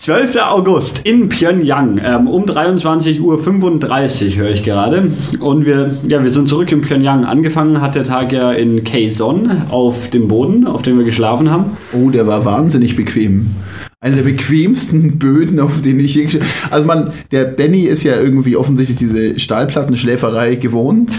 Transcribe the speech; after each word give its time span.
12. 0.00 0.36
August 0.36 1.02
in 1.04 1.28
Pyongyang 1.28 2.00
ähm, 2.02 2.26
um 2.26 2.46
23.35 2.46 3.20
Uhr 3.20 4.34
höre 4.42 4.50
ich 4.50 4.62
gerade. 4.62 5.12
Und 5.40 5.66
wir, 5.66 5.94
ja, 6.08 6.22
wir 6.22 6.30
sind 6.30 6.48
zurück 6.48 6.72
in 6.72 6.80
Pyongyang. 6.80 7.26
Angefangen 7.26 7.82
hat 7.82 7.96
der 7.96 8.04
Tag 8.04 8.32
ja 8.32 8.50
in 8.52 8.82
Kaesong 8.82 9.50
auf 9.68 10.08
dem 10.08 10.26
Boden, 10.26 10.66
auf 10.66 10.80
dem 10.80 10.96
wir 10.96 11.04
geschlafen 11.04 11.50
haben. 11.50 11.76
Oh, 11.92 12.08
der 12.08 12.26
war 12.26 12.46
wahnsinnig 12.46 12.96
bequem. 12.96 13.50
Eine 14.00 14.16
der 14.16 14.22
bequemsten 14.22 15.18
Böden, 15.18 15.60
auf 15.60 15.82
denen 15.82 16.00
ich 16.00 16.14
je 16.14 16.24
gesch- 16.24 16.40
Also 16.70 16.86
man, 16.86 17.12
der 17.30 17.44
Danny 17.44 17.82
ist 17.82 18.02
ja 18.02 18.18
irgendwie 18.18 18.56
offensichtlich 18.56 18.96
diese 18.96 19.38
Stahlplattenschläferei 19.38 20.54
gewohnt. 20.54 21.10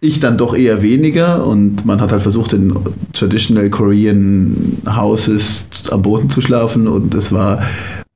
Ich 0.00 0.20
dann 0.20 0.38
doch 0.38 0.56
eher 0.56 0.80
weniger 0.80 1.44
und 1.44 1.84
man 1.84 2.00
hat 2.00 2.12
halt 2.12 2.22
versucht, 2.22 2.52
in 2.52 2.72
Traditional 3.12 3.68
Korean 3.68 4.78
Houses 4.86 5.64
am 5.90 6.02
Boden 6.02 6.30
zu 6.30 6.40
schlafen 6.40 6.86
und 6.86 7.14
es 7.14 7.32
war 7.32 7.62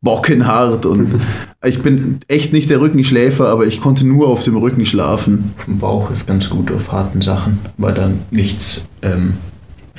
bockenhart 0.01 0.87
und 0.87 1.09
ich 1.65 1.83
bin 1.83 2.21
echt 2.29 2.53
nicht 2.53 2.71
der 2.71 2.81
Rückenschläfer, 2.81 3.49
aber 3.49 3.67
ich 3.67 3.81
konnte 3.81 4.07
nur 4.07 4.29
auf 4.29 4.45
dem 4.45 4.57
Rücken 4.57 4.87
schlafen. 4.87 5.53
Vom 5.57 5.79
Bauch 5.79 6.11
ist 6.11 6.27
ganz 6.27 6.51
gut 6.51 6.71
auf 6.71 6.93
harten 6.93 7.21
Sachen, 7.21 7.59
weil 7.79 7.95
dann 7.95 8.21
nichts 8.31 8.89
ähm, 9.03 9.35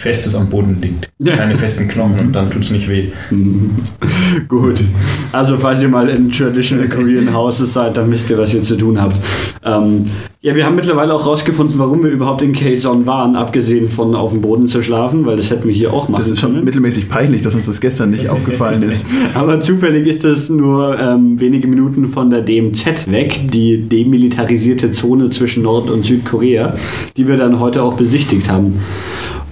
Festes 0.04 0.36
am 0.36 0.50
Boden 0.50 0.80
liegt. 0.82 1.10
Keine 1.26 1.56
festen 1.56 1.88
Knochen 1.88 2.20
und 2.20 2.34
dann 2.34 2.52
tut 2.52 2.62
es 2.62 2.72
nicht 2.72 2.90
weh. 2.90 3.08
Gut. 4.50 4.84
Also, 5.32 5.58
falls 5.58 5.82
ihr 5.82 5.88
mal 5.88 6.10
in 6.10 6.30
Traditional 6.30 6.90
Korean 6.90 7.34
Houses 7.34 7.72
seid, 7.72 7.96
dann 7.96 8.12
wisst 8.12 8.30
ihr, 8.30 8.38
was 8.38 8.54
ihr 8.54 8.62
zu 8.64 8.76
tun 8.76 9.02
habt. 9.02 9.18
Ähm, 9.64 10.04
ja, 10.42 10.54
wir 10.58 10.66
haben 10.66 10.76
mittlerweile 10.76 11.14
auch 11.14 11.26
rausgefunden, 11.26 11.80
warum 11.80 12.04
wir 12.04 12.10
überhaupt 12.12 12.42
in 12.42 12.52
Kaesong 12.52 13.06
waren, 13.06 13.38
abgesehen 13.38 13.88
von 13.88 14.14
auf 14.14 14.32
dem 14.34 14.42
Boden 14.42 14.68
zu 14.68 14.84
schlafen, 14.84 15.26
weil 15.26 15.38
das 15.38 15.50
hätten 15.50 15.70
wir 15.70 15.74
hier 15.74 15.94
auch 15.94 16.10
machen 16.10 16.22
Das 16.22 16.30
ist 16.32 16.42
schon 16.42 16.52
können. 16.52 16.66
mittelmäßig 16.66 17.08
peinlich, 17.08 17.42
dass 17.42 17.56
uns 17.56 17.68
das 17.68 17.80
gestern 17.80 18.12
nicht 18.12 18.28
aufgefallen 18.28 18.84
ist. 18.84 19.06
Aber 19.36 19.62
zufällig 19.62 20.06
ist 20.06 20.26
es 20.26 20.50
nur 20.50 21.00
ähm, 21.00 21.40
wenige 21.40 21.70
Minuten 21.70 22.10
von 22.10 22.30
der 22.30 22.42
DMZ 22.42 23.10
weg, 23.10 23.40
die 23.54 23.88
demilitarisierte 23.88 24.92
Zone 24.92 25.30
zwischen 25.30 25.64
Nord- 25.64 25.90
und 25.90 26.04
Südkorea, 26.04 26.76
die 27.16 27.26
wir 27.26 27.38
dann 27.38 27.62
heute 27.62 27.82
auch 27.82 27.94
besichtigt 27.94 28.52
haben. 28.52 28.82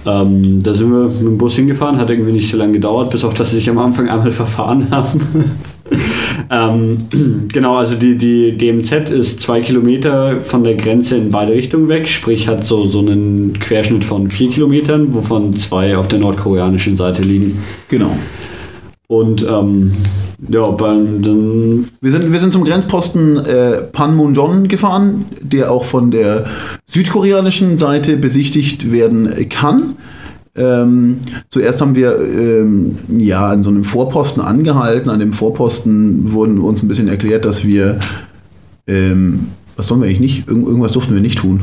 Ähm, 0.04 0.62
da 0.62 0.74
sind 0.74 0.90
wir 0.90 1.08
mit 1.08 1.20
dem 1.20 1.38
Bus 1.38 1.56
hingefahren, 1.56 1.98
hat 1.98 2.10
irgendwie 2.10 2.32
nicht 2.32 2.50
so 2.50 2.56
lange 2.56 2.72
gedauert, 2.72 3.10
bis 3.10 3.24
auf 3.24 3.34
dass 3.34 3.50
sie 3.50 3.56
sich 3.56 3.70
am 3.70 3.78
Anfang 3.78 4.08
einmal 4.08 4.30
verfahren 4.32 4.88
haben. 4.90 5.20
ähm, 6.50 7.48
genau, 7.52 7.76
also 7.76 7.94
die, 7.94 8.16
die 8.16 8.56
DMZ 8.56 9.10
ist 9.10 9.40
zwei 9.40 9.60
Kilometer 9.60 10.40
von 10.40 10.64
der 10.64 10.74
Grenze 10.74 11.16
in 11.16 11.30
beide 11.30 11.52
Richtungen 11.52 11.88
weg, 11.88 12.08
sprich 12.08 12.48
hat 12.48 12.66
so, 12.66 12.86
so 12.86 12.98
einen 13.00 13.58
Querschnitt 13.60 14.04
von 14.04 14.28
vier 14.30 14.48
Kilometern, 14.50 15.14
wovon 15.14 15.54
zwei 15.54 15.96
auf 15.96 16.08
der 16.08 16.18
nordkoreanischen 16.18 16.96
Seite 16.96 17.22
liegen. 17.22 17.62
Genau. 17.88 18.16
Und 19.12 19.46
ähm, 19.46 19.92
ja, 20.48 20.70
beim, 20.70 21.20
dann, 21.20 21.86
Wir 22.00 22.12
sind, 22.12 22.32
wir 22.32 22.40
sind 22.40 22.54
zum 22.54 22.64
Grenzposten 22.64 23.36
äh, 23.36 23.82
Panmunjom 23.82 24.68
gefahren, 24.68 25.26
der 25.42 25.70
auch 25.70 25.84
von 25.84 26.10
der 26.10 26.46
südkoreanischen 26.86 27.76
Seite 27.76 28.16
besichtigt 28.16 28.90
werden 28.90 29.50
kann. 29.50 29.96
Ähm, 30.56 31.18
zuerst 31.50 31.82
haben 31.82 31.94
wir 31.94 32.18
ähm, 32.20 32.96
ja 33.18 33.48
an 33.48 33.62
so 33.62 33.68
einem 33.68 33.84
Vorposten 33.84 34.42
angehalten. 34.42 35.10
An 35.10 35.20
dem 35.20 35.34
Vorposten 35.34 36.32
wurden 36.32 36.58
uns 36.58 36.82
ein 36.82 36.88
bisschen 36.88 37.08
erklärt, 37.08 37.44
dass 37.44 37.66
wir 37.66 38.00
ähm, 38.86 39.48
was 39.76 39.88
sollen 39.88 40.00
wir 40.00 40.08
eigentlich 40.08 40.20
nicht? 40.20 40.48
Irgend, 40.48 40.66
irgendwas 40.66 40.92
durften 40.92 41.12
wir 41.12 41.20
nicht 41.20 41.40
tun. 41.40 41.60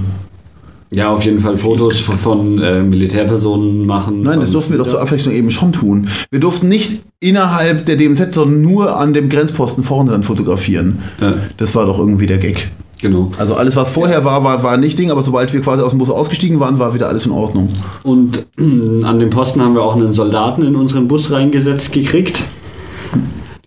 Ja, 0.92 1.10
auf 1.14 1.24
jeden 1.24 1.40
Fall 1.40 1.56
Fotos 1.58 2.00
von, 2.00 2.18
von 2.18 2.62
äh, 2.62 2.82
Militärpersonen 2.82 3.86
machen. 3.86 4.24
Nein, 4.24 4.40
das 4.40 4.52
durften 4.52 4.72
wir 4.74 4.80
doch 4.80 4.88
zur 4.88 5.02
Abwechslung 5.02 5.34
eben 5.36 5.52
schon 5.52 5.72
tun. 5.72 6.08
Wir 6.32 6.40
durften 6.40 6.68
nicht 6.68 7.02
innerhalb 7.20 7.86
der 7.86 7.96
DMZ, 7.96 8.34
sondern 8.34 8.62
nur 8.62 8.98
an 8.98 9.14
dem 9.14 9.30
Grenzposten 9.30 9.84
vorne 9.84 10.12
dann 10.12 10.24
fotografieren. 10.24 11.00
Ja, 11.22 11.36
Das 11.58 11.76
war 11.76 11.86
doch 11.86 12.00
irgendwie 12.00 12.26
der 12.26 12.40
Gag. 12.40 12.70
genau. 13.02 13.32
Also 13.38 13.56
alles, 13.56 13.76
was 13.76 13.92
vorher 13.92 14.26
war, 14.26 14.44
war, 14.44 14.64
war 14.64 14.78
nicht 14.78 14.98
Ding, 14.98 15.12
aber 15.12 15.22
sobald 15.22 15.54
wir 15.54 15.62
quasi 15.62 15.84
aus 15.84 15.92
dem 15.92 16.00
Bus 16.00 16.10
ausgestiegen 16.10 16.60
waren, 16.60 16.80
war 16.80 16.94
wieder 16.94 17.08
alles 17.08 17.26
in 17.26 17.32
Ordnung. 17.32 17.70
Und 18.04 18.46
an 18.58 19.20
dem 19.20 19.30
Posten 19.30 19.62
haben 19.62 19.76
wir 19.76 19.84
auch 19.84 19.96
einen 19.96 20.12
Soldaten 20.12 20.64
in 20.64 20.76
unseren 20.76 21.08
Bus 21.08 21.30
reingesetzt 21.32 21.92
gekriegt, 21.94 22.44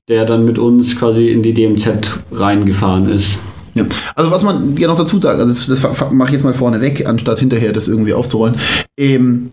der 0.09 0.25
dann 0.25 0.45
mit 0.45 0.59
uns 0.59 0.97
quasi 0.99 1.29
in 1.29 1.43
die 1.43 1.55
DMZ 1.55 2.19
reingefahren 2.33 3.09
ist. 3.09 3.39
Ja. 3.75 3.85
Also 4.15 4.31
was 4.31 4.43
man 4.43 4.77
ja 4.77 4.89
noch 4.89 4.99
dazu 4.99 5.21
sagt, 5.21 5.41
also 5.41 5.75
das, 5.75 6.11
mache 6.11 6.29
ich 6.29 6.33
jetzt 6.33 6.45
mal 6.45 6.55
vorne 6.55 6.81
weg, 6.81 7.07
anstatt 7.07 7.39
hinterher 7.39 7.73
das 7.73 7.89
irgendwie 7.89 8.13
aufzurollen. 8.13 8.57
Ähm, 8.99 9.51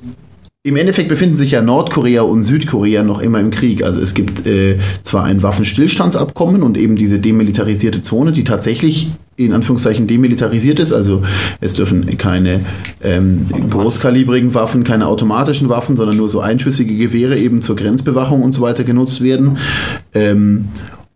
Im 0.63 0.75
Endeffekt 0.75 1.07
befinden 1.07 1.37
sich 1.37 1.51
ja 1.51 1.61
Nordkorea 1.61 2.23
und 2.23 2.43
Südkorea 2.43 3.03
noch 3.03 3.21
immer 3.21 3.39
im 3.39 3.49
Krieg. 3.49 3.83
Also 3.83 4.01
es 4.01 4.13
gibt 4.13 4.45
äh, 4.45 4.77
zwar 5.03 5.23
ein 5.23 5.41
Waffenstillstandsabkommen 5.41 6.63
und 6.63 6.77
eben 6.77 6.97
diese 6.97 7.19
demilitarisierte 7.19 8.01
Zone, 8.01 8.33
die 8.33 8.43
tatsächlich 8.43 9.11
in 9.37 9.53
Anführungszeichen 9.53 10.05
demilitarisiert 10.05 10.79
ist. 10.79 10.91
Also 10.91 11.23
es 11.61 11.75
dürfen 11.75 12.17
keine 12.17 12.59
ähm, 13.01 13.45
großkalibrigen 13.69 14.53
Waffen, 14.53 14.83
keine 14.83 15.07
automatischen 15.07 15.69
Waffen, 15.69 15.95
sondern 15.95 16.17
nur 16.17 16.27
so 16.29 16.41
einschüssige 16.41 16.95
Gewehre 16.97 17.37
eben 17.37 17.61
zur 17.61 17.77
Grenzbewachung 17.77 18.43
und 18.43 18.53
so 18.53 18.59
weiter 18.59 18.83
genutzt 18.83 19.21
werden. 19.21 19.57
Ähm, 20.13 20.65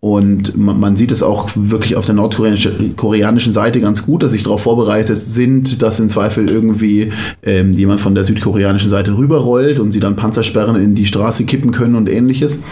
und 0.04 0.58
man, 0.58 0.98
sieht 0.98 1.14
es 1.14 1.24
auch 1.24 1.50
wirklich 1.56 1.96
auf 1.96 2.04
der 2.04 2.14
nordkoreanischen 2.14 2.98
koreanischen 2.98 3.54
Seite 3.54 3.80
ganz 3.80 4.06
gut, 4.06 4.22
dass 4.22 4.34
sich 4.34 4.44
darauf 4.44 4.62
vorbereitet 4.62 5.16
sind, 5.16 5.82
dass 5.82 5.98
im 6.02 6.10
Zweifel 6.10 6.50
irgendwie 6.50 7.14
ähm, 7.42 7.72
jemand 7.72 8.02
von 8.02 8.14
der 8.14 8.26
südkoreanischen 8.26 8.90
Seite 8.90 9.18
rüberrollt 9.18 9.80
und 9.80 9.94
sie 9.94 10.02
dann 10.02 10.18
Panzersperren 10.18 10.76
in 10.76 10.94
die 10.94 11.06
Straße 11.06 11.46
kippen 11.46 11.72
können 11.72 11.96
und 11.96 12.10
ähnliches. 12.10 12.64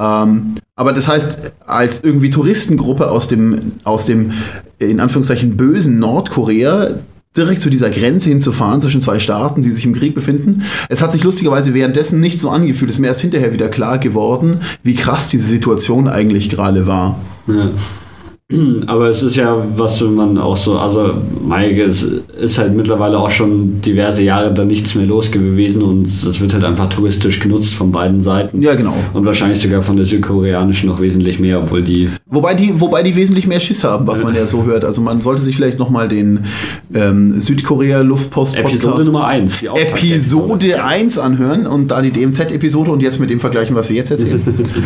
Ähm, 0.00 0.54
aber 0.76 0.92
das 0.92 1.08
heißt, 1.08 1.52
als 1.66 2.04
irgendwie 2.04 2.30
Touristengruppe 2.30 3.10
aus 3.10 3.26
dem, 3.26 3.72
aus 3.82 4.06
dem 4.06 4.30
in 4.78 5.00
Anführungszeichen 5.00 5.56
bösen 5.56 5.98
Nordkorea 5.98 6.90
direkt 7.36 7.62
zu 7.62 7.70
dieser 7.70 7.90
Grenze 7.90 8.28
hinzufahren 8.28 8.80
zwischen 8.80 9.00
zwei 9.00 9.18
Staaten, 9.18 9.62
die 9.62 9.70
sich 9.70 9.84
im 9.84 9.94
Krieg 9.94 10.14
befinden. 10.14 10.62
Es 10.88 11.00
hat 11.00 11.12
sich 11.12 11.24
lustigerweise 11.24 11.74
währenddessen 11.74 12.20
nicht 12.20 12.38
so 12.38 12.50
angefühlt. 12.50 12.90
Es 12.90 12.96
ist 12.96 13.00
mir 13.00 13.06
erst 13.08 13.22
hinterher 13.22 13.52
wieder 13.52 13.68
klar 13.68 13.98
geworden, 13.98 14.60
wie 14.82 14.94
krass 14.94 15.28
diese 15.28 15.48
Situation 15.48 16.08
eigentlich 16.08 16.50
gerade 16.50 16.86
war. 16.86 17.18
Ja. 17.46 17.70
Aber 18.86 19.08
es 19.08 19.22
ist 19.22 19.36
ja, 19.36 19.56
was 19.76 20.00
man 20.02 20.38
auch 20.38 20.56
so, 20.56 20.78
also 20.78 21.14
Maike, 21.46 21.84
es 21.84 22.02
ist 22.40 22.58
halt 22.58 22.74
mittlerweile 22.74 23.18
auch 23.18 23.30
schon 23.30 23.80
diverse 23.80 24.22
Jahre 24.22 24.52
da 24.52 24.64
nichts 24.64 24.94
mehr 24.94 25.06
los 25.06 25.30
gewesen 25.30 25.82
und 25.82 26.06
es 26.06 26.40
wird 26.40 26.54
halt 26.54 26.64
einfach 26.64 26.88
touristisch 26.88 27.40
genutzt 27.40 27.74
von 27.74 27.92
beiden 27.92 28.20
Seiten. 28.20 28.60
Ja, 28.60 28.74
genau. 28.74 28.94
Und 29.12 29.24
wahrscheinlich 29.24 29.60
sogar 29.60 29.82
von 29.82 29.96
der 29.96 30.06
südkoreanischen 30.06 30.88
noch 30.88 31.00
wesentlich 31.00 31.38
mehr, 31.38 31.60
obwohl 31.60 31.82
die 31.82 32.08
Wobei 32.32 32.54
die, 32.54 32.80
wobei 32.80 33.02
die 33.02 33.14
wesentlich 33.14 33.46
mehr 33.46 33.60
Schiss 33.60 33.84
haben, 33.84 34.06
was 34.06 34.22
man 34.22 34.34
ja 34.34 34.46
so 34.46 34.64
hört. 34.64 34.86
Also 34.86 35.02
man 35.02 35.20
sollte 35.20 35.42
sich 35.42 35.54
vielleicht 35.54 35.78
nochmal 35.78 36.08
den 36.08 36.40
ähm, 36.94 37.38
Südkorea-Luftpost-Podcast 37.38 38.84
Episode 38.84 39.04
Nummer 39.04 39.26
1, 39.26 39.58
die 39.58 39.66
Episode 39.66 40.82
1 40.82 41.18
anhören 41.18 41.66
und 41.66 41.90
da 41.90 42.00
die 42.00 42.10
DMZ-Episode 42.10 42.90
und 42.90 43.02
jetzt 43.02 43.20
mit 43.20 43.28
dem 43.28 43.38
vergleichen, 43.38 43.76
was 43.76 43.90
wir 43.90 43.96
jetzt 43.96 44.12
erzählen. 44.12 44.40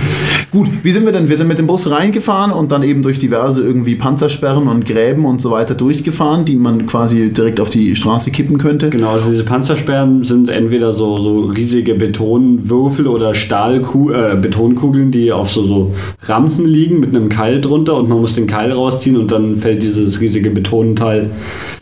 Gut, 0.51 0.67
wie 0.83 0.91
sind 0.91 1.05
wir 1.05 1.13
denn? 1.13 1.29
Wir 1.29 1.37
sind 1.37 1.47
mit 1.47 1.61
dem 1.61 1.69
Bus 1.69 1.89
reingefahren 1.89 2.51
und 2.51 2.73
dann 2.73 2.83
eben 2.83 3.03
durch 3.03 3.21
diverse 3.21 3.56
irgendwie 3.63 3.95
Panzersperren 3.95 4.69
und 4.69 4.87
Gräben 4.87 5.25
und 5.25 5.41
so 5.41 5.51
weiter 5.51 5.75
durchgefahren, 5.75 6.45
die 6.45 6.57
man 6.57 6.87
quasi 6.87 7.33
direkt 7.33 7.61
auf 7.61 7.71
die 7.71 7.97
Straße 7.97 8.31
kippen 8.31 8.59
könnte. 8.59 8.91
Genau, 8.91 9.11
also 9.11 9.31
diese 9.31 9.45
Panzersperren 9.45 10.25
sind 10.25 10.49
entweder 10.49 10.93
so, 10.95 11.19
so 11.19 11.41
riesige 11.47 11.95
Betonwürfel 11.95 13.07
oder 13.07 13.35
Stahlku 13.35 14.11
äh, 14.11 14.37
Betonkugeln, 14.41 15.11
die 15.11 15.33
auf 15.33 15.51
so, 15.51 15.65
so 15.65 15.95
Rampen 16.23 16.67
liegen 16.67 17.01
mit 17.01 17.15
einem 17.15 17.29
Keil 17.29 17.61
drunter 17.61 17.97
und 17.97 18.09
man 18.09 18.21
muss 18.21 18.35
den 18.35 18.47
Keil 18.47 18.73
rausziehen 18.73 19.17
und 19.17 19.31
dann 19.31 19.57
fällt 19.57 19.83
dieses 19.83 20.21
riesige 20.21 20.51
Betonteil 20.51 21.31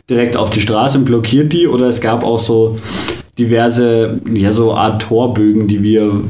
direkt 0.09 0.37
auf 0.37 0.51
die 0.51 0.61
Straße 0.61 0.99
und 0.99 1.05
blockiert 1.05 1.53
die. 1.53 1.67
Oder 1.67 1.89
es 1.89 2.01
gab 2.01 2.25
auch 2.25 2.39
so 2.39 2.79
diverse, 3.39 4.21
ja, 4.33 4.53
so 4.53 4.75
Art 4.75 5.03
Torbögen, 5.03 5.67
die 5.67 5.83
wir 5.83 6.21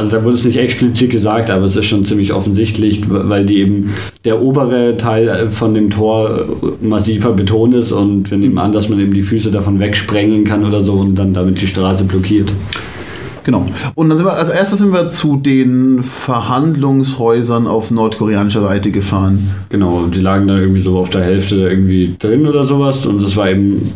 also 0.00 0.12
da 0.12 0.24
wurde 0.24 0.34
es 0.34 0.46
nicht 0.46 0.56
explizit 0.56 1.10
gesagt, 1.10 1.50
aber 1.50 1.66
es 1.66 1.76
ist 1.76 1.84
schon 1.84 2.06
ziemlich 2.06 2.32
offensichtlich, 2.32 3.02
weil 3.06 3.44
die 3.44 3.58
eben 3.58 3.92
der 4.24 4.40
obere 4.40 4.96
Teil 4.96 5.50
von 5.50 5.74
dem 5.74 5.90
Tor 5.90 6.46
massiver 6.80 7.32
Beton 7.32 7.74
ist 7.74 7.92
und 7.92 8.30
wir 8.30 8.38
nehmen 8.38 8.56
an, 8.56 8.72
dass 8.72 8.88
man 8.88 8.98
eben 8.98 9.12
die 9.12 9.20
Füße 9.20 9.50
davon 9.50 9.78
wegsprengen 9.78 10.44
kann 10.44 10.64
oder 10.64 10.80
so 10.80 10.94
und 10.94 11.16
dann 11.16 11.34
damit 11.34 11.60
die 11.60 11.66
Straße 11.66 12.04
blockiert. 12.04 12.50
Genau. 13.44 13.66
Und 13.94 14.08
dann 14.08 14.16
sind 14.16 14.26
wir, 14.26 14.32
als 14.32 14.48
erstes 14.48 14.78
sind 14.78 14.90
wir 14.90 15.10
zu 15.10 15.36
den 15.36 16.02
Verhandlungshäusern 16.02 17.66
auf 17.66 17.90
nordkoreanischer 17.90 18.62
Seite 18.62 18.92
gefahren. 18.92 19.38
Genau, 19.68 20.06
die 20.06 20.22
lagen 20.22 20.48
da 20.48 20.56
irgendwie 20.56 20.80
so 20.80 20.96
auf 20.96 21.10
der 21.10 21.24
Hälfte 21.24 21.56
irgendwie 21.56 22.16
drin 22.18 22.46
oder 22.46 22.64
sowas 22.64 23.04
und 23.04 23.22
das 23.22 23.36
war 23.36 23.50
eben, 23.50 23.92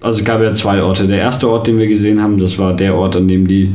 also 0.00 0.18
es 0.18 0.24
gab 0.24 0.42
ja 0.42 0.52
zwei 0.54 0.82
Orte. 0.82 1.06
Der 1.06 1.18
erste 1.18 1.48
Ort, 1.48 1.68
den 1.68 1.78
wir 1.78 1.86
gesehen 1.86 2.20
haben, 2.20 2.38
das 2.38 2.58
war 2.58 2.74
der 2.74 2.96
Ort, 2.96 3.14
an 3.14 3.28
dem 3.28 3.46
die 3.46 3.66
äh, 3.66 3.70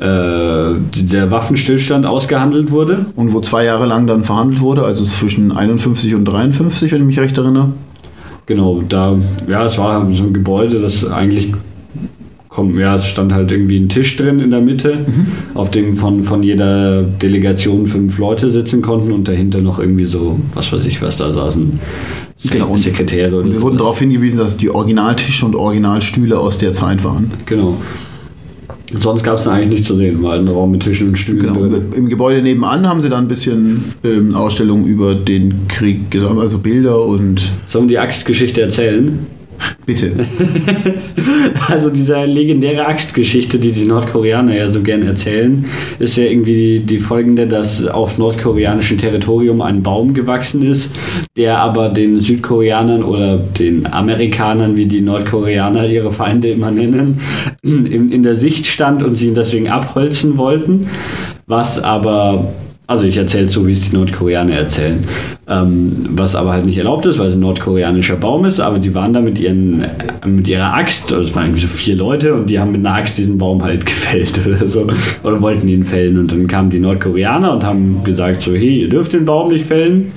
der 0.00 1.30
Waffenstillstand 1.30 2.06
ausgehandelt 2.06 2.70
wurde. 2.70 3.06
Und 3.16 3.32
wo 3.34 3.40
zwei 3.40 3.64
Jahre 3.64 3.86
lang 3.86 4.06
dann 4.06 4.24
verhandelt 4.24 4.60
wurde, 4.60 4.82
also 4.84 5.04
zwischen 5.04 5.52
51 5.52 6.14
und 6.14 6.24
53, 6.24 6.90
wenn 6.92 7.00
ich 7.02 7.06
mich 7.06 7.20
recht 7.20 7.36
erinnere. 7.36 7.72
Genau, 8.46 8.82
da, 8.88 9.16
ja, 9.48 9.64
es 9.64 9.78
war 9.78 10.10
so 10.12 10.24
ein 10.24 10.32
Gebäude, 10.32 10.80
das 10.80 11.08
eigentlich 11.08 11.52
kommt, 12.48 12.76
ja, 12.80 12.96
es 12.96 13.06
stand 13.06 13.32
halt 13.32 13.52
irgendwie 13.52 13.78
ein 13.78 13.88
Tisch 13.88 14.16
drin 14.16 14.40
in 14.40 14.50
der 14.50 14.60
Mitte, 14.60 15.04
Mhm. 15.06 15.26
auf 15.54 15.70
dem 15.70 15.96
von, 15.96 16.24
von 16.24 16.42
jeder 16.42 17.02
Delegation 17.02 17.86
fünf 17.86 18.18
Leute 18.18 18.50
sitzen 18.50 18.82
konnten 18.82 19.12
und 19.12 19.28
dahinter 19.28 19.60
noch 19.62 19.78
irgendwie 19.78 20.04
so, 20.06 20.40
was 20.54 20.72
weiß 20.72 20.84
ich, 20.86 21.00
was 21.00 21.16
da 21.18 21.30
saßen. 21.30 21.78
Se 22.38 22.48
Genau, 22.48 22.68
und- 22.70 22.78
Sekretäre 22.78 23.38
Und 23.38 23.52
wir 23.52 23.62
wurden 23.62 23.74
sowas. 23.74 23.82
darauf 23.82 23.98
hingewiesen, 24.00 24.38
dass 24.40 24.56
die 24.56 24.70
Originaltische 24.70 25.46
und 25.46 25.54
Originalstühle 25.54 26.38
aus 26.40 26.58
der 26.58 26.72
Zeit 26.72 27.04
waren. 27.04 27.30
Genau. 27.46 27.76
Sonst 28.92 29.22
gab 29.22 29.36
es 29.36 29.46
eigentlich 29.46 29.68
nichts 29.68 29.86
zu 29.86 29.94
sehen, 29.94 30.22
war 30.22 30.34
ein 30.34 30.48
Raum 30.48 30.72
mit 30.72 30.82
Tischen 30.82 31.08
und 31.08 31.16
Stühlen 31.16 31.54
Genau. 31.54 31.64
Im 31.94 32.08
Gebäude 32.08 32.42
nebenan 32.42 32.88
haben 32.88 33.00
sie 33.00 33.08
dann 33.08 33.24
ein 33.24 33.28
bisschen 33.28 33.84
ähm, 34.04 34.34
Ausstellungen 34.34 34.86
über 34.86 35.14
den 35.14 35.68
Krieg, 35.68 36.00
also 36.38 36.58
Bilder 36.58 37.04
und 37.04 37.52
Sollen 37.66 37.88
die 37.88 37.98
Axtgeschichte 37.98 38.60
erzählen? 38.62 39.26
Bitte. 39.86 40.12
Also 41.68 41.90
diese 41.90 42.24
legendäre 42.24 42.86
Axtgeschichte, 42.86 43.58
die 43.58 43.70
die 43.70 43.84
Nordkoreaner 43.84 44.56
ja 44.56 44.68
so 44.68 44.80
gern 44.82 45.02
erzählen, 45.02 45.64
ist 45.98 46.16
ja 46.16 46.24
irgendwie 46.24 46.80
die 46.80 46.98
folgende, 46.98 47.46
dass 47.46 47.86
auf 47.86 48.18
nordkoreanischem 48.18 48.98
Territorium 48.98 49.60
ein 49.60 49.82
Baum 49.82 50.14
gewachsen 50.14 50.62
ist, 50.62 50.94
der 51.36 51.58
aber 51.58 51.90
den 51.90 52.20
Südkoreanern 52.20 53.04
oder 53.04 53.36
den 53.36 53.86
Amerikanern, 53.92 54.76
wie 54.76 54.86
die 54.86 55.00
Nordkoreaner 55.00 55.86
ihre 55.86 56.10
Feinde 56.10 56.50
immer 56.50 56.70
nennen, 56.70 57.20
in, 57.62 58.10
in 58.10 58.22
der 58.22 58.36
Sicht 58.36 58.66
stand 58.66 59.02
und 59.02 59.14
sie 59.14 59.28
ihn 59.28 59.34
deswegen 59.34 59.68
abholzen 59.68 60.36
wollten, 60.36 60.88
was 61.46 61.82
aber 61.82 62.52
also 62.90 63.04
ich 63.04 63.16
erzähle 63.16 63.46
so, 63.46 63.68
wie 63.68 63.72
es 63.72 63.88
die 63.88 63.94
Nordkoreaner 63.94 64.52
erzählen. 64.52 65.04
Ähm, 65.46 66.06
was 66.08 66.34
aber 66.34 66.52
halt 66.52 66.66
nicht 66.66 66.76
erlaubt 66.76 67.06
ist, 67.06 67.20
weil 67.20 67.28
es 67.28 67.36
ein 67.36 67.40
nordkoreanischer 67.40 68.16
Baum 68.16 68.44
ist, 68.44 68.58
aber 68.58 68.80
die 68.80 68.92
waren 68.96 69.12
da 69.12 69.20
mit, 69.20 69.38
ihren, 69.38 69.84
mit 70.26 70.48
ihrer 70.48 70.74
Axt, 70.74 71.12
also 71.12 71.28
es 71.28 71.36
waren 71.36 71.44
irgendwie 71.44 71.60
so 71.60 71.68
vier 71.68 71.94
Leute 71.94 72.34
und 72.34 72.50
die 72.50 72.58
haben 72.58 72.72
mit 72.72 72.84
einer 72.84 72.96
Axt 72.96 73.16
diesen 73.16 73.38
Baum 73.38 73.62
halt 73.62 73.86
gefällt 73.86 74.40
oder 74.44 74.66
so. 74.66 74.88
Oder 75.22 75.40
wollten 75.40 75.68
ihn 75.68 75.84
fällen. 75.84 76.18
Und 76.18 76.32
dann 76.32 76.48
kamen 76.48 76.70
die 76.70 76.80
Nordkoreaner 76.80 77.52
und 77.52 77.62
haben 77.62 78.02
gesagt 78.02 78.42
so, 78.42 78.54
hey, 78.54 78.80
ihr 78.80 78.88
dürft 78.88 79.12
den 79.12 79.24
Baum 79.24 79.52
nicht 79.52 79.66
fällen. 79.66 80.10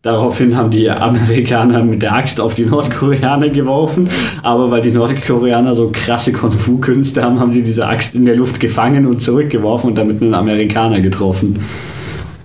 Daraufhin 0.00 0.56
haben 0.56 0.70
die 0.70 0.88
Amerikaner 0.88 1.84
mit 1.84 2.00
der 2.00 2.14
Axt 2.14 2.40
auf 2.40 2.54
die 2.54 2.64
Nordkoreaner 2.64 3.50
geworfen, 3.50 4.08
aber 4.42 4.70
weil 4.70 4.80
die 4.80 4.92
Nordkoreaner 4.92 5.74
so 5.74 5.90
krasse 5.92 6.32
Kung-Fu-Künste 6.32 7.22
haben, 7.22 7.38
haben 7.38 7.52
sie 7.52 7.62
diese 7.62 7.86
Axt 7.86 8.14
in 8.14 8.24
der 8.24 8.36
Luft 8.36 8.60
gefangen 8.60 9.04
und 9.04 9.20
zurückgeworfen 9.20 9.90
und 9.90 9.98
damit 9.98 10.22
einen 10.22 10.32
Amerikaner 10.32 11.02
getroffen. 11.02 11.60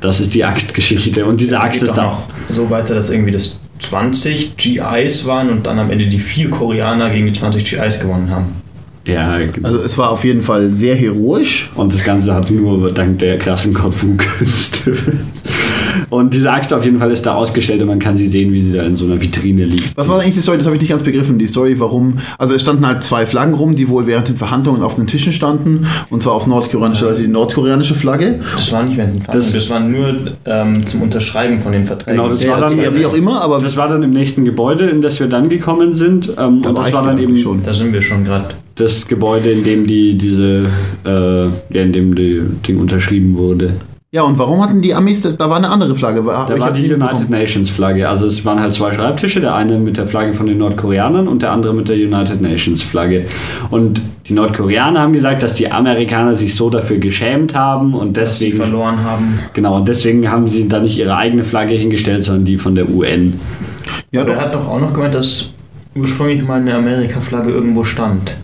Das 0.02 0.20
ist 0.20 0.34
die 0.34 0.44
Axtgeschichte. 0.44 1.26
Und 1.26 1.40
diese 1.40 1.60
Axt 1.60 1.82
Geht 1.82 1.90
ist 1.90 2.00
auch 2.00 2.22
so 2.50 2.70
weiter, 2.70 2.96
dass 2.96 3.10
irgendwie 3.10 3.32
das 3.32 3.60
20 3.80 4.58
GIs 4.58 5.26
waren 5.26 5.50
und 5.50 5.66
dann 5.66 5.80
am 5.80 5.90
Ende 5.92 6.08
die 6.08 6.20
vier 6.20 6.50
Koreaner 6.50 7.10
gegen 7.10 7.28
die 7.28 7.34
20 7.34 7.64
GIs 7.64 8.00
gewonnen 8.00 8.30
haben. 8.30 8.56
Ja, 9.06 9.38
genau. 9.38 9.68
Also 9.68 9.82
es 9.82 9.98
war 9.98 10.12
auf 10.12 10.24
jeden 10.24 10.42
Fall 10.42 10.70
sehr 10.70 10.96
heroisch. 10.96 11.72
Und 11.76 11.94
das 11.94 12.04
Ganze 12.04 12.34
hat 12.34 12.52
nur 12.52 12.92
dank 12.92 13.20
der 13.20 13.38
krassen 13.38 13.74
Kung-Fu-Künste. 13.74 14.96
Und 16.10 16.34
diese 16.34 16.52
Axt 16.52 16.74
auf 16.74 16.84
jeden 16.86 17.00
Fall 17.00 17.12
ist 17.12 17.26
da 17.26 17.36
ausgestellt 17.36 17.82
und 17.82 17.88
man 17.88 18.00
kann 18.00 18.18
sie 18.18 18.28
sehen, 18.28 18.52
wie 18.52 18.62
sie 18.62 18.74
da 18.74 18.84
in 18.84 18.96
so 18.96 19.06
einer 19.06 19.22
Vitrine 19.22 19.66
liegt. 19.66 19.96
Was 19.96 20.08
war 20.08 20.20
eigentlich 20.20 20.36
die 20.36 20.42
Story? 20.42 20.58
Das 20.58 20.66
habe 20.66 20.76
ich 20.76 20.82
nicht 20.82 20.90
ganz 20.90 21.04
begriffen. 21.04 21.38
Die 21.38 21.48
Story, 21.48 21.80
warum. 21.80 22.18
Also 22.38 22.54
es 22.54 22.62
standen 22.62 22.86
halt 22.88 23.04
zwei 23.04 23.26
Flaggen 23.26 23.54
rum, 23.54 23.76
die 23.76 23.90
wohl 23.90 24.08
während 24.08 24.28
den 24.28 24.36
Verhandlungen 24.36 24.82
auf 24.82 24.96
den 24.96 25.08
Tischen 25.08 25.34
standen. 25.34 25.86
Und 26.10 26.24
zwar 26.24 26.34
auf 26.34 26.48
nordkoreanischer, 26.48 27.08
also 27.08 27.22
die 27.22 27.28
nordkoreanische 27.28 27.96
Flagge. 27.96 28.40
Das 28.56 28.72
war 28.72 28.84
nicht 28.84 28.98
während 28.98 29.16
den 29.16 29.22
Verhandlungen, 29.24 29.54
das, 29.54 29.70
war 29.70 29.80
nur 29.80 30.16
ähm, 30.46 30.86
zum 30.86 31.02
Unterschreiben 31.04 31.60
von 31.60 31.72
den 31.72 31.86
Verträgen. 31.86 32.18
Genau, 32.18 32.30
das 32.30 32.44
Ja, 32.44 32.52
war 32.54 32.62
dann, 32.62 32.78
ja, 32.80 32.94
wie 32.96 33.06
auch 33.06 33.16
immer, 33.16 33.42
aber 33.42 33.60
Das 33.60 33.78
war 33.78 33.88
dann 33.88 34.02
im 34.04 34.12
nächsten 34.12 34.46
Gebäude, 34.46 34.90
in 34.90 35.02
das 35.02 35.20
wir 35.20 35.28
dann 35.28 35.50
gekommen 35.50 35.94
sind. 35.94 36.30
Ähm, 36.30 36.62
Da 36.64 36.70
und 36.70 36.76
war 36.76 36.84
das 36.86 36.94
war 36.94 37.06
dann 37.06 37.20
eben 37.20 37.38
schon. 37.38 37.62
da 37.64 37.74
sind 37.74 37.94
wir 37.94 38.02
schon 38.02 38.24
gerade. 38.24 38.46
das 38.76 39.08
Gebäude, 39.08 39.50
in 39.52 39.64
dem 39.64 39.86
die 39.88 40.18
diese, 40.18 40.66
äh, 41.06 41.46
ja, 41.46 41.82
in 41.84 41.94
dem 41.94 42.16
die 42.16 42.42
Ding 42.68 42.80
unterschrieben 42.80 43.36
wurde. 43.38 43.74
Ja, 44.12 44.24
und 44.24 44.40
warum 44.40 44.60
hatten 44.64 44.82
die 44.82 44.96
Amis, 44.96 45.22
da 45.22 45.50
war 45.52 45.58
eine 45.58 45.70
andere 45.70 45.94
Flagge. 45.94 46.26
War, 46.26 46.48
Da 46.48 46.56
ich 46.56 46.60
war 46.60 46.72
die 46.72 46.92
United. 46.92 47.30
Nations 47.30 47.70
Flagge. 47.70 48.10
Also 48.10 48.26
es 48.26 48.44
waren 48.44 48.60
halt 48.60 48.74
zwei 48.74 48.92
Schreibtische, 48.92 49.40
der 49.40 49.54
eine 49.54 49.78
mit 49.78 49.98
der 49.98 50.08
Flagge 50.08 50.34
von 50.34 50.48
den 50.48 50.58
Nordkoreanern 50.58 51.28
und 51.28 51.44
der 51.44 51.52
andere 51.52 51.76
mit 51.76 51.90
der 51.90 51.96
United 51.96 52.42
Nations 52.42 52.82
Flagge. 52.82 53.26
Und 53.70 54.02
die 54.28 54.34
Nordkoreaner 54.34 55.02
haben 55.02 55.14
gesagt, 55.14 55.44
dass 55.44 55.54
die 55.54 55.72
Amerikaner 55.72 56.36
sich 56.36 56.56
so 56.56 56.72
dafür 56.72 56.98
geschämt 56.98 57.54
haben 57.54 57.94
und 57.94 58.18
dass 58.18 58.40
sie 58.40 58.46
deswegen 58.46 58.64
verloren 58.64 59.04
haben. 59.04 59.40
genau 59.54 59.76
und 59.76 59.88
deswegen 59.88 60.32
haben 60.32 60.48
sie 60.48 60.68
da 60.68 60.80
nicht 60.80 60.98
ihre 60.98 61.16
eigene 61.16 61.44
Flagge 61.44 61.76
hingestellt, 61.76 62.24
sondern 62.26 62.46
die 62.46 62.58
von 62.58 62.74
der 62.74 62.90
UN. 62.90 63.40
Ja, 64.12 64.22
Aber 64.22 64.32
doch. 64.32 64.38
er 64.40 64.46
hat 64.46 64.56
doch 64.56 64.68
auch 64.68 64.80
noch 64.80 64.92
gemeint, 64.92 65.14
dass 65.14 65.52
ursprünglich 65.96 66.42
mal 66.42 66.60
eine 66.62 66.74
Amerika-Flagge 66.74 67.52
irgendwo 67.52 67.84
stand. 67.84 68.36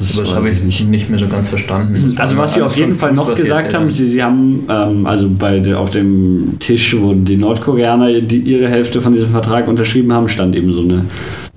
Das, 0.00 0.16
das 0.16 0.34
habe 0.34 0.48
ich 0.48 0.62
nicht. 0.62 0.88
nicht 0.88 1.10
mehr 1.10 1.18
so 1.18 1.28
ganz 1.28 1.50
verstanden. 1.50 2.14
Also 2.16 2.38
was 2.38 2.54
sie 2.54 2.62
auf 2.62 2.74
jeden 2.74 2.94
Fall 2.94 3.12
noch 3.12 3.34
gesagt 3.34 3.74
haben, 3.74 3.90
sie, 3.90 4.08
sie 4.08 4.22
haben 4.22 4.64
ähm, 4.70 5.06
also 5.06 5.28
bei 5.28 5.58
der, 5.58 5.78
auf 5.78 5.90
dem 5.90 6.56
Tisch, 6.58 6.96
wo 6.98 7.12
die 7.12 7.36
Nordkoreaner 7.36 8.22
die, 8.22 8.38
ihre 8.38 8.68
Hälfte 8.68 9.02
von 9.02 9.12
diesem 9.12 9.30
Vertrag 9.30 9.68
unterschrieben 9.68 10.10
haben, 10.14 10.30
stand 10.30 10.56
eben 10.56 10.72
so 10.72 10.80
eine 10.80 11.04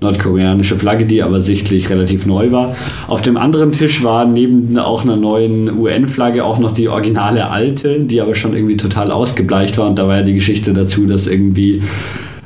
nordkoreanische 0.02 0.76
Flagge, 0.76 1.06
die 1.06 1.22
aber 1.22 1.40
sichtlich 1.40 1.88
relativ 1.88 2.26
neu 2.26 2.52
war. 2.52 2.76
Auf 3.08 3.22
dem 3.22 3.38
anderen 3.38 3.72
Tisch 3.72 4.04
war 4.04 4.26
neben 4.26 4.78
auch 4.78 5.04
einer 5.04 5.16
neuen 5.16 5.80
UN-Flagge 5.80 6.44
auch 6.44 6.58
noch 6.58 6.72
die 6.72 6.88
originale 6.88 7.48
alte, 7.48 8.00
die 8.00 8.20
aber 8.20 8.34
schon 8.34 8.54
irgendwie 8.54 8.76
total 8.76 9.10
ausgebleicht 9.10 9.78
war 9.78 9.88
und 9.88 9.98
da 9.98 10.06
war 10.06 10.18
ja 10.18 10.22
die 10.22 10.34
Geschichte 10.34 10.74
dazu, 10.74 11.06
dass 11.06 11.26
irgendwie 11.26 11.82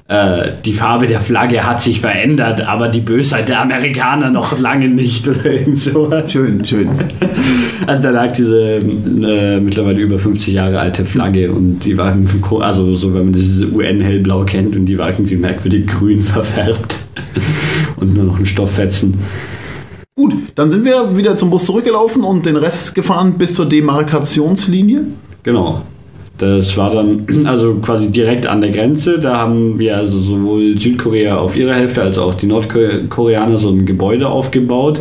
äh, 0.09 0.53
die 0.65 0.73
Farbe 0.73 1.07
der 1.07 1.21
Flagge 1.21 1.67
hat 1.67 1.83
sich 1.83 2.01
verändert, 2.01 2.63
aber 2.63 2.89
die 2.89 3.01
Bösheit 3.01 3.51
der 3.51 3.61
Amerikaner 3.61 4.31
noch 4.31 4.59
lange 4.59 4.89
nicht 4.89 5.29
oder 5.29 5.45
irgend 5.45 5.79
sowas. 5.79 6.33
Schön, 6.33 6.65
schön. 6.65 6.89
Also 7.87 8.03
da 8.03 8.11
lag 8.11 8.33
diese 8.33 8.77
äh, 8.77 9.61
mittlerweile 9.61 10.01
über 10.01 10.19
50 10.19 10.55
Jahre 10.55 10.81
alte 10.81 11.05
Flagge 11.05 11.53
und 11.53 11.81
die 11.81 11.99
war, 11.99 12.17
also 12.61 12.95
so 12.95 13.13
wenn 13.13 13.25
man 13.25 13.33
dieses 13.35 13.71
UN-Hellblau 13.71 14.45
kennt 14.45 14.75
und 14.77 14.87
die 14.87 14.97
war 14.97 15.11
irgendwie 15.11 15.37
merkwürdig 15.37 15.87
grün 15.87 16.23
verfärbt 16.23 17.01
und 17.97 18.15
nur 18.15 18.25
noch 18.25 18.39
ein 18.39 18.47
Stofffetzen. 18.47 19.19
Gut, 20.15 20.35
dann 20.55 20.71
sind 20.71 20.87
wir 20.87 21.19
wieder 21.19 21.37
zum 21.37 21.51
Bus 21.51 21.67
zurückgelaufen 21.67 22.25
und 22.25 22.47
den 22.47 22.57
Rest 22.57 22.95
gefahren 22.95 23.35
bis 23.37 23.53
zur 23.53 23.67
Demarkationslinie. 23.67 25.03
Genau. 25.43 25.83
Das 26.39 26.77
war 26.77 26.91
dann 26.91 27.27
also 27.47 27.75
quasi 27.75 28.11
direkt 28.11 28.47
an 28.47 28.61
der 28.61 28.71
Grenze. 28.71 29.19
Da 29.19 29.39
haben 29.39 29.79
wir 29.79 29.97
also 29.97 30.19
sowohl 30.19 30.79
Südkorea 30.79 31.37
auf 31.37 31.57
ihrer 31.57 31.75
Hälfte 31.75 32.03
als 32.03 32.19
auch 32.19 32.35
die 32.35 32.47
Nordkoreaner 32.47 33.59
so 33.59 33.71
ein 33.71 33.85
Gebäude 33.85 34.29
aufgebaut, 34.29 35.01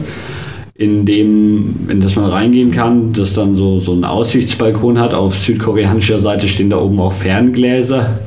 in 0.76 1.06
dem, 1.06 1.88
in 1.90 2.02
das 2.02 2.16
man 2.16 2.26
reingehen 2.26 2.72
kann, 2.72 3.14
das 3.14 3.34
dann 3.34 3.56
so, 3.56 3.80
so 3.80 3.94
einen 3.94 4.04
Aussichtsbalkon 4.04 5.00
hat. 5.00 5.14
Auf 5.14 5.36
südkoreanischer 5.36 6.20
Seite 6.20 6.48
stehen 6.48 6.70
da 6.70 6.78
oben 6.78 7.00
auch 7.00 7.14
Ferngläser. 7.14 8.20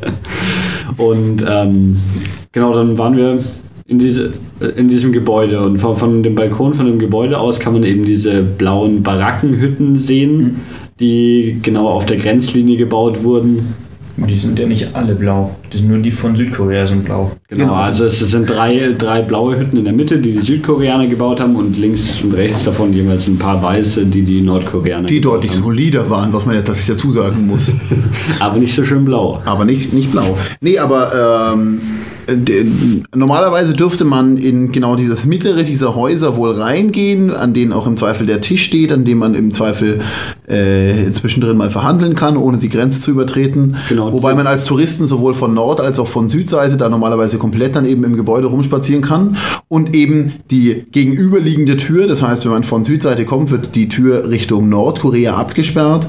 Und 0.97 1.45
ähm, 1.49 1.97
genau, 2.53 2.75
dann 2.75 2.99
waren 2.99 3.17
wir 3.17 3.39
in, 3.91 3.99
diese, 3.99 4.33
in 4.77 4.89
diesem 4.89 5.13
Gebäude 5.13 5.61
und 5.61 5.79
von, 5.79 5.97
von 5.97 6.23
dem 6.23 6.37
Balkon 6.37 6.75
von 6.75 6.87
dem 6.87 7.01
Gebäude 7.01 7.39
aus 7.41 7.59
kann 7.59 7.73
man 7.73 7.83
eben 7.83 8.05
diese 8.05 8.41
blauen 8.43 9.03
Barackenhütten 9.03 9.99
sehen, 9.99 10.61
die 11.01 11.59
genau 11.63 11.89
auf 11.89 12.07
der 12.07 12.19
Grenzlinie 12.19 12.77
gebaut 12.77 13.25
wurden. 13.25 13.75
Die 14.17 14.37
sind 14.37 14.59
ja 14.59 14.67
nicht 14.67 14.95
alle 14.95 15.15
blau. 15.15 15.57
Die 15.73 15.79
sind 15.79 15.89
nur 15.89 15.97
die 15.99 16.11
von 16.11 16.37
Südkorea 16.37 16.87
sind 16.87 17.07
blau. 17.07 17.31
Genau, 17.49 17.65
Genau. 17.65 17.75
also 17.75 18.05
es 18.05 18.19
sind 18.19 18.51
drei, 18.51 18.95
drei 18.99 19.23
blaue 19.23 19.59
Hütten 19.59 19.79
in 19.79 19.85
der 19.85 19.95
Mitte, 19.95 20.19
die 20.19 20.33
die 20.33 20.41
Südkoreaner 20.41 21.07
gebaut 21.07 21.41
haben 21.41 21.57
und 21.57 21.79
links 21.79 22.21
und 22.23 22.35
rechts 22.35 22.65
davon 22.65 22.93
jeweils 22.93 23.27
ein 23.29 23.39
paar 23.39 23.63
weiße, 23.63 24.05
die 24.05 24.21
die 24.23 24.43
Nordkoreaner 24.43 25.09
Die 25.09 25.23
deutlich 25.23 25.53
haben. 25.53 25.63
solider 25.63 26.11
waren, 26.11 26.35
was 26.35 26.45
man 26.45 26.55
ja 26.55 26.61
tatsächlich 26.61 26.97
dazu 26.99 27.13
sagen 27.13 27.47
muss. 27.47 27.73
Aber 28.41 28.59
nicht 28.59 28.75
so 28.75 28.85
schön 28.85 29.07
blau. 29.07 29.41
aber 29.47 29.65
nicht, 29.65 29.95
nicht 29.95 30.11
blau. 30.13 30.37
Nee, 30.61 30.79
aber 30.79 31.55
ähm, 31.55 31.81
normalerweise 33.15 33.73
dürfte 33.73 34.05
man 34.05 34.37
in 34.37 34.73
genau 34.73 34.97
dieses 34.97 35.25
mittlere 35.25 35.63
dieser 35.63 35.95
Häuser 35.95 36.37
wohl 36.37 36.53
reingehen, 36.53 37.31
an 37.31 37.55
denen 37.55 37.73
auch 37.73 37.87
im 37.87 37.97
Zweifel 37.97 38.27
der 38.27 38.41
Tisch 38.41 38.65
steht, 38.65 38.93
an 38.93 39.05
dem 39.05 39.19
man 39.19 39.35
im 39.35 39.53
Zweifel 39.53 40.01
äh, 40.51 41.11
zwischendrin 41.13 41.57
mal 41.57 41.71
verhandeln 41.71 42.15
kann, 42.15 42.37
ohne 42.37 42.59
die 42.59 42.69
Grenze 42.69 43.01
zu 43.01 43.11
übertreten. 43.11 43.77
Genau. 43.89 44.13
Wobei 44.13 44.35
man 44.35 44.47
als 44.47 44.65
Touristen 44.65 45.07
sowohl 45.07 45.35
von 45.35 45.55
Nord- 45.55 45.81
als 45.81 45.99
auch 45.99 46.09
von 46.09 46.29
Südseite 46.29 46.77
da 46.77 46.89
normalerweise 46.89 47.39
komplett 47.39 47.77
dann 47.77 47.85
eben 47.85 48.05
im 48.05 48.17
Gebäude 48.17 48.49
rumspazieren 48.49 49.03
kann. 49.03 49.37
Und 49.69 49.95
eben 49.95 50.33
die 50.51 50.87
gegenüberliegende 50.91 51.77
Tür, 51.77 52.07
das 52.07 52.23
heißt, 52.23 52.45
wenn 52.45 52.53
man 52.53 52.65
von 52.65 52.85
Südseite 52.85 53.25
kommt, 53.25 53.51
wird 53.51 53.75
die 53.77 53.89
Tür 53.89 54.29
Richtung 54.29 54.69
Nordkorea 54.69 55.37
abgesperrt, 55.37 56.07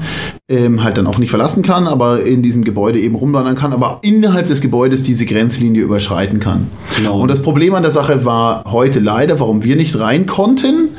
ähm, 0.48 0.82
halt 0.82 0.98
dann 0.98 1.06
auch 1.06 1.18
nicht 1.18 1.30
verlassen 1.30 1.62
kann, 1.62 1.86
aber 1.86 2.22
in 2.22 2.42
diesem 2.42 2.64
Gebäude 2.64 2.98
eben 2.98 3.14
rumwandern 3.14 3.54
kann, 3.54 3.72
aber 3.72 4.00
innerhalb 4.02 4.46
des 4.46 4.60
Gebäudes 4.60 5.02
diese 5.02 5.26
Grenzlinie 5.26 5.82
überschreiten 5.82 6.40
kann. 6.40 6.66
Genau. 6.96 7.20
Und 7.20 7.30
das 7.30 7.42
Problem 7.42 7.74
an 7.74 7.82
der 7.82 7.92
Sache 7.92 8.24
war 8.24 8.64
heute 8.70 9.00
leider, 9.00 9.38
warum 9.38 9.62
wir 9.64 9.76
nicht 9.76 9.98
rein 9.98 10.26
konnten, 10.26 10.90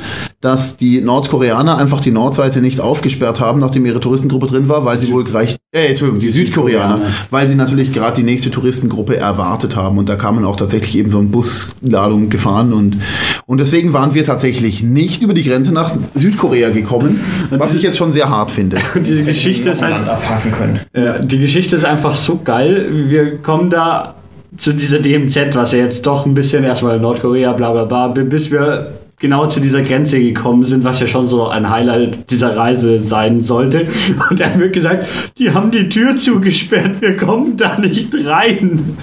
dass 0.43 0.75
die 0.75 0.99
Nordkoreaner 0.99 1.77
einfach 1.77 2.01
die 2.01 2.11
Nordseite 2.11 2.59
nicht 2.59 2.81
aufgesperrt 2.81 3.39
haben, 3.39 3.59
nachdem 3.59 3.85
ihre 3.85 4.01
Touristengruppe 4.01 4.47
drin 4.47 4.67
war, 4.67 4.83
weil 4.83 4.99
sie 4.99 5.09
wohl 5.13 5.23
gleich, 5.23 5.55
äh, 5.73 5.87
Entschuldigung, 5.87 6.19
die 6.19 6.27
Südkoreaner, 6.27 6.99
weil 7.29 7.47
sie 7.47 7.55
natürlich 7.55 7.93
gerade 7.93 8.17
die 8.17 8.23
nächste 8.23 8.51
Touristengruppe 8.51 9.15
erwartet 9.15 9.77
haben 9.77 9.97
und 9.97 10.09
da 10.09 10.17
kamen 10.17 10.43
auch 10.43 10.57
tatsächlich 10.57 10.97
eben 10.97 11.09
so 11.09 11.19
ein 11.19 11.31
Busladung 11.31 12.29
gefahren 12.29 12.73
und, 12.73 12.97
und 13.45 13.61
deswegen 13.61 13.93
waren 13.93 14.13
wir 14.15 14.25
tatsächlich 14.25 14.83
nicht 14.83 15.21
über 15.21 15.33
die 15.33 15.43
Grenze 15.43 15.73
nach 15.73 15.95
Südkorea 16.13 16.71
gekommen, 16.71 17.21
was 17.51 17.73
ich 17.73 17.81
jetzt 17.81 17.97
schon 17.97 18.11
sehr 18.11 18.29
hart 18.29 18.51
finde. 18.51 18.77
Und 18.95 19.07
diese 19.07 19.23
Geschichte 19.23 19.69
ist 19.69 19.81
halt, 19.81 19.93
Land 19.93 20.09
abhaken 20.09 20.51
können. 20.51 20.79
Ja, 20.93 21.19
die 21.19 21.39
Geschichte 21.39 21.77
ist 21.77 21.85
einfach 21.85 22.15
so 22.15 22.41
geil. 22.43 22.87
Wir 23.07 23.37
kommen 23.37 23.69
da 23.69 24.15
zu 24.57 24.73
dieser 24.73 24.99
DMZ, 24.99 25.55
was 25.55 25.71
ja 25.71 25.79
jetzt 25.79 26.05
doch 26.05 26.25
ein 26.25 26.33
bisschen 26.33 26.63
erstmal 26.63 26.99
Nordkorea, 26.99 27.53
bla 27.53 27.71
bla 27.71 27.85
bla, 27.85 28.07
bis 28.09 28.51
wir 28.51 29.02
genau 29.23 29.47
zu 29.47 29.61
dieser 29.61 29.81
Grenze 29.83 30.19
gekommen 30.19 30.65
sind, 30.65 30.83
was 30.83 30.99
ja 30.99 31.07
schon 31.07 31.29
so 31.29 31.47
ein 31.47 31.69
Highlight 31.69 32.29
dieser 32.29 32.57
Reise 32.57 33.01
sein 33.01 33.39
sollte. 33.39 33.87
Und 34.29 34.37
dann 34.37 34.59
wird 34.59 34.73
gesagt, 34.73 35.07
die 35.37 35.49
haben 35.51 35.71
die 35.71 35.87
Tür 35.87 36.17
zugesperrt, 36.17 37.01
wir 37.01 37.15
kommen 37.15 37.55
da 37.55 37.79
nicht 37.79 38.13
rein. 38.25 38.97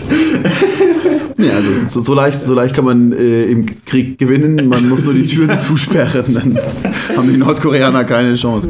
Ja, 1.38 1.52
also 1.54 1.70
so, 1.86 2.02
so, 2.02 2.14
leicht, 2.14 2.42
so 2.42 2.52
leicht 2.52 2.74
kann 2.74 2.84
man 2.84 3.12
äh, 3.12 3.44
im 3.44 3.64
Krieg 3.86 4.18
gewinnen, 4.18 4.68
man 4.68 4.88
muss 4.88 5.04
nur 5.04 5.14
die 5.14 5.24
Türen 5.24 5.58
zusperren, 5.58 6.24
dann 6.34 6.58
haben 7.16 7.30
die 7.30 7.38
Nordkoreaner 7.38 8.04
keine 8.04 8.34
Chance. 8.34 8.68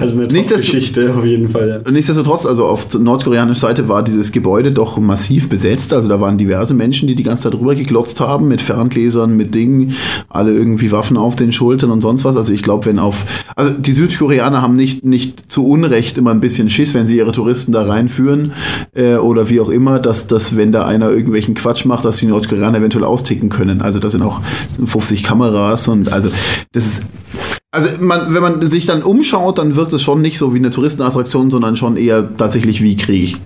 Also 0.00 0.18
eine 0.18 0.26
Geschichte 0.26 1.14
auf 1.16 1.24
jeden 1.24 1.48
Fall. 1.48 1.82
ja. 1.84 1.90
Nichtsdestotrotz, 1.90 2.44
also 2.44 2.66
auf 2.66 2.92
nordkoreanischer 2.98 3.68
Seite 3.68 3.88
war 3.88 4.02
dieses 4.02 4.32
Gebäude 4.32 4.72
doch 4.72 4.98
massiv 4.98 5.48
besetzt. 5.48 5.92
Also 5.92 6.08
da 6.08 6.20
waren 6.20 6.38
diverse 6.38 6.74
Menschen, 6.74 7.06
die 7.06 7.14
die 7.14 7.22
ganze 7.22 7.44
Zeit 7.44 7.54
drüber 7.54 7.76
geglotzt 7.76 8.20
haben, 8.20 8.48
mit 8.48 8.60
Ferngläsern, 8.60 9.36
mit 9.36 9.54
Dingen, 9.54 9.94
alle 10.28 10.52
irgendwie 10.52 10.87
Waffen 10.92 11.16
auf 11.16 11.36
den 11.36 11.52
Schultern 11.52 11.90
und 11.90 12.00
sonst 12.00 12.24
was. 12.24 12.36
Also 12.36 12.52
ich 12.52 12.62
glaube, 12.62 12.86
wenn 12.86 12.98
auf, 12.98 13.24
also 13.56 13.74
die 13.74 13.92
Südkoreaner 13.92 14.62
haben 14.62 14.74
nicht, 14.74 15.04
nicht 15.04 15.50
zu 15.50 15.66
Unrecht 15.66 16.18
immer 16.18 16.30
ein 16.30 16.40
bisschen 16.40 16.70
Schiss, 16.70 16.94
wenn 16.94 17.06
sie 17.06 17.16
ihre 17.16 17.32
Touristen 17.32 17.72
da 17.72 17.82
reinführen 17.82 18.52
äh, 18.94 19.16
oder 19.16 19.48
wie 19.48 19.60
auch 19.60 19.68
immer, 19.68 19.98
dass, 19.98 20.26
dass 20.26 20.56
wenn 20.56 20.72
da 20.72 20.86
einer 20.86 21.10
irgendwelchen 21.10 21.54
Quatsch 21.54 21.84
macht, 21.84 22.04
dass 22.04 22.18
die 22.18 22.26
Nordkoreaner 22.26 22.78
eventuell 22.78 23.04
austicken 23.04 23.48
können. 23.48 23.82
Also 23.82 23.98
da 23.98 24.10
sind 24.10 24.22
auch 24.22 24.40
50 24.84 25.22
Kameras 25.22 25.88
und 25.88 26.12
also 26.12 26.30
das 26.72 27.02
also 27.70 27.88
man, 28.00 28.32
wenn 28.32 28.42
man 28.42 28.66
sich 28.66 28.86
dann 28.86 29.02
umschaut, 29.02 29.58
dann 29.58 29.76
wirkt 29.76 29.92
es 29.92 30.02
schon 30.02 30.22
nicht 30.22 30.38
so 30.38 30.54
wie 30.54 30.58
eine 30.58 30.70
Touristenattraktion, 30.70 31.50
sondern 31.50 31.76
schon 31.76 31.96
eher 31.96 32.34
tatsächlich 32.36 32.82
wie 32.82 32.96
Krieg. 32.96 33.36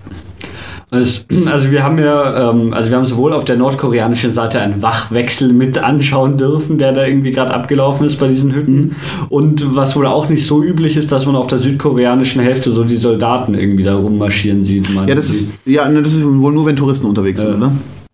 Es- 0.93 1.25
Also 1.51 1.71
wir 1.71 1.83
haben 1.83 1.97
ja, 1.97 2.51
ähm, 2.51 2.73
also 2.73 2.89
wir 2.89 2.97
haben 2.97 3.05
sowohl 3.05 3.33
auf 3.33 3.45
der 3.45 3.57
nordkoreanischen 3.57 4.31
Seite 4.33 4.59
einen 4.59 4.81
Wachwechsel 4.81 5.51
mit 5.53 5.77
anschauen 5.77 6.37
dürfen, 6.37 6.77
der 6.77 6.93
da 6.93 7.05
irgendwie 7.05 7.31
gerade 7.31 7.53
abgelaufen 7.53 8.05
ist 8.07 8.17
bei 8.19 8.27
diesen 8.27 8.53
Hütten. 8.53 8.95
Und 9.29 9.75
was 9.75 9.95
wohl 9.95 10.05
auch 10.07 10.29
nicht 10.29 10.45
so 10.45 10.63
üblich 10.63 10.95
ist, 10.97 11.11
dass 11.11 11.25
man 11.25 11.35
auf 11.35 11.47
der 11.47 11.59
südkoreanischen 11.59 12.41
Hälfte 12.41 12.71
so 12.71 12.83
die 12.83 12.97
Soldaten 12.97 13.53
irgendwie 13.55 13.83
da 13.83 13.95
rummarschieren 13.95 14.63
sieht. 14.63 14.93
meinen 14.93 15.07
Ja, 15.07 15.15
das 15.15 15.29
ist 15.29 15.53
ja 15.65 15.87
ne, 15.89 16.01
das 16.01 16.13
ist 16.13 16.23
wohl 16.25 16.53
nur, 16.53 16.65
wenn 16.65 16.75
Touristen 16.75 17.07
unterwegs 17.07 17.41
sind, 17.41 17.55
oder? 17.57 17.71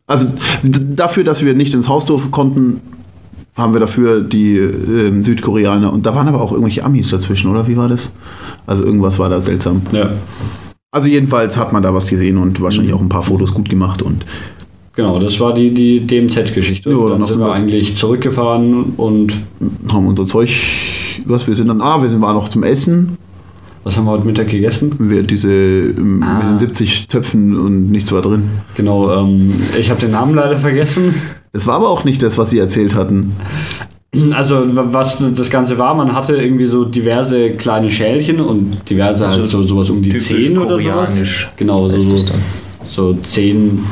Also 0.07 0.27
dafür, 0.63 1.23
dass 1.23 1.43
wir 1.45 1.53
nicht 1.53 1.73
ins 1.73 1.87
Hausdorf 1.87 2.31
konnten, 2.31 2.81
haben 3.55 3.73
wir 3.73 3.79
dafür 3.79 4.21
die 4.21 4.57
ähm, 4.57 5.21
Südkoreaner 5.21 5.91
und 5.93 6.05
da 6.05 6.15
waren 6.15 6.27
aber 6.27 6.41
auch 6.41 6.51
irgendwelche 6.51 6.83
Amis 6.83 7.09
dazwischen, 7.11 7.51
oder 7.51 7.67
wie 7.67 7.77
war 7.77 7.87
das? 7.89 8.11
Also 8.65 8.83
irgendwas 8.85 9.19
war 9.19 9.29
da 9.29 9.39
seltsam. 9.41 9.81
Ja, 9.91 10.09
Also 10.91 11.07
jedenfalls 11.07 11.57
hat 11.57 11.71
man 11.71 11.83
da 11.83 11.93
was 11.93 12.07
gesehen 12.09 12.37
und 12.37 12.61
wahrscheinlich 12.61 12.93
auch 12.93 13.01
ein 13.01 13.09
paar 13.09 13.21
Fotos 13.23 13.53
gut 13.53 13.69
gemacht 13.69 14.01
und 14.01 14.25
genau, 14.95 15.19
das 15.19 15.39
war 15.39 15.53
die, 15.53 15.71
die 15.71 16.05
DMZ-Geschichte. 16.07 16.89
Ja, 16.89 16.95
Und 16.97 17.11
dann 17.11 17.23
sind 17.23 17.39
wir 17.39 17.51
eigentlich 17.53 17.95
zurückgefahren 17.95 18.93
und 18.97 19.33
haben 19.93 20.07
unser 20.07 20.25
Zeug, 20.25 20.49
was 21.25 21.45
wir 21.45 21.53
sind 21.53 21.67
dann, 21.67 21.81
ah, 21.81 22.01
wir 22.01 22.09
sind 22.09 22.21
waren 22.21 22.33
noch 22.35 22.49
zum 22.49 22.63
Essen, 22.63 23.17
was 23.83 23.95
haben 23.97 24.05
wir 24.05 24.11
heute 24.11 24.25
Mittag 24.25 24.49
gegessen? 24.49 24.95
wir 24.97 25.21
diese 25.23 25.51
ähm, 25.51 26.23
Ah. 26.23 26.35
mit 26.39 26.43
den 26.43 26.55
70 26.57 27.07
Töpfen 27.07 27.55
und 27.55 27.91
nichts 27.91 28.11
war 28.11 28.21
drin. 28.23 28.49
Genau, 28.75 29.13
ähm, 29.15 29.53
ich 29.79 29.89
habe 29.91 30.01
den 30.01 30.11
Namen 30.11 30.33
leider 30.33 30.57
vergessen. 30.57 31.13
Das 31.53 31.65
war 31.67 31.75
aber 31.75 31.89
auch 31.89 32.03
nicht 32.03 32.21
das, 32.23 32.37
was 32.39 32.49
sie 32.49 32.57
erzählt 32.59 32.93
hatten. 32.95 33.33
Also 34.31 34.65
was 34.67 35.21
das 35.35 35.49
Ganze 35.49 35.77
war, 35.77 35.93
man 35.93 36.13
hatte 36.13 36.35
irgendwie 36.35 36.65
so 36.65 36.85
diverse 36.85 37.51
kleine 37.51 37.91
Schälchen 37.91 38.39
und 38.39 38.89
diverse 38.89 39.27
Also 39.27 39.43
heißt 39.43 39.51
so 39.51 39.63
sowas 39.63 39.89
um 39.89 40.01
die 40.01 40.17
10 40.17 40.57
oder 40.57 40.79
sowas. 40.79 41.11
Genau, 41.57 41.87
so, 41.87 42.17
so, 42.87 43.13
10 43.13 43.83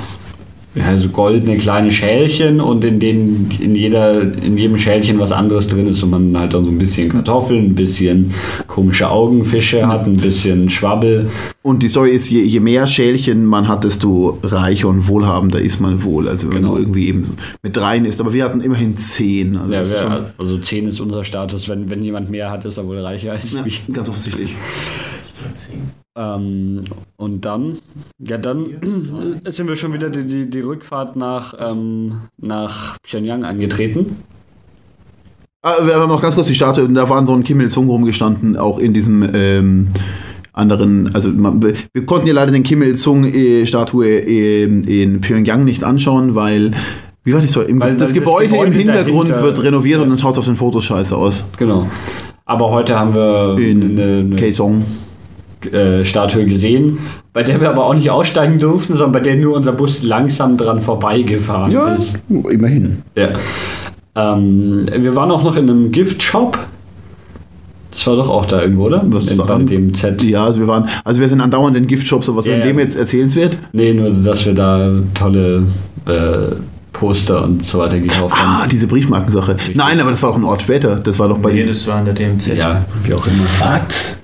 ja, 0.77 0.97
so 0.97 1.09
goldene 1.09 1.57
kleine 1.57 1.91
Schälchen 1.91 2.59
und 2.61 2.83
in 2.83 2.99
denen 2.99 3.49
in 3.59 3.75
jeder 3.75 4.21
in 4.21 4.57
jedem 4.57 4.77
Schälchen 4.77 5.19
was 5.19 5.31
anderes 5.31 5.67
drin 5.67 5.87
ist 5.87 6.03
und 6.03 6.11
man 6.11 6.37
halt 6.37 6.53
dann 6.53 6.65
so 6.65 6.71
ein 6.71 6.77
bisschen 6.77 7.09
Kartoffeln, 7.09 7.65
ein 7.65 7.75
bisschen 7.75 8.33
komische 8.67 9.09
Augenfische 9.09 9.87
hat, 9.87 10.05
ein 10.05 10.13
bisschen 10.13 10.69
Schwabbel. 10.69 11.29
Und 11.63 11.83
die 11.83 11.87
Story 11.89 12.11
ist, 12.11 12.29
je, 12.29 12.41
je 12.43 12.59
mehr 12.59 12.87
Schälchen 12.87 13.45
man 13.45 13.67
hat, 13.67 13.83
desto 13.83 14.37
reicher 14.43 14.87
und 14.87 15.07
wohlhabender 15.07 15.59
ist 15.59 15.79
man 15.81 16.03
wohl. 16.03 16.27
Also 16.29 16.47
wenn 16.49 16.57
Genau. 16.57 16.73
man 16.73 16.81
irgendwie 16.81 17.07
eben 17.07 17.23
so 17.23 17.33
mit 17.61 17.75
dreien 17.75 18.05
ist. 18.05 18.21
Aber 18.21 18.33
wir 18.33 18.43
hatten 18.45 18.61
immerhin 18.61 18.95
zehn. 18.95 19.57
Also 19.57 19.73
Ja, 19.73 19.83
wer, 19.89 20.33
also 20.37 20.57
10 20.57 20.87
ist 20.87 20.99
unser 20.99 21.23
Status, 21.23 21.67
wenn, 21.69 21.89
wenn 21.89 22.03
jemand 22.03 22.29
mehr 22.29 22.49
hat, 22.51 22.65
ist 22.65 22.77
er 22.77 22.87
wohl 22.87 22.99
reicher 22.99 23.31
als 23.33 23.53
ja, 23.53 23.65
wir. 23.65 23.73
ganz 23.93 24.09
offensichtlich. 24.09 24.55
Ähm, 26.17 26.81
und 27.15 27.45
dann, 27.45 27.77
ja, 28.19 28.37
dann 28.37 28.65
sind 29.45 29.67
wir 29.67 29.75
schon 29.75 29.93
wieder 29.93 30.09
die, 30.09 30.25
die, 30.25 30.49
die 30.49 30.59
Rückfahrt 30.61 31.15
nach, 31.15 31.53
ähm, 31.59 32.21
nach 32.37 32.97
Pyongyang 33.03 33.43
angetreten. 33.43 34.17
Ah, 35.61 35.73
wir 35.85 35.95
haben 35.95 36.09
noch 36.09 36.21
ganz 36.21 36.35
kurz 36.35 36.47
die 36.47 36.55
Statue. 36.55 36.85
und 36.85 36.95
Da 36.95 37.07
waren 37.09 37.25
so 37.25 37.33
ein 37.33 37.43
Kim 37.43 37.61
Il-sung 37.61 37.87
rumgestanden, 37.87 38.57
auch 38.57 38.79
in 38.79 38.93
diesem 38.93 39.27
ähm, 39.33 39.87
anderen. 40.53 41.13
Also 41.13 41.29
man, 41.29 41.61
wir, 41.61 42.05
konnten 42.05 42.27
ja 42.27 42.33
leider 42.33 42.51
den 42.51 42.63
Kim 42.63 42.81
Il-sung-Statue 42.81 44.07
in, 44.07 44.83
in 44.85 45.21
Pyongyang 45.21 45.65
nicht 45.65 45.83
anschauen, 45.83 46.35
weil. 46.35 46.71
Wie 47.23 47.33
war 47.33 47.41
die 47.41 47.47
Story? 47.47 47.65
Im, 47.69 47.79
das, 47.79 47.97
das 47.97 48.13
Gebäude 48.13 48.47
Gebäude 48.47 48.67
im 48.67 48.73
Hintergrund 48.73 49.29
dahinter- 49.29 49.43
wird 49.45 49.63
renoviert 49.63 50.01
und 50.01 50.09
dann 50.09 50.17
schaut 50.17 50.33
es 50.33 50.37
auf 50.39 50.45
den 50.45 50.55
Fotos 50.55 50.85
scheiße 50.85 51.15
aus. 51.15 51.49
Genau. 51.57 51.87
Aber 52.45 52.71
heute 52.71 52.97
haben 52.97 53.13
wir 53.13 53.57
In 53.59 53.99
eine, 53.99 54.19
eine 54.19 54.35
Kaesong. 54.37 54.85
Äh, 55.71 56.03
Statue 56.05 56.45
gesehen, 56.45 56.99
bei 57.33 57.43
der 57.43 57.59
wir 57.61 57.69
aber 57.69 57.85
auch 57.85 57.93
nicht 57.93 58.09
aussteigen 58.09 58.59
durften, 58.59 58.93
sondern 58.93 59.11
bei 59.13 59.19
der 59.19 59.35
nur 59.35 59.55
unser 59.55 59.71
Bus 59.73 60.03
langsam 60.03 60.57
dran 60.57 60.81
vorbeigefahren 60.81 61.71
Ja, 61.71 61.93
ist. 61.93 62.21
immerhin. 62.29 63.01
Ja. 63.15 63.29
Ähm, 64.15 64.85
wir 64.97 65.15
waren 65.15 65.31
auch 65.31 65.43
noch 65.43 65.55
in 65.57 65.69
einem 65.69 65.91
Gift-Shop. 65.91 66.57
Das 67.91 68.05
war 68.05 68.15
doch 68.15 68.29
auch 68.29 68.45
da 68.45 68.61
irgendwo, 68.61 68.85
oder? 68.85 69.01
Was 69.07 69.25
ist 69.25 69.31
in, 69.31 69.37
bei 69.45 69.57
dem 69.63 69.93
Z. 69.93 70.23
Ja, 70.23 70.45
also 70.45 70.59
wir 70.59 70.67
waren, 70.67 70.87
also 71.03 71.19
wir 71.19 71.29
sind 71.29 71.41
andauernd 71.41 71.75
in 71.77 71.87
Giftshops, 71.87 72.29
aber 72.29 72.37
was 72.37 72.45
Ja, 72.47 72.55
in 72.55 72.61
dem 72.63 72.77
jetzt 72.79 72.95
erzählenswert? 72.95 73.57
Nee, 73.73 73.93
nur 73.93 74.11
dass 74.11 74.45
wir 74.45 74.53
da 74.53 74.91
tolle 75.15 75.63
äh, 76.05 76.55
Poster 76.93 77.43
und 77.43 77.65
so 77.65 77.79
weiter 77.79 77.99
gekauft 77.99 78.35
Ah, 78.37 78.61
haben. 78.61 78.69
diese 78.69 78.85
Briefmarkensache. 78.87 79.55
Nein, 79.73 79.99
aber 79.99 80.11
das 80.11 80.21
war 80.21 80.29
auch 80.31 80.35
ein 80.35 80.43
Ort 80.43 80.61
später. 80.63 80.95
Das 80.97 81.17
war 81.17 81.27
doch 81.27 81.39
bei 81.39 81.51
Nee, 81.51 81.65
das 81.65 81.87
war 81.87 81.99
in 81.99 82.05
der 82.05 82.13
DMZ. 82.13 82.55
Ja, 82.55 82.85
wie 83.03 83.13
auch 83.13 83.25
immer. 83.25 83.43
Was? 83.59 84.16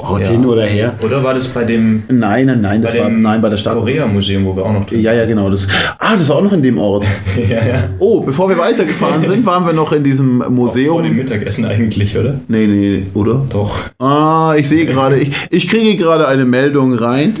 Ort 0.00 0.24
Ja. 0.24 0.30
hin 0.30 0.44
oder 0.44 0.64
her. 0.64 0.94
Oder 1.04 1.22
war 1.24 1.34
das 1.34 1.48
bei 1.48 1.64
dem, 1.64 2.02
Nein, 2.08 2.46
nein, 2.46 2.60
nein, 2.60 2.82
das 2.82 2.94
bei 2.94 3.00
war 3.00 3.08
dem 3.08 3.20
nein 3.20 3.40
bei 3.40 3.48
der 3.48 3.56
Stadt. 3.56 3.74
Korea-Museum, 3.74 4.44
wo 4.46 4.54
wir 4.56 4.64
auch 4.64 4.72
noch 4.72 4.84
drin 4.84 5.00
Ja, 5.00 5.12
ja, 5.12 5.26
genau. 5.26 5.50
Das, 5.50 5.66
ah, 5.98 6.16
das 6.16 6.28
war 6.28 6.36
auch 6.36 6.42
noch 6.42 6.52
in 6.52 6.62
dem 6.62 6.78
Ort. 6.78 7.06
ja, 7.48 7.56
ja. 7.66 7.84
Oh, 7.98 8.20
bevor 8.20 8.48
wir 8.48 8.58
weitergefahren 8.58 9.24
sind, 9.24 9.44
waren 9.46 9.64
wir 9.66 9.72
noch 9.72 9.92
in 9.92 10.02
diesem 10.04 10.38
Vor 10.38 10.46
dem 10.48 10.54
Museum. 10.54 11.16
Mittagessen 11.16 11.64
eigentlich, 11.64 12.16
oder? 12.16 12.40
Nee, 12.48 12.66
nee, 12.66 13.02
oder? 13.14 13.42
Doch. 13.50 13.80
Ah, 13.98 14.54
ich 14.56 14.68
sehe 14.68 14.86
gerade, 14.86 15.18
ich, 15.18 15.30
ich 15.50 15.68
kriege 15.68 15.96
gerade 15.96 16.28
eine 16.28 16.44
Meldung 16.44 16.94
rein. 16.94 17.34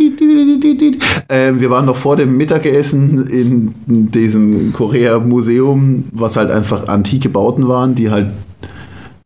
Ähm, 1.28 1.60
wir 1.60 1.70
waren 1.70 1.86
noch 1.86 1.96
vor 1.96 2.16
dem 2.16 2.36
Mittagessen 2.36 3.26
in 3.28 3.74
diesem 3.86 4.72
Korea-Museum, 4.72 6.04
was 6.12 6.36
halt 6.36 6.50
einfach 6.50 6.88
antike 6.88 7.28
Bauten 7.28 7.68
waren, 7.68 7.94
die 7.94 8.10
halt. 8.10 8.26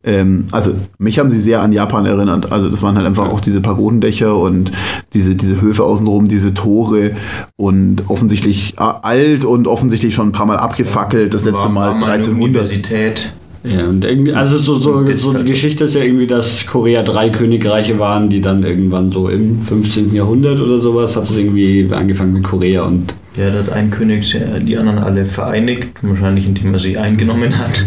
Ähm, 0.04 0.46
also, 0.50 0.72
mich 0.98 1.18
haben 1.18 1.30
sie 1.30 1.40
sehr 1.40 1.62
an 1.62 1.72
Japan 1.72 2.06
erinnert. 2.06 2.50
Also, 2.50 2.68
das 2.68 2.82
waren 2.82 2.96
halt 2.96 3.06
einfach 3.06 3.28
auch 3.28 3.40
diese 3.40 3.60
Pagodendächer 3.60 4.36
und 4.36 4.72
diese, 5.12 5.34
diese 5.36 5.60
Höfe 5.60 5.84
außenrum, 5.84 6.26
diese 6.26 6.54
Tore 6.54 7.12
und 7.56 8.04
offensichtlich 8.08 8.74
alt 8.78 9.44
und 9.44 9.68
offensichtlich 9.68 10.14
schon 10.14 10.28
ein 10.28 10.32
paar 10.32 10.46
Mal 10.46 10.56
abgefackelt. 10.58 11.34
Das 11.34 11.44
letzte 11.44 11.62
War- 11.64 11.68
Mal 11.68 11.86
war 11.88 11.94
eine 11.96 12.04
1300. 12.06 12.42
Universität. 12.48 13.32
Ja, 13.64 13.86
und 13.86 14.04
irgendwie, 14.04 14.32
also 14.32 14.58
so, 14.58 14.74
so, 14.74 15.06
so 15.14 15.30
die 15.30 15.36
halt. 15.38 15.46
Geschichte 15.46 15.84
ist 15.84 15.94
ja 15.94 16.02
irgendwie, 16.02 16.26
dass 16.26 16.66
Korea 16.66 17.04
drei 17.04 17.30
Königreiche 17.30 17.96
waren, 18.00 18.28
die 18.28 18.40
dann 18.40 18.64
irgendwann 18.64 19.08
so 19.08 19.28
im 19.28 19.62
15. 19.62 20.12
Jahrhundert 20.12 20.60
oder 20.60 20.80
sowas 20.80 21.14
hat 21.14 21.30
es 21.30 21.36
irgendwie 21.36 21.88
angefangen 21.92 22.32
mit 22.32 22.42
Korea 22.42 22.82
und 22.82 23.14
Ja, 23.36 23.50
da 23.50 23.58
hat 23.60 23.70
ein 23.70 23.90
König 23.90 24.36
die 24.60 24.76
anderen 24.76 24.98
alle 24.98 25.24
vereinigt, 25.24 26.02
wahrscheinlich 26.02 26.46
indem 26.46 26.74
er 26.74 26.80
sie 26.80 26.98
eingenommen 26.98 27.58
hat. 27.58 27.84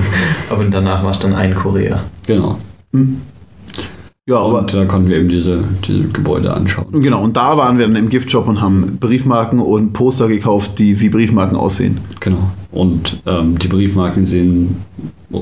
Aber 0.50 0.64
danach 0.64 1.02
war 1.02 1.10
es 1.10 1.18
dann 1.18 1.34
ein 1.34 1.54
Korea. 1.54 2.04
genau. 2.26 2.58
Ja, 4.28 4.38
aber. 4.38 4.60
Und 4.60 4.74
da 4.74 4.84
konnten 4.86 5.08
wir 5.08 5.18
eben 5.18 5.28
diese, 5.28 5.62
diese 5.86 6.02
Gebäude 6.08 6.52
anschauen. 6.52 6.86
Genau, 6.90 7.22
und 7.22 7.36
da 7.36 7.56
waren 7.56 7.78
wir 7.78 7.86
dann 7.86 7.94
im 7.94 8.08
Giftshop 8.08 8.48
und 8.48 8.60
haben 8.60 8.96
Briefmarken 8.98 9.60
und 9.60 9.92
Poster 9.92 10.26
gekauft, 10.26 10.80
die 10.80 11.00
wie 11.00 11.10
Briefmarken 11.10 11.56
aussehen. 11.56 12.00
Genau. 12.18 12.50
Und 12.76 13.22
ähm, 13.26 13.58
die 13.58 13.68
Briefmarken 13.68 14.26
sehen 14.26 14.76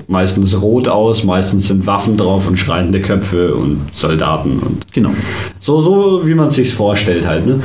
meistens 0.08 0.60
rot 0.62 0.88
aus, 0.88 1.24
meistens 1.24 1.68
sind 1.68 1.86
Waffen 1.86 2.16
drauf 2.16 2.48
und 2.48 2.58
schreiende 2.58 3.00
Köpfe 3.00 3.54
und 3.54 3.80
Soldaten 3.92 4.58
und 4.58 4.92
Genau. 4.92 5.10
so, 5.58 5.82
so 5.82 6.26
wie 6.26 6.34
man 6.34 6.50
sich 6.50 6.72
vorstellt 6.72 7.26
halt. 7.26 7.46
Ne? 7.46 7.60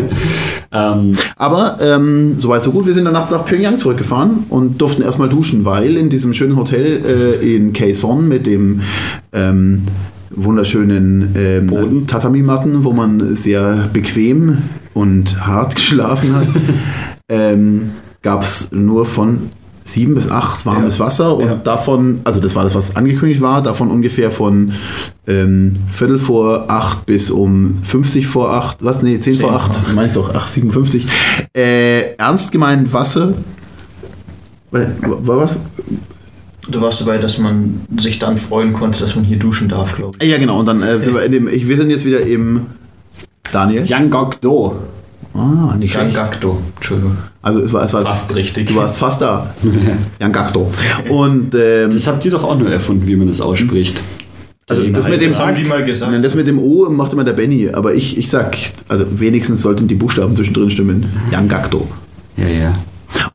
ähm, 0.72 1.12
Aber 1.36 1.76
ähm, 1.80 2.36
soweit 2.38 2.62
so 2.62 2.72
gut. 2.72 2.86
Wir 2.86 2.94
sind 2.94 3.04
danach 3.04 3.30
nach 3.30 3.44
Pyongyang 3.44 3.76
zurückgefahren 3.76 4.46
und 4.48 4.80
durften 4.80 5.02
erstmal 5.02 5.28
duschen, 5.28 5.64
weil 5.64 5.96
in 5.96 6.08
diesem 6.08 6.32
schönen 6.32 6.56
Hotel 6.56 7.02
äh, 7.42 7.56
in 7.56 7.72
Kaesong 7.72 8.26
mit 8.26 8.46
dem 8.46 8.80
ähm, 9.32 9.82
wunderschönen 10.30 11.34
ähm, 11.36 11.66
Boden. 11.66 12.06
Tatami-Matten, 12.06 12.84
wo 12.84 12.92
man 12.92 13.36
sehr 13.36 13.88
bequem 13.92 14.58
und 14.94 15.46
hart 15.46 15.74
geschlafen 15.74 16.34
hat, 16.34 16.46
ähm, 17.28 17.90
gab 18.22 18.42
es 18.42 18.70
nur 18.72 19.06
von 19.06 19.50
sieben 19.84 20.14
bis 20.14 20.30
acht 20.30 20.66
warmes 20.66 20.98
Ja. 20.98 21.06
Wasser 21.06 21.36
und 21.36 21.46
Ja. 21.46 21.54
davon, 21.54 22.20
also 22.24 22.40
das 22.40 22.54
war 22.54 22.64
das, 22.64 22.74
was 22.74 22.94
angekündigt 22.96 23.40
war, 23.40 23.62
davon 23.62 23.90
ungefähr 23.90 24.30
von 24.30 24.72
ähm, 25.26 25.76
Viertel 25.90 26.18
vor 26.18 26.66
acht 26.70 27.06
bis 27.06 27.30
um 27.30 27.74
50 27.82 28.26
vor 28.26 28.50
acht, 28.50 28.84
was? 28.84 29.02
Nee, 29.02 29.18
10 29.18 29.34
vor 29.34 29.48
Zehn 29.48 29.56
acht, 29.56 29.74
vor 29.76 29.86
acht. 29.86 29.94
meine 29.94 30.08
ich 30.08 30.12
doch, 30.12 30.34
ach, 30.34 30.48
57. 30.48 31.06
Äh, 31.56 32.14
ernst 32.16 32.52
gemeint 32.52 32.92
Wasser. 32.92 33.32
War 34.70 35.36
was? 35.38 35.58
Du 36.68 36.82
warst 36.82 37.00
dabei, 37.00 37.16
dass 37.16 37.38
man 37.38 37.80
sich 37.98 38.18
dann 38.18 38.36
freuen 38.36 38.74
konnte, 38.74 39.00
dass 39.00 39.14
man 39.16 39.24
hier 39.24 39.38
duschen 39.38 39.68
darf, 39.70 39.96
glaube 39.96 40.18
ich. 40.20 40.28
Ja, 40.30 40.36
genau. 40.36 40.58
Und 40.60 40.66
dann 40.66 40.82
äh, 40.82 41.00
sind 41.00 41.14
wir 41.14 41.22
in 41.24 41.32
dem, 41.32 41.48
ich, 41.48 41.66
wir 41.66 41.78
sind 41.78 41.88
jetzt 41.88 42.04
wieder 42.04 42.20
im 42.20 42.66
Daniel. 43.50 43.86
Yanggok-do. 43.86 44.76
Ah, 45.32 45.74
nicht 45.78 45.92
schlecht. 45.94 46.14
Gangakto, 46.14 46.58
Entschuldigung. 46.76 47.16
Also 47.42 47.60
es 47.60 47.72
war, 47.72 47.84
es 47.84 47.92
war 47.94 48.04
Fast 48.04 48.34
richtig. 48.34 48.66
Du 48.68 48.74
warst 48.76 48.98
fast 48.98 49.20
da. 49.22 49.54
Yangakto. 50.20 50.70
Und 51.08 51.54
ähm, 51.54 51.90
Das 51.92 52.06
habt 52.06 52.24
ihr 52.24 52.30
doch 52.30 52.44
auch 52.44 52.58
nur 52.58 52.70
erfunden, 52.70 53.06
wie 53.06 53.14
man 53.16 53.28
das 53.28 53.40
ausspricht. 53.40 54.00
also 54.68 54.82
das 54.88 55.08
mit 55.08 55.20
dem 55.22 55.30
Das 55.30 55.38
haben 55.40 55.54
die 55.56 55.64
mal 55.64 55.84
gesagt. 55.84 56.10
Nein, 56.10 56.22
das 56.22 56.34
mit 56.34 56.46
dem 56.46 56.58
O 56.58 56.88
macht 56.90 57.12
immer 57.12 57.24
der 57.24 57.32
Benny, 57.34 57.70
aber 57.72 57.94
ich, 57.94 58.18
ich 58.18 58.28
sag, 58.28 58.56
also 58.88 59.04
wenigstens 59.20 59.62
sollten 59.62 59.86
die 59.88 59.94
Buchstaben 59.94 60.34
zwischendrin 60.34 60.68
stimmen. 60.70 61.06
Yangakto. 61.30 61.86
Ja, 62.36 62.48
ja. 62.48 62.72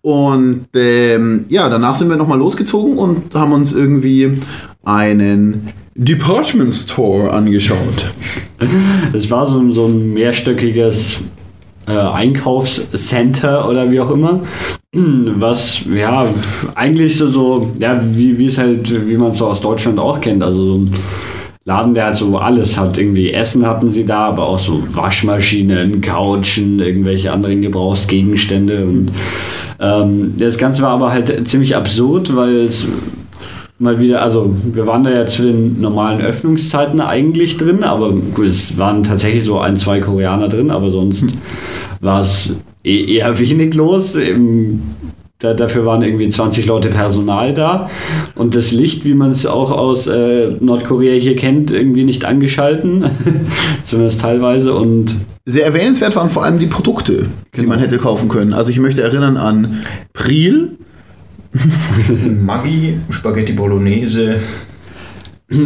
Und 0.02 0.66
ähm, 0.76 1.46
ja, 1.48 1.70
danach 1.70 1.96
sind 1.96 2.10
wir 2.10 2.18
nochmal 2.18 2.38
losgezogen 2.38 2.98
und 2.98 3.34
haben 3.36 3.54
uns 3.54 3.74
irgendwie 3.74 4.34
einen 4.84 5.68
Department 5.96 6.74
Store 6.74 7.32
angeschaut. 7.32 8.12
Es 9.14 9.30
war 9.30 9.46
so, 9.50 9.60
ein- 9.60 9.72
so 9.74 9.88
ein 9.88 10.14
mehrstöckiges 10.14 11.18
äh, 11.88 11.92
Einkaufscenter 11.92 13.68
oder 13.68 13.90
wie 13.90 14.00
auch 14.00 14.12
immer. 14.12 14.42
Was, 14.94 15.86
ja, 15.94 16.28
eigentlich 16.76 17.18
so, 17.18 17.28
so 17.28 17.72
ja, 17.80 18.00
wie, 18.02 18.46
es 18.46 18.58
halt, 18.58 19.08
wie 19.08 19.18
man 19.18 19.32
es 19.32 19.38
so 19.38 19.48
aus 19.48 19.62
Deutschland 19.62 20.00
auch 20.00 20.22
kennt. 20.22 20.44
Also 20.44 20.64
so 20.64 20.80
ein 20.80 20.92
Laden, 21.66 21.94
der 21.94 22.06
halt 22.06 22.16
so 22.16 22.38
alles 22.38 22.78
hat. 22.78 22.98
Irgendwie 22.98 23.32
Essen 23.32 23.66
hatten 23.66 23.90
sie 23.90 24.06
da, 24.06 24.28
aber 24.28 24.48
auch 24.48 24.60
so 24.60 24.84
Waschmaschinen, 24.92 26.02
Couchen, 26.02 26.80
irgendwelche 26.80 27.32
anderen 27.32 27.62
Gebrauchsgegenstände. 27.62 28.86
Und 28.86 29.12
ähm, 29.80 30.36
das 30.38 30.58
Ganze 30.58 30.82
war 30.82 30.92
aber 30.92 31.12
halt 31.12 31.48
ziemlich 31.48 31.76
absurd, 31.76 32.36
weil 32.36 32.66
es 32.66 32.86
mal 33.80 34.00
wieder, 34.00 34.22
also 34.22 34.54
wir 34.74 34.86
waren 34.88 35.04
da 35.04 35.12
ja 35.12 35.26
zu 35.28 35.44
den 35.44 35.82
normalen 35.82 36.22
Öffnungszeiten 36.22 37.02
eigentlich 37.02 37.58
drin, 37.58 37.84
aber 37.84 38.12
gut, 38.12 38.46
es 38.46 38.78
waren 38.78 39.04
tatsächlich 39.04 39.44
so 39.44 39.60
ein, 39.60 39.76
zwei 39.78 40.00
Koreaner 40.00 40.48
drin, 40.48 40.70
aber 40.72 40.90
sonst 40.90 41.26
war 42.02 42.22
es 42.22 42.52
eh- 42.84 43.16
eher 43.16 43.38
wenig 43.40 43.74
los. 43.74 44.16
Im, 44.16 44.82
da, 45.40 45.54
dafür 45.54 45.86
waren 45.86 46.02
irgendwie 46.04 46.30
20 46.30 46.68
Leute 46.68 46.88
Personal 46.88 47.54
da 47.54 47.90
und 48.36 48.56
das 48.56 48.72
Licht, 48.72 49.04
wie 49.04 49.14
man 49.14 49.32
es 49.32 49.46
auch 49.46 49.72
aus 49.74 50.08
äh, 50.08 50.52
Nordkorea 50.62 51.20
hier 51.20 51.36
kennt, 51.36 51.70
irgendwie 51.70 52.06
nicht 52.06 52.24
angeschalten, 52.24 53.04
zumindest 53.84 54.22
teilweise 54.22 54.74
und 54.74 55.18
Sehr 55.46 55.66
erwähnenswert 55.66 56.16
waren 56.16 56.30
vor 56.30 56.46
allem 56.46 56.60
die 56.60 56.68
Produkte, 56.68 57.26
die 57.54 57.60
Genau. 57.60 57.70
man 57.72 57.80
hätte 57.80 57.98
kaufen 57.98 58.30
können. 58.30 58.54
Also 58.54 58.72
ich 58.72 58.80
möchte 58.80 59.02
erinnern 59.02 59.36
an 59.36 59.82
Priel, 60.14 60.78
Maggi, 61.54 63.00
Spaghetti 63.10 63.54
Bolognese. 63.54 64.72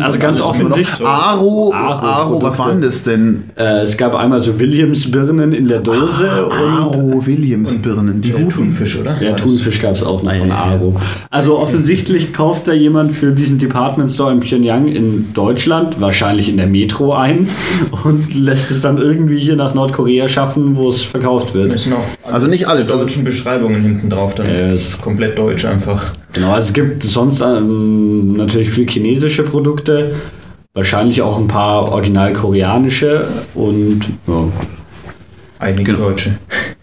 Also 0.02 0.20
ganz 0.20 0.42
offensichtlich. 0.42 0.98
So. 0.98 1.06
Aro, 1.06 1.74
Aro 1.74 2.06
Aro, 2.06 2.42
was 2.42 2.56
Produkte. 2.56 2.60
war 2.60 2.72
denn 2.72 2.82
das 2.82 3.04
denn? 3.04 3.44
Äh, 3.56 3.82
es 3.82 3.98
gab 3.98 4.16
einmal 4.16 4.42
so 4.42 4.60
Williams-Birnen 4.60 5.54
in 5.54 5.68
der 5.68 5.80
Dose 5.82 6.46
und 6.46 6.52
Aro 6.54 7.26
Williams 7.26 7.76
Birnen, 7.82 8.22
die 8.22 8.32
guten. 8.32 8.50
Thunfisch, 8.50 9.00
oder? 9.00 9.22
Ja? 9.22 9.34
Thunfisch 9.34 9.82
gab 9.82 9.94
es 9.96 10.04
auch 10.04 10.24
noch 10.24 10.32
Ah, 10.32 10.36
von. 10.36 10.52
Aro. 10.52 10.96
Also 11.30 11.58
offensichtlich 11.60 12.34
kauft 12.34 12.68
da 12.68 12.74
jemand 12.74 13.12
für 13.14 13.32
diesen 13.32 13.58
Department 13.60 14.12
Store 14.12 14.32
in 14.32 14.40
Pyongyang 14.40 14.88
in 14.88 15.34
Deutschland, 15.34 16.00
wahrscheinlich 16.02 16.50
in 16.50 16.58
der 16.58 16.68
Metro 16.68 17.14
ein 17.14 17.48
und 18.04 18.34
lässt 18.36 18.72
es 18.72 18.82
dann 18.82 18.98
irgendwie 18.98 19.40
hier 19.40 19.56
nach 19.56 19.74
Nordkorea 19.74 20.28
schaffen, 20.28 20.76
wo 20.76 20.90
es 20.90 21.04
verkauft 21.04 21.54
wird. 21.54 21.74
Also 22.32 22.48
nicht 22.48 22.68
alles, 22.68 22.88
die 22.88 22.94
also- 22.94 23.04
deutschen 23.06 23.24
Beschreibungen 23.24 23.82
hinten 23.82 24.10
drauf, 24.10 24.36
dann 24.36 24.48
Ja, 24.48 24.68
ist 24.68 24.74
es- 24.74 25.02
komplett 25.02 25.38
deutsch 25.38 25.66
einfach. 25.66 26.12
Genau, 26.38 26.54
also 26.54 26.68
es 26.68 26.74
gibt 26.74 27.02
sonst 27.02 27.42
ähm, 27.42 28.34
natürlich 28.34 28.70
viel 28.70 28.88
chinesische 28.88 29.42
Produkte, 29.44 30.14
wahrscheinlich 30.76 31.24
auch 31.24 31.40
ein 31.40 31.48
paar 31.48 31.92
original 31.92 32.34
koreanische 32.34 33.28
und 33.56 34.02
ja, 34.28 34.44
Einige 35.58 35.94
Genau. 35.94 36.10
Deutsche. 36.10 36.38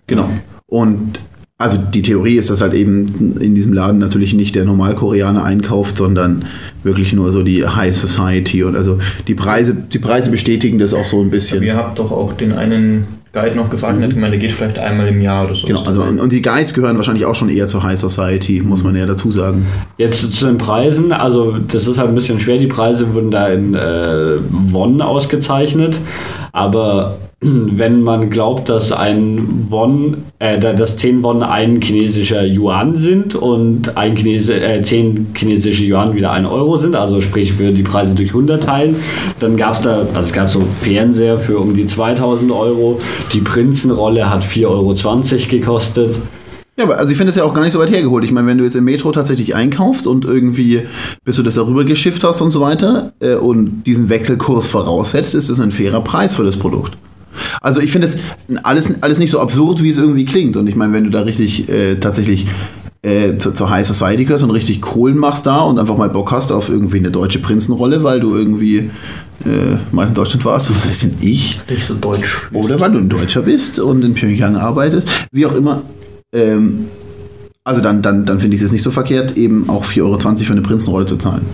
Genau. 0.08 0.28
Und 0.66 1.20
also 1.56 1.76
die 1.76 2.02
Theorie 2.02 2.34
ist, 2.34 2.50
dass 2.50 2.60
halt 2.60 2.74
eben 2.74 3.36
in 3.40 3.54
diesem 3.54 3.72
Laden 3.72 3.98
natürlich 3.98 4.34
nicht 4.34 4.56
der 4.56 4.64
Normalkoreaner 4.64 5.44
einkauft, 5.44 5.98
sondern 5.98 6.46
wirklich 6.82 7.12
nur 7.12 7.30
so 7.30 7.44
die 7.44 7.64
High 7.64 7.94
Society 7.94 8.64
und 8.64 8.74
also 8.74 8.98
die 9.28 9.36
Preise, 9.36 9.72
die 9.74 10.00
Preise 10.00 10.30
bestätigen 10.32 10.80
das 10.80 10.92
auch 10.92 11.04
so 11.06 11.20
ein 11.20 11.30
bisschen. 11.30 11.58
Aber 11.58 11.66
ihr 11.66 11.76
habt 11.76 12.00
doch 12.00 12.10
auch 12.10 12.32
den 12.32 12.50
einen 12.52 13.06
Guide 13.34 13.56
noch 13.56 13.68
gefragt, 13.68 13.98
der 13.98 14.04
hat 14.06 14.14
gemeint, 14.14 14.32
der 14.32 14.38
geht 14.38 14.52
vielleicht 14.52 14.78
einmal 14.78 15.08
im 15.08 15.20
Jahr 15.20 15.44
oder 15.44 15.54
so. 15.54 15.66
Genau, 15.66 15.82
also 15.82 16.02
und, 16.02 16.20
und 16.20 16.32
die 16.32 16.40
Guides 16.40 16.72
gehören 16.72 16.96
wahrscheinlich 16.96 17.26
auch 17.26 17.34
schon 17.34 17.48
eher 17.48 17.66
zur 17.66 17.82
High 17.82 17.98
Society, 17.98 18.62
muss 18.64 18.84
man 18.84 18.94
ja 18.94 19.06
dazu 19.06 19.32
sagen. 19.32 19.66
Jetzt 19.98 20.32
zu 20.32 20.46
den 20.46 20.56
Preisen, 20.56 21.12
also 21.12 21.58
das 21.58 21.88
ist 21.88 21.98
halt 21.98 22.10
ein 22.10 22.14
bisschen 22.14 22.38
schwer, 22.38 22.58
die 22.58 22.68
Preise 22.68 23.12
wurden 23.12 23.32
da 23.32 23.48
in 23.48 23.74
äh, 23.74 24.36
Won 24.50 25.02
ausgezeichnet, 25.02 25.98
aber 26.52 27.16
wenn 27.76 28.02
man 28.02 28.30
glaubt, 28.30 28.68
dass 28.68 28.90
ein 28.92 29.66
Won, 29.68 30.18
äh, 30.38 30.58
da- 30.58 30.72
dass 30.72 30.96
10 30.96 31.22
Won 31.22 31.42
ein 31.42 31.80
chinesischer 31.80 32.44
Yuan 32.44 32.96
sind 32.98 33.34
und 33.34 33.96
ein 33.96 34.14
Chinese, 34.14 34.54
äh, 34.60 34.80
10 34.82 35.26
chinesische 35.34 35.84
Yuan 35.84 36.14
wieder 36.14 36.32
ein 36.32 36.46
Euro 36.46 36.78
sind, 36.78 36.96
also 36.96 37.20
sprich 37.20 37.58
wir 37.58 37.72
die 37.72 37.82
Preise 37.82 38.14
durch 38.14 38.30
100 38.32 38.62
teilen, 38.64 38.96
dann 39.40 39.56
gab 39.56 39.74
es 39.74 39.82
da, 39.82 40.00
also 40.14 40.20
es 40.20 40.32
gab 40.32 40.48
so 40.48 40.62
Fernseher 40.80 41.38
für 41.38 41.58
um 41.58 41.74
die 41.74 41.86
2000 41.86 42.50
Euro, 42.50 43.00
die 43.32 43.40
Prinzenrolle 43.40 44.30
hat 44.30 44.44
4,20 44.44 44.66
Euro 44.68 44.94
gekostet. 45.50 46.20
Ja, 46.76 46.84
aber 46.84 46.98
also 46.98 47.12
ich 47.12 47.16
finde 47.16 47.30
es 47.30 47.36
ja 47.36 47.44
auch 47.44 47.54
gar 47.54 47.62
nicht 47.62 47.72
so 47.72 47.78
weit 47.78 47.92
hergeholt. 47.92 48.24
Ich 48.24 48.32
meine, 48.32 48.48
wenn 48.48 48.58
du 48.58 48.64
jetzt 48.64 48.74
im 48.74 48.84
Metro 48.84 49.12
tatsächlich 49.12 49.54
einkaufst 49.54 50.08
und 50.08 50.24
irgendwie, 50.24 50.82
bis 51.24 51.36
du 51.36 51.44
das 51.44 51.54
darüber 51.54 51.84
geschifft 51.84 52.24
hast 52.24 52.40
und 52.42 52.50
so 52.50 52.60
weiter 52.60 53.12
äh, 53.20 53.34
und 53.36 53.84
diesen 53.84 54.08
Wechselkurs 54.08 54.66
voraussetzt, 54.66 55.36
ist 55.36 55.50
das 55.50 55.60
ein 55.60 55.70
fairer 55.70 56.00
Preis 56.00 56.34
für 56.34 56.42
das 56.42 56.56
Produkt. 56.56 56.96
Also 57.60 57.80
ich 57.80 57.92
finde 57.92 58.08
es 58.08 58.16
alles, 58.62 59.02
alles 59.02 59.18
nicht 59.18 59.30
so 59.30 59.40
absurd, 59.40 59.82
wie 59.82 59.90
es 59.90 59.98
irgendwie 59.98 60.24
klingt. 60.24 60.56
Und 60.56 60.66
ich 60.66 60.76
meine, 60.76 60.92
wenn 60.92 61.04
du 61.04 61.10
da 61.10 61.22
richtig 61.22 61.68
äh, 61.68 61.96
tatsächlich 61.96 62.46
äh, 63.02 63.36
zu, 63.38 63.52
zur 63.52 63.70
High 63.70 63.86
Society 63.86 64.24
gehörst 64.24 64.44
und 64.44 64.50
richtig 64.50 64.80
Kohlen 64.80 65.18
machst 65.18 65.46
da 65.46 65.60
und 65.60 65.78
einfach 65.78 65.96
mal 65.96 66.08
Bock 66.08 66.32
hast 66.32 66.52
auf 66.52 66.68
irgendwie 66.68 66.98
eine 66.98 67.10
deutsche 67.10 67.38
Prinzenrolle, 67.38 68.02
weil 68.02 68.20
du 68.20 68.34
irgendwie 68.34 68.90
äh, 69.44 69.76
mal 69.92 70.08
in 70.08 70.14
Deutschland 70.14 70.44
warst, 70.44 70.74
was 70.74 70.88
weiß 70.88 71.00
denn 71.00 71.16
ich? 71.20 71.60
Nicht 71.68 71.86
so 71.86 71.94
deutsch. 71.94 72.50
Oder 72.52 72.80
weil 72.80 72.92
du 72.92 72.98
ein 72.98 73.08
Deutscher 73.08 73.42
bist 73.42 73.78
und 73.78 74.02
in 74.04 74.14
Pyongyang 74.14 74.56
arbeitest. 74.56 75.08
Wie 75.32 75.44
auch 75.44 75.54
immer. 75.54 75.82
Ähm, 76.32 76.86
also 77.66 77.80
dann, 77.80 78.02
dann, 78.02 78.26
dann 78.26 78.40
finde 78.40 78.56
ich 78.56 78.62
es 78.62 78.72
nicht 78.72 78.82
so 78.82 78.90
verkehrt, 78.90 79.38
eben 79.38 79.70
auch 79.70 79.86
4,20 79.86 80.02
Euro 80.02 80.18
für 80.18 80.52
eine 80.52 80.60
Prinzenrolle 80.60 81.06
zu 81.06 81.16
zahlen. 81.16 81.46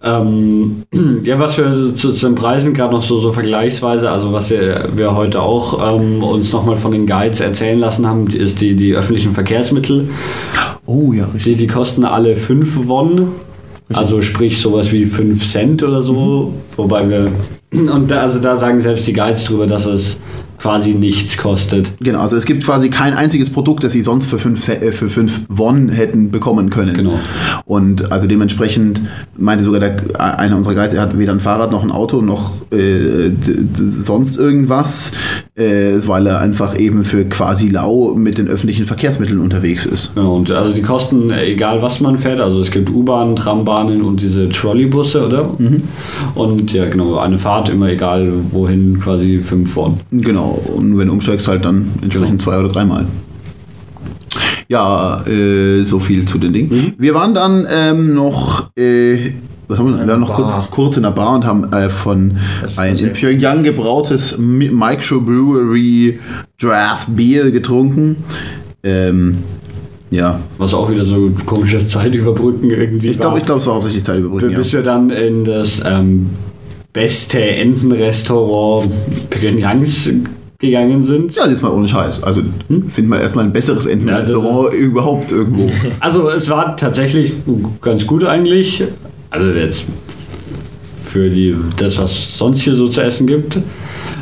Ähm, 0.00 0.82
ja, 1.24 1.40
was 1.40 1.58
wir 1.58 1.94
zu, 1.96 2.12
zu 2.12 2.26
den 2.26 2.36
Preisen 2.36 2.72
gerade 2.72 2.94
noch 2.94 3.02
so, 3.02 3.18
so 3.18 3.32
vergleichsweise, 3.32 4.08
also 4.10 4.32
was 4.32 4.50
wir, 4.50 4.90
wir 4.94 5.16
heute 5.16 5.42
auch 5.42 5.96
ähm, 5.96 6.22
uns 6.22 6.52
nochmal 6.52 6.76
von 6.76 6.92
den 6.92 7.08
Guides 7.08 7.40
erzählen 7.40 7.80
lassen 7.80 8.06
haben, 8.06 8.28
ist 8.28 8.60
die, 8.60 8.76
die 8.76 8.94
öffentlichen 8.94 9.32
Verkehrsmittel. 9.32 10.08
Oh 10.86 11.12
ja, 11.12 11.26
Die, 11.44 11.56
die 11.56 11.66
kosten 11.66 12.04
alle 12.04 12.36
5 12.36 12.86
Won, 12.86 13.32
also 13.92 14.22
sprich 14.22 14.60
sowas 14.60 14.92
wie 14.92 15.04
5 15.04 15.44
Cent 15.44 15.82
oder 15.82 16.02
so, 16.02 16.54
wobei 16.76 17.08
wir, 17.10 17.32
und 17.72 18.08
da, 18.08 18.20
also 18.20 18.38
da 18.38 18.54
sagen 18.54 18.80
selbst 18.80 19.08
die 19.08 19.14
Guides 19.14 19.46
drüber, 19.46 19.66
dass 19.66 19.84
es 19.84 20.20
quasi 20.62 20.94
nichts 20.94 21.36
kostet. 21.36 21.92
Genau, 22.00 22.20
also 22.20 22.36
es 22.36 22.46
gibt 22.46 22.64
quasi 22.64 22.88
kein 22.88 23.14
einziges 23.14 23.50
Produkt, 23.50 23.82
das 23.82 23.92
sie 23.92 24.02
sonst 24.02 24.26
für 24.26 24.38
5 24.38 24.68
äh, 24.68 24.92
für 24.92 25.08
fünf 25.08 25.40
Won 25.48 25.88
hätten 25.88 26.30
bekommen 26.30 26.70
können. 26.70 26.94
Genau. 26.94 27.18
Und 27.64 28.12
also 28.12 28.28
dementsprechend 28.28 29.00
meinte 29.36 29.64
sogar 29.64 29.80
der, 29.80 29.96
einer 30.20 30.56
unserer 30.56 30.74
Guides, 30.74 30.94
er 30.94 31.02
hat 31.02 31.18
weder 31.18 31.32
ein 31.32 31.40
Fahrrad 31.40 31.72
noch 31.72 31.82
ein 31.82 31.90
Auto 31.90 32.22
noch 32.22 32.52
äh, 32.70 33.32
sonst 33.98 34.38
irgendwas, 34.38 35.12
äh, 35.56 35.94
weil 36.06 36.28
er 36.28 36.40
einfach 36.40 36.78
eben 36.78 37.02
für 37.02 37.24
quasi 37.24 37.66
lau 37.66 38.14
mit 38.14 38.38
den 38.38 38.46
öffentlichen 38.46 38.86
Verkehrsmitteln 38.86 39.40
unterwegs 39.40 39.84
ist. 39.84 40.14
Genau, 40.14 40.36
und 40.36 40.50
also 40.52 40.72
die 40.72 40.82
kosten, 40.82 41.30
äh, 41.30 41.44
egal 41.44 41.82
was 41.82 42.00
man 42.00 42.18
fährt, 42.18 42.40
also 42.40 42.60
es 42.60 42.70
gibt 42.70 42.88
U-Bahnen, 42.88 43.34
Trambahnen 43.34 44.02
und 44.02 44.22
diese 44.22 44.48
Trolleybusse, 44.48 45.26
oder? 45.26 45.50
Und 46.36 46.72
ja, 46.72 46.84
genau, 46.88 47.18
eine 47.18 47.38
Fahrt 47.38 47.68
immer 47.68 47.88
egal 47.88 48.32
wohin, 48.50 49.00
quasi 49.00 49.40
5 49.40 49.76
Won. 49.76 50.00
Genau, 50.12 50.51
und 50.52 50.98
wenn 50.98 51.08
du 51.08 51.12
umsteigst, 51.14 51.48
halt 51.48 51.64
dann 51.64 51.86
entsprechend 52.02 52.40
zwei 52.42 52.58
oder 52.58 52.68
dreimal. 52.68 53.06
Ja, 54.68 55.22
äh, 55.26 55.82
so 55.84 55.98
viel 56.00 56.24
zu 56.24 56.38
den 56.38 56.52
Dingen. 56.52 56.94
Wir 56.96 57.14
waren 57.14 57.34
dann 57.34 57.66
ähm, 57.70 58.14
noch, 58.14 58.70
äh, 58.76 59.32
was 59.68 59.78
haben 59.78 59.92
wir, 59.92 59.98
wir 60.00 60.06
waren 60.06 60.20
noch 60.20 60.32
kurz, 60.34 60.54
kurz 60.70 60.96
in 60.96 61.02
der 61.02 61.10
Bar 61.10 61.34
und 61.34 61.44
haben 61.44 61.70
äh, 61.72 61.90
von 61.90 62.38
ein 62.76 62.96
in 62.96 63.12
Pyongyang 63.12 63.62
gebrautes 63.64 64.38
Mi- 64.38 64.70
Microbrewery 64.70 66.18
Draft 66.60 67.14
Beer 67.14 67.50
getrunken. 67.50 68.16
Ähm, 68.82 69.38
ja, 70.10 70.40
Was 70.58 70.72
auch 70.74 70.90
wieder 70.90 71.04
so 71.04 71.30
komisches 71.46 71.88
Zeitüberbrücken 71.88 72.70
irgendwie 72.70 73.08
ich 73.08 73.18
glaube, 73.18 73.32
war. 73.34 73.38
ich 73.40 73.46
glaube, 73.46 73.60
es 73.60 73.66
war 73.66 73.74
hauptsächlich 73.74 74.04
Zeit 74.04 74.18
überbrücken. 74.20 74.54
Bis 74.54 74.72
Ja. 74.72 74.78
wir 74.78 74.84
dann 74.84 75.10
in 75.10 75.44
das 75.44 75.82
ähm, 75.86 76.30
beste 76.92 77.40
Entenrestaurant 77.42 78.90
Pyongyangs 79.30 80.10
gegangen 80.62 81.04
sind. 81.04 81.34
ja, 81.34 81.46
jetzt 81.46 81.62
mal 81.62 81.70
ohne 81.70 81.86
Scheiß. 81.88 82.22
Also, 82.22 82.40
find 82.88 83.08
mal 83.08 83.20
erstmal 83.20 83.44
ein 83.44 83.52
besseres 83.52 83.84
Entenrestaurant 83.86 84.72
überhaupt 84.72 85.30
irgendwo. 85.32 85.70
Also 86.00 86.30
es 86.30 86.48
war 86.48 86.76
tatsächlich 86.76 87.32
ganz 87.80 88.06
gut 88.06 88.24
eigentlich. 88.24 88.82
Also 89.30 89.50
jetzt 89.50 89.84
für 91.02 91.28
die, 91.28 91.54
das, 91.76 91.98
was 91.98 92.38
sonst 92.38 92.62
hier 92.62 92.74
so 92.74 92.88
zu 92.88 93.02
essen 93.02 93.26
gibt. 93.26 93.58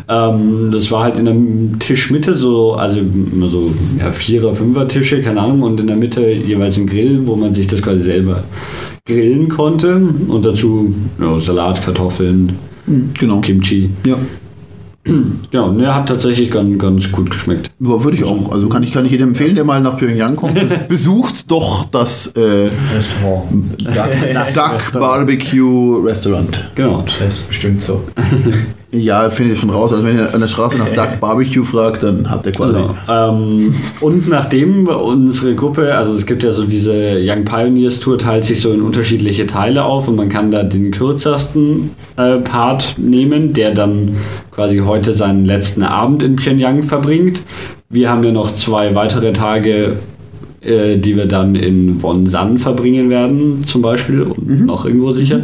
Ähm, 0.08 0.70
das 0.72 0.90
war 0.90 1.04
halt 1.04 1.16
in 1.16 1.24
der 1.24 1.78
Tischmitte 1.78 2.34
so, 2.34 2.72
also 2.74 2.98
immer 2.98 3.46
so 3.46 3.72
ja, 3.98 4.10
Vierer-, 4.10 4.54
Fünfer-Tische, 4.54 5.22
keine 5.22 5.40
Ahnung, 5.40 5.62
und 5.62 5.78
in 5.78 5.86
der 5.86 5.96
Mitte 5.96 6.26
jeweils 6.28 6.76
ein 6.78 6.86
Grill, 6.86 7.20
wo 7.26 7.36
man 7.36 7.52
sich 7.52 7.66
das 7.68 7.80
quasi 7.80 8.02
selber 8.02 8.42
grillen 9.06 9.48
konnte. 9.48 9.96
Und 10.28 10.44
dazu 10.44 10.92
ja, 11.20 11.38
Salat, 11.38 11.82
Kartoffeln, 11.82 12.52
Genau. 13.18 13.40
Kimchi. 13.40 13.90
Ja. 14.04 14.16
Ja, 15.52 15.62
und 15.62 15.78
der 15.78 15.94
hat 15.94 16.08
tatsächlich 16.08 16.50
ganz, 16.50 16.78
ganz 16.78 17.12
gut 17.12 17.30
geschmeckt. 17.30 17.70
Ja, 17.80 18.02
würde 18.04 18.16
ich 18.16 18.24
auch. 18.24 18.52
Also 18.52 18.68
kann 18.68 18.82
ich, 18.82 18.92
kann 18.92 19.04
ich 19.04 19.12
jedem 19.12 19.30
empfehlen, 19.30 19.54
der 19.54 19.64
mal 19.64 19.80
nach 19.80 19.98
Pyongyang 19.98 20.36
kommt. 20.36 20.58
Besucht 20.88 21.50
doch 21.50 21.84
das 21.90 22.28
äh, 22.28 22.70
Restaurant. 22.94 23.82
Duck, 23.82 24.54
Duck 24.54 25.00
Barbecue 25.00 26.02
Restaurant. 26.04 26.70
Genau. 26.74 27.02
Das 27.02 27.20
heißt 27.20 27.48
bestimmt 27.48 27.82
so. 27.82 28.04
Ja, 28.92 29.30
findet 29.30 29.56
ihr 29.56 29.60
schon 29.60 29.70
raus. 29.70 29.92
Also 29.92 30.04
wenn 30.04 30.18
ihr 30.18 30.34
an 30.34 30.40
der 30.40 30.48
Straße 30.48 30.76
nach 30.76 30.88
Duck 30.88 31.18
Barbecue 31.20 31.62
fragt, 31.62 32.02
dann 32.02 32.28
habt 32.28 32.46
ihr 32.46 32.52
quasi. 32.52 32.74
Genau. 32.74 32.94
Ähm, 33.08 33.74
und 34.00 34.28
nachdem 34.28 34.88
unsere 34.88 35.54
Gruppe, 35.54 35.94
also 35.94 36.14
es 36.14 36.26
gibt 36.26 36.42
ja 36.42 36.50
so 36.50 36.64
diese 36.64 37.18
Young 37.20 37.44
Pioneers 37.44 38.00
Tour, 38.00 38.18
teilt 38.18 38.44
sich 38.44 38.60
so 38.60 38.72
in 38.72 38.82
unterschiedliche 38.82 39.46
Teile 39.46 39.84
auf 39.84 40.08
und 40.08 40.16
man 40.16 40.28
kann 40.28 40.50
da 40.50 40.64
den 40.64 40.90
kürzesten 40.90 41.90
äh, 42.16 42.38
Part 42.38 42.96
nehmen, 42.98 43.52
der 43.52 43.74
dann 43.74 44.16
quasi 44.50 44.78
heute 44.78 45.12
seinen 45.12 45.44
letzten 45.44 45.84
Abend 45.84 46.24
in 46.24 46.34
Pyongyang 46.34 46.82
verbringt. 46.82 47.42
Wir 47.88 48.10
haben 48.10 48.24
ja 48.24 48.32
noch 48.32 48.52
zwei 48.52 48.94
weitere 48.96 49.32
Tage, 49.32 49.98
äh, 50.62 50.96
die 50.96 51.16
wir 51.16 51.26
dann 51.26 51.54
in 51.54 52.02
Wonsan 52.02 52.58
verbringen 52.58 53.08
werden, 53.08 53.64
zum 53.64 53.82
Beispiel, 53.82 54.22
und 54.22 54.66
noch 54.66 54.84
irgendwo 54.84 55.12
sicher. 55.12 55.42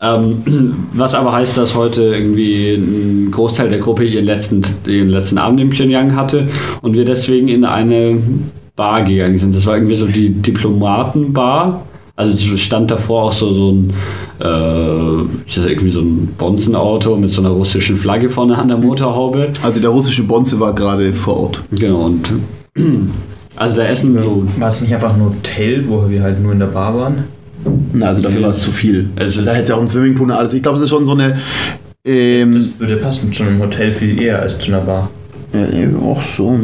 Ähm, 0.00 0.76
was 0.92 1.14
aber 1.14 1.32
heißt, 1.32 1.56
dass 1.56 1.74
heute 1.74 2.02
irgendwie 2.02 2.74
ein 2.74 3.30
Großteil 3.30 3.70
der 3.70 3.78
Gruppe 3.78 4.04
ihren 4.04 4.24
letzten, 4.24 4.62
ihren 4.86 5.08
letzten 5.08 5.38
Abend 5.38 5.60
in 5.60 5.70
Pyongyang 5.70 6.16
hatte 6.16 6.48
und 6.82 6.96
wir 6.96 7.04
deswegen 7.04 7.48
in 7.48 7.64
eine 7.64 8.18
Bar 8.74 9.04
gegangen 9.04 9.38
sind. 9.38 9.54
Das 9.54 9.66
war 9.66 9.74
irgendwie 9.74 9.94
so 9.94 10.06
die 10.06 10.30
Diplomatenbar. 10.30 11.86
Also 12.14 12.54
es 12.54 12.60
stand 12.60 12.90
davor 12.90 13.24
auch 13.24 13.32
so, 13.32 13.52
so 13.52 13.72
ein 13.72 13.92
äh, 14.40 15.64
irgendwie 15.66 15.90
so 15.90 16.00
ein 16.00 16.34
Bonzenauto 16.38 17.16
mit 17.16 17.30
so 17.30 17.42
einer 17.42 17.50
russischen 17.50 17.96
Flagge 17.96 18.30
vorne 18.30 18.56
an 18.56 18.68
der 18.68 18.78
Motorhaube. 18.78 19.52
Also 19.62 19.80
der 19.80 19.90
russische 19.90 20.22
Bonze 20.22 20.58
war 20.58 20.74
gerade 20.74 21.12
vor 21.12 21.40
Ort. 21.40 21.62
Genau, 21.72 22.06
und 22.06 22.32
also 23.56 23.76
da 23.76 23.84
essen 23.84 24.18
so 24.20 24.46
War 24.58 24.68
es 24.68 24.80
nicht 24.80 24.94
einfach 24.94 25.14
ein 25.14 25.24
Hotel, 25.24 25.88
wo 25.88 26.08
wir 26.08 26.22
halt 26.22 26.42
nur 26.42 26.52
in 26.52 26.58
der 26.58 26.66
Bar 26.66 26.96
waren? 26.96 27.24
Na, 27.92 28.06
also 28.06 28.22
dafür 28.22 28.42
war 28.42 28.50
es 28.50 28.58
zu 28.60 28.70
viel. 28.72 29.08
Also- 29.16 29.42
da 29.42 29.52
hätte 29.52 29.62
es 29.64 29.68
ja 29.70 29.74
auch 29.74 29.80
einen 29.80 29.88
Swimmingpool 29.88 30.26
und 30.30 30.36
alles. 30.36 30.52
Ich 30.54 30.62
glaube, 30.62 30.76
es 30.78 30.84
ist 30.84 30.90
schon 30.90 31.06
so 31.06 31.12
eine. 31.12 31.38
Ähm, 32.04 32.52
Das 32.52 32.68
würde 32.78 32.96
passen 32.96 33.32
zu 33.32 33.42
einem 33.44 33.60
Hotel 33.60 33.92
viel 33.92 34.20
eher 34.22 34.40
als 34.40 34.58
zu 34.58 34.70
einer 34.72 34.80
Bar. 34.82 35.10
äh, 35.52 35.88
auch 36.04 36.20
so. 36.22 36.56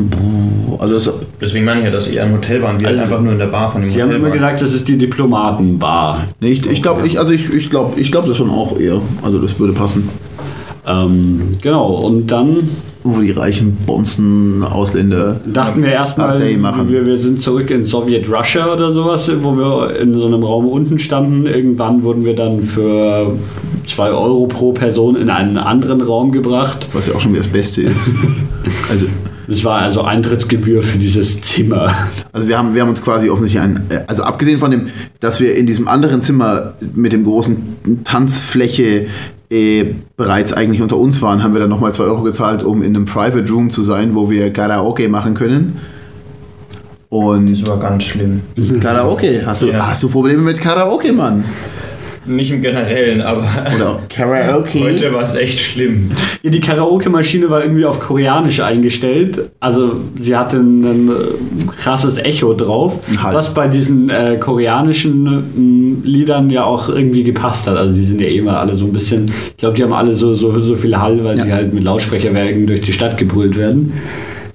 Also 0.78 0.94
das, 0.94 1.12
Deswegen 1.40 1.64
meine 1.64 1.80
ich 1.80 1.86
ja, 1.86 1.90
dass 1.90 2.04
sie 2.06 2.16
eher 2.16 2.24
ein 2.24 2.32
Hotel 2.32 2.62
waren, 2.62 2.78
wir 2.80 2.88
Also, 2.88 3.00
einfach 3.02 3.20
nur 3.20 3.32
in 3.32 3.38
der 3.38 3.46
Bar 3.46 3.70
von 3.72 3.80
dem 3.80 3.88
Sie 3.90 3.94
Hotel 3.94 4.08
haben 4.08 4.16
immer 4.16 4.24
waren. 4.28 4.32
gesagt, 4.34 4.60
das 4.62 4.72
ist 4.72 4.86
die 4.86 4.96
Diplomatenbar. 4.98 6.26
nee, 6.40 6.50
ich, 6.50 6.66
ich 6.66 6.82
glaube, 6.82 7.06
ich, 7.06 7.18
also 7.18 7.32
ich, 7.32 7.52
ich 7.52 7.70
glaube, 7.70 7.98
ich 7.98 8.12
glaube 8.12 8.28
das 8.28 8.36
schon 8.36 8.50
auch 8.50 8.78
eher. 8.78 9.00
Also 9.22 9.38
das 9.38 9.58
würde 9.58 9.72
passen. 9.72 10.08
Ähm, 10.86 11.52
genau, 11.60 11.86
und 11.94 12.30
dann 12.30 12.68
Wo 13.04 13.20
die 13.20 13.32
reichen 13.32 13.76
Bonzen 13.84 14.62
Ausländer 14.62 15.40
dachten 15.44 15.82
wir 15.82 15.90
erstmal, 15.90 16.38
wir, 16.38 17.04
wir 17.04 17.18
sind 17.18 17.40
zurück 17.40 17.70
in 17.70 17.84
Sowjet 17.84 18.28
Russia 18.30 18.72
oder 18.72 18.92
sowas, 18.92 19.30
wo 19.40 19.56
wir 19.56 19.98
in 19.98 20.14
so 20.14 20.26
einem 20.26 20.42
Raum 20.42 20.68
unten 20.68 21.00
standen. 21.00 21.46
Irgendwann 21.46 22.04
wurden 22.04 22.24
wir 22.24 22.36
dann 22.36 22.62
für 22.62 23.36
2 23.86 24.10
Euro 24.10 24.46
pro 24.46 24.72
Person 24.72 25.16
in 25.16 25.30
einen 25.30 25.58
anderen 25.58 26.00
Raum 26.00 26.30
gebracht. 26.30 26.88
was 26.92 27.08
ja 27.08 27.14
auch 27.14 27.20
schon 27.20 27.32
wieder 27.32 27.42
das 27.42 27.52
Beste 27.52 27.82
ist. 27.82 28.10
also, 28.88 29.06
Das 29.48 29.64
war 29.64 29.80
also 29.80 30.02
Eintrittsgebühr 30.02 30.82
für 30.82 30.98
dieses 30.98 31.40
Zimmer. 31.40 31.92
also 32.32 32.48
wir 32.48 32.56
haben, 32.56 32.74
wir 32.74 32.82
haben 32.82 32.90
uns 32.90 33.02
quasi 33.02 33.28
offensichtlich 33.28 33.62
ein, 33.62 33.82
also 34.06 34.22
abgesehen 34.22 34.58
von 34.58 34.70
dem, 34.70 34.86
dass 35.20 35.40
wir 35.40 35.56
in 35.56 35.66
diesem 35.66 35.88
anderen 35.88 36.22
Zimmer 36.22 36.74
mit 36.94 37.12
dem 37.12 37.24
großen 37.24 38.02
Tanzfläche 38.04 39.06
äh, 39.52 39.94
bereits 40.16 40.52
eigentlich 40.52 40.80
unter 40.80 40.96
uns 40.96 41.20
waren, 41.20 41.42
haben 41.42 41.52
wir 41.52 41.60
dann 41.60 41.68
nochmal 41.70 41.92
2 41.92 42.04
Euro 42.04 42.22
gezahlt, 42.22 42.62
um 42.62 42.82
in 42.82 42.96
einem 42.96 43.04
Private 43.04 43.50
Room 43.52 43.68
zu 43.70 43.82
sein, 43.82 44.14
wo 44.14 44.30
wir 44.30 44.50
Karaoke 44.52 45.08
machen 45.08 45.34
können. 45.34 45.78
Und 47.10 47.50
Das 47.50 47.66
war 47.68 47.78
ganz 47.78 48.04
schlimm. 48.04 48.40
Karaoke, 48.80 49.42
hast 49.44 49.60
du, 49.62 49.66
Ja. 49.66 49.86
hast 49.86 50.02
du 50.02 50.08
Probleme 50.08 50.40
mit 50.40 50.58
Karaoke, 50.60 51.12
Mann? 51.12 51.44
Nicht 52.24 52.52
im 52.52 52.60
Generellen, 52.60 53.20
aber 53.20 53.44
Oder 53.74 53.98
Karaoke? 54.08 54.78
heute 54.80 55.12
war 55.12 55.24
es 55.24 55.34
echt 55.34 55.58
schlimm. 55.58 56.08
Ja, 56.42 56.50
die 56.50 56.60
Karaoke-Maschine 56.60 57.50
war 57.50 57.62
irgendwie 57.62 57.84
auf 57.84 57.98
Koreanisch 57.98 58.60
eingestellt. 58.60 59.50
Also 59.58 59.96
sie 60.18 60.36
hatte 60.36 60.58
ein, 60.58 60.84
ein 60.84 61.08
äh, 61.08 61.12
krasses 61.76 62.18
Echo 62.18 62.54
drauf, 62.54 63.00
Halt. 63.20 63.34
was 63.34 63.52
bei 63.54 63.66
diesen 63.66 64.08
äh, 64.10 64.36
koreanischen 64.38 65.26
ähm, 65.26 66.02
Liedern 66.04 66.48
ja 66.50 66.62
auch 66.64 66.88
irgendwie 66.88 67.24
gepasst 67.24 67.66
hat. 67.66 67.76
Also 67.76 67.92
die 67.92 68.04
sind 68.04 68.20
ja 68.20 68.28
eh 68.28 68.40
mal 68.40 68.56
alle 68.56 68.76
so 68.76 68.84
ein 68.84 68.92
bisschen, 68.92 69.28
ich 69.50 69.56
glaube, 69.56 69.76
die 69.76 69.82
haben 69.82 69.92
alle 69.92 70.14
so, 70.14 70.34
so, 70.34 70.56
so 70.60 70.76
viel 70.76 70.96
Hall, 70.96 71.24
weil 71.24 71.38
Ja. 71.38 71.44
sie 71.44 71.52
halt 71.52 71.74
mit 71.74 71.82
Lautsprecherwerken 71.82 72.66
durch 72.68 72.82
die 72.82 72.92
Stadt 72.92 73.18
gebrüllt 73.18 73.56
werden. 73.56 73.92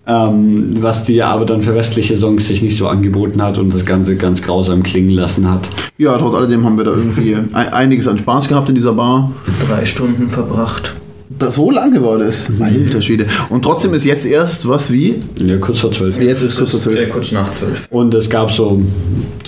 Ähm, 0.10 0.78
was 0.80 1.04
die 1.04 1.22
aber 1.22 1.46
dann 1.46 1.62
für 1.62 1.76
westliche 1.76 2.16
Songs 2.16 2.48
sich 2.48 2.62
nicht 2.62 2.78
so 2.78 2.88
angeboten 2.88 3.42
hat 3.42 3.58
und 3.58 3.74
das 3.74 3.86
Ganze 3.86 4.16
ganz 4.16 4.42
grausam 4.42 4.82
klingen 4.82 5.10
lassen 5.10 5.52
hat. 5.52 5.70
Ja, 5.98 6.18
trotz 6.18 6.34
alledem 6.34 6.64
haben 6.64 6.78
wir 6.78 6.86
da 6.86 6.92
irgendwie 6.92 7.36
ein, 7.54 7.74
einiges 7.74 8.08
an 8.08 8.18
Spaß 8.18 8.48
gehabt 8.48 8.70
in 8.70 8.76
dieser 8.76 8.94
Bar. 8.94 9.34
Drei 9.68 9.84
Stunden 9.84 10.30
verbracht. 10.30 10.94
Das, 11.30 11.56
so 11.56 11.70
lange 11.70 12.04
war 12.04 12.18
das. 12.18 12.50
Alter 12.60 13.02
Schwede. 13.02 13.28
Und 13.50 13.64
trotzdem 13.64 13.94
ist 13.94 14.06
jetzt 14.06 14.26
erst 14.26 14.68
was 14.68 14.92
wie? 14.92 15.16
Ja, 15.38 15.58
kurz 15.58 15.80
vor 15.80 15.92
zwölf. 15.92 16.20
Jetzt 16.22 16.42
ist 16.42 16.58
kurz 16.58 16.72
vor 16.72 16.80
zwölf. 16.80 17.10
kurz 17.10 17.32
nach 17.32 17.52
zwölf. 17.52 17.88
Und 17.92 18.14
es 18.14 18.30
gab 18.30 18.50
so 18.52 18.82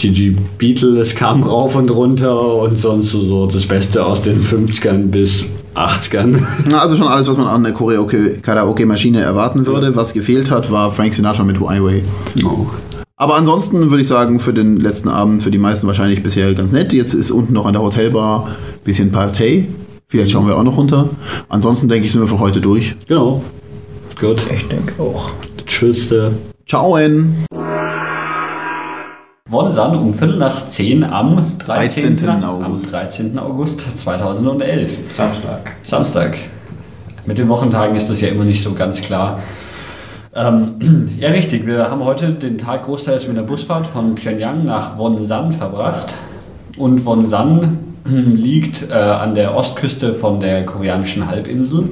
die, 0.01 0.11
die 0.11 0.35
Beatles 0.57 1.15
kamen 1.15 1.43
rauf 1.43 1.75
und 1.75 1.89
runter 1.89 2.55
und 2.61 2.77
sonst 2.77 3.11
so, 3.11 3.21
so 3.21 3.47
das 3.47 3.65
Beste 3.65 4.05
aus 4.05 4.21
den 4.21 4.39
50ern 4.39 5.07
bis 5.07 5.45
80ern. 5.75 6.41
Na, 6.69 6.79
Also 6.81 6.95
schon 6.95 7.07
alles, 7.07 7.27
was 7.29 7.37
man 7.37 7.47
an 7.47 7.63
der 7.63 7.73
Karaoke- 7.73 8.41
Karaoke-Maschine 8.41 9.21
erwarten 9.21 9.65
würde. 9.65 9.95
Was 9.95 10.13
gefehlt 10.13 10.49
hat, 10.51 10.71
war 10.71 10.91
Frank 10.91 11.13
Sinatra 11.13 11.43
mit 11.43 11.59
My 11.59 11.81
Way. 11.83 12.03
Oh. 12.43 12.65
Aber 13.15 13.35
ansonsten 13.35 13.89
würde 13.89 14.01
ich 14.01 14.07
sagen, 14.07 14.39
für 14.39 14.53
den 14.53 14.77
letzten 14.77 15.09
Abend, 15.09 15.43
für 15.43 15.51
die 15.51 15.57
meisten 15.57 15.87
wahrscheinlich 15.87 16.23
bisher 16.23 16.53
ganz 16.53 16.71
nett. 16.71 16.93
Jetzt 16.93 17.13
ist 17.13 17.31
unten 17.31 17.53
noch 17.53 17.65
an 17.65 17.73
der 17.73 17.81
Hotelbar 17.81 18.47
ein 18.47 18.83
bisschen 18.83 19.11
Partei. 19.11 19.67
Vielleicht 20.07 20.31
schauen 20.31 20.47
wir 20.47 20.57
auch 20.57 20.63
noch 20.63 20.77
runter. 20.77 21.09
Ansonsten 21.49 21.87
denke 21.89 22.07
ich, 22.07 22.13
sind 22.13 22.21
wir 22.21 22.27
für 22.27 22.39
heute 22.39 22.61
durch. 22.61 22.95
Genau. 23.07 23.43
Gut. 24.19 24.41
Ich 24.53 24.67
denke 24.67 25.01
auch. 25.01 25.31
Tschüss. 25.65 26.13
Ciao! 26.65 26.97
Wonsan 29.49 29.97
um 29.97 30.13
Viertel 30.13 30.37
nach 30.37 30.69
10 30.69 31.03
am 31.03 31.57
13. 31.57 32.17
13. 32.17 32.43
August. 32.43 32.93
Am 32.93 33.01
13. 33.01 33.39
August 33.39 33.97
2011. 33.97 34.97
Samstag. 35.11 35.71
Samstag. 35.81 36.37
Mit 37.25 37.39
den 37.39 37.49
Wochentagen 37.49 37.95
ist 37.95 38.11
das 38.11 38.21
ja 38.21 38.27
immer 38.27 38.43
nicht 38.43 38.61
so 38.61 38.73
ganz 38.73 39.01
klar. 39.01 39.39
Ähm, 40.35 41.15
ja, 41.19 41.29
richtig. 41.29 41.65
Wir 41.65 41.89
haben 41.89 42.03
heute 42.03 42.29
den 42.33 42.59
Tag 42.59 42.83
großteils 42.83 43.27
mit 43.27 43.37
der 43.37 43.41
Busfahrt 43.41 43.87
von 43.87 44.13
Pyongyang 44.13 44.65
nach 44.65 44.99
Wonsan 44.99 45.51
verbracht. 45.51 46.13
Und 46.77 47.03
Wonsan 47.03 47.79
liegt 48.05 48.91
äh, 48.91 48.93
an 48.93 49.33
der 49.33 49.55
Ostküste 49.55 50.13
von 50.13 50.39
der 50.39 50.63
koreanischen 50.63 51.27
Halbinsel. 51.27 51.89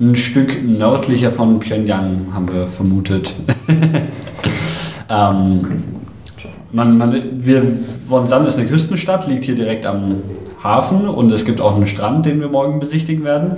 Ein 0.00 0.14
Stück 0.14 0.62
nördlicher 0.64 1.32
von 1.32 1.58
Pyongyang, 1.58 2.28
haben 2.32 2.52
wir 2.52 2.68
vermutet. 2.68 3.34
ähm, 5.10 6.01
man, 6.72 6.98
man, 6.98 7.22
wir, 7.32 7.78
Wonsan 8.08 8.46
ist 8.46 8.58
eine 8.58 8.66
Küstenstadt, 8.66 9.28
liegt 9.28 9.44
hier 9.44 9.54
direkt 9.54 9.86
am 9.86 10.22
Hafen 10.62 11.08
und 11.08 11.30
es 11.32 11.44
gibt 11.44 11.60
auch 11.60 11.74
einen 11.74 11.86
Strand, 11.86 12.24
den 12.24 12.40
wir 12.40 12.48
morgen 12.48 12.80
besichtigen 12.80 13.24
werden. 13.24 13.56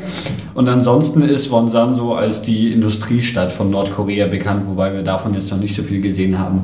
Und 0.54 0.68
ansonsten 0.68 1.22
ist 1.22 1.50
Wonsan 1.50 1.94
so 1.96 2.14
als 2.14 2.42
die 2.42 2.72
Industriestadt 2.72 3.52
von 3.52 3.70
Nordkorea 3.70 4.26
bekannt, 4.26 4.66
wobei 4.66 4.92
wir 4.92 5.02
davon 5.02 5.34
jetzt 5.34 5.50
noch 5.50 5.58
nicht 5.58 5.74
so 5.74 5.82
viel 5.82 6.00
gesehen 6.00 6.38
haben. 6.38 6.62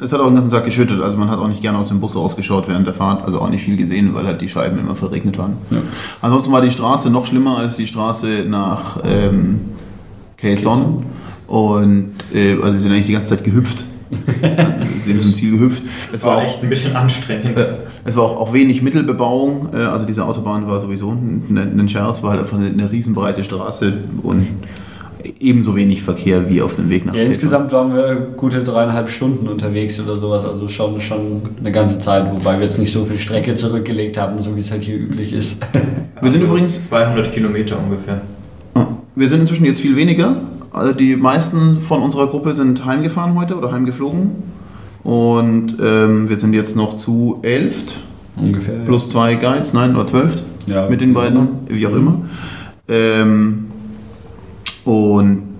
Es 0.00 0.12
hat 0.12 0.20
auch 0.20 0.26
den 0.26 0.34
ganzen 0.34 0.50
Tag 0.50 0.66
geschüttet, 0.66 1.00
also 1.00 1.16
man 1.16 1.30
hat 1.30 1.38
auch 1.38 1.48
nicht 1.48 1.62
gerne 1.62 1.78
aus 1.78 1.88
dem 1.88 1.98
Bus 1.98 2.14
rausgeschaut 2.14 2.68
während 2.68 2.86
der 2.86 2.92
Fahrt, 2.92 3.24
also 3.24 3.40
auch 3.40 3.48
nicht 3.48 3.64
viel 3.64 3.76
gesehen, 3.76 4.14
weil 4.14 4.26
halt 4.26 4.40
die 4.42 4.48
Scheiben 4.48 4.78
immer 4.78 4.94
verregnet 4.94 5.38
waren. 5.38 5.56
Ja. 5.70 5.78
Ansonsten 6.20 6.52
war 6.52 6.60
die 6.60 6.70
Straße 6.70 7.08
noch 7.10 7.24
schlimmer 7.24 7.56
als 7.56 7.76
die 7.76 7.86
Straße 7.86 8.44
nach 8.48 8.98
ähm, 9.04 9.60
Kaesong. 10.36 11.04
Und 11.46 12.12
äh, 12.34 12.54
also 12.54 12.74
wir 12.74 12.80
sind 12.80 12.92
eigentlich 12.92 13.06
die 13.06 13.12
ganze 13.12 13.28
Zeit 13.28 13.44
gehüpft. 13.44 13.84
Wir 14.40 15.02
sind 15.02 15.22
zum 15.22 15.34
Ziel 15.34 15.52
gehüpft. 15.52 15.82
Es 16.12 16.22
war, 16.22 16.36
war 16.36 16.44
echt 16.44 16.62
ein 16.62 16.68
bisschen 16.68 16.94
anstrengend. 16.96 17.58
Äh, 17.58 17.66
es 18.04 18.16
war 18.16 18.24
auch, 18.24 18.36
auch 18.36 18.52
wenig 18.52 18.82
Mittelbebauung, 18.82 19.70
äh, 19.72 19.76
also 19.76 20.04
diese 20.04 20.24
Autobahn 20.24 20.66
war 20.66 20.80
sowieso 20.80 21.10
ein, 21.10 21.56
ein 21.78 21.88
Scherz, 21.88 22.22
war 22.22 22.30
halt 22.30 22.40
einfach 22.40 22.58
eine, 22.58 22.68
eine 22.68 22.90
riesenbreite 22.90 23.44
Straße 23.44 23.92
und 24.22 24.46
ebenso 25.40 25.76
wenig 25.76 26.02
Verkehr 26.02 26.48
wie 26.48 26.62
auf 26.62 26.76
dem 26.76 26.90
Weg 26.90 27.06
nach 27.06 27.14
ja, 27.14 27.22
Insgesamt 27.22 27.72
waren 27.72 27.94
wir 27.94 28.16
gute 28.36 28.62
dreieinhalb 28.62 29.08
Stunden 29.08 29.48
unterwegs 29.48 30.00
oder 30.00 30.16
sowas, 30.16 30.44
also 30.44 30.68
schon, 30.68 31.00
schon 31.00 31.42
eine 31.60 31.72
ganze 31.72 31.98
Zeit, 31.98 32.30
wobei 32.30 32.56
wir 32.56 32.64
jetzt 32.64 32.78
nicht 32.78 32.92
so 32.92 33.04
viel 33.04 33.18
Strecke 33.18 33.54
zurückgelegt 33.54 34.18
haben, 34.18 34.42
so 34.42 34.56
wie 34.56 34.60
es 34.60 34.70
halt 34.70 34.82
hier 34.82 34.96
üblich 34.96 35.32
ist. 35.32 35.60
Wir 36.20 36.30
sind 36.30 36.42
also 36.42 36.52
übrigens 36.52 36.88
200 36.88 37.32
Kilometer 37.32 37.78
ungefähr. 37.78 38.20
Ah, 38.74 38.86
wir 39.14 39.28
sind 39.28 39.40
inzwischen 39.40 39.64
jetzt 39.64 39.80
viel 39.80 39.96
weniger. 39.96 40.36
Also 40.72 40.94
die 40.94 41.16
meisten 41.16 41.80
von 41.80 42.02
unserer 42.02 42.28
Gruppe 42.28 42.54
sind 42.54 42.84
heimgefahren 42.84 43.34
heute 43.34 43.56
oder 43.56 43.72
heimgeflogen. 43.72 44.30
Und 45.02 45.76
ähm, 45.82 46.28
wir 46.28 46.36
sind 46.38 46.54
jetzt 46.54 46.76
noch 46.76 46.96
zu 46.96 47.40
elf. 47.42 47.96
Ungefähr. 48.36 48.78
Plus 48.84 49.10
zwei 49.10 49.34
Guides, 49.34 49.72
nein, 49.72 49.94
oder 49.94 50.06
zwölf. 50.06 50.42
Ja, 50.66 50.88
mit 50.88 51.00
den 51.00 51.12
beiden, 51.12 51.48
wie 51.68 51.86
auch 51.86 51.94
immer. 51.94 52.22
Ähm, 52.88 53.66
und 54.84 55.51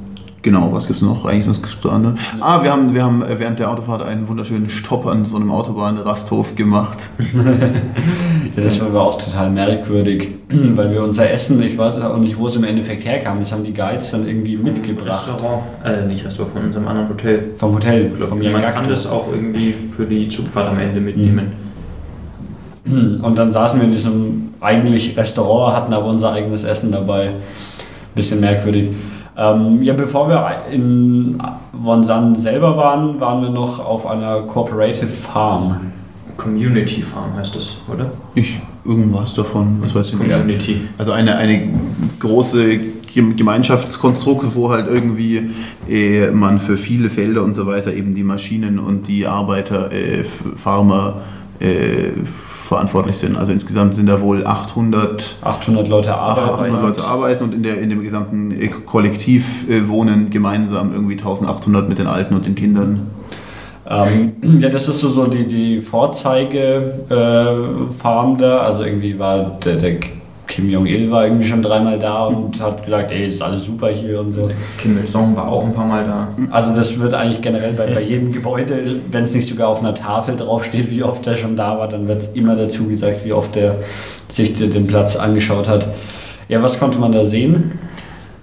genau, 0.42 0.72
was 0.72 0.86
gibt 0.86 0.96
es 0.98 1.02
noch? 1.02 1.24
Eigentlich 1.24 1.44
sonst 1.44 1.62
gibt 1.62 1.84
es 1.84 1.90
andere. 1.90 2.14
Ah, 2.40 2.62
wir 2.62 2.72
haben, 2.72 2.94
wir 2.94 3.02
haben 3.02 3.24
während 3.38 3.58
der 3.58 3.70
Autofahrt 3.70 4.02
einen 4.02 4.28
wunderschönen 4.28 4.68
Stopp 4.68 5.06
an 5.06 5.24
so 5.24 5.36
einem 5.36 5.50
Autobahnrasthof 5.50 6.54
gemacht. 6.56 7.08
ja, 8.56 8.62
das 8.62 8.80
war 8.80 8.88
aber 8.88 9.02
auch 9.02 9.18
total 9.18 9.50
merkwürdig, 9.50 10.28
weil 10.48 10.90
wir 10.90 11.02
unser 11.02 11.30
Essen, 11.30 11.62
ich 11.62 11.78
weiß 11.78 12.00
auch 12.00 12.18
nicht, 12.18 12.38
wo 12.38 12.48
es 12.48 12.56
im 12.56 12.64
Endeffekt 12.64 13.04
herkam, 13.04 13.40
das 13.40 13.52
haben 13.52 13.64
die 13.64 13.72
Guides 13.72 14.10
dann 14.10 14.26
irgendwie 14.26 14.56
vom 14.56 14.66
mitgebracht. 14.66 15.28
Restaurant, 15.28 15.62
äh, 15.84 16.06
nicht 16.06 16.24
Restaurant, 16.24 16.52
von 16.54 16.64
unserem 16.64 16.88
anderen 16.88 17.08
Hotel. 17.08 17.50
Vom 17.56 17.74
Hotel, 17.74 18.10
vom 18.28 18.38
Man 18.38 18.46
Yangakto. 18.52 18.80
kann 18.80 18.88
das 18.88 19.06
auch 19.06 19.28
irgendwie 19.32 19.74
für 19.96 20.04
die 20.04 20.28
Zugfahrt 20.28 20.68
am 20.68 20.78
Ende 20.78 21.00
mitnehmen. 21.00 21.52
Und 22.84 23.38
dann 23.38 23.52
saßen 23.52 23.78
wir 23.78 23.86
in 23.86 23.92
diesem 23.92 24.54
eigentlich 24.60 25.16
Restaurant, 25.16 25.76
hatten 25.76 25.92
aber 25.92 26.06
unser 26.06 26.32
eigenes 26.32 26.64
Essen 26.64 26.92
dabei. 26.92 27.30
Bisschen 28.14 28.40
merkwürdig. 28.40 28.90
Ähm, 29.36 29.82
ja, 29.82 29.94
bevor 29.94 30.28
wir 30.28 30.66
in 30.70 31.40
Wonsan 31.72 32.36
selber 32.36 32.76
waren, 32.76 33.18
waren 33.18 33.42
wir 33.42 33.50
noch 33.50 33.84
auf 33.84 34.06
einer 34.06 34.42
Cooperative 34.42 35.08
Farm. 35.08 35.92
Community 36.36 37.02
Farm 37.02 37.34
heißt 37.36 37.56
das, 37.56 37.78
oder? 37.92 38.10
Ich, 38.34 38.58
irgendwas 38.84 39.32
davon, 39.34 39.78
was 39.80 39.94
weiß 39.94 40.08
ich 40.08 40.18
nicht. 40.18 40.30
Community. 40.30 40.80
Also 40.98 41.12
eine, 41.12 41.36
eine 41.36 41.70
große 42.18 42.78
Gemeinschaftskonstrukt, 43.14 44.54
wo 44.54 44.70
halt 44.70 44.88
irgendwie 44.88 45.50
äh, 45.88 46.30
man 46.30 46.60
für 46.60 46.76
viele 46.76 47.10
Felder 47.10 47.42
und 47.42 47.54
so 47.54 47.66
weiter 47.66 47.92
eben 47.92 48.14
die 48.14 48.22
Maschinen 48.22 48.78
und 48.78 49.06
die 49.08 49.26
Arbeiter, 49.26 49.92
äh, 49.92 50.24
Farmer, 50.56 51.20
äh, 51.60 52.10
verantwortlich 52.72 53.18
sind. 53.18 53.36
Also 53.36 53.52
insgesamt 53.52 53.94
sind 53.94 54.08
da 54.08 54.22
wohl 54.22 54.46
800, 54.46 55.36
800 55.42 55.88
Leute 55.88 56.16
arbeiten. 56.16 56.50
800 56.50 56.82
Leute 56.82 57.04
arbeiten 57.04 57.44
und 57.44 57.54
in, 57.54 57.62
der, 57.62 57.78
in 57.78 57.90
dem 57.90 58.02
gesamten 58.02 58.50
äh, 58.50 58.68
Kollektiv 58.68 59.68
äh, 59.68 59.86
wohnen 59.88 60.30
gemeinsam 60.30 60.94
irgendwie 60.94 61.18
1800 61.18 61.86
mit 61.86 61.98
den 61.98 62.06
Alten 62.06 62.34
und 62.34 62.46
den 62.46 62.54
Kindern. 62.54 63.10
Ähm, 63.86 64.32
ja, 64.60 64.70
das 64.70 64.88
ist 64.88 65.00
so, 65.00 65.10
so 65.10 65.26
die, 65.26 65.46
die 65.46 65.82
Vorzeigefarm 65.82 68.34
äh, 68.34 68.38
da. 68.38 68.60
Also 68.60 68.84
irgendwie 68.84 69.18
war 69.18 69.58
der, 69.62 69.76
der 69.76 69.96
Kim 70.52 70.68
Jong-il 70.68 71.10
war 71.10 71.24
irgendwie 71.24 71.46
schon 71.46 71.62
dreimal 71.62 71.98
da 71.98 72.26
und 72.26 72.60
hat 72.60 72.84
gesagt, 72.84 73.10
ey, 73.10 73.26
ist 73.26 73.40
alles 73.40 73.64
super 73.64 73.88
hier 73.88 74.20
und 74.20 74.32
so. 74.32 74.50
Kim 74.76 74.98
Il-sung 74.98 75.34
war 75.34 75.48
auch 75.48 75.64
ein 75.64 75.72
paar 75.72 75.86
Mal 75.86 76.04
da. 76.04 76.28
Also 76.50 76.74
das 76.74 77.00
wird 77.00 77.14
eigentlich 77.14 77.40
generell 77.40 77.72
bei, 77.72 77.94
bei 77.94 78.02
jedem 78.02 78.32
Gebäude, 78.32 78.96
wenn 79.10 79.24
es 79.24 79.34
nicht 79.34 79.48
sogar 79.48 79.68
auf 79.68 79.80
einer 79.80 79.94
Tafel 79.94 80.36
draufsteht, 80.36 80.90
wie 80.90 81.02
oft 81.02 81.26
er 81.26 81.38
schon 81.38 81.56
da 81.56 81.78
war, 81.78 81.88
dann 81.88 82.06
wird 82.06 82.20
es 82.20 82.26
immer 82.34 82.54
dazu 82.54 82.86
gesagt, 82.86 83.24
wie 83.24 83.32
oft 83.32 83.56
er 83.56 83.76
sich 84.28 84.52
den 84.52 84.86
Platz 84.86 85.16
angeschaut 85.16 85.68
hat. 85.68 85.88
Ja, 86.50 86.62
was 86.62 86.78
konnte 86.78 86.98
man 86.98 87.12
da 87.12 87.24
sehen? 87.24 87.78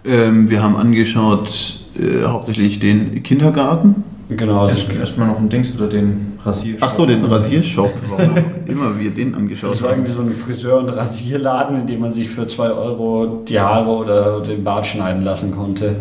Ähm, 0.03 0.49
wir 0.49 0.63
haben 0.63 0.77
angeschaut 0.77 1.81
äh, 1.95 2.25
hauptsächlich 2.25 2.79
den 2.79 3.21
Kindergarten 3.21 4.03
Genau, 4.29 4.61
also 4.61 4.75
erst, 4.75 4.95
erstmal 4.95 5.27
noch 5.27 5.39
ein 5.39 5.49
Dings 5.49 5.75
oder 5.75 5.87
den 5.87 6.28
Rasiershop. 6.43 6.83
Ach 6.83 6.91
so, 6.91 7.05
den 7.05 7.25
Rasiershop. 7.25 7.93
Warum 8.09 8.35
immer 8.65 8.99
wir 8.99 9.11
den 9.11 9.35
angeschaut 9.35 9.71
Das 9.71 9.81
war 9.81 9.91
irgendwie 9.91 10.11
so 10.11 10.21
ein 10.21 10.31
Friseur- 10.31 10.79
und 10.79 10.89
Rasierladen, 10.89 11.81
in 11.81 11.87
dem 11.87 11.99
man 11.99 12.11
sich 12.11 12.29
für 12.29 12.47
2 12.47 12.69
Euro 12.71 13.43
die 13.47 13.59
Haare 13.59 13.89
oder 13.89 14.39
den 14.41 14.63
Bart 14.63 14.85
schneiden 14.85 15.23
lassen 15.23 15.51
konnte. 15.51 15.95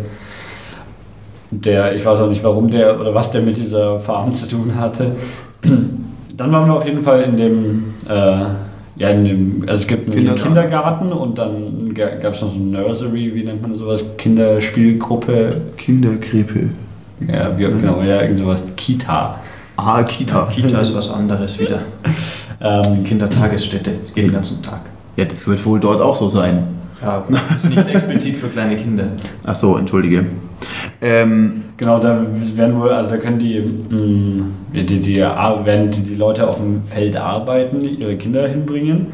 Der, 1.50 1.94
ich 1.94 2.04
weiß 2.04 2.20
auch 2.20 2.28
nicht, 2.28 2.44
warum 2.44 2.70
der 2.70 3.00
oder 3.00 3.14
was 3.14 3.30
der 3.30 3.42
mit 3.42 3.56
dieser 3.56 3.98
Farm 4.00 4.34
zu 4.34 4.46
tun 4.46 4.74
hatte. 4.74 5.16
Dann 6.36 6.52
waren 6.52 6.66
wir 6.66 6.74
auf 6.74 6.86
jeden 6.86 7.02
Fall 7.02 7.22
in 7.22 7.36
dem, 7.36 7.94
äh, 8.08 8.12
ja, 8.96 9.08
in 9.08 9.24
dem, 9.24 9.62
also 9.62 9.82
es 9.82 9.86
gibt 9.86 10.06
einen 10.06 10.16
Kindergarten, 10.16 10.42
Kindergarten 10.44 11.12
und 11.12 11.38
dann 11.38 11.94
gab 11.94 12.34
es 12.34 12.42
noch 12.42 12.52
so 12.52 12.58
ein 12.58 12.70
Nursery, 12.70 13.34
wie 13.34 13.44
nennt 13.44 13.62
man 13.62 13.74
sowas, 13.74 14.04
Kinderspielgruppe. 14.16 15.50
Kinderkrippe. 15.76 16.70
Ja, 17.26 17.56
wie, 17.58 17.64
genau, 17.64 18.02
ja, 18.02 18.22
irgend 18.22 18.38
sowas. 18.38 18.60
Kita. 18.76 19.40
Ah, 19.80 20.02
Kita. 20.02 20.48
Kita 20.52 20.80
ist 20.80 20.92
was 20.96 21.08
anderes 21.08 21.60
wieder. 21.60 21.78
ähm, 22.60 23.04
Kindertagesstätte, 23.04 23.92
es 24.02 24.12
geht 24.12 24.24
den 24.24 24.32
ganzen 24.32 24.60
Tag. 24.60 24.80
Ja, 25.16 25.24
das 25.24 25.46
wird 25.46 25.64
wohl 25.64 25.78
dort 25.78 26.02
auch 26.02 26.16
so 26.16 26.28
sein. 26.28 26.66
Ja, 27.00 27.24
ist 27.56 27.70
nicht 27.70 27.86
explizit 27.86 28.34
für 28.34 28.48
kleine 28.48 28.74
Kinder. 28.74 29.06
Ach 29.46 29.54
so, 29.54 29.76
entschuldige. 29.76 30.26
Ähm, 31.00 31.62
genau, 31.76 32.00
da 32.00 32.26
werden 32.56 32.80
wohl, 32.80 32.90
also 32.90 33.10
da 33.10 33.18
können 33.18 33.38
die, 33.38 33.60
mh, 33.60 33.96
mm, 33.96 34.52
die, 34.74 34.84
die, 35.00 35.16
werden 35.18 35.92
die, 35.92 36.00
die 36.00 36.16
Leute 36.16 36.48
auf 36.48 36.56
dem 36.56 36.82
Feld 36.82 37.16
arbeiten, 37.16 37.80
ihre 37.82 38.16
Kinder 38.16 38.48
hinbringen. 38.48 39.06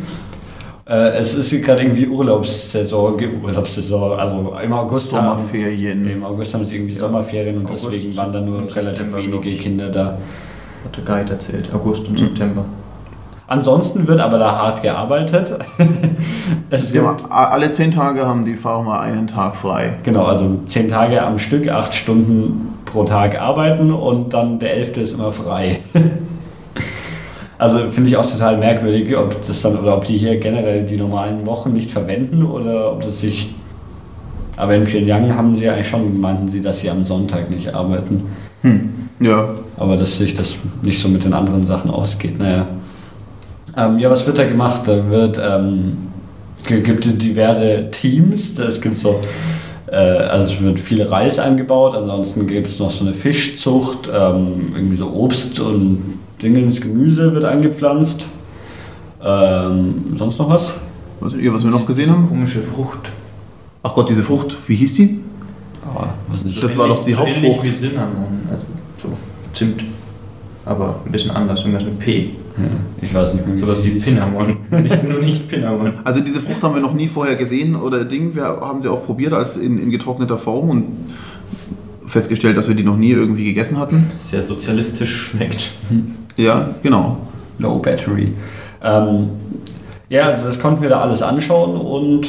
Äh, 0.89 1.19
es 1.19 1.35
ist 1.35 1.51
gerade 1.63 1.83
irgendwie 1.83 2.07
Urlaubssaison, 2.07 3.21
Urlaubssaison, 3.43 4.19
also 4.19 4.55
im 4.63 4.73
August. 4.73 5.11
Sommerferien. 5.11 6.05
Haben, 6.05 6.11
Im 6.11 6.25
August 6.25 6.55
haben 6.55 6.65
sie 6.65 6.77
irgendwie 6.77 6.95
Sommerferien 6.95 7.59
und 7.59 7.67
August, 7.67 7.87
deswegen 7.93 8.17
waren 8.17 8.33
da 8.33 8.41
nur 8.41 8.63
relativ 8.75 9.15
wenige 9.15 9.53
Kinder 9.57 9.91
da. 9.91 10.17
Hat 10.85 10.97
der 10.97 11.05
Guide 11.05 11.33
erzählt, 11.33 11.71
August 11.75 12.09
und 12.09 12.21
mhm. 12.21 12.27
September. 12.27 12.65
Ansonsten 13.47 14.07
wird 14.07 14.21
aber 14.21 14.39
da 14.39 14.57
hart 14.57 14.83
gearbeitet. 14.83 15.59
ja, 16.93 17.17
alle 17.29 17.71
zehn 17.71 17.93
Tage 17.93 18.27
haben 18.27 18.45
die 18.45 18.55
Farmer 18.55 19.01
einen 19.01 19.27
Tag 19.27 19.57
frei. 19.57 19.99
Genau, 20.03 20.25
also 20.25 20.61
zehn 20.67 20.89
Tage 20.89 21.23
am 21.23 21.39
Stück, 21.39 21.69
acht 21.69 21.95
Stunden 21.95 22.75
pro 22.87 23.05
Tag 23.05 23.39
arbeiten 23.41 23.93
und 23.93 24.33
dann 24.33 24.59
der 24.61 24.75
elfte 24.75 25.01
ist 25.03 25.13
immer 25.13 25.33
frei. 25.33 25.81
Also 27.57 27.89
finde 27.89 28.11
ich 28.11 28.17
auch 28.17 28.31
total 28.31 28.59
merkwürdig, 28.59 29.17
ob 29.17 29.47
das 29.47 29.63
dann 29.63 29.79
oder 29.79 29.97
ob 29.97 30.05
die 30.05 30.19
hier 30.19 30.39
generell 30.39 30.85
die 30.85 30.97
normalen 30.97 31.47
Wochen 31.47 31.73
nicht 31.73 31.91
verwenden 31.91 32.45
oder 32.45 32.93
ob 32.93 33.03
das 33.03 33.21
sich. 33.21 33.55
Aber 34.57 34.75
in 34.75 34.85
Pyongyang 34.85 35.35
haben 35.35 35.57
sie 35.57 35.69
eigentlich 35.69 35.89
schon, 35.89 36.21
meinten 36.21 36.49
sie, 36.49 36.61
dass 36.61 36.81
sie 36.81 36.91
am 36.91 37.05
Sonntag 37.05 37.51
nicht 37.51 37.73
arbeiten. 37.73 38.25
Hm. 38.63 39.09
Ja. 39.21 39.49
Aber 39.77 39.97
dass 39.97 40.19
sich 40.19 40.35
das 40.35 40.55
nicht 40.83 41.01
so 41.01 41.09
mit 41.09 41.25
den 41.25 41.33
anderen 41.33 41.67
Sachen 41.67 41.91
ausgeht. 41.91 42.39
Naja. 42.39 42.67
Ähm, 43.77 43.99
ja, 43.99 44.11
was 44.11 44.27
wird 44.27 44.39
da 44.39 44.45
gemacht? 44.45 44.83
Da 44.87 45.11
wird 45.11 45.41
ähm, 45.45 45.97
gibt 46.67 47.23
diverse 47.23 47.91
Teams. 47.91 48.59
Es 48.59 48.81
gibt 48.81 48.99
so, 48.99 49.21
äh, 49.87 49.97
also 49.97 50.53
es 50.53 50.61
wird 50.63 50.81
viel 50.81 51.03
Reis 51.03 51.39
angebaut. 51.39 51.95
Ansonsten 51.95 52.47
gibt 52.47 52.69
es 52.69 52.79
noch 52.79 52.91
so 52.91 53.05
eine 53.05 53.15
Fischzucht, 53.15 54.09
ähm, 54.13 54.73
irgendwie 54.75 54.97
so 54.97 55.11
Obst 55.11 55.61
und 55.61 56.19
Dingens 56.43 56.81
Gemüse 56.81 57.35
wird 57.35 57.45
angepflanzt. 57.45 58.27
Ähm, 59.23 60.15
sonst 60.17 60.39
noch 60.39 60.51
was? 60.51 60.75
Was, 61.21 61.33
was 61.33 61.65
wir 61.65 61.71
noch 61.71 61.87
gesehen 61.87 62.11
haben? 62.11 62.29
Komische 62.29 62.61
Frucht. 62.61 63.11
Ach 63.83 63.95
Gott, 63.95 64.09
diese 64.09 64.23
Frucht, 64.23 64.57
wie 64.69 64.77
hieß 64.77 64.95
die? 64.95 65.21
Oh. 65.87 66.05
Das 66.61 66.77
war 66.77 66.89
doch 66.89 67.05
die 67.05 67.13
so 67.13 67.21
ähnlich 67.21 67.37
Hauptfrucht. 67.37 67.65
wie 67.65 67.71
Cinnamon, 67.71 68.41
also 68.51 68.65
so 68.65 68.84
Zimt. 69.55 69.85
Aber 70.67 71.01
ein 71.05 71.13
bisschen 71.13 71.31
anders, 71.31 71.61
irgendwas 71.61 71.85
mit 71.85 71.99
P. 71.99 72.31
Ja, 72.57 72.65
ich 73.03 73.13
weiß 73.13 73.35
nicht. 73.35 73.59
Sowas 73.59 73.85
wie 73.85 73.91
hieß. 73.91 74.05
Pinnamon. 74.05 74.57
Nicht, 74.71 75.05
nur 75.09 75.21
nicht 75.21 75.49
Pinnamon. 75.49 75.95
Also 76.05 76.21
diese 76.21 76.41
Frucht 76.41 76.63
haben 76.63 76.75
wir 76.75 76.83
noch 76.83 76.95
nie 76.95 77.09
vorher 77.09 77.37
gesehen 77.37 77.75
oder 77.77 78.05
Ding. 78.05 78.35
Wir 78.35 78.45
haben 78.45 78.81
sie 78.81 78.89
auch 78.89 79.05
probiert 79.05 79.33
als 79.33 79.57
in, 79.57 79.79
in 79.79 79.91
getrockneter 79.91 80.39
Form 80.39 80.71
und 80.71 80.87
festgestellt, 82.07 82.57
dass 82.57 82.69
wir 82.69 82.75
die 82.75 82.85
noch 82.85 82.97
nie 82.97 83.11
irgendwie 83.11 83.45
gegessen 83.45 83.79
hatten. 83.79 84.11
Sehr 84.17 84.43
sozialistisch 84.43 85.31
schmeckt. 85.31 85.73
Ja, 86.37 86.75
genau. 86.83 87.19
Low 87.59 87.79
Battery. 87.79 88.33
Ähm, 88.83 89.31
ja, 90.09 90.27
also 90.27 90.47
das 90.47 90.61
konnten 90.61 90.83
wir 90.83 90.91
da 90.91 91.01
alles 91.01 91.23
anschauen 91.23 91.77
und 91.77 92.29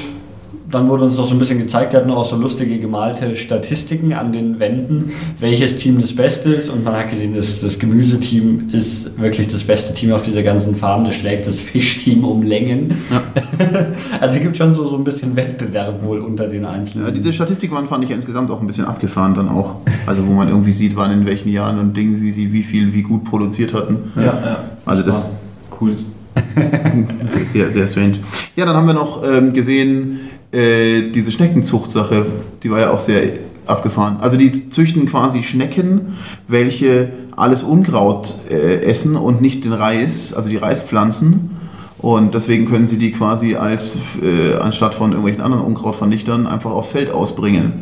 dann 0.72 0.88
wurde 0.88 1.04
uns 1.06 1.18
noch 1.18 1.26
so 1.26 1.34
ein 1.36 1.40
bisschen 1.40 1.60
gezeigt, 1.60 1.94
wir 1.94 2.00
hatten 2.00 2.12
auch 2.12 2.26
so 2.26 2.36
lustige 2.36 2.80
gemalte 2.80 3.36
Statistiken 3.36 4.14
an 4.14 4.32
den 4.32 4.60
Wänden, 4.60 5.12
welches 5.40 5.78
Team 5.78 6.02
das 6.02 6.16
Beste 6.16 6.54
ist 6.54 6.70
und 6.70 6.84
man 6.84 6.96
hat 6.96 7.10
gesehen, 7.10 7.36
dass 7.36 7.62
das 7.62 7.78
Gemüseteam 7.80 8.70
ist 8.72 9.20
wirklich 9.20 9.48
das 9.48 9.64
beste 9.64 9.94
Team 9.94 10.12
auf 10.12 10.24
dieser 10.24 10.44
ganzen 10.44 10.76
Farm, 10.76 11.06
das 11.06 11.16
schlägt 11.16 11.48
das 11.48 11.60
Fischteam 11.60 12.24
um 12.24 12.44
Längen. 12.44 12.96
also 14.20 14.36
es 14.38 14.42
gibt 14.42 14.58
schon 14.58 14.74
so, 14.74 14.88
so 14.88 14.96
ein 14.98 15.04
bisschen 15.04 15.36
Wettbewerb 15.36 16.04
wohl 16.04 16.20
unter 16.20 16.48
den 16.48 16.66
einzelnen. 16.66 17.06
Ja, 17.06 17.12
diese 17.12 17.32
Statistikwand 17.34 17.88
fand 17.90 18.04
ich 18.04 18.10
ja 18.10 18.16
insgesamt 18.16 18.50
auch 18.52 18.62
ein 18.62 18.68
bisschen 18.68 18.86
abgefahren 18.86 19.36
dann 19.36 19.50
auch. 19.50 19.78
Also 20.06 20.26
wo 20.28 20.32
man 20.32 20.50
irgendwie 20.50 20.72
sieht, 20.72 20.96
wann 20.96 21.12
in 21.12 21.28
welchen 21.28 21.50
Jahren 21.50 21.80
und 21.80 21.96
Dingen, 21.96 22.22
wie 22.22 22.32
sie 22.32 22.52
wie 22.54 22.64
viel, 22.64 22.94
wie 22.94 23.02
gut 23.02 23.24
produziert 23.24 23.74
hatten. 23.74 24.12
Ja, 24.16 24.24
ja. 24.24 24.64
Also 24.86 25.04
das- 25.04 25.36
cool. 25.80 25.96
Sehr, 27.46 27.72
sehr 27.72 27.88
strange. 27.88 28.16
Ja, 28.58 28.66
dann 28.66 28.76
haben 28.76 28.88
wir 28.88 28.94
noch 28.94 29.24
ähm, 29.26 29.54
gesehen, 29.54 30.20
äh, 30.56 31.12
diese 31.12 31.32
Schneckenzuchtsache, 31.32 32.26
die 32.64 32.72
war 32.72 32.80
ja 32.80 32.92
auch 32.92 33.02
sehr 33.02 33.24
abgefahren. 33.66 34.18
Also 34.22 34.38
die 34.38 34.70
züchten 34.70 35.06
quasi 35.06 35.44
Schnecken, 35.44 36.16
welche 36.48 37.10
alles 37.36 37.64
Unkraut 37.64 38.34
äh, 38.50 38.82
essen 38.84 39.16
und 39.16 39.42
nicht 39.42 39.66
den 39.66 39.74
Reis, 39.74 40.34
also 40.34 40.50
die 40.50 40.58
Reispflanzen. 40.58 41.52
Und 41.98 42.36
deswegen 42.36 42.68
können 42.68 42.88
sie 42.88 42.98
die 42.98 43.12
quasi 43.12 43.56
als, 43.56 43.98
äh, 44.22 44.56
anstatt 44.56 44.96
von 44.96 45.12
irgendwelchen 45.12 45.44
anderen 45.44 45.66
Unkrautvernichtern, 45.66 46.48
einfach 46.48 46.72
aufs 46.72 46.92
Feld 46.92 47.12
ausbringen. 47.12 47.74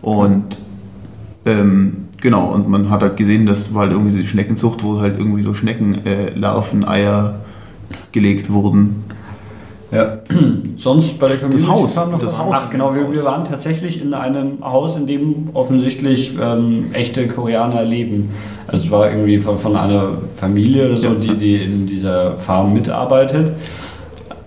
Und 0.00 0.58
ähm, 1.44 2.08
genau, 2.20 2.52
und 2.52 2.68
man 2.68 2.90
hat 2.90 3.02
halt 3.02 3.16
gesehen, 3.16 3.46
das 3.46 3.74
war 3.74 3.82
halt 3.82 3.92
irgendwie 3.92 4.12
so 4.12 4.18
die 4.18 4.26
Schneckenzucht, 4.26 4.82
wo 4.82 5.00
halt 5.00 5.18
irgendwie 5.18 5.42
so 5.42 5.54
Schneckenlarven, 5.54 6.82
äh, 6.82 6.86
Eier 6.86 7.40
gelegt 8.12 8.50
wurden. 8.50 9.04
Ja. 9.92 10.18
Sonst 10.76 11.18
bei 11.18 11.28
der 11.28 11.36
Community 11.36 11.66
Haus, 11.68 11.94
Farm 11.94 12.12
noch 12.12 12.20
das? 12.20 12.36
Haus. 12.38 12.54
Ach 12.56 12.70
genau, 12.70 12.94
wir, 12.94 13.12
wir 13.12 13.24
waren 13.24 13.44
tatsächlich 13.44 14.02
in 14.02 14.14
einem 14.14 14.58
Haus, 14.64 14.96
in 14.96 15.06
dem 15.06 15.50
offensichtlich 15.52 16.36
ähm, 16.40 16.86
echte 16.94 17.28
Koreaner 17.28 17.84
leben. 17.84 18.30
Also 18.66 18.84
es 18.86 18.90
war 18.90 19.10
irgendwie 19.10 19.38
von, 19.38 19.58
von 19.58 19.76
einer 19.76 20.12
Familie 20.36 20.86
oder 20.86 20.96
so, 20.96 21.06
Ja. 21.08 21.14
die, 21.14 21.36
die 21.36 21.56
in 21.56 21.86
dieser 21.86 22.38
Farm 22.38 22.72
mitarbeitet. 22.72 23.52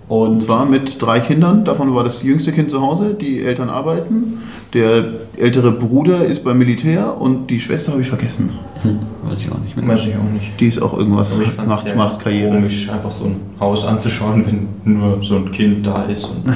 Und 0.08 0.28
Und 0.28 0.42
zwar 0.44 0.66
mit 0.66 1.00
drei 1.02 1.18
Kindern, 1.20 1.64
davon 1.64 1.94
war 1.94 2.04
das 2.04 2.22
jüngste 2.22 2.52
Kind 2.52 2.70
zu 2.70 2.80
Hause, 2.80 3.14
die 3.14 3.42
Eltern 3.44 3.68
arbeiten. 3.68 4.40
Der 4.72 5.04
ältere 5.36 5.72
Bruder 5.72 6.24
ist 6.24 6.44
beim 6.44 6.58
Militär 6.58 7.20
und 7.20 7.48
die 7.48 7.60
Schwester 7.60 7.92
habe 7.92 8.02
ich 8.02 8.08
vergessen. 8.08 8.58
Hm, 8.82 8.98
weiß 9.22 9.40
ich 9.40 9.50
auch 9.50 9.58
nicht 9.58 9.76
mehr. 9.76 9.88
Weiß 9.88 10.06
ich 10.06 10.16
auch 10.16 10.30
nicht. 10.30 10.60
Die 10.60 10.66
ist 10.68 10.82
auch 10.82 10.96
irgendwas, 10.98 11.34
Aber 11.34 11.44
ich 11.44 11.50
fand 11.50 11.68
es 11.68 11.74
macht, 11.74 11.84
sehr 11.84 11.96
macht 11.96 12.20
Karriere. 12.20 12.50
komisch, 12.50 12.90
einfach 12.90 13.12
so 13.12 13.26
ein 13.26 13.40
Haus 13.60 13.86
anzuschauen, 13.86 14.44
wenn 14.44 14.92
nur 14.92 15.22
so 15.22 15.36
ein 15.36 15.50
Kind 15.52 15.86
da 15.86 16.02
ist. 16.04 16.24
Und 16.24 16.54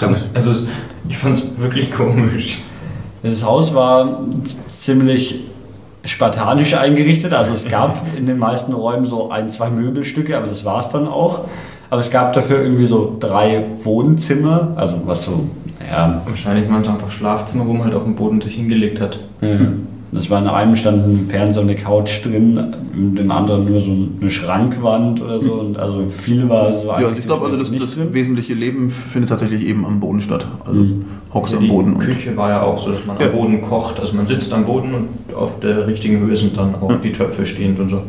also 0.34 0.50
es, 0.50 0.66
ich 1.08 1.16
fand 1.16 1.36
es 1.36 1.46
wirklich 1.58 1.92
komisch. 1.92 2.62
Das 3.22 3.44
Haus 3.44 3.74
war 3.74 4.20
ziemlich 4.68 5.40
spartanisch 6.04 6.74
eingerichtet. 6.74 7.32
Also 7.32 7.54
es 7.54 7.68
gab 7.68 8.06
in 8.16 8.26
den 8.26 8.38
meisten 8.38 8.72
Räumen 8.72 9.06
so 9.06 9.30
ein, 9.30 9.48
zwei 9.48 9.70
Möbelstücke, 9.70 10.36
aber 10.36 10.46
das 10.46 10.64
war 10.64 10.80
es 10.80 10.88
dann 10.88 11.08
auch. 11.08 11.46
Aber 11.90 12.00
es 12.00 12.10
gab 12.10 12.32
dafür 12.32 12.62
irgendwie 12.62 12.86
so 12.86 13.16
drei 13.18 13.64
Wohnzimmer, 13.82 14.72
also 14.76 15.00
was 15.04 15.24
so, 15.24 15.48
ja, 15.90 16.22
Wahrscheinlich 16.26 16.64
es 16.70 16.88
einfach 16.88 17.10
Schlafzimmer, 17.10 17.66
wo 17.66 17.72
man 17.72 17.84
halt 17.84 17.94
auf 17.94 18.04
dem 18.04 18.14
Boden 18.14 18.40
sich 18.40 18.54
hingelegt 18.56 19.00
hat. 19.00 19.18
Ja. 19.40 19.58
Das 20.12 20.30
war 20.30 20.40
in 20.40 20.46
einem 20.48 20.76
stand 20.76 21.04
ein 21.06 21.26
Fernseher 21.28 21.62
und 21.62 21.68
eine 21.68 21.78
Couch 21.78 22.24
drin, 22.24 22.74
in 22.94 23.16
dem 23.16 23.30
anderen 23.30 23.64
nur 23.70 23.80
so 23.80 23.90
eine 24.20 24.30
Schrankwand 24.30 25.20
oder 25.20 25.40
so. 25.40 25.54
Und 25.54 25.76
also 25.78 26.06
viel 26.06 26.48
war 26.48 26.72
so 26.78 26.86
Ja, 26.86 26.92
also 26.94 27.18
ich 27.18 27.26
glaube, 27.26 27.46
also 27.46 27.56
das, 27.58 27.72
das 27.72 28.14
wesentliche 28.14 28.54
Leben 28.54 28.88
findet 28.88 29.30
tatsächlich 29.30 29.66
eben 29.66 29.84
am 29.84 29.98
Boden 30.00 30.20
statt. 30.20 30.46
Also 30.64 30.80
Mhm. 30.80 31.04
hockst 31.34 31.54
Also 31.54 31.56
am 31.56 31.62
die 31.64 31.68
Boden. 31.70 31.92
Und, 31.94 31.98
Küche 31.98 32.36
war 32.36 32.50
ja 32.50 32.62
auch 32.62 32.78
so, 32.78 32.92
dass 32.92 33.04
man 33.04 33.18
Ja. 33.18 33.26
am 33.26 33.32
Boden 33.32 33.60
kocht. 33.62 33.98
Also 33.98 34.16
man 34.16 34.26
sitzt 34.26 34.52
am 34.54 34.64
Boden 34.64 34.94
und 34.94 35.08
auf 35.36 35.58
der 35.60 35.86
richtigen 35.88 36.20
Höhe 36.20 36.36
sind 36.36 36.56
dann 36.56 36.76
auch 36.76 36.90
Ja. 36.90 36.96
die 37.02 37.12
Töpfe 37.12 37.44
stehend 37.44 37.78
und 37.80 37.90
so. 37.90 38.02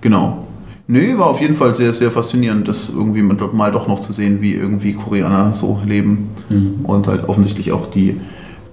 genau. 0.00 0.43
Nö, 0.86 1.16
war 1.18 1.26
auf 1.26 1.40
jeden 1.40 1.54
Fall 1.54 1.74
sehr, 1.74 1.94
sehr 1.94 2.10
faszinierend, 2.10 2.68
das 2.68 2.90
irgendwie 2.94 3.22
mal 3.22 3.72
doch 3.72 3.88
noch 3.88 4.00
zu 4.00 4.12
sehen, 4.12 4.42
wie 4.42 4.54
irgendwie 4.54 4.92
Koreaner 4.92 5.54
so 5.54 5.80
leben. 5.86 6.28
Mhm. 6.50 6.80
Und 6.84 7.08
halt 7.08 7.28
offensichtlich 7.28 7.72
auch 7.72 7.86
die 7.86 8.20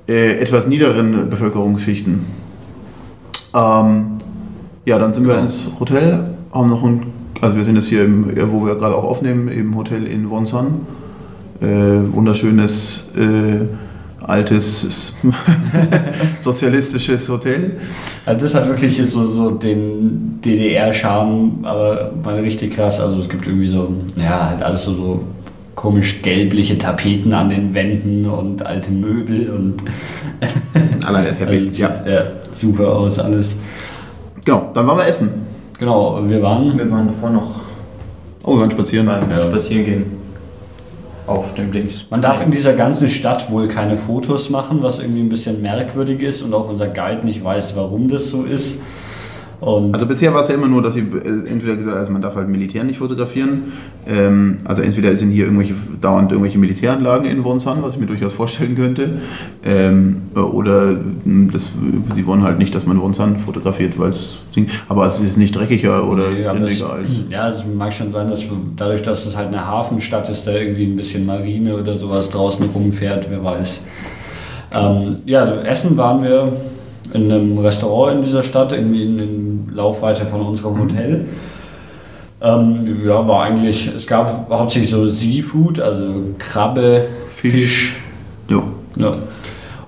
äh, 0.10 0.34
etwas 0.40 0.68
niederen 0.68 1.30
Bevölkerungsschichten. 1.30 2.26
Ähm, 3.54 4.06
ja, 4.86 5.00
dann 5.00 5.14
sind 5.14 5.26
wir 5.26 5.34
Genau. 5.36 5.44
ins 5.46 5.72
Hotel, 5.80 6.36
haben 6.52 6.70
noch 6.70 6.84
ein, 6.84 7.06
also 7.40 7.56
wir 7.56 7.64
sind 7.64 7.76
jetzt 7.76 7.88
hier, 7.88 8.04
im, 8.04 8.36
ja, 8.36 8.52
wo 8.52 8.66
wir 8.66 8.76
gerade 8.76 8.96
auch 8.96 9.06
aufnehmen, 9.06 9.48
im 9.48 9.76
Hotel 9.76 10.06
in 10.06 10.30
Wonsan. 10.30 10.82
Äh, 11.62 11.66
wunderschönes, 12.14 13.10
äh, 13.16 13.66
altes, 14.26 15.14
sozialistisches 16.40 17.28
Hotel. 17.30 17.72
Also 18.26 18.42
das 18.46 18.56
hat 18.56 18.68
wirklich 18.68 18.98
so, 19.10 19.28
so 19.28 19.52
den 19.52 20.40
DDR-Charme, 20.44 21.60
aber 21.64 22.12
mal 22.24 22.36
richtig 22.36 22.74
krass. 22.76 23.00
Also 23.00 23.20
es 23.20 23.30
gibt 23.30 23.48
irgendwie 23.48 23.68
so, 23.68 23.90
ja, 24.16 24.50
halt 24.50 24.64
alles 24.64 24.84
so, 24.84 24.94
so 24.94 25.24
komisch 25.76 26.22
gelbliche 26.22 26.78
Tapeten 26.78 27.34
an 27.34 27.50
den 27.50 27.74
Wänden 27.74 28.26
und 28.28 28.66
alte 28.66 28.92
Möbel 28.92 29.50
und 29.50 29.76
Allein 31.06 31.24
der 31.24 31.34
also, 31.34 31.46
Teppich, 31.46 31.72
sieht, 31.72 31.80
ja. 31.80 31.90
ja, 32.08 32.22
super 32.52 32.96
aus 32.96 33.20
alles. 33.20 33.56
Genau, 34.46 34.72
dann 34.74 34.88
waren 34.88 34.98
wir 34.98 35.08
essen. 35.08 35.30
Genau, 35.80 36.20
wir 36.28 36.42
waren 36.42 36.78
Wir 36.78 36.90
waren 36.92 37.08
davor 37.08 37.30
noch 37.30 37.62
Oh, 38.44 38.56
wir 38.56 38.62
waren 38.62 38.72
spazieren. 38.72 39.06
beim 39.06 39.30
Ja. 39.30 39.42
Spazierengehen 39.42 40.21
auf 41.28 41.54
dem 41.56 41.72
Dings. 41.72 42.06
Man 42.10 42.22
darf 42.22 42.42
in 42.42 42.52
dieser 42.52 42.74
ganzen 42.74 43.10
Stadt 43.10 43.52
wohl 43.52 43.68
keine 43.68 43.98
Fotos 43.98 44.50
machen, 44.50 44.82
was 44.82 45.00
irgendwie 45.00 45.22
ein 45.22 45.30
bisschen 45.30 45.62
merkwürdig 45.62 46.22
ist 46.22 46.42
und 46.42 46.54
auch 46.54 46.70
unser 46.70 46.88
Guide 46.88 47.26
nicht 47.26 47.44
weiß, 47.44 47.76
warum 47.76 48.10
das 48.10 48.28
so 48.28 48.44
ist. 48.44 48.80
Und 49.62 49.94
Also 49.94 50.08
bisher 50.08 50.34
war 50.34 50.42
es 50.42 50.48
ja 50.48 50.56
immer 50.56 50.68
nur, 50.68 50.82
dass 50.82 50.96
sie 50.96 51.02
äh, 51.02 51.48
entweder 51.48 51.76
gesagt 51.76 51.96
also 51.96 52.12
man 52.12 52.24
darf 52.24 52.36
halt 52.36 52.50
Militär 52.50 52.84
nicht 52.84 52.98
fotografieren. 52.98 53.72
Ähm, 54.08 54.58
also 54.66 54.82
entweder 54.82 55.16
sind 55.16 55.30
hier 55.30 55.46
irgendwelche 55.46 55.76
dauernd 56.02 56.32
irgendwelche 56.32 56.58
Militäranlagen 56.58 57.30
in 57.30 57.44
Wonsan, 57.44 57.84
was 57.84 57.94
ich 57.94 58.00
mir 58.00 58.08
durchaus 58.08 58.34
vorstellen 58.34 58.76
könnte. 58.76 59.22
Ähm, 59.64 60.24
oder 60.36 60.96
mh, 61.24 61.52
das, 61.54 61.74
sie 62.12 62.26
wollen 62.26 62.42
halt 62.42 62.58
nicht, 62.58 62.74
dass 62.74 62.88
man 62.88 63.00
Wonsan 63.00 63.38
fotografiert, 63.38 64.00
weil 64.00 64.10
es 64.10 64.40
aber 64.90 65.06
es 65.06 65.20
ist 65.20 65.38
nicht 65.38 65.56
dreckiger 65.56 66.10
oder 66.10 66.32
Nee, 66.32 66.66
es, 66.66 66.82
als. 66.82 67.10
ja, 67.30 67.48
es 67.48 67.64
mag 67.78 67.94
schon 67.94 68.12
sein, 68.12 68.30
dass 68.30 68.44
dadurch, 68.76 69.04
dass 69.04 69.28
es 69.28 69.38
halt 69.38 69.50
eine 69.50 69.66
Hafenstadt 69.66 70.28
ist, 70.30 70.48
da 70.48 70.54
irgendwie 70.54 70.86
ein 70.86 70.96
bisschen 70.96 71.24
Marine 71.26 71.78
oder 71.78 71.98
sowas 71.98 72.32
draußen 72.32 72.66
rumfährt, 72.66 73.30
wer 73.30 73.44
weiß. 73.44 73.86
Ähm, 74.74 75.18
ja, 75.26 75.46
Essen 75.62 75.96
waren 75.98 76.24
wir 76.24 76.54
in 77.14 77.32
einem 77.32 77.58
Restaurant 77.58 78.18
in 78.18 78.24
dieser 78.24 78.44
Stadt, 78.44 78.72
irgendwie 78.72 79.04
in, 79.04 79.20
in 79.20 79.72
Laufweite 79.74 80.26
von 80.26 80.42
unserem 80.42 80.80
Hotel. 80.80 81.26
Ähm, 82.42 83.06
ja, 83.06 83.28
war 83.28 83.44
eigentlich, 83.44 83.92
es 83.96 84.08
gab 84.08 84.50
hauptsächlich 84.50 84.90
so 84.90 85.08
Seafood, 85.08 85.80
also 85.80 86.06
Krabbe, 86.40 87.08
Fisch. 87.36 87.98
Jo. 88.48 88.64
ja. 88.96 89.16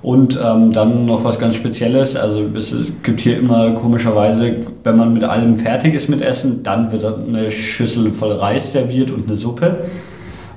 Und 0.04 0.38
ähm, 0.44 0.74
dann 0.74 1.06
noch 1.06 1.24
was 1.24 1.40
ganz 1.40 1.56
Spezielles. 1.56 2.18
Also 2.18 2.42
es 2.56 2.76
gibt 3.04 3.22
hier 3.22 3.38
immer 3.38 3.72
komischerweise, 3.72 4.58
wenn 4.84 4.98
man 4.98 5.14
mit 5.14 5.24
allem 5.24 5.56
fertig 5.56 5.94
ist 5.94 6.10
mit 6.10 6.22
Essen, 6.22 6.62
dann 6.62 6.92
wird 6.92 7.06
eine 7.06 7.50
Schüssel 7.50 8.12
voll 8.12 8.34
Reis 8.34 8.74
serviert 8.74 9.12
und 9.12 9.28
eine 9.28 9.38
Suppe, 9.38 9.86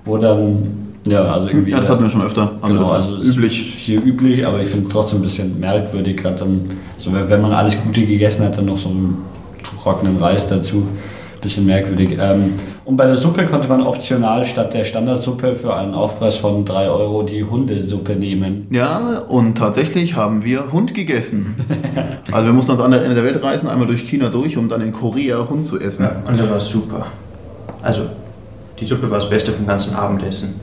wo 0.04 0.18
dann 0.18 0.85
ja 1.06 1.24
also 1.24 1.48
irgendwie 1.48 1.72
Ja, 1.72 1.80
das 1.80 1.90
hatten 1.90 2.02
wir 2.02 2.10
schon 2.10 2.22
öfter. 2.22 2.52
Also 2.60 2.74
genau, 2.74 2.92
das 2.92 3.06
ist 3.06 3.18
also 3.18 3.32
üblich. 3.32 3.74
hier 3.78 4.02
üblich, 4.02 4.46
aber 4.46 4.60
ich 4.60 4.68
finde 4.68 4.86
es 4.86 4.92
trotzdem 4.92 5.20
ein 5.20 5.22
bisschen 5.22 5.58
merkwürdig, 5.58 6.16
gerade 6.16 6.36
dann 6.36 6.62
so 6.98 7.10
wenn 7.12 7.40
man 7.40 7.52
alles 7.52 7.80
Gute 7.82 8.04
gegessen 8.04 8.44
hat, 8.44 8.58
dann 8.58 8.66
noch 8.66 8.78
so 8.78 8.88
einen 8.88 9.24
trockenen 9.82 10.16
Reis 10.18 10.46
dazu. 10.46 10.86
Bisschen 11.40 11.66
merkwürdig. 11.66 12.18
Ähm, 12.20 12.54
und 12.84 12.96
bei 12.96 13.06
der 13.06 13.16
Suppe 13.16 13.44
konnte 13.46 13.68
man 13.68 13.82
optional 13.82 14.44
statt 14.44 14.72
der 14.72 14.84
Standardsuppe 14.84 15.54
für 15.54 15.74
einen 15.74 15.92
Aufpreis 15.92 16.36
von 16.36 16.64
3 16.64 16.88
Euro 16.88 17.24
die 17.24 17.44
Hundesuppe 17.44 18.14
nehmen. 18.14 18.66
Ja, 18.70 19.22
und 19.28 19.58
tatsächlich 19.58 20.16
haben 20.16 20.44
wir 20.44 20.72
Hund 20.72 20.94
gegessen. 20.94 21.56
Also 22.32 22.46
wir 22.46 22.52
mussten 22.52 22.72
ans 22.72 22.84
andere 22.84 23.04
Ende 23.04 23.14
der 23.14 23.24
Welt 23.24 23.42
reisen, 23.42 23.68
einmal 23.68 23.86
durch 23.86 24.04
China 24.04 24.28
durch, 24.28 24.56
um 24.56 24.68
dann 24.68 24.80
in 24.80 24.92
Korea 24.92 25.46
Hund 25.48 25.64
zu 25.64 25.78
essen. 25.78 26.02
Ja, 26.02 26.22
und 26.28 26.36
der 26.36 26.50
war 26.50 26.58
super. 26.58 27.06
Also, 27.80 28.02
die 28.80 28.84
Suppe 28.84 29.08
war 29.08 29.18
das 29.18 29.30
Beste 29.30 29.52
vom 29.52 29.64
ganzen 29.64 29.94
Abendessen. 29.94 30.60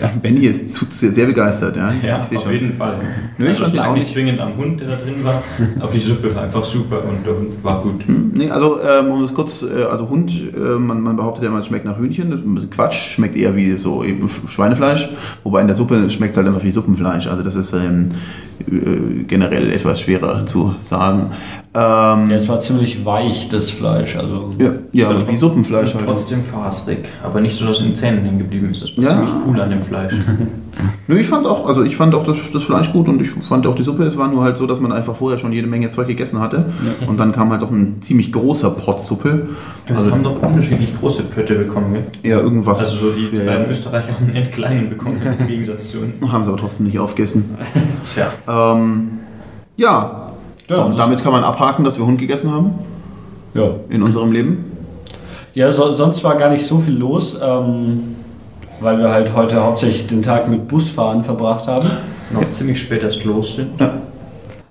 Ja, 0.00 0.10
Benny 0.20 0.46
ist 0.46 0.74
zu, 0.74 0.86
sehr, 0.90 1.12
sehr 1.12 1.26
begeistert, 1.26 1.76
ja. 1.76 1.92
Ja, 2.04 2.26
ich 2.28 2.36
auf 2.36 2.44
schon. 2.44 2.52
jeden 2.52 2.72
Fall. 2.72 2.96
Nö, 3.38 3.44
ich 3.44 3.50
also 3.50 3.66
den 3.66 3.76
lag 3.76 3.94
nicht 3.94 4.08
zwingend 4.08 4.40
am 4.40 4.56
Hund, 4.56 4.80
der 4.80 4.88
da 4.88 4.96
drin 4.96 5.24
war, 5.24 5.42
aber 5.80 5.92
die 5.92 6.00
Suppe 6.00 6.34
war 6.34 6.42
einfach 6.42 6.64
super 6.64 7.02
und 7.04 7.24
der 7.24 7.34
Hund 7.34 7.64
war 7.64 7.82
gut. 7.82 8.04
Nee, 8.08 8.50
also 8.50 8.78
ähm, 8.82 9.10
um 9.10 9.22
das 9.22 9.32
kurz, 9.32 9.62
äh, 9.62 9.84
also 9.84 10.08
Hund, 10.08 10.32
äh, 10.54 10.58
man, 10.58 11.00
man 11.00 11.16
behauptet 11.16 11.44
ja 11.44 11.50
immer, 11.50 11.60
es 11.60 11.66
schmeckt 11.66 11.84
nach 11.84 11.98
Hühnchen, 11.98 12.30
das 12.30 12.40
ist 12.40 12.46
ein 12.46 12.54
bisschen 12.54 12.70
Quatsch, 12.70 13.14
schmeckt 13.14 13.36
eher 13.36 13.54
wie 13.56 13.76
so 13.78 14.02
eben 14.02 14.28
Schweinefleisch, 14.48 15.10
wobei 15.44 15.60
in 15.60 15.68
der 15.68 15.76
Suppe 15.76 16.10
schmeckt 16.10 16.32
es 16.32 16.36
halt 16.36 16.48
einfach 16.48 16.64
wie 16.64 16.70
Suppenfleisch, 16.70 17.28
also 17.28 17.42
das 17.42 17.54
ist 17.54 17.72
ähm, 17.72 18.10
äh, 18.68 19.22
generell 19.24 19.70
etwas 19.70 20.00
schwerer 20.00 20.44
zu 20.44 20.74
sagen. 20.80 21.30
Ähm, 21.78 22.30
Ja, 22.30 22.36
es 22.36 22.48
war 22.48 22.58
ziemlich 22.60 23.04
weich, 23.04 23.50
das 23.50 23.70
Fleisch. 23.70 24.16
Also 24.16 24.54
ja, 24.58 24.72
ja, 24.92 25.28
wie 25.28 25.36
Suppenfleisch 25.36 25.94
halt. 25.94 26.06
Trotzdem 26.06 26.42
faserig, 26.42 27.00
aber 27.22 27.42
nicht 27.42 27.54
so, 27.54 27.66
dass 27.66 27.76
es 27.80 27.82
in 27.84 27.90
den 27.90 27.96
Zähnen 27.96 28.24
hängen 28.24 28.38
geblieben 28.38 28.70
ist. 28.70 28.82
Das 28.82 28.96
war 28.96 29.04
Ja. 29.04 29.10
ziemlich 29.10 29.30
cool 29.46 29.60
an 29.60 29.68
dem 29.70 29.82
Fleisch. 29.82 30.14
Nö, 31.06 31.18
ich 31.18 31.26
fand's 31.26 31.46
auch, 31.46 31.66
also 31.66 31.82
ich 31.84 31.96
fand 31.96 32.14
auch 32.14 32.24
das, 32.24 32.36
das 32.52 32.62
Fleisch 32.62 32.92
gut 32.92 33.08
und 33.08 33.20
ich 33.20 33.30
fand 33.46 33.66
auch 33.66 33.74
die 33.74 33.82
Suppe, 33.82 34.04
es 34.04 34.16
war 34.16 34.28
nur 34.28 34.42
halt 34.42 34.56
so, 34.58 34.66
dass 34.66 34.80
man 34.80 34.90
einfach 34.92 35.16
vorher 35.16 35.38
schon 35.38 35.52
jede 35.52 35.66
Menge 35.66 35.90
Zeug 35.90 36.06
gegessen 36.06 36.40
hatte 36.40 36.66
und 37.06 37.18
dann 37.18 37.32
kam 37.32 37.50
halt 37.50 37.62
doch 37.62 37.70
ein 37.70 37.96
ziemlich 38.02 38.32
großer 38.32 38.70
Pot 38.70 39.00
Suppe. 39.00 39.48
Wir 39.86 39.96
Also 39.96 40.12
haben 40.12 40.22
doch 40.22 40.40
unterschiedlich 40.42 40.98
große 40.98 41.24
Pötte 41.24 41.54
bekommen. 41.56 41.94
Gell? 41.94 42.04
eher 42.32 42.40
irgendwas. 42.42 42.80
Also 42.84 42.96
so 42.96 43.12
die, 43.12 43.36
ja, 43.36 43.44
ja. 43.44 43.66
Österreicher 43.66 44.14
haben 44.14 44.30
einen 44.34 44.50
kleinen 44.50 44.88
bekommen 44.88 45.20
im 45.38 45.46
Gegensatz 45.46 45.90
zu 45.90 46.00
uns. 46.00 46.20
Haben 46.30 46.44
sie 46.44 46.50
aber 46.50 46.58
trotzdem 46.60 46.86
nicht 46.86 46.98
aufgegessen. 46.98 47.56
Tja, 48.04 48.26
Ähm, 48.48 49.08
ja, 49.76 50.25
Ja, 50.68 50.82
und 50.82 50.98
damit 50.98 51.22
kann 51.22 51.32
man 51.32 51.44
abhaken, 51.44 51.84
dass 51.84 51.98
wir 51.98 52.06
Hund 52.06 52.18
gegessen 52.18 52.50
haben 52.52 52.74
ja. 53.54 53.70
in 53.88 54.02
unserem 54.02 54.32
Leben. 54.32 54.72
Ja, 55.54 55.70
so, 55.70 55.92
sonst 55.92 56.22
war 56.24 56.36
gar 56.36 56.50
nicht 56.50 56.66
so 56.66 56.78
viel 56.78 56.94
los, 56.94 57.38
ähm, 57.40 58.16
weil 58.80 58.98
wir 58.98 59.10
halt 59.10 59.34
heute 59.34 59.62
hauptsächlich 59.62 60.06
den 60.06 60.22
Tag 60.22 60.48
mit 60.48 60.68
Busfahren 60.68 61.22
verbracht 61.22 61.66
haben. 61.66 61.90
noch 62.30 62.50
ziemlich 62.50 62.80
spät 62.80 63.02
erst 63.02 63.24
los 63.24 63.56
sind. 63.56 63.70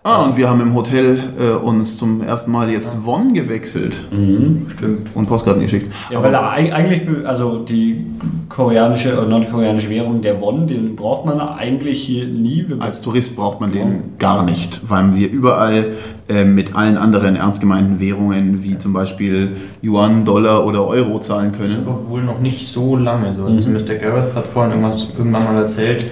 Ah, 0.07 0.21
und 0.23 0.37
wir 0.37 0.47
haben 0.47 0.61
im 0.61 0.75
Hotel 0.75 1.17
äh, 1.39 1.49
uns 1.53 1.97
zum 1.97 2.21
ersten 2.21 2.51
Mal 2.51 2.69
jetzt 2.69 2.95
Won 3.05 3.33
gewechselt 3.33 4.01
Stimmt. 4.11 5.07
und 5.15 5.25
Postkarten 5.25 5.63
geschickt. 5.63 5.91
Ja, 6.11 6.19
Aber- 6.19 6.27
weil 6.27 6.31
da 6.31 6.49
eigentlich, 6.51 7.01
also 7.25 7.63
die 7.65 8.05
koreanische 8.47 9.13
oder 9.17 9.27
nordkoreanische 9.27 9.89
Währung, 9.89 10.21
der 10.21 10.39
Won, 10.41 10.67
den 10.67 10.95
braucht 10.95 11.25
man 11.25 11.39
eigentlich 11.39 12.03
hier 12.03 12.27
nie. 12.27 12.67
Als 12.77 13.01
Tourist 13.01 13.35
braucht 13.35 13.59
man 13.59 13.71
den 13.71 14.15
gar 14.19 14.43
nicht, 14.45 14.87
weil 14.87 15.15
wir 15.15 15.27
überall 15.31 15.93
äh, 16.29 16.43
mit 16.45 16.75
allen 16.75 16.97
anderen 16.97 17.35
ernst 17.35 17.59
gemeinten 17.59 17.99
Währungen 17.99 18.63
wie 18.63 18.77
zum 18.77 18.93
Beispiel 18.93 19.53
Yuan, 19.81 20.23
Dollar 20.23 20.67
oder 20.67 20.85
Euro 20.87 21.17
zahlen 21.19 21.51
Das 21.57 21.69
ist 21.71 21.75
können. 21.77 21.87
aber 21.87 22.07
wohl 22.07 22.21
noch 22.21 22.39
nicht 22.39 22.67
so 22.67 22.95
lange. 22.95 23.35
So. 23.35 23.45
Zumindest 23.59 23.89
der 23.89 23.97
Gareth 23.97 24.35
hat 24.35 24.45
vorhin 24.45 24.79
irgendwann 24.83 25.43
mal 25.45 25.63
erzählt, 25.63 26.05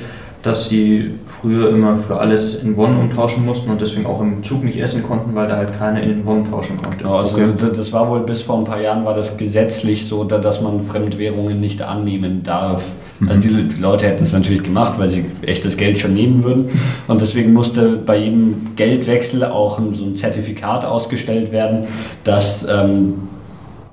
dass 0.43 0.67
sie 0.67 1.11
früher 1.25 1.69
immer 1.69 1.97
für 1.97 2.19
alles 2.19 2.55
in 2.63 2.75
Won 2.75 2.97
umtauschen 2.99 3.45
mussten 3.45 3.71
und 3.71 3.79
deswegen 3.79 4.05
auch 4.05 4.19
im 4.21 4.43
Zug 4.43 4.63
nicht 4.65 4.77
essen 4.77 5.01
konnten, 5.01 5.33
weil 5.35 5.47
da 5.47 5.55
halt 5.55 5.71
keiner 5.79 6.03
in 6.03 6.09
den 6.09 6.25
Won 6.25 6.49
tauschen 6.51 6.77
konnte. 6.81 7.05
Ja, 7.05 7.11
also 7.15 7.37
Okay. 7.37 7.47
das 7.75 7.93
war 7.93 8.09
wohl 8.09 8.19
bis 8.21 8.41
vor 8.41 8.57
ein 8.57 8.65
paar 8.65 8.81
Jahren 8.81 9.05
war 9.05 9.15
das 9.15 9.37
gesetzlich 9.37 10.05
so, 10.05 10.25
da- 10.25 10.39
dass 10.39 10.61
man 10.61 10.83
Fremdwährungen 10.83 11.61
nicht 11.61 11.81
annehmen 11.81 12.43
darf. 12.43 12.83
Also 13.25 13.39
die, 13.39 13.69
die 13.69 13.81
Leute 13.81 14.05
hätten 14.05 14.23
es 14.23 14.33
natürlich 14.33 14.63
gemacht, 14.63 14.95
weil 14.99 15.07
sie 15.07 15.23
echtes 15.45 15.77
Geld 15.77 15.97
schon 15.97 16.13
nehmen 16.13 16.43
würden. 16.43 16.67
Und 17.07 17.21
deswegen 17.21 17.53
musste 17.53 17.95
bei 18.05 18.17
jedem 18.17 18.75
Geldwechsel 18.75 19.45
auch 19.45 19.79
ein, 19.79 19.93
so 19.93 20.03
ein 20.03 20.17
Zertifikat 20.17 20.83
ausgestellt 20.83 21.53
werden, 21.53 21.85
dass 22.25 22.67
ähm, 22.69 23.13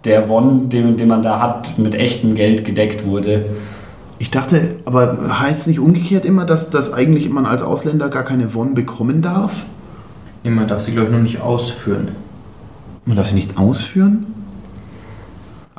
der 0.05 0.29
Won, 0.29 0.69
den, 0.69 0.97
den 0.97 1.07
man 1.07 1.23
da 1.23 1.39
hat, 1.41 1.79
mit 1.79 1.95
echtem 1.95 2.35
Geld 2.35 2.65
gedeckt 2.65 3.07
wurde. 3.07 3.45
Ich 4.21 4.31
dachte, 4.31 4.81
aber 4.85 5.41
heißt 5.41 5.63
es 5.63 5.67
nicht 5.67 5.81
umgekehrt 5.81 6.27
immer, 6.27 6.45
dass, 6.45 6.69
dass 6.69 6.93
eigentlich 6.93 7.31
man 7.31 7.47
als 7.47 7.63
Ausländer 7.63 8.11
gar 8.11 8.23
keine 8.23 8.53
Won 8.55 8.75
bekommen 8.75 9.23
darf? 9.23 9.65
Niemand 10.45 10.71
darf 10.71 10.83
sie, 10.83 10.93
glaube 10.93 11.09
ich, 11.09 11.15
noch 11.15 11.23
nicht 11.23 11.41
ausführen. 11.41 12.09
Man 13.07 13.17
darf 13.17 13.29
sie 13.29 13.35
nicht 13.35 13.57
ausführen? 13.57 14.27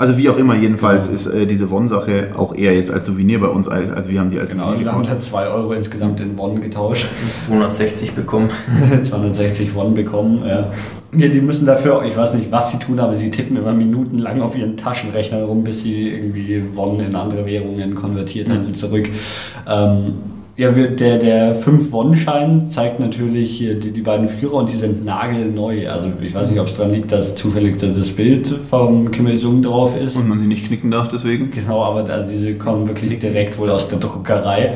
Also 0.02 0.18
wie 0.18 0.30
auch 0.30 0.38
immer, 0.38 0.56
jedenfalls 0.56 1.10
ist 1.10 1.28
äh, 1.28 1.46
diese 1.46 1.70
Won-Sache 1.70 2.30
auch 2.36 2.56
eher 2.56 2.74
jetzt 2.74 2.90
als 2.90 3.06
Souvenir 3.06 3.40
bei 3.40 3.46
uns, 3.50 3.68
als, 3.68 3.92
als 3.92 4.10
wir 4.10 4.20
haben 4.20 4.32
die 4.32 4.40
als 4.40 4.52
Genau, 4.52 4.64
Souvenir 4.72 4.86
wir 4.86 4.92
haben 4.94 5.02
bekommen. 5.04 5.20
da 5.20 5.24
2 5.24 5.48
Euro 5.50 5.74
insgesamt 5.74 6.20
in 6.22 6.36
Won 6.40 6.60
getauscht. 6.60 7.06
260 7.46 8.14
bekommen. 8.14 8.50
260 9.04 9.76
Won 9.76 9.94
bekommen. 9.94 10.44
Ja. 10.44 10.72
Ja, 11.16 11.28
die 11.28 11.40
müssen 11.42 11.68
dafür, 11.68 12.04
ich 12.04 12.18
weiß 12.18 12.34
nicht, 12.34 12.52
was 12.52 12.72
sie 12.72 12.80
tun, 12.80 13.00
aber 13.00 13.14
sie 13.14 13.30
tippen 13.30 13.58
immer 13.58 13.74
minutenlang 13.74 14.42
auf 14.42 14.58
ihren 14.58 14.76
Taschenrechner 14.76 15.44
rum, 15.44 15.64
bis 15.64 15.84
sie 15.84 16.10
irgendwie 16.10 16.64
Won 16.74 17.00
in 17.00 17.14
andere 17.14 17.46
Währungen 17.46 17.94
konvertiert 17.94 18.50
haben 18.50 18.66
und 18.66 18.78
zurück. 18.78 19.08
Ähm, 19.70 20.14
ja, 20.58 20.70
der, 20.72 21.18
der 21.18 21.56
5-Won-Schein 21.56 22.70
zeigt 22.70 23.00
natürlich 23.00 23.52
hier 23.52 23.80
die, 23.80 23.92
die 23.92 24.02
beiden 24.02 24.28
Führer 24.28 24.56
und 24.56 24.72
die 24.72 24.78
sind 24.78 25.06
nagelneu. 25.06 25.90
Also 25.90 26.12
ich 26.22 26.34
weiß 26.34 26.50
nicht, 26.50 26.60
ob 26.60 26.68
es 26.68 26.76
daran 26.76 26.92
liegt, 26.92 27.12
dass 27.12 27.36
zufällig 27.36 27.78
da 27.80 27.88
das 27.88 28.10
Bild 28.10 28.54
vom 28.70 29.12
Kim 29.12 29.28
Il-sung 29.28 29.62
drauf 29.62 29.96
ist. 29.98 30.18
Und 30.18 30.28
man 30.28 30.40
sie 30.40 30.48
nicht 30.48 30.66
knicken 30.66 30.92
darf 30.92 31.08
deswegen. 31.08 31.52
Genau, 31.52 31.84
aber 31.84 32.10
also 32.10 32.28
diese 32.28 32.56
kommen 32.56 32.88
wirklich 32.88 33.18
direkt 33.20 33.58
wohl 33.58 33.70
aus 33.70 33.88
der 33.88 34.00
Druckerei. 34.00 34.74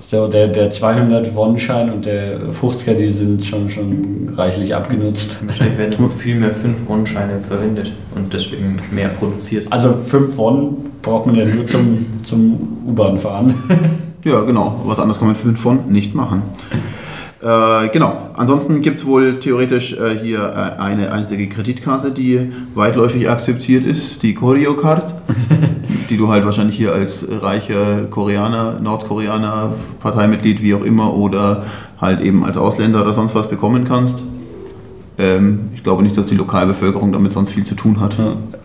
So, 0.00 0.26
der, 0.26 0.48
der 0.48 0.70
200-Won-Schein 0.70 1.90
und 1.90 2.04
der 2.04 2.50
50er, 2.50 2.94
die 2.94 3.08
sind 3.08 3.44
schon, 3.44 3.70
schon 3.70 4.28
reichlich 4.34 4.74
abgenutzt. 4.74 5.36
Wahrscheinlich 5.46 5.78
werden 5.78 5.94
nur 6.00 6.10
viel 6.10 6.34
mehr 6.34 6.52
5 6.52 6.88
Won-Scheine 6.88 7.40
verwendet 7.40 7.92
und 8.16 8.32
deswegen 8.32 8.80
mehr 8.90 9.08
produziert. 9.08 9.68
Also 9.70 9.94
5 9.94 10.36
Won 10.36 10.76
braucht 11.00 11.26
man 11.26 11.36
ja 11.36 11.44
nur 11.44 11.66
zum, 11.66 12.04
zum 12.24 12.82
U-Bahn 12.88 13.16
fahren. 13.16 13.54
Ja, 14.24 14.42
genau. 14.42 14.80
Was 14.84 15.00
anderes 15.00 15.18
kann 15.18 15.28
man 15.28 15.36
für 15.36 15.48
5 15.48 15.64
Won 15.64 15.78
nicht 15.88 16.14
machen. 16.14 16.42
Äh, 17.42 17.88
genau. 17.88 18.30
Ansonsten 18.34 18.82
gibt 18.82 18.98
es 18.98 19.04
wohl 19.04 19.40
theoretisch 19.40 19.94
äh, 19.94 20.16
hier 20.22 20.38
äh, 20.38 20.80
eine 20.80 21.10
einzige 21.10 21.48
Kreditkarte, 21.48 22.12
die 22.12 22.52
weitläufig 22.74 23.28
akzeptiert 23.28 23.84
ist, 23.84 24.22
die 24.22 24.34
Koryo-Card, 24.34 25.12
die 26.10 26.16
du 26.16 26.28
halt 26.28 26.44
wahrscheinlich 26.44 26.76
hier 26.76 26.92
als 26.92 27.26
reicher 27.28 28.04
Koreaner, 28.10 28.78
Nordkoreaner, 28.80 29.72
Parteimitglied, 29.98 30.62
wie 30.62 30.74
auch 30.74 30.84
immer, 30.84 31.16
oder 31.16 31.64
halt 32.00 32.20
eben 32.20 32.44
als 32.44 32.56
Ausländer 32.56 33.02
oder 33.02 33.12
sonst 33.12 33.34
was 33.34 33.50
bekommen 33.50 33.82
kannst. 33.82 34.22
Ähm, 35.18 35.70
ich 35.74 35.82
glaube 35.82 36.04
nicht, 36.04 36.16
dass 36.16 36.26
die 36.26 36.36
Lokalbevölkerung 36.36 37.12
damit 37.12 37.32
sonst 37.32 37.50
viel 37.50 37.64
zu 37.64 37.74
tun 37.74 37.98
hat. 37.98 38.16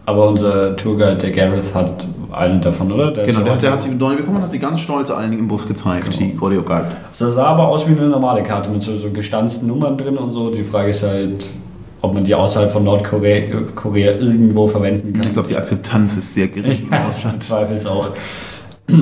Aber 0.05 0.30
unser 0.30 0.76
Tourguide, 0.76 1.18
der 1.18 1.32
Gareth, 1.32 1.74
hat 1.74 2.08
einen 2.32 2.61
davon, 2.61 2.91
oder? 2.91 3.11
Der 3.11 3.25
Genau, 3.25 3.41
der, 3.41 3.57
der 3.57 3.71
hat 3.71 3.82
sie 3.82 3.91
neu 3.91 4.15
bekommen 4.15 4.38
und 4.38 4.43
hat 4.43 4.51
sie 4.51 4.59
ganz 4.59 4.82
stolz 4.82 5.09
allen 5.09 5.34
im 5.34 5.47
Bus 5.47 5.67
gezeigt, 5.67 6.19
die 6.19 6.36
Koryo-Card. 6.36 6.95
Das 7.17 7.19
sah 7.19 7.45
aber 7.47 7.67
aus 7.67 7.88
wie 7.88 7.91
eine 7.91 8.07
normale 8.07 8.43
Karte 8.43 8.69
mit 8.69 8.82
so, 8.82 8.95
so 8.97 9.09
gestanzten 9.09 9.67
Nummern 9.67 9.97
drin 9.97 10.17
und 10.17 10.32
so. 10.32 10.51
Die 10.51 10.63
Frage 10.63 10.89
ist 10.89 11.03
halt, 11.03 11.49
ob 12.01 12.13
man 12.13 12.23
die 12.23 12.36
außerhalb 12.36 12.71
von 12.71 12.84
Nordkorea 12.84 13.61
Korea 13.75 14.11
irgendwo 14.13 14.67
verwenden 14.67 15.13
kann. 15.13 15.23
Ich 15.28 15.34
glaube, 15.34 15.47
die 15.47 15.55
Akzeptanz 15.55 16.17
ist 16.17 16.34
sehr 16.34 16.47
gering 16.47 16.84
im 16.84 16.89
Ja, 16.91 17.07
Ausland. 17.07 17.43
Zweifels 17.43 17.86
auch. 17.86 18.09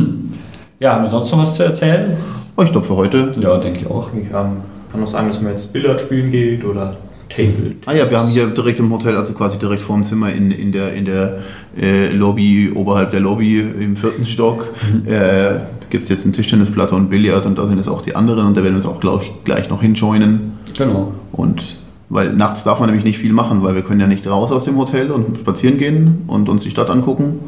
Ja, 0.78 0.94
haben 0.96 1.04
wir 1.04 1.10
sonst 1.10 1.32
noch 1.32 1.40
was 1.40 1.56
zu 1.56 1.64
erzählen? 1.64 2.18
Oh, 2.58 2.62
ich 2.62 2.72
glaube 2.72 2.86
für 2.86 2.98
heute. 2.98 3.32
Ja, 3.40 3.58
denke 3.58 3.80
ich 3.80 3.88
auch. 3.88 4.10
Ich 4.14 4.28
ähm, 4.28 4.58
kann 4.92 5.02
auch 5.02 5.08
sagen, 5.08 5.28
dass 5.28 5.42
man 5.42 5.52
jetzt 5.52 5.72
Billard 5.72 6.02
spielen 6.02 6.32
geht 6.32 6.66
oder 6.66 6.98
Table. 7.30 7.76
Ah 7.86 7.94
ja, 7.94 8.10
wir 8.10 8.20
haben 8.20 8.28
hier 8.30 8.48
direkt 8.48 8.80
im 8.80 8.92
Hotel, 8.92 9.16
also 9.16 9.34
quasi 9.34 9.58
direkt 9.58 9.82
vor 9.82 9.96
dem 9.96 10.04
Zimmer 10.04 10.32
in, 10.32 10.52
in 10.52 10.74
der, 10.74 10.94
in 10.94 11.06
der 11.06 11.40
äh, 11.80 12.10
Lobby, 12.10 12.72
oberhalb 12.74 13.12
der 13.12 13.20
Lobby 13.20 13.60
im 13.60 13.96
vierten 13.96 14.26
Stock, 14.26 14.74
äh, 15.06 15.60
gibt 15.90 16.04
es 16.04 16.10
jetzt 16.10 16.26
eine 16.26 16.34
Tischtennisplatte 16.34 16.96
und 16.96 17.10
Billard 17.10 17.46
und 17.46 17.58
da 17.58 17.68
sind 17.68 17.78
jetzt 17.78 17.88
auch 17.88 18.02
die 18.02 18.16
anderen 18.16 18.48
und 18.48 18.58
da 18.58 18.64
werden 18.64 18.74
wir 18.74 18.78
uns 18.78 18.86
auch 18.86 19.00
glaub 19.00 19.22
ich, 19.22 19.32
gleich 19.44 19.70
noch 19.70 19.82
hinjoinen. 19.82 20.54
Genau. 20.78 21.14
Und 21.32 21.78
weil 22.10 22.34
nachts 22.34 22.64
darf 22.64 22.80
man 22.80 22.88
nämlich 22.90 23.06
nicht 23.06 23.18
viel 23.18 23.34
machen, 23.34 23.64
weil 23.64 23.76
wir 23.76 23.82
können 23.82 24.00
ja 24.00 24.08
nicht 24.08 24.28
raus 24.28 24.52
aus 24.52 24.64
dem 24.64 24.78
Hotel 24.78 25.12
und 25.12 25.38
spazieren 25.38 25.78
gehen 25.78 26.24
und 26.28 26.50
uns 26.50 26.64
die 26.64 26.72
Stadt 26.72 26.90
angucken. 26.90 27.40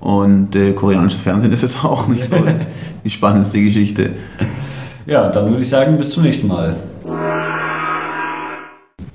Und 0.00 0.54
äh, 0.54 0.72
koreanisches 0.72 1.20
Fernsehen 1.20 1.52
ist 1.52 1.62
jetzt 1.62 1.84
auch 1.84 2.08
nicht 2.08 2.24
so 2.24 2.36
die 3.04 3.10
spannendste 3.10 3.62
Geschichte. 3.62 4.10
Ja, 5.06 5.28
dann 5.28 5.50
würde 5.50 5.62
ich 5.62 5.68
sagen, 5.68 5.96
bis 5.98 6.10
zum 6.10 6.22
nächsten 6.22 6.46
Mal. 6.46 6.76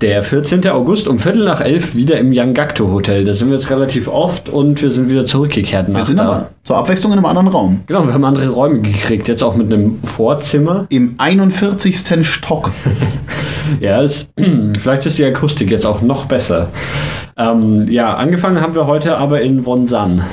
Der 0.00 0.22
14. 0.22 0.66
August 0.68 1.08
um 1.08 1.18
Viertel 1.18 1.44
nach 1.44 1.60
elf 1.60 1.94
wieder 1.94 2.18
im 2.18 2.32
Yangakto 2.32 2.90
Hotel. 2.90 3.26
Da 3.26 3.34
sind 3.34 3.48
wir 3.48 3.56
jetzt 3.56 3.68
relativ 3.70 4.08
oft 4.08 4.48
und 4.48 4.80
wir 4.80 4.90
sind 4.90 5.10
wieder 5.10 5.26
zurückgekehrt 5.26 5.90
nach 5.90 5.98
Wir 5.98 6.04
sind 6.06 6.16
da. 6.16 6.24
aber 6.24 6.50
zur 6.64 6.78
Abwechslung 6.78 7.12
in 7.12 7.18
einem 7.18 7.26
anderen 7.26 7.48
Raum. 7.48 7.80
Genau, 7.86 8.06
wir 8.06 8.14
haben 8.14 8.24
andere 8.24 8.48
Räume 8.48 8.80
gekriegt, 8.80 9.28
jetzt 9.28 9.42
auch 9.42 9.56
mit 9.56 9.70
einem 9.70 10.02
Vorzimmer. 10.02 10.86
Im 10.88 11.16
41. 11.18 12.26
Stock. 12.26 12.70
Ja, 13.78 14.02
es, 14.02 14.28
vielleicht 14.80 15.06
ist 15.06 15.16
die 15.18 15.24
Akustik 15.24 15.70
jetzt 15.70 15.86
auch 15.86 16.02
noch 16.02 16.24
besser. 16.24 16.70
Ähm, 17.36 17.86
ja, 17.88 18.14
angefangen 18.14 18.60
haben 18.60 18.74
wir 18.74 18.88
heute 18.88 19.16
aber 19.16 19.42
in 19.42 19.64
Wonsan. 19.64 20.24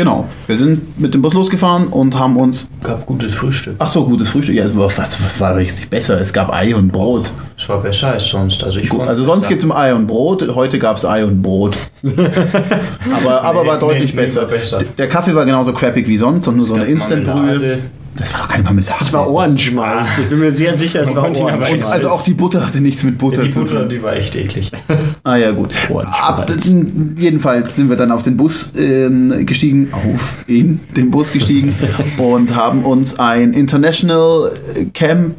Genau. 0.00 0.24
Wir 0.46 0.56
sind 0.56 0.98
mit 0.98 1.12
dem 1.12 1.20
Bus 1.20 1.34
losgefahren 1.34 1.88
und 1.88 2.18
haben 2.18 2.38
uns. 2.38 2.70
Gab 2.82 3.04
gutes 3.04 3.34
Frühstück. 3.34 3.74
Ach 3.78 3.88
so, 3.90 4.06
gutes 4.06 4.30
Frühstück. 4.30 4.54
Ja, 4.54 4.64
es 4.64 4.74
war, 4.74 4.86
was, 4.96 5.22
was 5.22 5.38
war 5.38 5.54
richtig 5.56 5.90
besser? 5.90 6.18
Es 6.18 6.32
gab 6.32 6.50
Ei 6.54 6.74
und 6.74 6.90
Brot. 6.90 7.30
Es 7.58 7.68
war 7.68 7.82
besser 7.82 8.12
als 8.12 8.26
sonst. 8.26 8.64
Also, 8.64 8.78
ich 8.80 8.88
Gut, 8.88 9.02
also 9.02 9.24
sonst 9.24 9.46
gibt 9.46 9.60
es 9.60 9.64
im 9.66 9.72
Ei 9.72 9.92
und 9.92 10.06
Brot, 10.06 10.54
heute 10.54 10.78
gab 10.78 10.96
es 10.96 11.04
Ei 11.04 11.22
und 11.22 11.42
Brot. 11.42 11.76
aber 12.02 13.42
aber 13.42 13.62
Nee, 13.62 13.68
war 13.68 13.78
deutlich 13.78 14.14
nee, 14.14 14.22
besser. 14.22 14.46
besser. 14.46 14.78
Der 14.96 15.06
Kaffee 15.06 15.34
war 15.34 15.44
genauso 15.44 15.74
crappig 15.74 16.08
wie 16.08 16.16
sonst 16.16 16.48
und 16.48 16.56
nur 16.56 16.64
so 16.64 16.76
eine 16.76 16.86
Instant-Brühe. 16.86 17.80
Das 18.16 18.32
war 18.34 18.40
doch 18.40 18.48
keine 18.48 18.64
Marmelade. 18.64 18.94
Das 18.98 19.12
war 19.12 19.30
Ohrenschmalz. 19.30 20.18
Ich 20.18 20.28
bin 20.28 20.40
mir 20.40 20.52
sehr 20.52 20.76
sicher, 20.76 21.02
es 21.02 21.14
war 21.14 21.22
Ohrenschmalz. 21.22 21.86
also 21.90 22.10
auch 22.10 22.22
die 22.22 22.34
Butter 22.34 22.66
hatte 22.66 22.80
nichts 22.80 23.02
mit 23.04 23.16
Butter 23.18 23.38
Ja, 23.38 23.44
die 23.44 23.50
zu 23.50 23.60
Butter, 23.60 23.80
tun. 23.80 23.88
die 23.88 24.02
war 24.02 24.14
echt 24.14 24.36
eklig. 24.36 24.70
Ah 25.22 25.36
ja, 25.36 25.50
gut. 25.50 25.70
Ab, 26.10 26.48
sind, 26.50 27.18
jedenfalls 27.18 27.76
sind 27.76 27.88
wir 27.90 27.96
dann 27.96 28.10
auf 28.10 28.22
den 28.22 28.36
Bus 28.38 28.72
ähm, 28.76 29.44
gestiegen, 29.46 29.88
auf 29.92 30.44
in 30.46 30.80
den 30.96 31.10
Bus 31.10 31.30
gestiegen 31.32 31.74
und 32.18 32.54
haben 32.54 32.84
uns 32.84 33.18
ein 33.18 33.52
International 33.52 34.50
Camp 34.94 35.34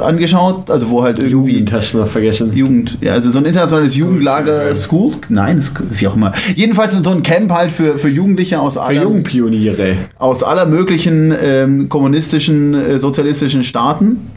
angeschaut, 0.00 0.70
also 0.70 0.88
wo 0.90 1.02
halt 1.02 1.18
irgendwie 1.18 1.52
Jugend 1.52 1.72
hast 1.72 1.92
du 1.94 1.98
noch 1.98 2.08
vergessen. 2.08 2.52
Jugend, 2.54 2.96
ja, 3.00 3.12
also 3.12 3.30
so 3.30 3.38
ein 3.38 3.44
internationales 3.44 3.96
Jugendlager, 3.96 4.74
School, 4.74 5.12
nein, 5.28 5.58
es- 5.58 5.74
wie 5.90 6.06
auch 6.06 6.16
immer. 6.16 6.32
Jedenfalls 6.54 6.92
so 6.92 7.10
ein 7.10 7.22
Camp 7.22 7.50
halt 7.52 7.70
für, 7.72 7.98
für 7.98 8.08
Jugendliche 8.08 8.60
aus 8.60 8.74
Für 8.74 8.82
aller, 8.82 9.02
Jungpioniere. 9.02 9.96
aus 10.18 10.42
aller 10.42 10.66
möglichen 10.66 11.34
ähm, 11.42 11.88
kommunistischen, 12.14 12.74
äh, 12.74 12.98
sozialistischen 13.00 13.64
Staaten. 13.64 14.30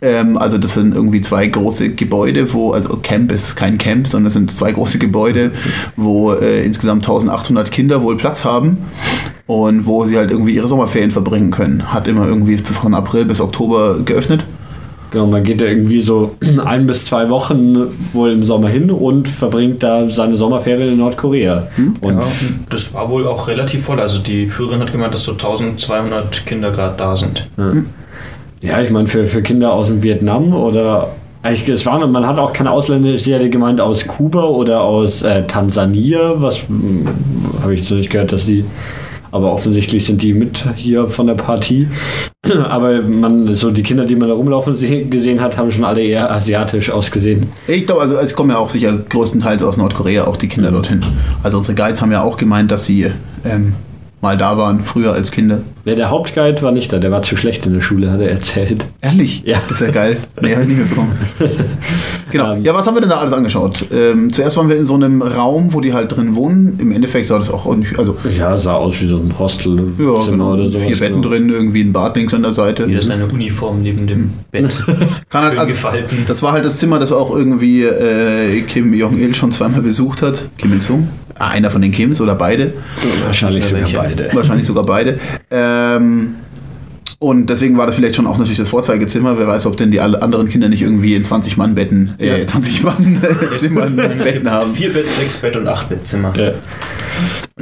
Ähm, 0.00 0.36
also 0.36 0.58
das 0.58 0.74
sind 0.74 0.94
irgendwie 0.94 1.20
zwei 1.20 1.46
große 1.46 1.90
Gebäude, 1.90 2.52
wo, 2.52 2.72
also 2.72 2.96
Camp 2.96 3.30
ist 3.30 3.54
kein 3.54 3.78
Camp, 3.78 4.08
sondern 4.08 4.26
es 4.26 4.32
sind 4.32 4.50
zwei 4.50 4.72
große 4.72 4.98
Gebäude, 4.98 5.52
wo 5.96 6.32
äh, 6.32 6.64
insgesamt 6.64 7.04
1800 7.04 7.70
Kinder 7.70 8.02
wohl 8.02 8.16
Platz 8.16 8.44
haben 8.44 8.78
und 9.46 9.86
wo 9.86 10.04
sie 10.04 10.16
halt 10.16 10.32
irgendwie 10.32 10.56
ihre 10.56 10.66
Sommerferien 10.66 11.12
verbringen 11.12 11.52
können. 11.52 11.92
Hat 11.92 12.08
immer 12.08 12.26
irgendwie 12.26 12.58
von 12.58 12.94
April 12.94 13.26
bis 13.26 13.40
Oktober 13.40 14.00
geöffnet. 14.04 14.44
Genau, 15.12 15.26
man 15.26 15.44
geht 15.44 15.60
da 15.60 15.66
irgendwie 15.66 16.00
so 16.00 16.36
ein 16.64 16.86
bis 16.86 17.04
zwei 17.04 17.28
Wochen 17.28 17.88
wohl 18.14 18.32
im 18.32 18.42
Sommer 18.42 18.68
hin 18.68 18.90
und 18.90 19.28
verbringt 19.28 19.82
da 19.82 20.08
seine 20.08 20.36
Sommerferien 20.36 20.88
in 20.88 20.96
Nordkorea. 20.96 21.68
Und 22.00 22.18
Ja, 22.18 22.24
das 22.70 22.94
war 22.94 23.10
wohl 23.10 23.26
auch 23.26 23.46
relativ 23.46 23.84
voll. 23.84 24.00
Also 24.00 24.18
die 24.18 24.46
Führerin 24.46 24.80
hat 24.80 24.90
gemeint, 24.90 25.12
dass 25.12 25.24
so 25.24 25.32
1200 25.32 26.46
Kinder 26.46 26.70
gerade 26.70 26.94
da 26.96 27.14
sind. 27.14 27.46
ja, 28.62 28.80
ich 28.80 28.90
meine, 28.90 29.06
für, 29.06 29.26
für 29.26 29.42
Kinder 29.42 29.72
aus 29.72 29.88
dem 29.88 30.02
Vietnam 30.02 30.54
oder 30.54 31.08
eigentlich, 31.42 31.68
es 31.68 31.84
waren, 31.84 32.10
man 32.10 32.26
hat 32.26 32.38
auch 32.38 32.52
keine 32.52 32.70
Ausländer, 32.70 33.12
hatte 33.12 33.50
gemeint 33.50 33.80
aus 33.80 34.06
Kuba 34.06 34.44
oder 34.44 34.82
aus 34.82 35.22
äh, 35.22 35.42
Tansania, 35.46 36.40
was 36.40 36.58
hm, 36.68 37.08
habe 37.62 37.74
ich 37.74 37.84
so 37.84 37.96
nicht 37.96 38.10
gehört, 38.10 38.32
dass 38.32 38.46
die, 38.46 38.64
aber 39.32 39.52
offensichtlich 39.52 40.04
sind 40.06 40.22
die 40.22 40.32
mit 40.34 40.64
hier 40.76 41.08
von 41.08 41.26
der 41.26 41.34
Partie. 41.34 41.88
Aber 42.68 43.00
man, 43.02 43.54
so 43.54 43.70
die 43.70 43.82
Kinder, 43.82 44.04
die 44.04 44.14
man 44.14 44.28
da 44.28 44.34
rumlaufen 44.34 44.74
se- 44.74 45.04
gesehen 45.04 45.40
hat, 45.40 45.56
haben 45.56 45.72
schon 45.72 45.84
alle 45.84 46.02
eher 46.02 46.30
asiatisch 46.30 46.90
ausgesehen. 46.90 47.46
Ich 47.66 47.86
glaube, 47.86 48.02
also 48.02 48.14
es 48.16 48.34
kommen 48.34 48.50
ja 48.50 48.58
auch 48.58 48.70
sicher 48.70 48.96
größtenteils 49.08 49.62
aus 49.62 49.76
Nordkorea 49.76 50.26
auch 50.26 50.36
die 50.36 50.48
Kinder 50.48 50.70
dorthin. 50.70 51.02
Also 51.42 51.58
unsere 51.58 51.74
Guides 51.76 52.02
haben 52.02 52.12
ja 52.12 52.22
auch 52.22 52.36
gemeint, 52.36 52.70
dass 52.70 52.84
sie 52.84 53.10
ähm, 53.44 53.74
mal 54.22 54.36
da 54.36 54.56
waren, 54.56 54.80
früher 54.80 55.12
als 55.12 55.32
Kinder. 55.32 55.62
Ja, 55.84 55.96
der 55.96 56.10
Hauptguide 56.10 56.62
war 56.62 56.70
nicht 56.70 56.92
da, 56.92 57.00
der 57.00 57.10
war 57.10 57.22
zu 57.22 57.36
schlecht 57.36 57.66
in 57.66 57.74
der 57.74 57.80
Schule, 57.80 58.10
hat 58.12 58.20
er 58.20 58.30
erzählt. 58.30 58.86
Ehrlich? 59.00 59.42
Ja. 59.44 59.60
Das 59.68 59.80
ist 59.80 59.86
ja 59.88 59.92
geil. 59.92 60.16
Nee, 60.40 60.52
habe 60.52 60.62
ich 60.62 60.68
nicht 60.68 60.78
mitbekommen. 60.78 61.10
genau. 62.30 62.52
Ähm. 62.52 62.62
Ja, 62.62 62.72
was 62.72 62.86
haben 62.86 62.94
wir 62.94 63.00
denn 63.00 63.10
da 63.10 63.16
alles 63.18 63.32
angeschaut? 63.32 63.84
Ähm, 63.92 64.32
zuerst 64.32 64.56
waren 64.56 64.68
wir 64.68 64.76
in 64.76 64.84
so 64.84 64.94
einem 64.94 65.22
Raum, 65.22 65.72
wo 65.72 65.80
die 65.80 65.92
halt 65.92 66.16
drin 66.16 66.36
wohnen. 66.36 66.78
Im 66.78 66.92
Endeffekt 66.92 67.26
sah 67.26 67.36
das 67.36 67.50
auch 67.50 67.66
ordentlich, 67.66 67.98
also 67.98 68.16
Ja, 68.38 68.56
sah 68.56 68.74
aus 68.74 68.94
wie 69.00 69.08
so 69.08 69.16
ein 69.16 69.36
Hostelzimmer 69.36 69.90
ja, 69.98 70.30
genau, 70.30 70.52
oder 70.52 70.68
sowas. 70.68 70.86
vier 70.86 70.98
Betten 71.00 71.20
genau. 71.20 71.34
drin, 71.34 71.48
irgendwie 71.48 71.82
ein 71.82 71.92
Bad 71.92 72.14
links 72.16 72.32
an 72.32 72.42
der 72.42 72.52
Seite. 72.52 72.86
Jeder 72.86 73.02
seine 73.02 73.26
Uniform 73.26 73.82
neben 73.82 74.06
dem 74.06 74.30
Bett. 74.52 74.70
Kann 75.30 75.42
halt, 75.42 75.50
Schön 75.50 75.58
also, 75.58 75.72
gefalten. 75.72 76.16
das 76.28 76.44
war 76.44 76.52
halt 76.52 76.64
das 76.64 76.76
Zimmer, 76.76 77.00
das 77.00 77.10
auch 77.12 77.34
irgendwie 77.34 77.82
äh, 77.82 78.60
Kim 78.68 78.94
Jong-il 78.94 79.34
schon 79.34 79.50
zweimal 79.50 79.82
besucht 79.82 80.22
hat. 80.22 80.48
Kim 80.58 80.72
Il-sung. 80.72 81.08
Einer 81.38 81.70
von 81.70 81.82
den 81.82 81.92
Kims 81.92 82.20
oder 82.20 82.34
beide. 82.34 82.72
Wahrscheinlich 83.24 83.64
sogar 83.66 83.88
beide. 83.90 84.30
Wahrscheinlich 84.32 84.66
sogar 84.66 84.84
beide. 84.84 85.18
Ähm, 85.50 86.34
und 87.18 87.46
deswegen 87.46 87.78
war 87.78 87.86
das 87.86 87.94
vielleicht 87.94 88.16
schon 88.16 88.26
auch 88.26 88.36
natürlich 88.36 88.58
das 88.58 88.68
Vorzeigezimmer. 88.68 89.38
Wer 89.38 89.46
weiß, 89.46 89.66
ob 89.66 89.76
denn 89.76 89.92
die 89.92 90.00
alle 90.00 90.20
anderen 90.22 90.48
Kinder 90.48 90.68
nicht 90.68 90.82
irgendwie 90.82 91.14
in 91.14 91.22
20-Mann-Betten, 91.24 92.14
äh, 92.18 92.40
Ja. 92.40 92.44
20-Mann-Zimmern 92.46 93.98
Es 93.98 94.10
gibt 94.10 94.22
Betten 94.24 94.50
haben. 94.50 94.74
Vier 94.74 94.92
Bett, 94.92 95.06
sechs 95.06 95.36
Bett 95.36 95.56
und 95.56 95.68
acht 95.68 95.88
Bettzimmer. 95.88 96.34
Ja. 96.36 96.52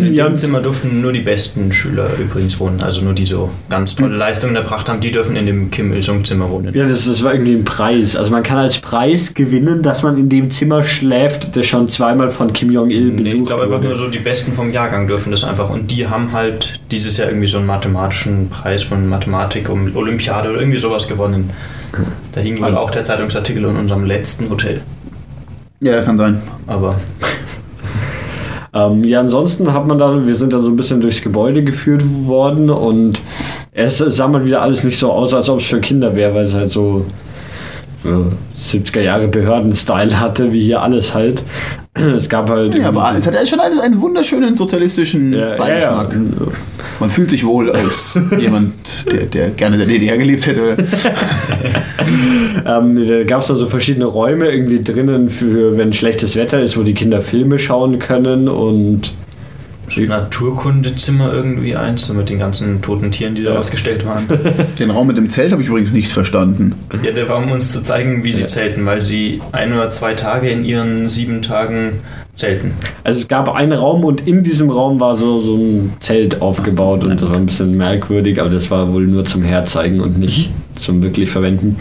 In 0.09 0.15
Ja, 0.15 0.27
dem 0.27 0.37
Zimmer 0.37 0.61
durften 0.61 1.01
nur 1.01 1.13
die 1.13 1.21
besten 1.21 1.73
Schüler 1.73 2.09
übrigens 2.19 2.59
wohnen. 2.61 2.83
Also 2.83 3.03
nur 3.03 3.13
die 3.13 3.27
so 3.27 3.51
ganz 3.69 3.95
tolle 3.97 4.17
Leistungen 4.17 4.57
erbracht 4.57 4.89
haben, 4.89 5.01
die 5.01 5.11
dürfen 5.11 5.37
in 5.37 5.47
dem 5.47 5.71
Kim 5.71 5.93
Il-sung-Zimmer 5.93 6.51
wohnen. 6.51 6.75
Ja, 6.75 6.87
das, 6.89 7.07
das 7.07 7.23
war 7.23 7.33
irgendwie 7.35 7.55
ein 7.55 7.65
Preis. 7.65 8.17
Also 8.17 8.31
man 8.31 8.43
kann 8.43 8.59
als 8.59 8.79
Preis 8.79 9.35
gewinnen, 9.35 9.83
dass 9.83 10.03
man 10.03 10.17
in 10.19 10.29
dem 10.29 10.51
Zimmer 10.51 10.85
schläft, 10.85 11.57
das 11.57 11.67
schon 11.67 11.89
zweimal 11.89 12.31
von 12.31 12.53
Kim 12.53 12.71
Jong-il 12.73 13.07
Nee, 13.11 13.23
besucht 13.23 13.35
ich 13.41 13.47
glaube 13.47 13.63
einfach 13.65 13.77
wurde. 13.77 13.89
nur 13.89 13.97
so, 13.97 14.09
die 14.09 14.19
Besten 14.19 14.53
vom 14.53 14.73
Jahrgang 14.73 15.07
dürfen 15.07 15.31
das 15.31 15.45
einfach. 15.45 15.71
Und 15.71 15.91
die 15.91 16.09
haben 16.09 16.33
halt 16.33 16.81
dieses 16.91 17.17
Jahr 17.17 17.29
irgendwie 17.29 17.47
so 17.49 17.59
einen 17.59 17.67
mathematischen 17.67 18.49
Preis 18.49 18.83
von 18.83 19.09
Mathematik 19.09 19.69
um 19.69 19.95
Olympiade 19.95 20.51
oder 20.51 20.61
irgendwie 20.61 20.79
sowas 20.79 21.09
gewonnen. 21.09 21.51
Da 22.33 22.41
hing 22.41 22.59
wohl 22.59 22.67
Also- 22.67 22.79
auch 22.79 22.91
der 22.91 23.05
Zeitungsartikel 23.05 23.65
in 23.65 23.77
unserem 23.77 24.05
letzten 24.05 24.49
Hotel. 24.49 24.81
Ja, 25.83 26.03
kann 26.03 26.19
sein. 26.19 26.41
Aber 26.67 26.97
Ähm, 28.73 29.05
ja, 29.05 29.21
ansonsten 29.21 29.73
hat 29.73 29.87
man 29.87 29.99
dann, 29.99 30.27
wir 30.27 30.35
sind 30.35 30.53
dann 30.53 30.63
so 30.63 30.71
ein 30.71 30.77
bisschen 30.77 31.01
durchs 31.01 31.23
Gebäude 31.23 31.65
geführt 31.65 32.03
worden 32.27 32.71
und 32.71 33.21
es 33.73 33.99
sah 33.99 34.29
mal 34.29 34.45
wieder 34.45 34.63
alles 34.63 34.85
nicht 34.85 34.99
so 34.99 35.11
aus, 35.13 35.35
als 35.35 35.49
ob 35.49 35.59
es 35.59 35.67
für 35.67 35.81
Kinder 35.81 36.15
wäre, 36.15 36.35
weil 36.35 36.45
es 36.45 36.55
halt 36.55 36.71
so 36.71 37.05
äh, 38.05 38.59
70er 38.59 39.01
Jahre 39.01 39.29
Behörden-Style 39.29 40.21
hatte, 40.21 40.53
wie 40.53 40.63
hier 40.63 40.83
alles 40.83 41.15
halt. 41.15 41.43
Es 42.17 42.29
gab 42.29 42.49
halt. 42.49 42.77
Ja, 42.77 42.89
aber 42.89 43.15
es 43.19 43.27
hat 43.27 43.35
ja 43.35 43.45
schon 43.45 43.61
alles 43.61 43.81
einen 43.81 44.01
wunderschönen 44.01 44.55
sozialistischen 44.55 45.33
ja, 45.33 45.39
ja, 45.39 45.49
ja. 45.51 45.57
Beigeschmack. 45.57 46.17
Man 47.01 47.11
fühlt 47.11 47.31
sich 47.31 47.45
wohl 47.45 47.71
als 47.71 48.19
jemand, 48.39 48.75
der, 49.11 49.27
der 49.27 49.51
gerne 49.51 49.77
in 49.77 49.81
der 49.81 49.89
DDR 49.89 50.19
gelebt 50.19 50.47
hätte. 50.47 50.77
Ähm, 52.67 53.07
da 53.07 53.25
gab 53.25 53.43
es 53.43 53.47
dann 53.47 53.59
so 53.59 53.67
verschiedene 53.67 54.05
Räume 54.05 54.51
irgendwie 54.51 54.83
drinnen 54.83 55.31
für, 55.31 55.77
wenn 55.77 55.93
schlechtes 55.93 56.35
Wetter 56.35 56.61
ist, 56.61 56.77
wo 56.77 56.83
die 56.83 56.95
Kinder 56.95 57.23
Filme 57.23 57.59
schauen 57.59 57.99
können 57.99 58.49
und 58.49 59.15
so 59.93 60.01
ein 60.01 60.09
Naturkundezimmer 60.09 61.33
irgendwie 61.33 61.77
eins, 61.77 62.07
so 62.07 62.15
mit 62.15 62.29
den 62.31 62.39
ganzen 62.39 62.81
toten 62.83 63.11
Tieren, 63.11 63.35
die 63.35 63.43
da 63.43 63.53
Ja. 63.55 63.59
ausgestellt 63.59 64.05
waren. 64.07 64.25
Den 64.79 64.91
Raum 64.91 65.07
mit 65.07 65.17
dem 65.17 65.29
Zelt 65.31 65.53
habe 65.53 65.63
ich 65.63 65.69
übrigens 65.69 65.93
nicht 65.93 66.11
verstanden. 66.13 66.75
Ja, 67.03 67.11
der 67.13 67.29
war, 67.29 67.39
um 67.39 67.51
uns 67.51 67.73
zu 67.73 67.83
zeigen, 67.83 68.25
wie 68.25 68.33
sie 68.33 68.43
Ja. 68.43 68.49
zelten, 68.49 68.87
weil 68.87 69.03
sie 69.03 69.41
ein 69.53 69.73
oder 69.73 69.91
zwei 69.91 70.15
Tage 70.15 70.49
in 70.49 70.65
ihren 70.65 71.09
sieben 71.09 71.43
Tagen 71.43 72.01
zelten. 72.37 72.73
also 73.05 73.19
es 73.21 73.29
gab 73.29 73.53
einen 73.55 73.73
Raum 73.73 74.05
und 74.05 74.27
in 74.27 74.43
diesem 74.43 74.71
Raum 74.71 74.99
war 75.01 75.17
so, 75.19 75.41
so 75.41 75.57
ein 75.57 75.93
Zelt 76.01 76.41
aufgebaut 76.41 77.05
und 77.05 77.21
das 77.21 77.29
war 77.29 77.37
ein 77.37 77.45
bisschen 77.47 77.77
merkwürdig, 77.77 78.41
aber 78.41 78.49
das 78.49 78.71
war 78.71 78.93
wohl 78.95 79.07
nur 79.07 79.25
zum 79.25 79.43
Herzeigen 79.43 80.01
und 80.01 80.19
nicht 80.19 80.49
zum 80.81 81.03
wirklich 81.03 81.31
Verwenden. 81.31 81.77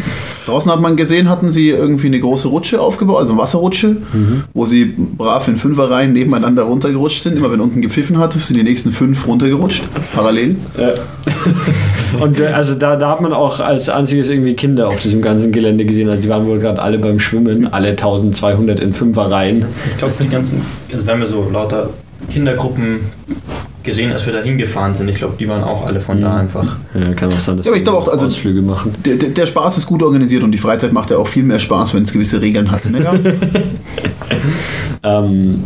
Draußen 0.46 0.72
hat 0.72 0.82
man 0.82 0.96
gesehen, 0.96 1.30
hatten 1.30 1.52
sie 1.52 1.70
irgendwie 1.70 2.08
eine 2.08 2.20
große 2.20 2.48
Rutsche 2.48 2.82
aufgebaut, 2.82 3.20
also 3.20 3.34
eine 3.34 3.42
Wasserrutsche, 3.42 3.98
wo 4.54 4.66
sie 4.66 4.86
brav 4.86 5.48
in 5.48 5.58
Fünferreihen 5.58 6.14
nebeneinander 6.14 6.64
runtergerutscht 6.64 7.24
sind. 7.24 7.38
Immer 7.38 7.52
wenn 7.52 7.60
unten 7.60 7.82
gepfiffen 7.82 8.18
hat, 8.18 8.34
sind 8.34 8.58
die 8.58 8.64
nächsten 8.64 8.92
fünf 8.92 9.28
runtergerutscht, 9.28 9.84
parallel. 10.14 10.56
Ja. 10.78 10.94
Und 12.24 12.40
äh, 12.40 12.48
also 12.48 12.76
da, 12.76 12.96
da 12.96 13.12
hat 13.12 13.22
man 13.22 13.34
auch 13.34 13.60
als 13.60 13.90
einziges 13.90 14.30
irgendwie 14.30 14.54
Kinder 14.54 14.88
auf 14.90 15.00
diesem 15.00 15.22
ganzen 15.22 15.52
Gelände 15.52 15.86
gesehen. 15.86 16.10
Also 16.10 16.22
die 16.22 16.30
waren 16.30 16.46
wohl 16.48 16.60
gerade 16.60 16.82
alle 16.82 16.98
beim 16.98 17.20
Schwimmen, 17.20 17.68
alle 17.68 17.90
1200 17.90 18.80
in 18.80 18.94
Fünferreihen. 18.94 19.66
Ich 19.90 19.98
glaube, 19.98 20.14
die 20.20 20.28
ganzen, 20.28 20.62
also 20.92 21.06
wir 21.06 21.14
haben 21.14 21.22
ja 21.22 21.28
so 21.28 21.48
lauter 21.52 21.90
Kindergruppen 22.32 23.00
gesehen, 23.90 24.12
als 24.12 24.26
wir 24.26 24.34
da 24.34 24.42
hingefahren 24.42 24.96
sind. 24.96 25.10
Ich 25.10 25.16
glaube, 25.18 25.36
die 25.40 25.48
waren 25.50 25.64
auch 25.64 25.86
alle 25.86 26.00
von 26.00 26.22
da 26.22 26.38
einfach. 26.38 26.78
Ja, 26.94 27.14
kann 27.14 27.32
auch 27.34 27.40
sein, 27.40 27.58
dass 27.58 27.66
Ja, 27.66 27.72
aber 27.72 27.78
ich 27.78 27.84
glaube 27.84 27.98
auch, 28.00 28.08
also- 28.08 28.26
Ausflüge 28.26 28.62
machen. 28.62 28.94
Der, 29.06 29.16
der, 29.16 29.30
der 29.30 29.46
Spaß 29.46 29.78
ist 29.78 29.86
gut 29.86 30.02
organisiert 30.04 30.44
und 30.44 30.52
die 30.52 30.58
Freizeit 30.58 30.94
macht 30.94 31.12
ja 31.12 31.18
auch 31.18 31.28
viel 31.28 31.44
mehr 31.44 31.60
Spaß, 31.60 31.94
wenn 31.94 32.04
es 32.04 32.14
gewisse 32.14 32.42
Regeln 32.42 32.72
hat. 32.72 32.86
Ne? 32.86 33.00
Ähm, 35.04 35.64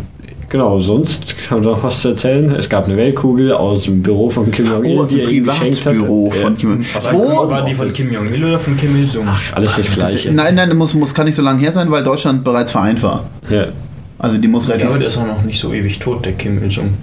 genau, 0.49 0.79
sonst 0.79 1.35
kann 1.47 1.61
man 1.61 1.71
noch 1.73 1.83
was 1.83 2.01
zu 2.01 2.09
erzählen. 2.09 2.51
Es 2.55 2.69
gab 2.69 2.85
eine 2.85 2.97
Weltkugel 2.97 3.51
aus 3.51 3.83
dem 3.85 4.03
Büro 4.03 4.29
von 4.29 4.51
Kim 4.51 4.67
Jong-il, 4.67 4.97
Oh, 4.97 5.01
aus 5.01 5.09
dem. 5.09 5.25
Privatbüro 5.25 6.31
von. 6.31 6.55
Kim. 6.57 6.85
Was 6.93 7.11
Wo? 7.11 7.49
war 7.49 7.63
die 7.65 7.73
von 7.73 7.91
Kim 7.91 8.11
Jong-il 8.13 8.43
oder 8.43 8.59
von 8.59 8.77
Kim 8.77 8.95
Il-sung? 8.95 9.27
Alles 9.53 9.75
das 9.77 9.91
Gleiche. 9.91 10.31
Nein, 10.31 10.55
nein, 10.55 10.75
muss, 10.77 10.93
muss 10.93 11.13
kann 11.13 11.25
nicht 11.25 11.35
so 11.35 11.41
lange 11.41 11.59
her 11.59 11.71
sein, 11.71 11.89
weil 11.89 12.03
Deutschland 12.03 12.43
bereits 12.43 12.71
vereint 12.71 13.01
war. 13.01 13.23
Ja. 13.49 13.65
Also 14.19 14.37
die 14.37 14.47
muss 14.47 14.69
relativ. 14.69 14.87
aber 14.89 14.99
der 14.99 15.07
ist 15.07 15.17
auch 15.17 15.25
noch 15.25 15.41
nicht 15.43 15.59
so 15.59 15.73
ewig 15.73 15.99
tot, 15.99 16.23
der 16.25 16.33
Kim 16.33 16.63
Il-sung. 16.63 16.93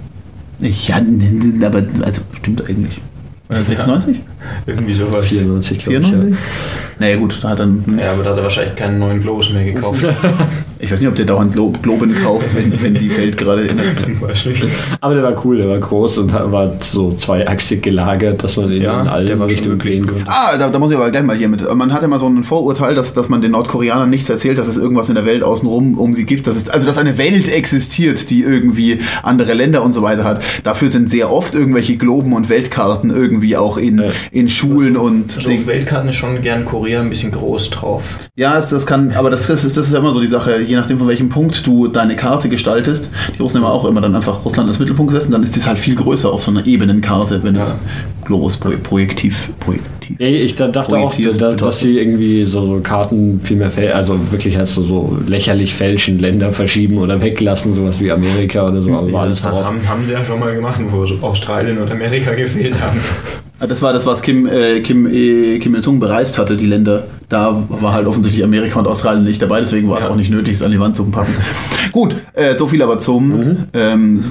Ja, 0.61 0.97
n- 0.97 1.19
n- 1.57 1.63
aber 1.63 1.83
also 2.05 2.21
stimmt 2.37 2.67
eigentlich. 2.69 3.01
Äh, 3.49 3.63
96? 3.63 4.19
Irgendwie 4.65 4.93
sowas. 4.93 5.27
94, 5.27 5.77
glaube 5.79 5.99
ich. 5.99 6.07
94? 6.07 6.37
Naja 6.99 7.15
gut, 7.17 7.39
da 7.41 7.49
hat 7.49 7.59
dann. 7.59 7.99
Ja, 7.99 8.11
aber 8.13 8.23
da 8.23 8.29
hat 8.31 8.37
er 8.37 8.43
wahrscheinlich 8.43 8.75
keinen 8.75 8.99
neuen 8.99 9.21
Globus 9.21 9.51
mehr 9.51 9.63
gekauft. 9.65 10.03
Ich 10.81 10.91
weiß 10.91 10.99
nicht, 10.99 11.09
ob 11.09 11.15
der 11.15 11.25
dauernd 11.25 11.53
Glo 11.53 11.71
Globen 11.81 12.15
kauft, 12.23 12.55
wenn, 12.55 12.81
wenn 12.81 12.93
die 12.95 13.15
Welt 13.15 13.37
gerade 13.37 13.61
in. 13.63 13.79
Aber 14.99 15.13
der 15.13 15.23
war 15.23 15.45
cool, 15.45 15.57
der 15.57 15.69
war 15.69 15.77
groß 15.77 16.17
und 16.19 16.33
war 16.33 16.71
so 16.81 17.13
zweiachsig 17.13 17.83
gelagert, 17.83 18.43
dass 18.43 18.57
man 18.57 18.71
ihn 18.71 18.81
Ja, 18.81 19.01
in 19.19 19.39
war 19.39 19.47
schon 19.47 19.57
Richtungen 19.57 19.79
drehen 19.79 20.07
konnte. 20.07 20.23
Ah, 20.27 20.57
da, 20.57 20.69
da 20.69 20.79
muss 20.79 20.91
ich 20.91 20.97
aber 20.97 21.11
gleich 21.11 21.23
mal 21.23 21.35
hier 21.37 21.49
mit. 21.49 21.61
Man 21.75 21.93
hat 21.93 22.03
immer 22.03 22.19
so 22.19 22.27
ein 22.27 22.43
Vorurteil, 22.43 22.95
dass, 22.95 23.13
dass 23.13 23.29
man 23.29 23.41
den 23.41 23.51
Nordkoreanern 23.51 24.09
nichts 24.09 24.29
erzählt, 24.29 24.57
dass 24.57 24.67
es 24.67 24.77
irgendwas 24.77 25.09
in 25.09 25.15
der 25.15 25.25
Welt 25.25 25.43
außenrum 25.43 25.97
um 25.97 26.13
sie 26.13 26.25
gibt. 26.25 26.47
Dass 26.47 26.55
es, 26.55 26.67
also, 26.69 26.87
dass 26.87 26.97
eine 26.97 27.17
Welt 27.17 27.47
existiert, 27.49 28.29
die 28.29 28.41
irgendwie 28.41 28.99
andere 29.23 29.53
Länder 29.53 29.83
und 29.83 29.93
so 29.93 30.01
weiter 30.01 30.23
hat. 30.23 30.41
Dafür 30.63 30.89
sind 30.89 31.09
sehr 31.09 31.31
oft 31.31 31.53
irgendwelche 31.53 31.97
Globen 31.97 32.33
und 32.33 32.49
Weltkarten 32.49 33.11
irgendwie 33.11 33.55
auch 33.55 33.77
in, 33.77 33.99
Ja. 33.99 34.05
in 34.31 34.49
Schulen 34.49 34.97
und. 34.97 35.31
So 35.31 35.51
auf 35.51 35.67
Weltkarten 35.67 36.09
ist 36.09 36.15
schon 36.15 36.41
gern 36.41 36.65
Korea 36.65 37.01
ein 37.01 37.09
bisschen 37.09 37.31
groß 37.31 37.69
drauf. 37.69 38.15
Ja, 38.35 38.55
das, 38.55 38.69
das 38.71 38.85
kann, 38.85 39.11
aber 39.13 39.29
das, 39.29 39.47
das, 39.47 39.63
ist, 39.63 39.77
das 39.77 39.87
ist 39.87 39.93
ja 39.93 39.99
immer 39.99 40.13
so 40.13 40.21
die 40.21 40.27
Sache, 40.27 40.57
je 40.71 40.77
nachdem 40.77 40.99
von 40.99 41.07
welchem 41.07 41.27
Punkt 41.27 41.67
du 41.67 41.87
deine 41.87 42.15
Karte 42.15 42.47
gestaltest. 42.47 43.11
Die 43.35 43.41
Russen 43.41 43.61
haben 43.61 43.69
auch 43.69 43.85
immer 43.85 43.99
dann 43.99 44.15
einfach 44.15 44.45
Russland 44.45 44.69
als 44.69 44.79
Mittelpunkt 44.79 45.11
gesetzt, 45.13 45.31
dann 45.31 45.43
ist 45.43 45.57
das 45.57 45.67
halt 45.67 45.77
viel 45.77 45.95
größer 45.95 46.31
auf 46.31 46.43
so 46.43 46.51
einer 46.51 46.65
Ebenenkarte, 46.65 47.43
wenn 47.43 47.57
es 47.57 47.75
Globus 48.23 48.55
pro, 48.55 48.71
projektiv, 48.81 49.49
projektiv. 49.59 50.00
Nee, 50.19 50.37
ich 50.37 50.55
da, 50.55 50.67
dachte 50.67 50.97
auch, 50.97 51.13
dass 51.15 51.37
betrachtet. 51.37 51.73
sie 51.73 51.99
irgendwie 51.99 52.45
so, 52.45 52.65
so 52.65 52.79
Karten 52.81 53.39
viel 53.41 53.57
mehr 53.57 53.71
fälschen, 53.71 53.95
also 53.95 54.31
wirklich 54.31 54.57
halt 54.57 54.67
so, 54.67 54.83
so 54.83 55.17
lächerlich 55.27 55.73
fälschen, 55.73 56.19
Länder 56.19 56.51
verschieben 56.51 56.97
oder 56.97 57.21
weglassen, 57.21 57.73
sowas 57.73 57.99
wie 57.99 58.11
Amerika 58.11 58.67
oder 58.67 58.81
so, 58.81 58.93
aber 58.93 59.11
war 59.11 59.21
alles 59.23 59.41
das 59.41 59.51
drauf. 59.51 59.65
haben, 59.65 59.87
haben 59.87 60.05
sie 60.05 60.13
ja 60.13 60.23
schon 60.23 60.39
mal 60.39 60.53
gemacht, 60.55 60.79
wo 60.89 61.05
so 61.05 61.15
Australien 61.21 61.77
und 61.77 61.91
Amerika 61.91 62.33
gefehlt 62.35 62.79
haben. 62.81 62.99
Das 63.59 63.81
war 63.83 63.93
das, 63.93 64.07
was 64.07 64.23
Kim, 64.23 64.47
äh, 64.47 64.81
Kim, 64.81 65.05
äh, 65.05 65.59
Kim 65.59 65.75
Il-sung 65.75 65.99
bereist 65.99 66.39
hatte, 66.39 66.57
die 66.57 66.65
Länder. 66.65 67.03
Da 67.29 67.63
war 67.69 67.93
halt 67.93 68.07
offensichtlich 68.07 68.43
Amerika 68.43 68.79
und 68.79 68.87
Australien 68.87 69.23
nicht 69.23 69.41
dabei, 69.41 69.59
deswegen 69.59 69.87
war 69.87 69.99
es 69.99 70.05
auch 70.05 70.15
nicht 70.15 70.31
nötig, 70.31 70.55
es 70.55 70.63
an 70.63 70.71
die 70.71 70.79
Wand 70.79 70.95
zu 70.95 71.05
packen. 71.05 71.33
Gut, 71.91 72.15
äh, 72.33 72.57
so 72.57 72.65
viel 72.65 72.81
aber 72.81 72.97
zum 72.97 73.67
ähm, 73.73 74.23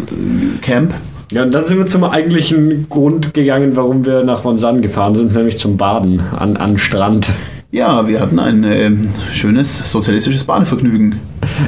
Camp. 0.60 0.94
Ja, 1.30 1.44
und 1.44 1.52
dann 1.52 1.64
sind 1.66 1.78
wir 1.78 1.86
zum 1.86 2.02
eigentlichen 2.02 2.88
Grund 2.88 3.34
gegangen, 3.34 3.76
warum 3.76 4.04
wir 4.04 4.24
nach 4.24 4.44
Wonsan 4.44 4.82
gefahren 4.82 5.14
sind, 5.14 5.32
nämlich 5.32 5.58
zum 5.58 5.76
Baden 5.76 6.20
an, 6.36 6.56
an 6.56 6.76
Strand. 6.76 7.32
Ja, 7.70 8.08
wir 8.08 8.20
hatten 8.20 8.40
ein 8.40 8.64
ähm, 8.64 9.08
schönes 9.32 9.92
sozialistisches 9.92 10.42
Badevergnügen. 10.42 11.20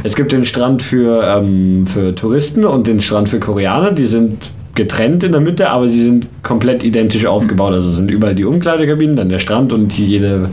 Es 0.03 0.17
gibt 0.17 0.33
den 0.33 0.45
Strand 0.45 0.83
für, 0.83 1.23
ähm, 1.23 1.87
für 1.87 2.13
Touristen 2.13 2.65
und 2.65 2.89
den 2.89 3.01
Strand 3.01 3.29
für 3.29 3.39
Koreaner. 3.39 3.93
Die 3.93 4.07
sind 4.07 4.51
getrennt 4.75 5.23
in 5.25 5.33
der 5.33 5.41
Mitte, 5.41 5.71
aber 5.71 5.89
sie 5.89 6.03
sind 6.03 6.27
komplett 6.43 6.83
identisch 6.83 7.27
aufgebaut. 7.27 7.73
Also 7.75 7.91
sind 7.91 8.11
überall 8.11 8.35
die 8.35 8.45
Umkleidekabinen, 8.45 9.17
dann 9.17 9.29
der 9.29 9.39
Strand 9.39 9.73
und 9.73 9.97
jede 9.97 10.49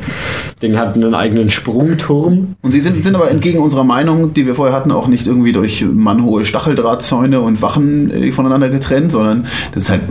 Ding 0.62 0.78
hat 0.78 0.96
einen 0.96 1.16
eigenen 1.16 1.50
Sprungturm. 1.50 2.56
Und 2.62 2.74
die 2.74 2.82
sind, 2.82 3.02
sind 3.02 3.16
aber 3.16 3.32
entgegen 3.32 3.60
unserer 3.60 3.86
Meinung, 3.86 4.34
die 4.34 4.46
wir 4.46 4.56
vorher 4.56 4.76
hatten, 4.76 4.92
auch 4.92 5.08
nicht 5.08 5.28
irgendwie 5.28 5.54
durch 5.54 5.86
mannhohe 5.86 6.44
Stacheldrahtzäune 6.44 7.40
und 7.40 7.62
Wachen 7.62 8.12
äh, 8.12 8.32
voneinander 8.32 8.70
getrennt, 8.70 9.12
sondern 9.12 9.46
das 9.74 9.84
ist 9.84 9.90
halt 9.90 10.02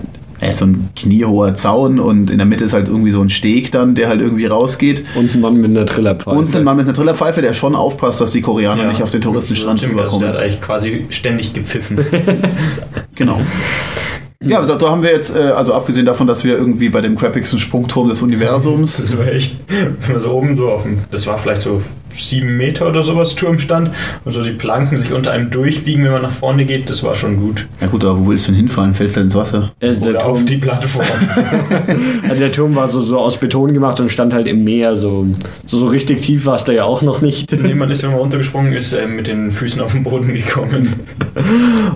äh, 0.41 0.55
so 0.55 0.67
ein 0.67 0.91
kniehoher 0.97 1.55
Zaun 1.55 1.99
und 1.99 2.31
in 2.31 2.39
der 2.39 2.47
Mitte 2.47 2.65
ist 2.65 2.73
halt 2.73 2.89
irgendwie 2.89 3.11
so 3.11 3.21
ein 3.21 3.31
Steg 3.31 3.73
dann, 3.73 3.95
der 3.95 4.09
halt 4.09 4.21
irgendwie 4.21 4.47
rausgeht. 4.47 5.05
Und 5.15 5.35
ein 5.35 5.41
Mann 5.41 5.57
mit 5.57 5.71
einer 5.71 5.87
Trillerpfeife. 5.87 6.37
Und 6.37 6.55
ein 6.55 6.65
Mann 6.65 6.77
mit 6.77 6.87
einer 6.87 6.95
Trillerpfeife, 6.95 7.43
der 7.43 7.55
schon 7.55 7.75
aufpasst, 7.75 8.21
dass 8.21 8.33
die 8.33 8.43
Koreaner 8.43 8.85
nicht 8.85 9.03
auf 9.03 9.11
den 9.11 9.21
Touristenstrand 9.21 9.79
Stimmt, 9.79 9.99
also 9.99 10.19
der 10.19 10.29
rüberkommen. 10.29 10.29
hat 10.29 10.45
eigentlich 10.45 10.61
quasi 10.61 11.07
ständig 11.11 11.55
gepfiffen. 11.55 11.99
Genau. 13.15 13.41
Ja, 14.45 14.65
da, 14.65 14.77
da 14.77 14.91
haben 14.91 15.03
wir 15.03 15.11
jetzt, 15.11 15.35
äh, 15.35 15.41
also 15.41 15.75
abgesehen 15.75 16.07
davon, 16.07 16.29
dass 16.29 16.45
wir 16.45 16.57
irgendwie 16.57 16.89
bei 16.91 17.01
dem 17.01 17.17
crappigsten 17.17 17.59
Sprungturm 17.59 18.09
des 18.09 18.23
Universums 18.23 19.03
Das 19.03 19.19
war 19.19 19.27
echt, 19.27 19.59
wenn 19.69 20.13
man 20.13 20.21
so 20.21 20.31
oben 20.31 20.57
so 20.57 20.69
auf 20.69 20.85
dem, 20.85 20.99
das 21.11 21.27
war 21.27 21.37
vielleicht 21.39 21.63
so 21.63 21.83
sieben 22.13 22.57
Meter 22.57 22.89
oder 22.89 23.03
sowas 23.03 23.35
Turm 23.35 23.59
stand 23.59 23.91
und 24.25 24.33
so 24.33 24.43
die 24.43 24.53
Planken 24.53 24.97
sich 24.97 25.13
unter 25.13 25.33
einem 25.33 25.51
durchbiegen, 25.51 26.05
wenn 26.05 26.13
man 26.13 26.23
nach 26.23 26.31
vorne 26.31 26.65
geht, 26.65 26.89
das 26.89 27.03
war 27.03 27.15
schon 27.17 27.37
gut. 27.37 27.67
Ja 27.81 27.89
gut, 27.89 28.03
aber 28.05 28.19
wo 28.19 28.31
willst 28.31 28.47
du 28.47 28.53
denn 28.53 28.61
hinfallen? 28.61 28.95
Fällst 28.95 29.17
du 29.17 29.21
ins 29.21 29.35
Wasser? 29.35 29.73
Also 29.81 30.01
der, 30.01 30.11
Oder 30.11 30.27
auf 30.27 30.45
die 30.45 30.57
Plattform. 30.57 31.05
also 32.29 32.41
der 32.41 32.53
Turm 32.53 32.75
war 32.77 32.89
so, 32.89 33.03
so 33.03 33.19
aus 33.19 33.37
Beton 33.39 33.75
gemacht 33.75 34.01
und 34.01 34.11
stand 34.11 34.33
halt 34.33 34.47
im 34.47 34.65
Meer. 34.65 34.97
So, 34.97 35.27
so, 35.67 35.79
so 35.79 35.87
richtig 35.87 36.23
tief 36.23 36.47
war 36.47 36.55
es 36.55 36.65
da 36.65 36.73
ja 36.73 36.85
auch 36.85 37.03
noch 37.03 37.21
nicht. 37.21 37.53
nee, 37.53 37.75
man 37.75 37.91
ist, 37.91 38.03
wenn 38.05 38.11
man 38.11 38.21
runtergesprungen 38.21 38.73
ist, 38.73 38.93
äh, 38.95 39.07
mit 39.07 39.27
den 39.27 39.51
Füßen 39.53 39.81
auf 39.83 39.93
den 39.93 40.05
Boden 40.05 40.33
gekommen. 40.33 40.95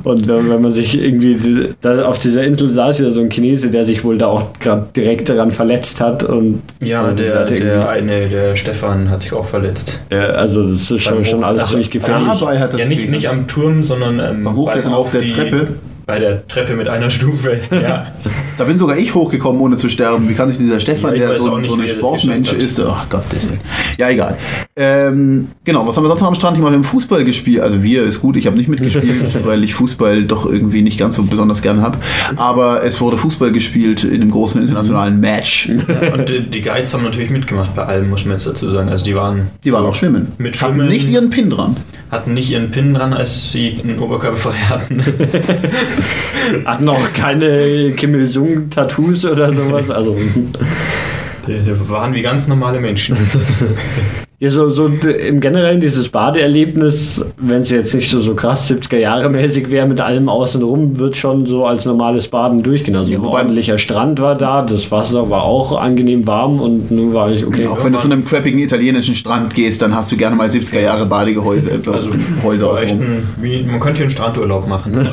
Und 0.04 0.28
wenn, 0.28 0.50
wenn 0.50 0.60
man 0.60 0.72
sich 0.74 1.00
irgendwie 1.00 1.34
die- 1.36 1.68
da 1.80 2.04
auf 2.04 2.18
dieser 2.32 2.44
Insel 2.44 2.70
saß, 2.70 2.98
ja 3.00 3.10
so 3.10 3.20
ein 3.20 3.30
Chinese, 3.30 3.68
der 3.70 3.84
sich 3.84 4.04
wohl 4.04 4.16
da 4.16 4.28
auch 4.28 4.54
gerade 4.58 4.86
direkt 4.96 5.28
daran 5.28 5.50
verletzt 5.50 6.00
hat. 6.00 6.24
Und 6.24 6.62
Ja, 6.80 7.02
und 7.02 7.18
der, 7.18 7.44
der 7.44 7.88
eine, 7.90 8.28
der 8.28 8.56
Stefan 8.56 9.10
hat 9.10 9.22
sich 9.22 9.34
auch 9.34 9.44
verletzt. 9.44 10.00
Ja, 10.10 10.30
also 10.30 10.62
das 10.62 10.90
ist 10.90 11.02
schon, 11.02 11.24
schon 11.24 11.40
Hoch- 11.40 11.44
alles 11.44 11.68
ziemlich 11.68 11.90
gefährlich. 11.90 12.28
Dabei 12.40 12.58
hat 12.58 12.72
das 12.72 12.80
ja, 12.80 12.86
nicht, 12.86 13.10
nicht 13.10 13.28
am 13.28 13.46
Turm, 13.46 13.82
sondern 13.82 14.18
ähm, 14.18 14.44
Beim 14.44 14.56
Hochklettern 14.56 14.94
auf 14.94 15.10
der 15.10 15.28
Treppe? 15.28 15.68
Bei 16.06 16.18
der 16.18 16.46
Treppe 16.48 16.74
mit 16.74 16.88
einer 16.88 17.10
Stufe, 17.10 17.60
ja. 17.70 18.08
Da 18.56 18.64
bin 18.64 18.78
sogar 18.78 18.96
ich 18.96 19.14
hochgekommen, 19.14 19.60
ohne 19.62 19.76
zu 19.76 19.88
sterben. 19.88 20.28
Wie 20.28 20.34
kann 20.34 20.48
sich 20.48 20.58
dieser 20.58 20.80
Stefan, 20.80 21.12
Ja, 21.14 21.28
der 21.28 21.38
so, 21.38 21.56
nicht, 21.56 21.70
so 21.70 21.76
ein 21.76 21.88
Sportmensch 21.88 22.52
ist, 22.52 22.80
ach 22.80 23.08
Gott, 23.08 23.24
das 23.30 23.44
ist. 23.44 23.52
Ja, 23.98 24.10
egal. 24.10 24.36
Ähm, 24.76 25.48
genau, 25.64 25.86
was 25.86 25.96
haben 25.96 26.04
wir 26.04 26.08
sonst 26.08 26.20
noch 26.22 26.28
am 26.28 26.34
Strand? 26.34 26.58
Ich 26.58 26.64
habe 26.64 26.82
Fußball 26.82 27.24
gespielt. 27.24 27.60
Also 27.60 27.82
wir 27.82 28.04
ist 28.04 28.20
gut, 28.20 28.36
ich 28.36 28.46
habe 28.46 28.56
nicht 28.56 28.68
mitgespielt, 28.68 29.36
weil 29.44 29.62
ich 29.64 29.74
Fußball 29.74 30.24
doch 30.24 30.46
irgendwie 30.46 30.82
nicht 30.82 30.98
ganz 30.98 31.16
so 31.16 31.22
besonders 31.22 31.62
gern 31.62 31.82
habe. 31.82 31.98
Aber 32.36 32.82
es 32.84 33.00
wurde 33.00 33.16
Fußball 33.18 33.52
gespielt 33.52 34.04
in 34.04 34.20
einem 34.22 34.30
großen 34.30 34.60
internationalen 34.60 35.20
Match. 35.20 35.68
ja. 35.68 36.12
Und 36.14 36.28
die, 36.28 36.62
Guides 36.62 36.92
haben 36.94 37.04
natürlich 37.04 37.30
mitgemacht 37.30 37.74
bei 37.74 37.84
allem, 37.84 38.10
muss 38.10 38.24
man 38.24 38.34
jetzt 38.34 38.46
dazu 38.46 38.70
sagen. 38.70 38.88
Also 38.88 39.04
die 39.04 39.14
waren, 39.14 39.48
Die 39.64 39.72
waren 39.72 39.84
auch 39.84 39.94
schwimmen. 39.94 40.32
Mit 40.38 40.60
Hatten 40.60 40.74
Schwimmen. 40.74 40.88
nicht 40.88 41.08
ihren 41.08 41.30
Pin 41.30 41.50
dran. 41.50 41.76
hatten 42.10 42.34
nicht 42.34 42.50
ihren 42.50 42.70
Pin 42.70 42.94
dran, 42.94 43.12
als 43.12 43.52
sie 43.52 43.76
einen 43.82 43.98
Oberkörper 43.98 44.36
frei 44.36 44.54
hatten. 44.68 45.02
Hatten 46.64 46.88
auch 46.88 47.12
keine 47.12 47.92
Kim 47.92 48.14
Il-sung-Tattoos 48.14 49.24
oder 49.24 49.52
sowas. 49.52 49.90
Also 49.90 50.16
die 51.46 51.88
waren 51.88 52.14
wie 52.14 52.22
ganz 52.22 52.46
normale 52.46 52.80
Menschen. 52.80 53.16
ja, 54.42 54.50
so, 54.50 54.70
so 54.70 54.88
im 54.88 55.40
Generellen 55.40 55.80
dieses 55.80 56.08
Badeerlebnis, 56.08 57.24
wenn 57.36 57.60
es 57.60 57.70
jetzt 57.70 57.94
nicht 57.94 58.10
so, 58.10 58.20
so 58.20 58.34
krass 58.34 58.68
70er 58.68 58.98
Jahre 58.98 59.28
mäßig 59.28 59.70
wäre 59.70 59.86
mit 59.86 60.00
allem 60.00 60.28
außenrum, 60.28 60.98
wird 60.98 61.16
schon 61.16 61.46
so 61.46 61.64
als 61.64 61.84
normales 61.84 62.26
Baden 62.26 62.64
durchgehen. 62.64 62.96
Also 62.96 63.12
Ja, 63.12 63.18
ein 63.20 63.24
ordentlicher 63.24 63.78
Strand 63.78 64.18
war 64.18 64.34
da, 64.34 64.62
das 64.62 64.90
Wasser 64.90 65.30
war 65.30 65.44
auch 65.44 65.80
angenehm 65.80 66.26
warm 66.26 66.60
und 66.60 66.90
nun 66.90 67.14
war 67.14 67.30
ich 67.30 67.46
okay. 67.46 67.68
Auch 67.68 67.84
wenn 67.84 67.92
du 67.92 68.00
zu 68.00 68.08
einem 68.08 68.24
crappigen 68.24 68.58
italienischen 68.58 69.14
Strand 69.14 69.54
gehst, 69.54 69.80
dann 69.80 69.94
hast 69.94 70.10
du 70.10 70.16
gerne 70.16 70.34
mal 70.34 70.48
70er 70.48 70.80
Jahre 70.80 71.06
Badegehäuse, 71.06 71.70
äh, 71.70 71.90
Also, 71.92 72.10
Häuser 72.42 72.74
echt 72.82 72.94
außenrum. 72.94 73.06
ein, 73.06 73.28
wie, 73.40 73.62
man 73.62 73.78
könnte 73.78 73.98
hier 73.98 74.06
einen 74.06 74.10
Strandurlaub 74.10 74.66
machen. 74.66 74.92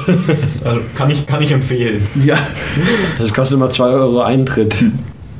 Also 0.65 0.82
kann 0.95 1.11
ich, 1.11 1.27
kann 1.27 1.43
ich 1.43 1.51
empfehlen. 1.51 2.01
Ja, 2.25 2.38
Das 3.19 3.32
kostet 3.32 3.57
immer 3.57 3.69
2 3.69 3.86
Euro 3.89 4.21
Eintritt. 4.21 4.86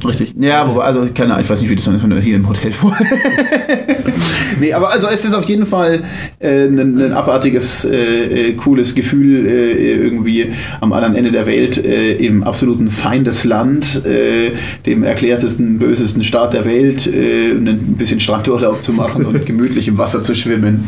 richtig. 0.06 0.34
Ja, 0.40 0.68
wobei, 0.68 0.84
also 0.84 1.08
keine 1.14 1.34
Ahnung, 1.34 1.44
ich 1.44 1.50
weiß 1.50 1.62
nicht, 1.62 1.70
wie 1.70 1.76
das 1.76 1.86
dann 1.86 2.22
hier 2.22 2.36
im 2.36 2.48
Hotel 2.48 2.72
Nee, 4.60 4.74
aber 4.74 4.92
also 4.92 5.08
es 5.08 5.26
ist 5.26 5.34
auf 5.34 5.46
jeden 5.46 5.66
Fall 5.66 6.02
äh, 6.40 6.66
ein, 6.66 6.98
ein 7.00 7.14
abartiges, 7.14 7.86
äh, 7.86 8.50
äh, 8.50 8.54
cooles 8.54 8.96
Gefühl, 8.96 9.46
äh, 9.46 9.96
irgendwie 9.96 10.54
am 10.82 10.94
anderen 10.94 11.16
Ende 11.16 11.32
der 11.32 11.46
Welt, 11.46 11.84
äh, 11.84 12.14
im 12.14 12.44
absoluten 12.44 12.90
Feindesland, 12.90 14.06
äh, 14.06 14.52
dem 14.86 15.04
erklärtesten, 15.04 15.80
bösesten 15.80 16.24
Staat 16.24 16.54
der 16.54 16.66
Welt, 16.66 17.08
äh, 17.08 17.52
ein 17.52 17.96
bisschen 17.98 18.20
Strandurlaub 18.20 18.84
zu 18.84 18.94
machen 18.94 19.26
und 19.26 19.46
gemütlich 19.46 19.88
im 19.88 19.98
Wasser 19.98 20.22
zu 20.24 20.36
schwimmen. 20.36 20.88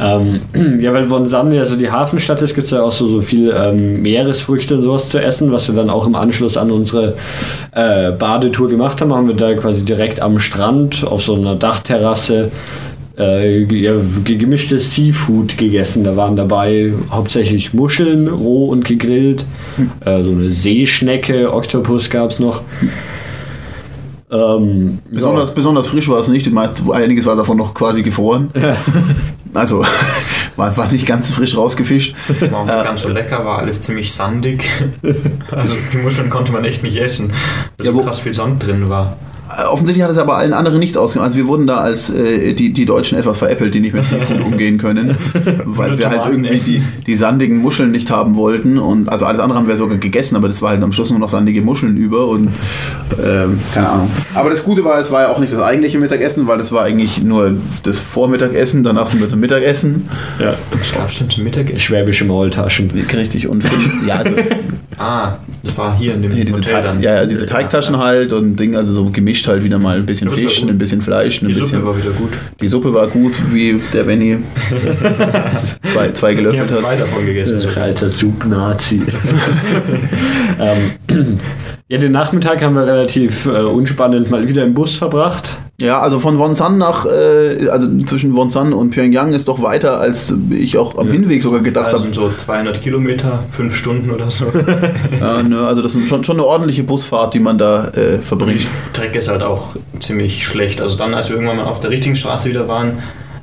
Ähm, 0.00 0.40
ja, 0.80 0.92
weil 0.92 1.10
Wonsan 1.10 1.52
ja 1.52 1.64
so 1.64 1.74
die 1.76 1.90
Hafenstadt 1.90 2.40
ist, 2.42 2.54
gibt 2.54 2.66
es 2.66 2.70
ja 2.70 2.82
auch 2.82 2.92
so, 2.92 3.08
so 3.08 3.20
viel 3.20 3.52
ähm, 3.56 4.02
Meeresfrüchte 4.02 4.76
und 4.76 4.82
sowas 4.84 5.08
zu 5.08 5.18
essen, 5.20 5.50
was 5.52 5.68
wir 5.68 5.74
dann 5.74 5.90
auch 5.90 6.06
im 6.06 6.14
Anschluss 6.14 6.56
an 6.56 6.70
unsere 6.70 7.14
äh, 7.72 8.12
Badetour 8.12 8.68
gemacht 8.68 9.00
haben. 9.00 9.12
Haben 9.12 9.28
wir 9.28 9.34
da 9.34 9.54
quasi 9.54 9.84
direkt 9.84 10.20
am 10.20 10.38
Strand 10.38 11.04
auf 11.06 11.22
so 11.22 11.34
einer 11.34 11.56
Dachterrasse 11.56 12.50
äh, 13.18 13.62
ja, 13.64 13.94
ge- 14.24 14.36
gemischtes 14.36 14.94
Seafood 14.94 15.58
gegessen. 15.58 16.04
Da 16.04 16.16
waren 16.16 16.36
dabei 16.36 16.92
hauptsächlich 17.10 17.74
Muscheln, 17.74 18.28
roh 18.28 18.66
und 18.68 18.84
gegrillt, 18.84 19.44
äh, 20.04 20.22
so 20.22 20.30
eine 20.30 20.52
Seeschnecke, 20.52 21.52
Oktopus 21.52 22.08
gab 22.10 22.30
es 22.30 22.38
noch. 22.38 22.62
Ähm, 24.30 24.98
Besonders, 25.10 25.54
besonders 25.54 25.88
frisch 25.88 26.06
war 26.10 26.20
es 26.20 26.28
nicht, 26.28 26.44
die 26.44 26.50
meiste- 26.50 26.82
einiges 26.92 27.24
war 27.24 27.34
davon 27.34 27.56
noch 27.56 27.72
quasi 27.74 28.02
gefroren. 28.02 28.50
Also 29.58 29.84
war, 30.56 30.76
war 30.76 30.90
nicht 30.92 31.06
ganz 31.06 31.30
frisch 31.30 31.56
rausgefischt. 31.56 32.14
War 32.50 32.60
auch 32.60 32.66
nicht 32.66 32.84
ganz 32.84 33.02
so 33.02 33.08
lecker, 33.08 33.44
war 33.44 33.58
alles 33.58 33.80
ziemlich 33.82 34.12
sandig. 34.12 34.64
Also 35.50 35.76
die 35.92 35.96
Muscheln 35.96 36.28
konnte 36.30 36.52
man 36.52 36.64
echt 36.64 36.82
nicht 36.82 36.96
essen, 36.96 37.32
weil 37.78 37.86
Ja, 37.86 37.92
so 37.92 38.02
krass 38.02 38.20
viel 38.20 38.34
Sand 38.34 38.64
drin 38.64 38.88
war. 38.90 39.16
Äh, 39.56 39.64
Offensichtlich 39.64 40.04
hat 40.04 40.10
es 40.10 40.18
aber 40.18 40.36
allen 40.36 40.52
anderen 40.52 40.78
nichts 40.78 40.96
ausgemacht. 40.96 41.28
Also 41.28 41.36
wir 41.36 41.46
wurden 41.46 41.66
da 41.66 41.78
als 41.78 42.10
äh, 42.10 42.52
die, 42.54 42.72
die 42.72 42.84
Deutschen 42.84 43.18
etwas 43.18 43.38
veräppelt, 43.38 43.74
die 43.74 43.80
nicht 43.80 43.94
mit 43.94 44.04
Seafood 44.04 44.40
umgehen 44.40 44.78
können, 44.78 45.16
weil 45.64 45.98
wir 45.98 46.10
halt 46.10 46.30
irgendwie 46.30 46.58
die, 46.58 46.82
die 47.06 47.16
sandigen 47.16 47.58
Muscheln 47.58 47.90
nicht 47.90 48.10
haben 48.10 48.36
wollten. 48.36 48.78
Und 48.78 49.08
also 49.08 49.26
alles 49.26 49.40
andere 49.40 49.58
haben 49.58 49.68
wir 49.68 49.76
sogar 49.76 49.98
gegessen, 49.98 50.36
aber 50.36 50.48
das 50.48 50.62
war 50.62 50.70
halt 50.70 50.82
am 50.82 50.92
Schluss 50.92 51.10
nur 51.10 51.18
noch 51.18 51.28
sandige 51.28 51.62
Muscheln 51.62 51.96
über 51.96 52.26
und 52.28 52.48
ähm, 53.24 53.58
keine 53.72 53.88
Ahnung. 53.88 54.10
Aber 54.34 54.50
das 54.50 54.64
Gute 54.64 54.84
war, 54.84 54.98
es 54.98 55.10
war 55.10 55.22
ja 55.22 55.28
auch 55.30 55.38
nicht 55.38 55.52
das 55.52 55.60
eigentliche 55.60 55.98
Mittagessen, 55.98 56.46
weil 56.46 56.58
das 56.58 56.72
war 56.72 56.84
eigentlich 56.84 57.22
nur 57.22 57.52
das 57.82 58.00
Vormittagessen. 58.00 58.82
Danach 58.82 59.06
sind 59.06 59.20
wir 59.20 59.28
zum 59.28 59.40
Mittagessen. 59.40 60.08
Ja. 60.38 60.54
Was 60.78 60.92
gab's 60.92 61.18
denn 61.18 61.30
zum 61.30 61.44
Mittagessen? 61.44 61.80
Schwäbische 61.80 62.24
Maultaschen. 62.24 62.90
Richtig. 62.90 63.48
Und 63.48 63.64
ja, 64.06 64.16
also 64.16 64.34
es, 64.34 64.50
Ah, 64.98 65.36
das 65.62 65.78
war 65.78 65.96
hier 65.96 66.14
in 66.14 66.22
dem 66.22 66.36
Ja, 66.36 66.42
diese, 66.44 66.56
Hotel 66.56 66.72
Teig, 66.74 66.82
dann. 66.84 67.00
ja, 67.00 67.14
ja, 67.16 67.26
diese 67.26 67.46
Teigtaschen 67.46 67.98
halt 67.98 68.32
und 68.32 68.56
Ding, 68.56 68.74
also 68.74 68.92
so 68.92 69.04
gemischt 69.10 69.46
halt 69.46 69.62
wieder 69.62 69.78
mal 69.78 69.96
ein 69.96 70.06
bisschen 70.06 70.26
Ja, 70.28 70.32
das 70.34 70.40
Fisch, 70.40 70.62
ein 70.64 70.76
bisschen 70.76 71.02
Fleisch, 71.02 71.40
ein 71.40 71.46
Die 71.48 71.52
bisschen. 71.54 71.68
Suppe 71.68 71.86
war 71.86 71.96
wieder 71.96 72.10
gut. 72.10 72.30
die 72.60 72.68
Suppe 72.68 72.92
war 72.92 73.06
gut, 73.06 73.32
wie 73.52 73.80
der 73.92 74.02
Benny 74.04 74.38
zwei, 75.92 76.10
zwei 76.12 76.34
gelöffelt 76.34 76.72
hat. 76.72 77.00
davon 77.00 77.24
gegessen. 77.26 77.62
Alter 77.76 78.10
Sub-Nazi. 78.10 79.02
ähm, 80.60 80.90
ja, 81.88 81.98
den 81.98 82.12
Nachmittag 82.12 82.60
haben 82.62 82.74
wir 82.74 82.86
relativ 82.86 83.46
äh, 83.46 83.50
unspannend 83.50 84.30
mal 84.30 84.48
wieder 84.48 84.64
im 84.64 84.74
Bus 84.74 84.96
verbracht. 84.96 85.58
Ja, 85.80 86.00
also 86.00 86.18
von 86.18 86.38
Wonsan 86.40 86.76
nach, 86.76 87.06
äh, 87.06 87.68
also 87.68 87.86
zwischen 88.00 88.34
Wonsan 88.34 88.72
und 88.72 88.90
Pyongyang 88.90 89.32
ist 89.32 89.46
doch 89.46 89.62
weiter, 89.62 90.00
als 90.00 90.34
ich 90.50 90.76
auch 90.76 90.98
am 90.98 91.08
Hinweg 91.08 91.40
sogar 91.40 91.60
gedacht 91.60 91.86
Also 91.86 91.98
habe. 92.04 92.12
so 92.12 92.32
200 92.36 92.80
Kilometer, 92.82 93.44
5 93.50 93.76
Stunden 93.76 94.10
oder 94.10 94.28
so. 94.28 94.46
Ja, 95.20 95.40
ne, 95.40 95.60
also 95.60 95.80
das 95.80 95.94
ist 95.94 96.08
schon, 96.08 96.24
schon 96.24 96.36
eine 96.38 96.46
ordentliche 96.46 96.82
Busfahrt, 96.82 97.32
die 97.34 97.38
man 97.38 97.58
da 97.58 97.88
äh, 97.90 98.18
Die 98.18 98.24
verbringt. 98.26 98.66
Strecke 98.90 99.18
ist 99.18 99.28
halt 99.28 99.44
auch 99.44 99.76
ziemlich 100.00 100.44
schlecht. 100.44 100.80
Also 100.80 100.96
dann, 100.96 101.14
als 101.14 101.28
wir 101.28 101.36
irgendwann 101.36 101.58
mal 101.58 101.66
auf 101.66 101.78
der 101.78 101.90
richtigen 101.90 102.16
Straße 102.16 102.48
wieder 102.48 102.66
waren, 102.66 102.98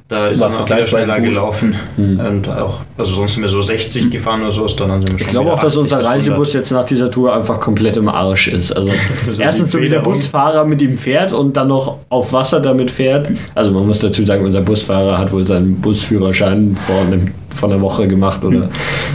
da 0.07 0.27
ist 0.27 0.39
es 0.39 0.55
vergleichsweise 0.55 1.05
schneller 1.05 1.19
gut. 1.19 1.29
gelaufen. 1.29 1.75
Und 1.97 2.47
auch, 2.47 2.81
also 2.95 3.15
sonst 3.15 3.33
sind 3.33 3.41
wir 3.41 3.49
so 3.49 3.59
60 3.59 4.11
gefahren 4.11 4.41
oder 4.41 4.51
so, 4.51 4.67
dann 4.67 5.01
sind 5.01 5.13
wir 5.13 5.17
schon 5.17 5.17
Ich 5.17 5.27
glaube 5.27 5.51
auch, 5.51 5.59
dass 5.59 5.75
80 5.75 5.81
unser 5.81 5.97
bis 5.97 6.05
100. 6.05 6.29
Reisebus 6.29 6.53
jetzt 6.53 6.71
nach 6.71 6.85
dieser 6.85 7.09
Tour 7.09 7.33
einfach 7.33 7.59
komplett 7.59 7.97
im 7.97 8.07
Arsch 8.07 8.47
ist. 8.47 8.71
Also 8.71 8.91
So 9.25 9.41
erstens 9.41 9.71
so 9.71 9.81
wie 9.81 9.89
der. 9.89 10.01
Busfahrer 10.01 10.65
mit 10.65 10.79
ihm 10.83 10.99
fährt 10.99 11.33
und 11.33 11.57
dann 11.57 11.69
noch 11.69 11.97
auf 12.09 12.33
Wasser 12.33 12.59
damit 12.59 12.91
fährt. 12.91 13.31
Also 13.55 13.71
man 13.71 13.87
muss 13.87 13.97
dazu 13.97 14.23
sagen, 14.23 14.45
unser 14.45 14.61
Busfahrer 14.61 15.17
hat 15.17 15.31
wohl 15.31 15.45
seinen 15.45 15.81
Busführerschein 15.81 16.77
vor, 16.85 17.01
einem, 17.01 17.31
vor 17.55 17.69
einer 17.69 17.81
Woche 17.81 18.07
gemacht 18.07 18.43
oder. 18.43 18.69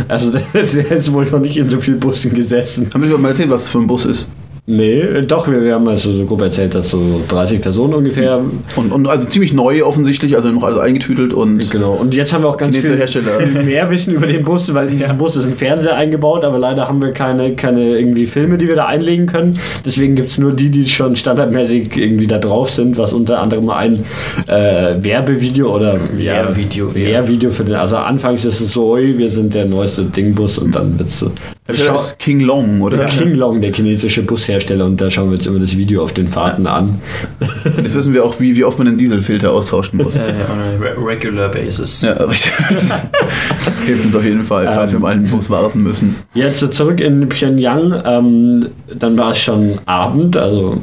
Also 0.09 0.33
der, 0.33 0.43
der 0.65 0.91
ist 0.91 1.13
wohl 1.13 1.27
noch 1.27 1.39
nicht 1.39 1.57
in 1.57 1.69
so 1.69 1.79
vielen 1.79 2.01
Bussen 2.01 2.35
gesessen. 2.35 2.91
Haben 2.93 3.09
wir 3.09 3.17
mal 3.17 3.29
erzählt, 3.29 3.51
was 3.51 3.63
es 3.63 3.69
für 3.69 3.79
ein 3.79 3.87
Bus 3.87 4.07
ist? 4.07 4.29
Nee, 4.71 5.23
doch, 5.23 5.51
wir, 5.51 5.63
wir 5.65 5.75
haben 5.75 5.89
also 5.89 6.13
so 6.13 6.25
grob 6.25 6.43
erzählt, 6.43 6.77
dass 6.77 6.91
so 6.91 7.21
30 7.27 7.61
Personen 7.61 7.93
ungefähr. 7.95 8.41
Und, 8.77 8.93
und 8.93 9.09
also 9.09 9.29
ziemlich 9.29 9.53
neu 9.53 9.85
offensichtlich, 9.85 10.37
also 10.37 10.51
noch 10.51 10.63
alles 10.63 10.79
eingetütelt 10.79 11.35
und 11.35 11.71
Genau. 11.71 11.95
Und 11.95 12.15
jetzt 12.15 12.33
haben 12.33 12.45
wir 12.45 12.49
auch 12.49 12.57
ganz 12.57 12.77
viel, 12.77 12.97
Hersteller. 12.97 13.41
viel 13.41 13.65
mehr 13.65 13.91
Wissen 13.91 14.15
über 14.15 14.29
den 14.29 14.45
Bus, 14.45 14.73
weil 14.73 14.89
in 14.89 14.99
diesem 14.99 15.19
Bus 15.19 15.35
ist 15.35 15.47
ein 15.47 15.57
Fernseher 15.57 15.97
eingebaut, 15.97 16.45
aber 16.45 16.59
leider 16.59 16.87
haben 16.87 17.03
wir 17.03 17.11
keine, 17.11 17.57
keine 17.57 17.99
irgendwie 17.99 18.27
Filme, 18.27 18.59
die 18.59 18.69
wir 18.69 18.77
da 18.77 18.87
einlegen 18.87 19.27
können. 19.27 19.55
Deswegen 19.85 20.15
gibt 20.15 20.31
es 20.31 20.39
nur 20.39 20.53
die, 20.53 20.71
die 20.71 20.89
schon 20.89 21.17
standardmäßig 21.17 21.97
irgendwie 21.97 22.29
da 22.29 22.39
drauf 22.39 22.71
sind, 22.71 22.97
was 22.97 23.13
unter 23.13 23.41
anderem 23.41 23.71
ein 23.71 24.05
äh, 24.47 24.95
Werbevideo 25.03 25.75
oder 25.75 25.99
ja, 26.17 26.47
Wehrvideo, 26.47 26.91
ja. 26.95 26.95
Wehrvideo 26.95 27.51
für 27.51 27.65
den. 27.65 27.75
Also 27.75 27.97
anfangs 27.97 28.45
ist 28.45 28.61
es 28.61 28.73
so, 28.73 28.91
oi, 28.91 29.19
wir 29.19 29.31
sind 29.31 29.53
der 29.55 29.65
neueste 29.65 30.05
Dingbus 30.05 30.59
und 30.59 30.77
dann 30.77 30.97
wird 30.97 31.09
es 31.09 31.19
so. 31.19 31.33
Hersteller 31.71 31.97
ist 31.97 32.19
King 32.19 32.41
Long, 32.41 32.81
oder? 32.83 32.99
Ja, 32.99 33.07
King 33.07 33.35
Long, 33.35 33.61
der 33.61 33.73
chinesische 33.73 34.23
Bushersteller, 34.23 34.85
und 34.87 35.01
da 35.01 35.11
schauen 35.11 35.29
wir 35.31 35.35
uns 35.37 35.47
immer 35.47 35.59
das 35.59 35.77
Video 35.77 36.03
auf 36.03 36.13
den 36.13 36.29
Fahrten 36.29 36.67
an. 36.67 37.01
Jetzt 37.83 37.95
wissen 37.95 38.13
wir 38.15 38.25
auch, 38.25 38.39
wie, 38.41 38.57
wie 38.57 38.65
oft 38.65 38.79
man 38.79 38.87
den 38.87 38.99
Dieselfilter 38.99 39.53
austauschen 39.53 39.99
muss. 40.03 40.17
Äh, 40.17 40.21
on 40.51 40.59
a 40.59 40.85
re- 40.85 41.07
regular 41.07 41.49
basis. 41.49 42.03
Ja, 42.03 42.13
richtig. 42.13 42.53
Das 42.71 43.07
hilft 43.87 44.07
uns 44.07 44.17
auf 44.17 44.25
jeden 44.25 44.45
Fall, 44.45 44.67
falls 44.73 44.93
wir 44.93 44.99
mal 44.99 45.13
einen 45.13 45.29
Bus 45.29 45.51
warten 45.51 45.83
müssen. 45.83 46.17
Jetzt 46.35 46.61
zurück 46.75 47.01
in 47.01 47.29
Pyongyang, 47.29 48.03
ähm, 48.05 48.67
dann 48.95 49.17
war 49.17 49.31
es 49.31 49.39
schon 49.41 49.79
Abend, 49.87 50.37
also 50.37 50.77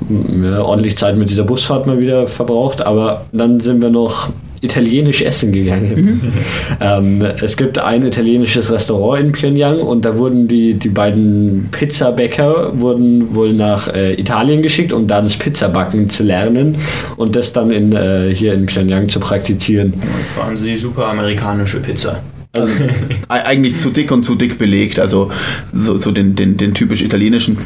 ja, 0.43 0.61
ordentlich 0.61 0.97
Zeit 0.97 1.17
mit 1.17 1.29
dieser 1.29 1.43
Busfahrt 1.43 1.88
mal 1.88 1.99
wieder 1.99 2.27
verbraucht, 2.27 2.81
aber 2.81 3.25
dann 3.31 3.59
sind 3.59 3.81
wir 3.81 3.89
noch 3.89 4.29
italienisch 4.61 5.21
essen 5.21 5.51
gegangen. 5.51 6.33
ähm, 6.81 7.21
es 7.41 7.57
gibt 7.57 7.79
ein 7.79 8.05
italienisches 8.05 8.71
Restaurant 8.71 9.25
in 9.25 9.31
Pyongyang 9.31 9.79
und 9.79 10.05
da 10.05 10.17
wurden 10.17 10.47
die, 10.47 10.73
die 10.73 10.89
beiden 10.89 11.69
Pizzabäcker 11.71 12.79
wurden 12.79 13.35
wohl 13.35 13.53
nach 13.53 13.93
äh, 13.93 14.13
Italien 14.13 14.61
geschickt, 14.61 14.93
um 14.93 15.07
da 15.07 15.21
das 15.21 15.35
Pizzabacken 15.35 16.09
zu 16.09 16.23
lernen 16.23 16.75
und 17.17 17.35
das 17.35 17.53
dann 17.53 17.71
in, 17.71 17.93
äh, 17.93 18.33
hier 18.33 18.53
in 18.53 18.65
Pyongyang 18.65 19.09
zu 19.09 19.19
praktizieren. 19.19 19.93
Und 19.93 20.29
zwar 20.33 20.47
haben 20.47 20.57
sie 20.57 20.77
super 20.77 21.07
amerikanische 21.07 21.79
Pizza. 21.79 22.21
Also, 22.53 22.73
eigentlich 23.27 23.77
zu 23.77 23.89
dick 23.89 24.11
und 24.11 24.23
zu 24.23 24.35
dick 24.35 24.57
belegt. 24.57 24.99
Also 24.99 25.31
so, 25.73 25.97
so 25.97 26.11
den, 26.11 26.35
den, 26.35 26.57
den 26.57 26.73
typisch 26.73 27.01
italienischen 27.01 27.57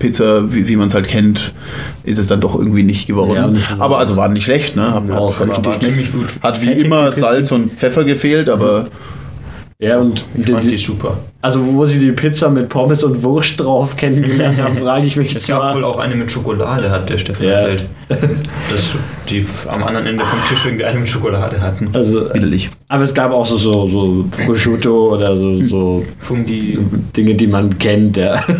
Pizza, 0.00 0.52
wie, 0.52 0.66
wie 0.66 0.74
man 0.74 0.88
es 0.88 0.94
halt 0.94 1.06
kennt, 1.06 1.52
ist 2.02 2.18
es 2.18 2.26
dann 2.26 2.40
doch 2.40 2.56
irgendwie 2.58 2.82
nicht 2.82 3.06
geworden. 3.06 3.34
Ja, 3.36 3.46
nicht 3.46 3.70
aber 3.78 3.98
also 3.98 4.16
war 4.16 4.28
nicht 4.28 4.42
schlecht, 4.44 4.74
ne? 4.74 4.92
Hat, 4.92 5.08
Auch 5.12 5.38
hat 5.38 5.48
richtig 5.50 5.66
war 5.66 5.80
ziemlich 5.80 6.12
gut. 6.12 6.34
Hat 6.42 6.60
wie 6.60 6.66
Fettig 6.66 6.84
immer. 6.86 7.12
Salz 7.12 7.52
und 7.52 7.74
Pfeffer 7.74 8.02
gefehlt, 8.02 8.48
aber 8.48 8.88
Ja, 9.78 9.98
und 9.98 10.24
Ich 10.36 10.44
die, 10.46 10.52
fand 10.52 10.64
die 10.64 10.68
die, 10.70 10.76
super. 10.76 11.18
also 11.40 11.64
wo 11.64 11.86
sie 11.86 11.98
die 11.98 12.12
Pizza 12.12 12.50
mit 12.50 12.68
Pommes 12.68 13.02
und 13.04 13.22
Wurst 13.22 13.60
drauf 13.60 13.96
kennengelernt 13.96 14.60
haben, 14.60 14.76
frage 14.82 15.06
ich 15.06 15.16
mich 15.16 15.34
Es 15.34 15.46
gab 15.46 15.60
zwar. 15.60 15.74
wohl 15.74 15.84
auch 15.84 15.98
eine 15.98 16.14
mit 16.16 16.30
Schokolade, 16.30 16.90
hat 16.90 17.08
der 17.08 17.16
Stefan 17.18 17.46
Ja. 17.46 17.52
erzählt. 17.52 17.84
Dass 18.70 18.96
die 19.28 19.46
am 19.68 19.82
anderen 19.84 20.06
Ende 20.06 20.24
vom 20.24 20.38
Tisch 20.46 20.66
irgendwie 20.66 20.84
eine 20.84 20.98
mit 20.98 21.08
Schokolade 21.08 21.60
hatten. 21.60 21.88
Also, 21.92 22.32
widerlich. 22.34 22.68
aber 22.88 23.04
es 23.04 23.14
gab 23.14 23.30
auch 23.32 23.46
so, 23.46 23.56
so, 23.56 23.86
so 23.86 24.24
Prosciutto 24.44 25.14
oder 25.14 25.36
so, 25.36 25.56
so 25.62 26.04
Fungi. 26.18 26.78
Dinge, 27.16 27.34
die 27.34 27.46
man 27.46 27.78
kennt. 27.78 28.16
Ja. 28.16 28.42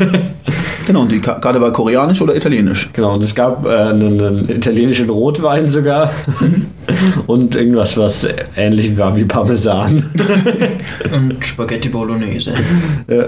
Genau, 0.87 1.03
und 1.03 1.13
die 1.13 1.21
Ka- 1.21 1.39
Karte 1.39 1.61
war 1.61 1.73
koreanisch 1.73 2.21
oder 2.23 2.35
italienisch? 2.35 2.91
Genau, 2.93 3.15
und 3.15 3.23
es 3.23 3.35
gab 3.35 3.65
äh, 3.67 3.69
einen, 3.71 4.21
einen 4.21 4.49
italienischen 4.51 5.09
Rotwein 5.11 5.69
sogar 5.69 6.11
und 7.27 7.55
irgendwas, 7.55 7.97
was 7.97 8.27
ähnlich 8.57 8.97
war 8.99 9.15
wie 9.17 9.25
Parmesan. 9.25 10.03
Und 11.13 11.45
Spaghetti 11.45 11.89
Bolognese. 11.89 12.55
ja. 13.09 13.25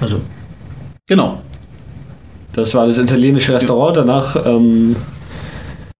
Also, 0.00 0.20
Genau. 1.06 1.40
Das 2.52 2.74
war 2.74 2.86
das 2.86 2.98
italienische 2.98 3.54
Restaurant. 3.54 3.96
Danach, 3.98 4.34
ähm, 4.46 4.96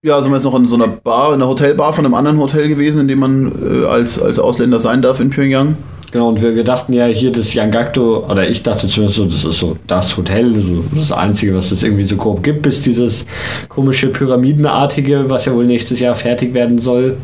Ja, 0.03 0.21
sind 0.23 0.31
wir 0.31 0.37
jetzt 0.37 0.45
noch 0.45 0.55
in 0.59 0.67
so 0.67 0.75
einer 0.77 0.89
Bar, 0.89 1.29
in 1.29 1.35
einer 1.35 1.49
Hotelbar 1.49 1.93
von 1.93 2.05
einem 2.05 2.15
anderen 2.15 2.39
Hotel 2.39 2.69
gewesen, 2.69 3.03
in 3.03 3.09
dem 3.09 3.19
man 3.21 3.53
äh, 3.83 3.85
als, 3.87 4.21
als 4.21 4.39
Ausländer 4.39 4.81
sein 4.81 5.03
darf 5.03 5.21
in 5.21 5.31
Pyongyang. 5.31 5.77
Genau, 6.13 6.29
und 6.29 6.43
wir, 6.43 6.55
wir 6.55 6.65
dachten 6.65 6.93
ja 6.93 7.07
hier 7.07 7.33
das 7.33 7.55
Yangakto, 7.55 8.27
oder 8.29 8.49
ich 8.49 8.63
dachte 8.63 8.87
zumindest 8.87 9.19
so, 9.19 9.25
das 9.25 9.45
ist 9.45 9.59
so 9.59 9.77
das 9.87 10.17
Hotel, 10.17 10.55
so 10.55 10.85
das 10.95 11.13
Einzige, 11.13 11.55
was 11.55 11.73
es 11.73 11.83
irgendwie 11.83 12.03
so 12.03 12.17
grob 12.17 12.43
gibt, 12.43 12.63
bis 12.63 12.83
dieses 12.83 13.27
komische 13.69 14.09
Pyramidenartige, 14.09 15.25
was 15.29 15.45
ja 15.45 15.55
wohl 15.55 15.67
nächstes 15.67 16.01
Jahr 16.01 16.15
fertig 16.15 16.55
werden 16.55 16.79
soll. 16.79 17.17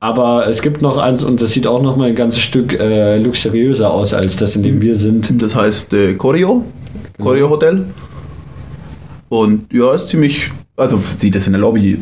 Aber 0.00 0.46
es 0.46 0.62
gibt 0.62 0.80
noch 0.80 0.96
eins 0.96 1.24
und 1.24 1.42
das 1.42 1.50
sieht 1.52 1.66
auch 1.66 1.82
noch 1.82 1.96
mal 1.96 2.08
ein 2.08 2.14
ganzes 2.14 2.42
Stück 2.42 2.78
äh, 2.78 3.18
luxuriöser 3.18 3.90
aus 3.90 4.14
als 4.14 4.36
das, 4.36 4.54
in 4.54 4.62
dem 4.62 4.80
wir 4.80 4.94
sind. 4.94 5.42
Das 5.42 5.56
heißt 5.56 5.92
äh, 5.92 6.14
Koryo, 6.14 6.64
Koryo 7.20 7.50
Hotel. 7.50 7.86
Und 9.28 9.66
ja, 9.72 9.94
ist 9.94 10.08
ziemlich, 10.08 10.50
also 10.76 10.98
sieht 10.98 11.34
das 11.34 11.46
in 11.46 11.52
der 11.52 11.60
Lobby, 11.60 11.98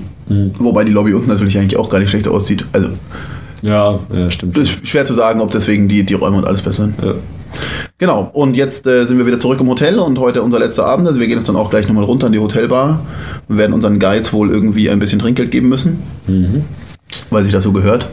wobei 0.59 0.85
die 0.85 0.93
Lobby 0.93 1.15
unten 1.15 1.29
natürlich 1.29 1.59
eigentlich 1.59 1.79
auch 1.79 1.89
gar 1.89 1.99
nicht 1.99 2.11
schlecht 2.11 2.29
aussieht. 2.29 2.65
Also 2.73 2.91
Ja, 3.63 3.99
ja 4.13 4.31
stimmt. 4.31 4.57
ist 4.59 4.87
schwer 4.87 5.05
zu 5.05 5.15
sagen, 5.15 5.41
ob 5.41 5.51
deswegen 5.51 5.89
die, 5.89 6.05
die 6.05 6.15
Räume 6.15 6.39
und 6.39 6.47
alles 6.47 6.63
besser 6.63 6.85
sind. 6.85 6.95
Ja. 7.03 7.15
Genau, 7.99 8.31
und 8.33 8.57
jetzt 8.57 8.87
äh, 8.87 9.05
sind 9.05 9.19
wir 9.19 9.27
wieder 9.27 9.39
zurück 9.39 9.61
im 9.61 9.69
Hotel 9.69 9.99
und 9.99 10.19
heute 10.19 10.43
unser 10.43 10.59
letzter 10.59 10.85
Abend. 10.85 11.07
Also 11.07 11.21
wir 11.21 11.27
gehen 11.27 11.39
jetzt 11.39 11.49
dann 11.49 11.57
auch 11.57 11.71
gleich 11.71 11.87
nochmal 11.87 12.05
runter 12.05 12.27
in 12.27 12.35
die 12.35 12.39
Hotelbar. 12.39 13.01
Wir 13.49 13.59
werden 13.59 13.73
unseren 13.73 13.99
Guides 13.99 14.33
wohl 14.33 14.51
irgendwie 14.51 14.91
ein 14.91 14.99
bisschen 14.99 15.19
Trinkgeld 15.19 15.51
geben 15.51 15.69
müssen, 15.69 16.03
weil 17.31 17.45
sich 17.45 17.53
das 17.53 17.65
so 17.65 17.73
gehört, 17.73 18.07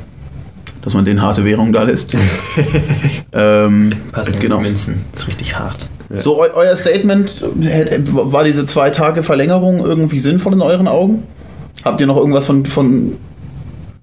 dass 0.82 0.94
man 0.94 1.04
den 1.04 1.22
harte 1.22 1.44
Währung 1.44 1.74
da 1.74 1.84
lässt. 1.84 2.14
ähm, 3.34 3.94
passen 4.12 4.40
genau. 4.40 4.62
Münzen. 4.62 5.04
Das 5.12 5.24
ist 5.24 5.28
richtig 5.28 5.58
hart. 5.58 5.88
So, 6.20 6.40
eu 6.40 6.48
euer 6.54 6.76
Statement, 6.78 7.42
war 7.42 8.44
diese 8.44 8.66
zwei 8.68 8.92
Tage 8.92 9.24
Verlängerung 9.24 9.80
irgendwie 9.80 10.20
sinnvoll 10.20 10.54
in 10.54 10.62
euren 10.62 10.88
Augen? 10.88 11.24
Habt 11.84 12.00
ihr 12.02 12.08
noch 12.08 12.18
irgendwas 12.18 12.46
von, 12.46 12.66
von 12.66 13.14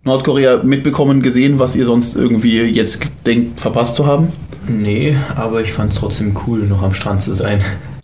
Nordkorea 0.02 0.62
mitbekommen, 0.62 1.20
gesehen, 1.20 1.58
was 1.58 1.76
ihr 1.76 1.84
sonst 1.84 2.16
irgendwie 2.16 2.62
jetzt 2.62 3.10
denkt, 3.26 3.60
verpasst 3.60 3.96
zu 3.96 4.06
haben? 4.06 4.28
Nee, 4.66 5.16
aber 5.36 5.60
ich 5.60 5.72
fand 5.72 5.92
es 5.92 5.98
trotzdem 5.98 6.34
cool, 6.46 6.60
noch 6.60 6.82
am 6.82 6.94
Strand 6.94 7.20
zu 7.22 7.34
sein. 7.34 7.60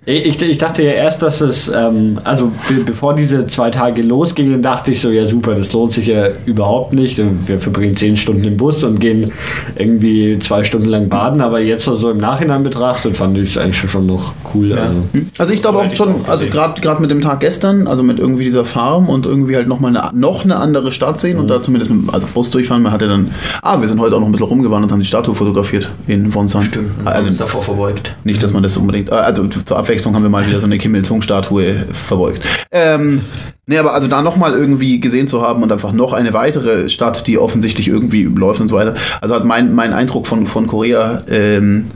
Ich, 0.09 0.41
ich 0.41 0.59
dachte 0.59 0.85
ja 0.85 0.93
erst, 0.93 1.21
dass 1.23 1.41
es, 1.41 1.67
ähm, 1.67 2.21
also 2.23 2.53
be 2.69 2.75
bevor 2.87 3.17
diese 3.17 3.49
zwei 3.49 3.71
Tage 3.71 4.03
losgingen, 4.03 4.63
dachte 4.63 4.93
ich 4.93 5.01
so, 5.01 5.11
ja 5.11 5.27
super, 5.27 5.57
das 5.57 5.73
lohnt 5.73 5.91
sich 5.91 6.07
ja 6.07 6.29
überhaupt 6.45 6.93
nicht. 6.93 7.21
Wir 7.49 7.59
verbringen 7.59 7.97
zehn 7.97 8.17
Stunden 8.17 8.45
im 8.45 8.57
Bus 8.57 8.85
und 8.85 9.01
gehen 9.01 9.33
irgendwie 9.75 10.39
zwei 10.39 10.63
Stunden 10.63 10.87
lang 10.87 11.09
baden, 11.09 11.41
aber 11.41 11.59
jetzt 11.59 11.87
so 11.87 12.09
im 12.09 12.19
Nachhinein 12.19 12.63
betrachtet, 12.63 13.17
fand 13.17 13.37
ich 13.37 13.51
es 13.51 13.59
eigentlich 13.59 13.91
schon 13.91 14.07
noch 14.07 14.35
cool. 14.55 14.71
Ja. 14.71 14.77
Also. 14.77 14.95
Also 15.39 15.53
ich 15.53 15.61
glaube 15.61 15.79
auch 15.79 15.97
schon, 15.97 16.23
auch 16.25 16.29
also 16.29 16.47
gerade 16.47 16.81
gerade 16.81 17.03
mit 17.03 17.11
dem 17.11 17.21
Tag 17.21 17.41
gestern, 17.41 17.89
also 17.89 18.05
mit 18.05 18.21
irgendwie 18.21 18.45
dieser 18.45 18.65
Farm 18.65 19.09
und 19.09 19.27
irgendwie 19.27 19.57
halt 19.57 19.67
nochmal 19.67 19.97
eine, 19.97 20.17
noch 20.17 20.45
eine 20.45 20.55
andere 20.55 20.93
Stadt 20.93 21.19
sehen 21.19 21.37
und 21.37 21.49
da 21.49 21.61
zumindest 21.61 21.91
mit 21.91 22.15
also 22.15 22.29
Bus 22.33 22.53
durchfahren, 22.53 22.85
man 22.85 22.93
hatte 22.93 23.09
dann, 23.09 23.33
ah, 23.61 23.81
wir 23.81 23.89
sind 23.89 23.99
heute 24.01 24.15
auch 24.15 24.21
noch 24.21 24.27
ein 24.27 24.33
bisschen 24.33 24.47
rumgewandert 24.47 24.89
und 24.89 24.93
haben 24.93 25.01
die 25.01 25.07
Statue 25.07 25.35
fotografiert 25.35 25.91
in 26.07 26.33
Wonsan. 26.33 26.63
Stimmt, 26.63 26.91
haben 27.05 27.27
uns 27.27 27.27
Also 27.27 27.45
davor 27.45 27.63
verbeugt. 27.63 28.15
nicht, 28.23 28.41
dass 28.41 28.53
man 28.53 28.63
das 28.63 28.77
unbedingt, 28.77 29.11
also 29.11 29.49
zur 29.49 29.77
Abwechslung 29.77 29.96
haben 30.05 30.23
wir 30.23 30.31
mal 30.31 30.47
wieder 30.47 30.61
so 30.61 30.67
eine 30.67 30.79
Kim 30.79 30.95
Il-sung-Statue 30.95 31.87
verbeugt. 31.93 32.43
Ähm, 32.71 33.23
nee, 33.67 33.79
aber 33.79 33.95
also 33.95 34.09
da 34.09 34.23
nochmal 34.23 34.53
irgendwie 34.53 35.01
gesehen 35.01 35.29
zu 35.29 35.43
haben 35.43 35.63
und 35.63 35.73
einfach 35.73 35.93
noch 35.93 36.13
eine 36.13 36.35
weitere 36.35 36.89
Stadt, 36.89 37.27
die 37.27 37.39
offensichtlich 37.39 37.89
irgendwie 37.89 38.25
läuft 38.25 38.61
und 38.61 38.69
so 38.69 38.77
weiter. 38.77 38.95
Also 39.21 39.35
hat 39.35 39.45
mein, 39.45 39.75
mein 39.75 39.93
Eindruck 39.93 40.27
von, 40.27 40.47
von 40.47 40.67
Korea 40.67 41.23
ähm, 41.29 41.87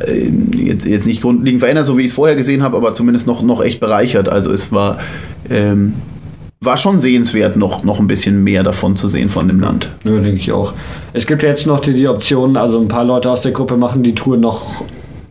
äh, 0.00 0.28
jetzt, 0.56 0.86
jetzt 0.86 1.06
nicht 1.06 1.22
grundlegend 1.22 1.60
verändert, 1.60 1.86
so 1.86 1.96
wie 1.96 2.02
ich 2.02 2.08
es 2.08 2.14
vorher 2.14 2.36
gesehen 2.36 2.62
habe, 2.62 2.76
aber 2.76 2.94
zumindest 2.94 3.26
noch, 3.26 3.42
noch 3.42 3.62
echt 3.62 3.80
bereichert. 3.80 4.28
Also 4.28 4.52
es 4.52 4.72
war, 4.72 4.98
ähm, 5.50 5.94
war 6.60 6.76
schon 6.76 6.98
sehenswert, 6.98 7.56
noch, 7.56 7.84
noch 7.84 8.00
ein 8.00 8.06
bisschen 8.06 8.42
mehr 8.42 8.62
davon 8.62 8.96
zu 8.96 9.08
sehen 9.08 9.28
von 9.28 9.48
dem 9.48 9.60
Land. 9.60 9.90
Ja, 10.04 10.12
denke 10.12 10.38
ich 10.38 10.52
auch. 10.52 10.72
Es 11.12 11.26
gibt 11.26 11.42
jetzt 11.42 11.66
noch 11.66 11.80
die, 11.80 11.94
die 11.94 12.08
Option, 12.08 12.56
also 12.56 12.80
ein 12.80 12.88
paar 12.88 13.04
Leute 13.04 13.30
aus 13.30 13.42
der 13.42 13.52
Gruppe 13.52 13.76
machen 13.76 14.02
die 14.02 14.14
Tour 14.14 14.36
noch, 14.36 14.84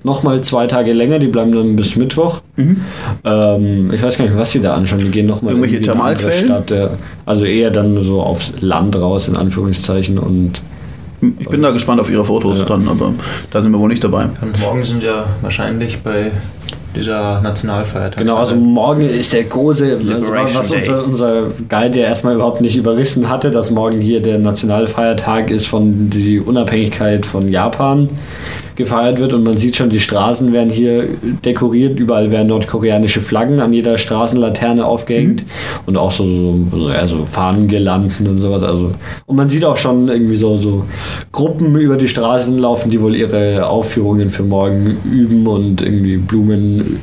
noch 0.03 0.23
mal 0.23 0.41
zwei 0.41 0.67
Tage 0.67 0.91
länger, 0.93 1.19
die 1.19 1.27
bleiben 1.27 1.51
dann 1.53 1.75
bis 1.75 1.95
Mittwoch. 1.95 2.41
Ähm, 2.57 3.91
ich 3.93 4.03
weiß 4.03 4.17
gar 4.17 4.25
nicht, 4.25 4.37
was 4.37 4.51
sie 4.51 4.61
da 4.61 4.73
anschauen. 4.73 4.99
Die 4.99 5.09
gehen 5.11 5.25
noch 5.27 5.41
mal 5.41 5.51
Irgendwelche 5.51 5.77
irgendwie 5.77 5.89
in 5.89 5.95
Thermalquellen? 5.95 6.63
Stadt. 6.63 6.89
Also 7.25 7.45
eher 7.45 7.71
dann 7.71 8.03
so 8.03 8.21
aufs 8.21 8.53
Land 8.59 8.99
raus, 8.99 9.27
in 9.27 9.35
Anführungszeichen. 9.37 10.17
Und 10.17 10.61
Ich 11.39 11.47
bin 11.47 11.61
da 11.61 11.71
gespannt 11.71 12.01
auf 12.01 12.11
ihre 12.11 12.25
Fotos 12.25 12.59
Ja. 12.59 12.65
dann, 12.65 12.87
aber 12.87 13.13
da 13.51 13.61
sind 13.61 13.71
wir 13.71 13.79
wohl 13.79 13.89
nicht 13.89 14.03
dabei. 14.03 14.25
Und 14.41 14.59
morgen 14.59 14.83
sind 14.83 15.03
ja 15.03 15.25
wahrscheinlich 15.41 15.99
bei 16.01 16.31
dieser 16.95 17.41
Nationalfeiertag. 17.41 18.17
genau, 18.19 18.35
also 18.37 18.55
morgen 18.55 19.01
ist 19.09 19.33
der 19.33 19.43
große, 19.45 19.83
also 19.93 20.03
Liberation 20.09 20.59
was 20.59 20.69
unser, 20.71 21.03
unser 21.03 21.43
Guide 21.67 21.99
ja 21.99 22.05
erstmal 22.05 22.35
überhaupt 22.35 22.61
nicht 22.61 22.75
überrissen 22.75 23.29
hatte, 23.29 23.49
dass 23.49 23.71
morgen 23.71 23.99
hier 23.99 24.21
der 24.21 24.37
Nationalfeiertag 24.37 25.49
ist 25.49 25.65
von 25.65 26.09
die 26.11 26.39
Unabhängigkeit 26.39 27.25
von 27.25 27.49
Japan 27.49 28.09
gefeiert 28.75 29.19
wird 29.19 29.33
und 29.33 29.43
man 29.43 29.57
sieht 29.57 29.75
schon, 29.75 29.89
die 29.89 29.99
Straßen 29.99 30.53
werden 30.53 30.69
hier 30.69 31.07
dekoriert, 31.45 31.99
überall 31.99 32.31
werden 32.31 32.47
nordkoreanische 32.47 33.21
Flaggen 33.21 33.59
an 33.59 33.73
jeder 33.73 33.97
Straßenlaterne 33.97 34.85
aufgehängt 34.85 35.43
und 35.85 35.97
auch 35.97 36.11
so, 36.11 36.25
so, 36.25 36.59
so, 36.71 36.89
ja, 36.89 37.07
so 37.07 37.25
Fahnengirlanden 37.25 38.27
und 38.27 38.37
sowas. 38.37 38.63
Also, 38.63 38.93
und 39.25 39.35
man 39.35 39.49
sieht 39.49 39.65
auch 39.65 39.77
schon 39.77 40.07
irgendwie 40.07 40.35
so, 40.35 40.57
so 40.57 40.85
Gruppen 41.31 41.75
über 41.75 41.97
die 41.97 42.07
Straßen 42.07 42.57
laufen, 42.57 42.89
die 42.89 43.01
wohl 43.01 43.15
ihre 43.15 43.67
Aufführungen 43.67 44.29
für 44.29 44.43
morgen 44.43 44.97
üben 45.11 45.47
und 45.47 45.81
irgendwie 45.81 46.17
Blumen. 46.17 46.99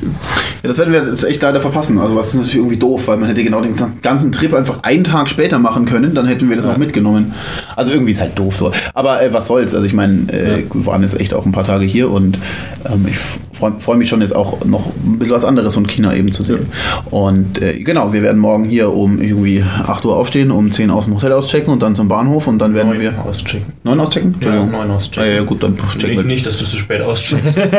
Ja, 0.62 0.68
das 0.68 0.78
werden 0.78 0.92
wir 0.92 1.02
jetzt 1.04 1.24
echt 1.24 1.42
leider 1.42 1.60
verpassen. 1.60 1.98
Also 1.98 2.14
was 2.16 2.28
ist 2.28 2.34
natürlich 2.34 2.56
irgendwie 2.56 2.76
doof, 2.76 3.08
weil 3.08 3.16
man 3.16 3.28
hätte 3.28 3.42
genau 3.42 3.60
den 3.62 3.74
ganzen 4.02 4.30
Trip 4.32 4.52
einfach 4.54 4.82
einen 4.82 5.04
Tag 5.04 5.28
später 5.28 5.58
machen 5.58 5.86
können, 5.86 6.14
dann 6.14 6.26
hätten 6.26 6.48
wir 6.50 6.56
das 6.56 6.66
Ja. 6.66 6.72
auch 6.72 6.76
mitgenommen. 6.76 7.32
Also 7.76 7.92
irgendwie 7.92 8.12
ist 8.12 8.20
halt 8.20 8.38
doof 8.38 8.56
so. 8.56 8.72
Aber 8.94 9.22
äh, 9.22 9.32
was 9.32 9.46
soll's? 9.46 9.74
Also 9.74 9.86
ich 9.86 9.94
meine, 9.94 10.26
äh, 10.32 10.60
Ja. 10.60 10.66
wir 10.74 10.86
waren 10.86 11.02
jetzt 11.02 11.18
echt 11.18 11.32
auch 11.34 11.46
ein 11.46 11.52
paar 11.52 11.64
Tage 11.64 11.84
hier 11.86 12.10
und 12.10 12.36
ähm, 12.84 13.06
ich 13.08 13.16
freue 13.60 13.72
freu 13.78 13.96
mich 13.96 14.08
schon 14.08 14.22
jetzt 14.22 14.34
auch 14.34 14.64
noch 14.64 14.86
ein 15.04 15.18
bisschen 15.18 15.34
was 15.34 15.44
anderes 15.44 15.74
von 15.74 15.86
China 15.86 16.14
eben 16.14 16.32
zu 16.32 16.42
sehen. 16.42 16.66
Und 17.10 17.62
äh, 17.62 17.78
genau, 17.78 18.12
wir 18.12 18.22
werden 18.22 18.40
morgen 18.40 18.64
hier 18.64 18.92
um 18.92 19.20
irgendwie 19.20 19.62
8 19.62 20.04
Uhr 20.06 20.16
aufstehen, 20.16 20.50
um 20.50 20.72
10 20.72 20.90
aus 20.90 21.04
dem 21.04 21.14
Hotel 21.14 21.32
auschecken 21.32 21.72
und 21.72 21.82
dann 21.82 21.94
zum 21.94 22.08
Bahnhof 22.08 22.46
und 22.46 22.58
dann 22.58 22.74
werden 22.74 22.88
neun 22.88 23.00
wir... 23.00 23.12
auschecken. 23.24 23.72
9 23.84 24.00
auschecken? 24.00 24.34
Ja, 24.40 24.64
neun 24.64 24.90
auschecken. 24.90 25.22
Ah, 25.22 25.26
ja, 25.26 25.36
ja, 25.36 25.42
gut, 25.42 25.62
dann 25.62 25.76
checken 25.76 26.16
wir. 26.16 26.16
Nicht, 26.16 26.26
nicht, 26.26 26.46
dass 26.46 26.56
du 26.56 26.64
zu 26.64 26.78
spät 26.78 27.02
auscheckst. 27.02 27.60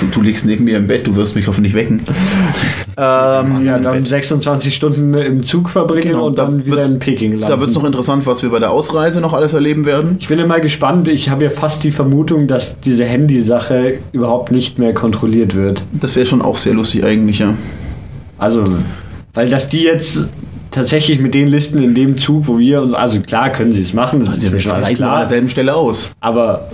Du, 0.00 0.06
du 0.06 0.22
liegst 0.22 0.46
neben 0.46 0.64
mir 0.64 0.78
im 0.78 0.86
Bett, 0.86 1.06
du 1.06 1.14
wirst 1.16 1.34
mich 1.34 1.46
hoffentlich 1.46 1.74
wecken. 1.74 2.02
ähm, 2.96 3.64
Ja, 3.64 3.78
dann 3.78 4.04
26 4.04 4.74
Stunden 4.74 5.14
im 5.14 5.42
Zug 5.42 5.68
verbringen 5.68 6.12
Genau, 6.12 6.26
und 6.26 6.38
da 6.38 6.46
dann 6.46 6.64
wieder 6.64 6.84
in 6.84 6.98
Peking 6.98 7.32
landen. 7.32 7.46
Da 7.48 7.58
wird 7.60 7.70
es 7.70 7.76
noch 7.76 7.84
interessant, 7.84 8.26
was 8.26 8.42
wir 8.42 8.50
bei 8.50 8.58
der 8.58 8.70
Ausreise 8.70 9.20
noch 9.20 9.32
alles 9.32 9.52
erleben 9.54 9.84
werden. 9.84 10.16
Ich 10.20 10.28
bin 10.28 10.38
immer 10.38 10.60
gespannt. 10.60 11.08
Ich 11.08 11.28
habe 11.30 11.44
ja 11.44 11.50
fast 11.50 11.84
die 11.84 11.90
Vermutung, 11.90 12.46
dass 12.46 12.80
diese 12.80 13.04
Handysache 13.04 13.98
überhaupt 14.12 14.52
nicht 14.52 14.78
mehr 14.78 14.94
kontrolliert 14.94 15.54
wird. 15.54 15.82
Das 15.92 16.16
wäre 16.16 16.26
schon 16.26 16.42
auch 16.42 16.56
sehr 16.56 16.74
lustig 16.74 17.04
eigentlich, 17.04 17.38
ja. 17.38 17.54
Also, 18.38 18.64
weil 19.34 19.48
dass 19.48 19.68
die 19.68 19.82
jetzt 19.82 20.28
tatsächlich 20.70 21.20
mit 21.20 21.34
den 21.34 21.48
Listen 21.48 21.82
in 21.82 21.94
dem 21.94 22.18
Zug, 22.18 22.46
wo 22.48 22.58
wir 22.58 22.82
uns, 22.82 22.94
also 22.94 23.20
klar 23.20 23.50
können 23.50 23.72
sie 23.72 23.82
es 23.82 23.92
machen, 23.92 24.24
das 24.24 24.36
ist 24.36 24.42
Wir 24.42 24.50
mir 24.52 24.60
schon 24.60 24.72
alles 24.72 24.84
verreisen 24.86 25.04
an 25.04 25.10
klar, 25.10 25.20
derselben 25.20 25.48
Stelle 25.48 25.74
aus. 25.74 26.10
aber 26.20 26.68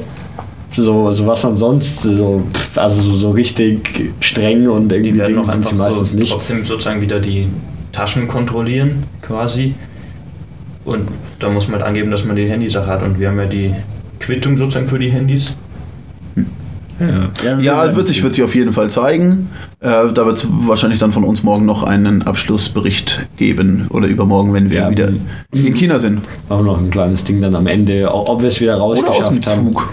so, 0.83 1.13
so 1.13 1.27
was 1.27 1.43
man 1.43 1.57
sonst, 1.57 2.03
so, 2.03 2.43
also 2.77 3.03
so, 3.03 3.13
so 3.15 3.31
richtig 3.31 4.13
streng 4.21 4.69
und 4.69 4.91
irgendwie 4.93 5.13
Die 5.13 5.19
werden 5.19 5.35
Dinge 5.35 5.41
auch 5.47 5.53
sind 5.53 5.65
sie 5.65 5.71
einfach 5.73 5.87
meistens 5.87 6.11
so 6.11 6.17
nicht. 6.19 6.33
trotzdem 6.33 6.65
sozusagen 6.65 7.01
wieder 7.01 7.21
die 7.21 7.49
Taschen 7.93 8.29
kontrollieren, 8.29 9.05
quasi. 9.23 9.75
Und 10.85 11.09
da 11.39 11.49
muss 11.51 11.69
man 11.69 11.81
halt 11.81 11.89
angeben, 11.89 12.11
dass 12.11 12.25
man 12.25 12.37
die 12.37 12.47
Handysache 12.47 12.87
hat. 12.87 13.03
Und 13.03 13.21
wir 13.21 13.29
haben 13.29 13.39
ja 13.39 13.47
die 13.47 13.75
Quittung 14.21 14.57
sozusagen 14.57 14.87
für 14.87 14.99
die 14.99 15.11
Handys. 15.11 15.57
Ja, 17.01 17.45
werden 17.63 17.97
wird 17.97 18.07
sich, 18.09 18.23
wird 18.25 18.35
sich 18.35 18.43
auf 18.43 18.55
jeden 18.57 18.73
Fall 18.73 18.91
zeigen. 18.91 19.51
Äh, 19.81 20.13
da 20.13 20.27
wird 20.27 20.39
es 20.39 20.49
wahrscheinlich 20.51 20.99
dann 20.99 21.13
von 21.13 21.23
uns 21.23 21.45
morgen 21.45 21.65
noch 21.65 21.85
einen 21.85 22.23
Abschlussbericht 22.23 23.29
geben. 23.37 23.87
Oder 23.91 24.09
übermorgen, 24.09 24.53
wenn 24.53 24.71
wir 24.71 24.81
Ja, 24.81 24.91
wieder 24.91 25.11
in 25.53 25.75
China 25.75 26.01
sind. 26.01 26.23
Auch 26.49 26.63
noch 26.63 26.79
ein 26.79 26.91
kleines 26.91 27.23
Ding 27.23 27.41
dann 27.41 27.55
am 27.55 27.69
Ende, 27.69 28.13
ob 28.13 28.43
wir 28.43 28.49
es 28.49 28.61
wieder 28.61 28.77
Oder 28.77 28.85
aus 28.85 28.99
dem 28.99 29.07
rausgeschafft 29.07 29.47
haben. 29.47 29.73
Zug. 29.73 29.89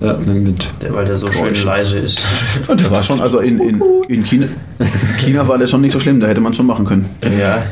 Ja, 0.00 0.14
mit 0.14 0.68
Der, 0.82 0.92
weil 0.94 1.04
der 1.04 1.16
so 1.16 1.28
Geräusch. 1.28 1.58
schön 1.58 1.66
leise 1.66 1.98
ist. 2.00 2.24
Und 2.68 2.80
das 2.80 2.90
war 2.90 3.02
schon, 3.02 3.20
also 3.20 3.38
in, 3.38 3.60
in, 3.60 3.80
in 4.08 4.24
China, 4.24 4.46
in 4.78 4.86
China 5.18 5.46
war 5.46 5.56
das 5.56 5.70
schon 5.70 5.80
nicht 5.80 5.92
so 5.92 6.00
schlimm, 6.00 6.18
da 6.20 6.26
hätte 6.26 6.40
man 6.40 6.52
schon 6.52 6.66
machen 6.66 6.84
können. 6.84 7.06
ja, 7.22 7.62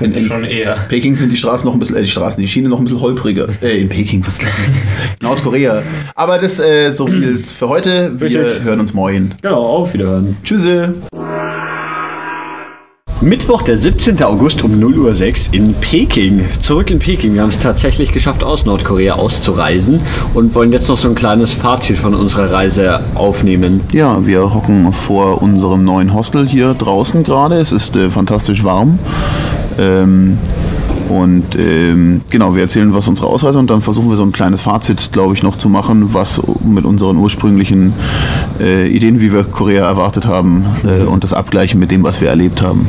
In, 0.00 0.12
in 0.12 0.26
schon 0.26 0.44
eher. 0.44 0.76
Peking 0.88 1.14
sind 1.16 1.30
die 1.32 1.36
Straßen 1.36 1.64
noch 1.66 1.74
ein 1.74 1.78
bisschen, 1.78 1.96
äh, 1.96 2.02
die 2.02 2.08
Straßen, 2.08 2.40
die 2.40 2.48
Schiene 2.48 2.68
noch 2.68 2.78
ein 2.78 2.84
bisschen 2.84 3.00
holpriger. 3.00 3.46
Äh, 3.62 3.78
in 3.80 3.88
Peking, 3.88 4.22
was 4.26 4.40
Nordkorea. 5.20 5.82
Aber 6.14 6.38
das 6.38 6.58
äh, 6.60 6.90
so 6.90 7.06
viel 7.06 7.42
für 7.44 7.68
heute. 7.68 8.12
Wir 8.20 8.30
Wirklich? 8.30 8.62
hören 8.64 8.80
uns 8.80 8.92
morgen. 8.92 9.32
Genau, 9.40 9.62
auf 9.62 9.94
Wiederhören. 9.94 10.36
Tschüsse. 10.42 10.94
Mittwoch, 13.20 13.62
der 13.62 13.76
17. 13.76 14.22
August 14.22 14.62
um 14.62 14.70
0 14.70 14.96
Uhr 14.96 15.12
6 15.12 15.48
in 15.48 15.74
Peking. 15.74 16.44
Zurück 16.60 16.88
in 16.92 17.00
Peking. 17.00 17.34
Wir 17.34 17.42
haben 17.42 17.48
es 17.48 17.58
tatsächlich 17.58 18.12
geschafft, 18.12 18.44
aus 18.44 18.64
Nordkorea 18.64 19.14
auszureisen 19.14 20.00
und 20.34 20.54
wollen 20.54 20.70
jetzt 20.70 20.88
noch 20.88 20.98
so 20.98 21.08
ein 21.08 21.16
kleines 21.16 21.52
Fazit 21.52 21.98
von 21.98 22.14
unserer 22.14 22.52
Reise 22.52 23.00
aufnehmen. 23.16 23.80
Ja, 23.92 24.24
wir 24.24 24.54
hocken 24.54 24.92
vor 24.92 25.42
unserem 25.42 25.82
neuen 25.82 26.14
Hostel 26.14 26.46
hier 26.46 26.74
draußen 26.74 27.24
gerade. 27.24 27.56
Es 27.56 27.72
ist 27.72 27.96
äh, 27.96 28.08
fantastisch 28.08 28.62
warm. 28.62 29.00
Ähm, 29.80 30.38
und 31.10 31.44
ähm, 31.56 32.20
genau, 32.30 32.54
wir 32.54 32.62
erzählen 32.62 32.94
was 32.94 33.08
unsere 33.08 33.28
Ausreise 33.28 33.58
und 33.58 33.70
dann 33.70 33.82
versuchen 33.82 34.08
wir 34.08 34.16
so 34.16 34.22
ein 34.22 34.32
kleines 34.32 34.60
Fazit, 34.60 35.10
glaube 35.12 35.34
ich, 35.34 35.42
noch 35.42 35.56
zu 35.56 35.68
machen, 35.68 36.14
was 36.14 36.40
mit 36.64 36.84
unseren 36.84 37.16
ursprünglichen 37.16 37.92
äh, 38.60 38.88
Ideen, 38.88 39.20
wie 39.20 39.32
wir 39.32 39.44
Korea 39.44 39.86
erwartet 39.86 40.26
haben, 40.26 40.64
äh, 40.84 41.04
und 41.04 41.24
das 41.24 41.32
abgleichen 41.32 41.80
mit 41.80 41.90
dem, 41.90 42.02
was 42.02 42.20
wir 42.20 42.28
erlebt 42.28 42.62
haben. 42.62 42.88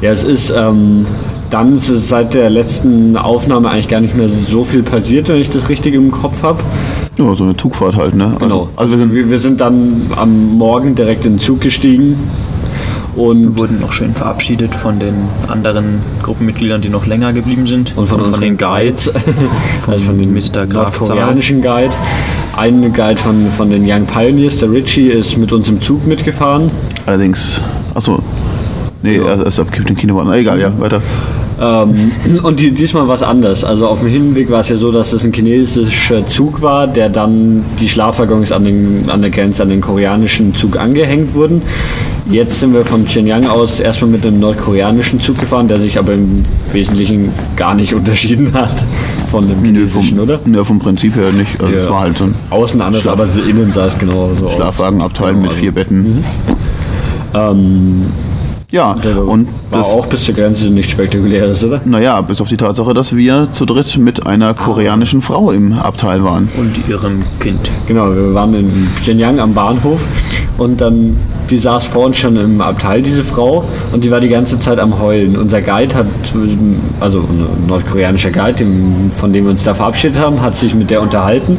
Ja, 0.00 0.10
es 0.10 0.24
ist 0.24 0.50
ähm, 0.56 1.06
dann 1.50 1.76
ist 1.76 1.88
seit 2.08 2.34
der 2.34 2.48
letzten 2.48 3.16
Aufnahme 3.16 3.70
eigentlich 3.70 3.88
gar 3.88 4.00
nicht 4.00 4.16
mehr 4.16 4.28
so 4.28 4.64
viel 4.64 4.82
passiert, 4.82 5.28
wenn 5.28 5.40
ich 5.40 5.50
das 5.50 5.68
richtig 5.68 5.94
im 5.94 6.10
Kopf 6.10 6.42
habe. 6.42 6.62
Ja, 7.18 7.34
so 7.34 7.44
eine 7.44 7.56
Zugfahrt 7.56 7.96
halt, 7.96 8.14
ne? 8.14 8.36
Genau. 8.38 8.68
Also, 8.76 8.76
also 8.76 8.92
wir 8.92 8.98
sind 8.98 9.14
wir, 9.14 9.30
wir 9.30 9.38
sind 9.38 9.60
dann 9.60 10.10
am 10.16 10.56
Morgen 10.56 10.94
direkt 10.94 11.26
in 11.26 11.34
den 11.34 11.38
Zug 11.38 11.60
gestiegen 11.60 12.16
und 13.16 13.56
wurden 13.58 13.80
noch 13.80 13.92
schön 13.92 14.14
verabschiedet 14.14 14.74
von 14.74 14.98
den 14.98 15.14
anderen 15.48 16.00
Gruppenmitgliedern, 16.22 16.80
die 16.80 16.88
noch 16.88 17.06
länger 17.06 17.32
geblieben 17.32 17.66
sind. 17.66 17.96
Und 17.96 18.06
von, 18.06 18.20
unseren 18.20 18.40
den 18.40 18.56
Guides. 18.56 19.14
also 19.86 20.02
von 20.06 20.18
den 20.18 20.32
Mr. 20.32 20.66
Graf 20.66 20.98
nordkoreanischen 21.00 21.60
Guide. 21.62 21.92
Ein 22.56 22.92
Guide 22.92 23.20
von, 23.20 23.50
von 23.50 23.70
den 23.70 23.84
Young 23.86 24.06
Pioneers, 24.06 24.58
der 24.58 24.70
Richie, 24.70 25.08
ist 25.08 25.36
mit 25.36 25.52
uns 25.52 25.68
im 25.68 25.80
Zug 25.80 26.06
mitgefahren. 26.06 26.70
allerdings, 27.06 27.62
achso, 27.94 28.20
nee, 29.02 29.16
Ja. 29.16 29.24
er 29.24 29.46
ist 29.46 29.60
abgekippt 29.60 29.90
im 29.90 29.96
Kino. 29.96 30.22
Na, 30.24 30.36
egal, 30.36 30.60
ja, 30.60 30.72
weiter. 30.78 31.00
Ähm, 31.60 32.10
und 32.42 32.58
die, 32.60 32.70
diesmal 32.72 33.06
war 33.06 33.14
es 33.14 33.22
anders. 33.22 33.64
Also 33.64 33.86
auf 33.86 34.00
dem 34.00 34.08
Hinweg 34.08 34.50
war 34.50 34.60
es 34.60 34.68
ja 34.70 34.76
so, 34.76 34.90
dass 34.90 35.12
es 35.12 35.24
ein 35.24 35.32
chinesischer 35.32 36.26
Zug 36.26 36.62
war, 36.62 36.86
der 36.86 37.08
dann 37.08 37.64
die 37.78 37.88
Schlafwaggons 37.88 38.50
an, 38.50 38.64
den, 38.64 39.04
an 39.10 39.20
der 39.20 39.30
Grenze 39.30 39.62
an 39.62 39.68
den 39.68 39.80
koreanischen 39.80 40.54
Zug 40.54 40.78
angehängt 40.78 41.34
wurden. 41.34 41.62
Jetzt 42.30 42.60
sind 42.60 42.72
wir 42.74 42.84
von 42.84 43.04
Pyongyang 43.04 43.46
aus 43.48 43.80
erstmal 43.80 44.10
mit 44.10 44.24
einem 44.24 44.38
nordkoreanischen 44.38 45.18
Zug 45.18 45.38
gefahren, 45.38 45.66
der 45.66 45.80
sich 45.80 45.98
aber 45.98 46.12
im 46.14 46.44
Wesentlichen 46.70 47.32
gar 47.56 47.74
nicht 47.74 47.92
unterschieden 48.00 48.52
hat 48.54 48.84
von 49.26 49.48
dem 49.48 49.60
Nö, 49.62 49.66
chinesischen, 49.68 50.10
vom, 50.16 50.18
oder? 50.20 50.38
Ja, 50.52 50.62
vom 50.64 50.78
Prinzip 50.78 51.16
her 51.16 51.32
nicht. 51.32 51.60
Also 51.60 51.72
Ja. 51.72 51.78
es 51.80 51.90
war 51.90 52.00
halt 52.02 52.16
so 52.18 52.24
ein 52.24 52.34
Außen 52.50 52.80
anders, 52.80 53.02
Schlaf- 53.02 53.12
aber 53.14 53.26
innen 53.48 53.72
sah 53.72 53.86
es 53.86 53.98
genau 53.98 54.30
so 54.38 54.46
aus. 54.46 54.54
Schlafwagenabteil 54.54 55.28
Genau, 55.30 55.40
mit 55.40 55.50
also- 55.50 55.60
vier 55.60 55.72
Betten. 55.72 56.24
Ähm, 57.34 58.04
Ja, 58.72 58.92
und 58.92 59.48
war 59.70 59.80
das, 59.80 59.88
auch 59.88 60.06
bis 60.06 60.24
zur 60.24 60.34
Grenze 60.34 60.68
nichts 60.68 60.92
Spektakuläres, 60.92 61.64
oder? 61.64 61.80
naja, 61.84 62.20
bis 62.20 62.40
auf 62.40 62.48
die 62.48 62.56
Tatsache, 62.56 62.94
dass 62.94 63.16
wir 63.16 63.48
zu 63.50 63.64
dritt 63.64 63.98
mit 63.98 64.26
einer 64.28 64.54
koreanischen 64.54 65.22
Frau 65.22 65.50
im 65.50 65.72
Abteil 65.72 66.22
waren. 66.22 66.48
Und 66.56 66.88
ihrem 66.88 67.24
Kind. 67.40 67.70
Genau, 67.88 68.14
wir 68.14 68.32
waren 68.32 68.54
in 68.54 68.88
Pyongyang 69.04 69.40
am 69.40 69.54
Bahnhof 69.54 70.06
und 70.56 70.80
dann, 70.80 71.16
die 71.50 71.58
saß 71.58 71.86
vor 71.86 72.06
uns 72.06 72.18
schon 72.18 72.36
im 72.36 72.60
Abteil, 72.60 73.02
diese 73.02 73.24
Frau, 73.24 73.64
und 73.92 74.04
die 74.04 74.10
war 74.10 74.20
die 74.20 74.28
ganze 74.28 74.58
Zeit 74.58 74.78
am 74.78 75.00
Heulen. 75.00 75.36
Unser 75.36 75.62
Guide 75.62 75.94
hat, 75.96 76.06
also 77.00 77.20
ein 77.20 77.66
nordkoreanischer 77.66 78.30
Guide, 78.30 78.64
von 79.10 79.32
dem 79.32 79.44
wir 79.44 79.50
uns 79.50 79.64
da 79.64 79.74
verabschiedet 79.74 80.20
haben, 80.20 80.40
hat 80.42 80.54
sich 80.54 80.74
mit 80.74 80.90
der 80.90 81.02
unterhalten 81.02 81.56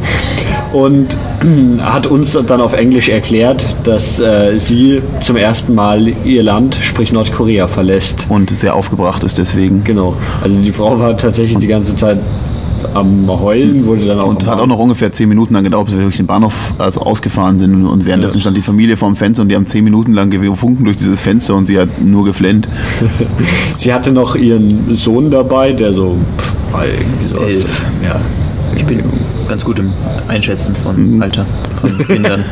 und 0.72 1.16
hat 1.82 2.06
uns 2.06 2.38
dann 2.46 2.60
auf 2.60 2.72
Englisch 2.72 3.08
erklärt, 3.08 3.74
dass 3.84 4.20
äh, 4.20 4.58
sie 4.58 5.02
zum 5.20 5.36
ersten 5.36 5.74
Mal 5.74 6.12
ihr 6.24 6.42
Land, 6.42 6.76
sprich 7.02 7.12
Nordkorea, 7.12 7.66
verlässt. 7.66 8.26
Und 8.28 8.50
sehr 8.50 8.76
aufgebracht 8.76 9.24
ist 9.24 9.36
deswegen. 9.36 9.82
Genau. 9.82 10.14
Also 10.40 10.60
die 10.60 10.70
Frau 10.70 11.00
war 11.00 11.16
tatsächlich 11.16 11.58
die 11.58 11.66
ganze 11.66 11.96
Zeit 11.96 12.18
am 12.94 13.28
Heulen, 13.28 13.84
wurde 13.86 14.06
dann 14.06 14.20
auch 14.20 14.28
Und 14.28 14.46
hat 14.46 14.60
auch 14.60 14.66
noch 14.68 14.78
ungefähr 14.78 15.12
zehn 15.12 15.28
Minuten 15.28 15.52
lang 15.54 15.64
gedauert, 15.64 15.86
bis 15.86 15.96
wir 15.96 16.02
durch 16.04 16.16
den 16.16 16.26
Bahnhof 16.26 16.74
also 16.78 17.00
ausgefahren 17.00 17.58
sind. 17.58 17.86
Und 17.86 18.04
währenddessen 18.04 18.40
stand 18.40 18.56
die 18.56 18.62
Familie 18.62 18.96
vorm 18.96 19.16
Fenster 19.16 19.42
und 19.42 19.48
die 19.48 19.56
haben 19.56 19.66
zehn 19.66 19.82
Minuten 19.82 20.12
lang 20.12 20.30
gewunken 20.30 20.84
durch 20.84 20.96
dieses 20.96 21.20
Fenster 21.20 21.56
und 21.56 21.66
sie 21.66 21.76
hat 21.78 22.00
nur 22.00 22.24
geflennt. 22.24 22.68
Sie 23.78 23.92
hatte 23.92 24.12
noch 24.12 24.36
ihren 24.36 24.94
Sohn 24.94 25.28
dabei, 25.30 25.72
der 25.72 25.92
so 25.92 26.16
pff, 26.38 26.54
irgendwie 26.72 27.28
so 27.28 27.36
aus- 27.40 27.52
Elf. 27.52 27.86
Ja. 28.04 28.20
Ich 28.82 28.88
bin 28.88 29.00
ganz 29.48 29.64
gut 29.64 29.78
im 29.78 29.92
Einschätzen 30.26 30.74
von 30.82 31.22
Alter 31.22 31.46
von 31.80 31.96
Kindern. 32.06 32.44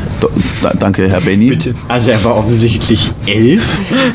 Danke, 0.79 1.09
Herr 1.09 1.19
Benny. 1.19 1.49
Bitte. 1.49 1.73
Also 1.89 2.11
er 2.11 2.23
war 2.23 2.37
offensichtlich 2.37 3.11
elf 3.25 3.67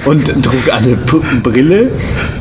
und 0.06 0.26
trug 0.42 0.72
eine 0.72 0.96
P 0.96 1.18
Brille, 1.42 1.90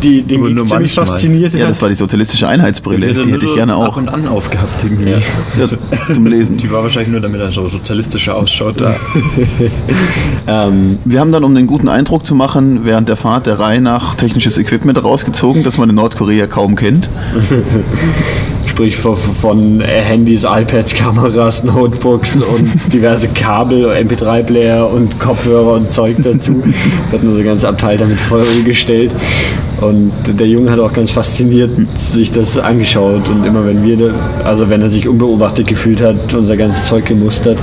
die 0.01 0.21
den 0.21 0.41
mich 0.41 0.53
nur 0.53 0.65
ziemlich 0.65 0.95
manchmal. 0.95 1.05
fasziniert 1.07 1.53
hat. 1.53 1.59
Ja, 1.59 1.67
das 1.67 1.81
war 1.81 1.89
die 1.89 1.95
sozialistische 1.95 2.47
Einheitsbrille. 2.47 3.13
Die 3.13 3.31
hätte 3.33 3.45
ich 3.45 3.55
gerne 3.55 3.73
ab 3.73 3.89
auch 3.89 3.97
und 3.97 4.07
an 4.07 4.27
aufgehabt 4.29 4.83
irgendwie. 4.83 5.11
ja, 5.59 5.67
zum 6.13 6.25
Lesen. 6.25 6.55
Die 6.65 6.71
war 6.71 6.81
wahrscheinlich 6.83 7.11
nur, 7.11 7.19
damit 7.19 7.41
er 7.41 7.51
so 7.51 7.67
sozialistischer 7.67 8.35
ausschaut. 8.35 8.79
Da. 8.79 8.95
ähm, 10.47 10.99
Wir 11.03 11.19
haben 11.19 11.31
dann, 11.31 11.43
um 11.43 11.53
den 11.53 11.67
guten 11.67 11.89
Eindruck 11.89 12.25
zu 12.25 12.33
machen, 12.33 12.85
während 12.85 13.09
der 13.09 13.17
Fahrt 13.17 13.45
der 13.45 13.59
Reihe 13.59 13.81
nach 13.81 14.15
technisches 14.15 14.57
Equipment 14.57 15.03
rausgezogen, 15.03 15.63
das 15.63 15.77
man 15.77 15.89
in 15.89 15.95
Nordkorea 15.95 16.47
kaum 16.47 16.75
kennt. 16.75 17.09
Sprich 18.75 18.97
von, 18.97 19.15
von 19.15 19.79
Handys, 19.79 20.43
iPads, 20.43 20.95
Kameras, 20.95 21.63
Notebooks 21.63 22.35
und 22.35 22.69
diverse 22.93 23.29
Kabel, 23.29 23.85
MP3-Player 23.85 24.89
und 24.91 25.17
Kopfhörer 25.17 25.75
und 25.75 25.89
Zeug 25.89 26.17
dazu. 26.21 26.61
Wir 26.61 26.73
hatten 27.17 27.29
unser 27.29 27.43
ganzes 27.43 27.63
Abteil 27.63 27.97
damit 27.97 28.19
voll 28.19 28.43
gestellt. 28.65 29.11
Und 29.79 30.11
der 30.27 30.47
Junge 30.47 30.71
hat 30.71 30.79
auch 30.79 30.91
ganz 30.91 31.11
fasziniert 31.11 31.71
sich 31.97 32.31
das 32.31 32.57
angeschaut 32.57 33.29
und 33.29 33.45
immer 33.45 33.65
wenn 33.65 33.81
wir, 33.81 34.13
also 34.43 34.69
wenn 34.69 34.81
er 34.81 34.89
sich 34.89 35.07
unbeobachtet 35.07 35.67
gefühlt 35.67 36.01
hat, 36.01 36.33
unser 36.33 36.57
ganzes 36.57 36.85
Zeug 36.85 37.05
gemustert. 37.05 37.59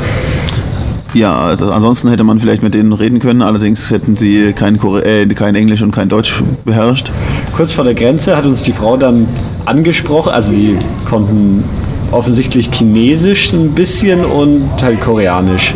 Ja, 1.15 1.39
also 1.39 1.71
ansonsten 1.71 2.09
hätte 2.09 2.25
man 2.25 2.41
vielleicht 2.41 2.63
mit 2.63 2.73
denen 2.73 2.95
reden 2.95 3.19
können, 3.19 3.43
allerdings 3.43 3.91
hätten 3.91 4.17
sie 4.17 4.55
kein, 4.55 4.79
Kore 4.79 5.05
äh, 5.05 5.27
kein 5.27 5.55
Englisch 5.57 5.83
und 5.83 5.91
kein 5.91 6.09
Deutsch 6.09 6.43
beherrscht. 6.65 7.11
Kurz 7.55 7.75
vor 7.75 7.85
der 7.85 7.95
Grenze 7.95 8.35
hat 8.35 8.47
uns 8.47 8.63
die 8.63 8.73
Frau 8.73 8.97
dann 8.97 9.29
angesprochen, 9.65 10.33
also 10.33 10.53
die 10.53 10.79
konnten 11.09 11.65
offensichtlich 12.11 12.71
Chinesisch 12.73 13.53
ein 13.53 13.73
bisschen 13.73 14.25
und 14.25 14.71
halt 14.83 15.01
Koreanisch. 15.01 15.75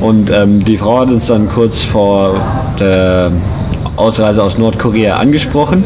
Und 0.00 0.30
ähm, 0.30 0.64
die 0.64 0.76
Frau 0.76 1.00
hat 1.00 1.08
uns 1.08 1.26
dann 1.26 1.48
kurz 1.48 1.82
vor 1.82 2.40
der 2.78 3.32
Ausreise 3.96 4.42
aus 4.42 4.58
Nordkorea 4.58 5.16
angesprochen 5.16 5.84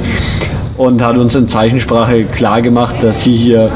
und 0.77 1.03
hat 1.03 1.19
uns 1.19 1.35
in 1.35 1.47
Zeichensprache 1.47 2.25
klargemacht, 2.25 3.03
dass 3.03 3.23
sie 3.23 3.37
hier 3.37 3.71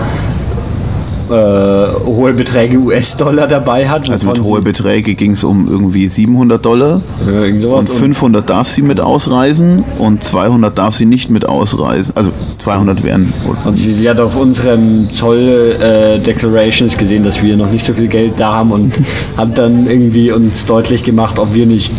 äh, 1.32 2.06
hohe 2.06 2.32
Beträge 2.34 2.76
US-Dollar 2.76 3.46
dabei 3.46 3.88
hat. 3.88 4.10
Also 4.10 4.26
mit 4.28 4.42
hohe 4.42 4.60
Beträge 4.60 5.14
ging 5.14 5.32
es 5.32 5.44
um 5.44 5.68
irgendwie 5.68 6.08
700 6.08 6.64
Dollar 6.64 7.00
Ja, 7.26 7.68
und 7.68 7.88
500 7.88 8.48
darf 8.48 8.68
sie 8.68 8.82
mit 8.82 9.00
ausreisen 9.00 9.84
und 9.98 10.22
200 10.22 10.76
darf 10.76 10.96
sie 10.96 11.06
nicht 11.06 11.30
mit 11.30 11.48
ausreisen. 11.48 12.14
Also 12.16 12.32
200 12.58 13.02
wären 13.02 13.32
Und 13.64 13.78
sie, 13.78 13.94
sie 13.94 14.08
hat 14.08 14.20
auf 14.20 14.36
unseren 14.36 15.08
Zoll-Declarations 15.12 16.96
gesehen, 16.96 17.22
dass 17.24 17.42
wir 17.42 17.56
noch 17.56 17.70
nicht 17.70 17.84
so 17.84 17.94
viel 17.94 18.08
Geld 18.08 18.34
da 18.36 18.54
haben 18.54 18.72
und 18.72 18.92
hat 19.36 19.56
dann 19.56 19.86
irgendwie 19.86 20.32
uns 20.32 20.66
deutlich 20.66 21.02
gemacht, 21.02 21.38
ob 21.38 21.54
wir 21.54 21.66
nicht 21.66 21.90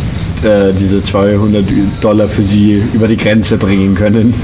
äh, 0.44 0.72
diese 0.78 1.02
200 1.02 1.64
Dollar 2.00 2.28
für 2.28 2.42
sie 2.42 2.82
über 2.92 3.08
die 3.08 3.16
Grenze 3.16 3.56
bringen 3.56 3.94
können. 3.94 4.34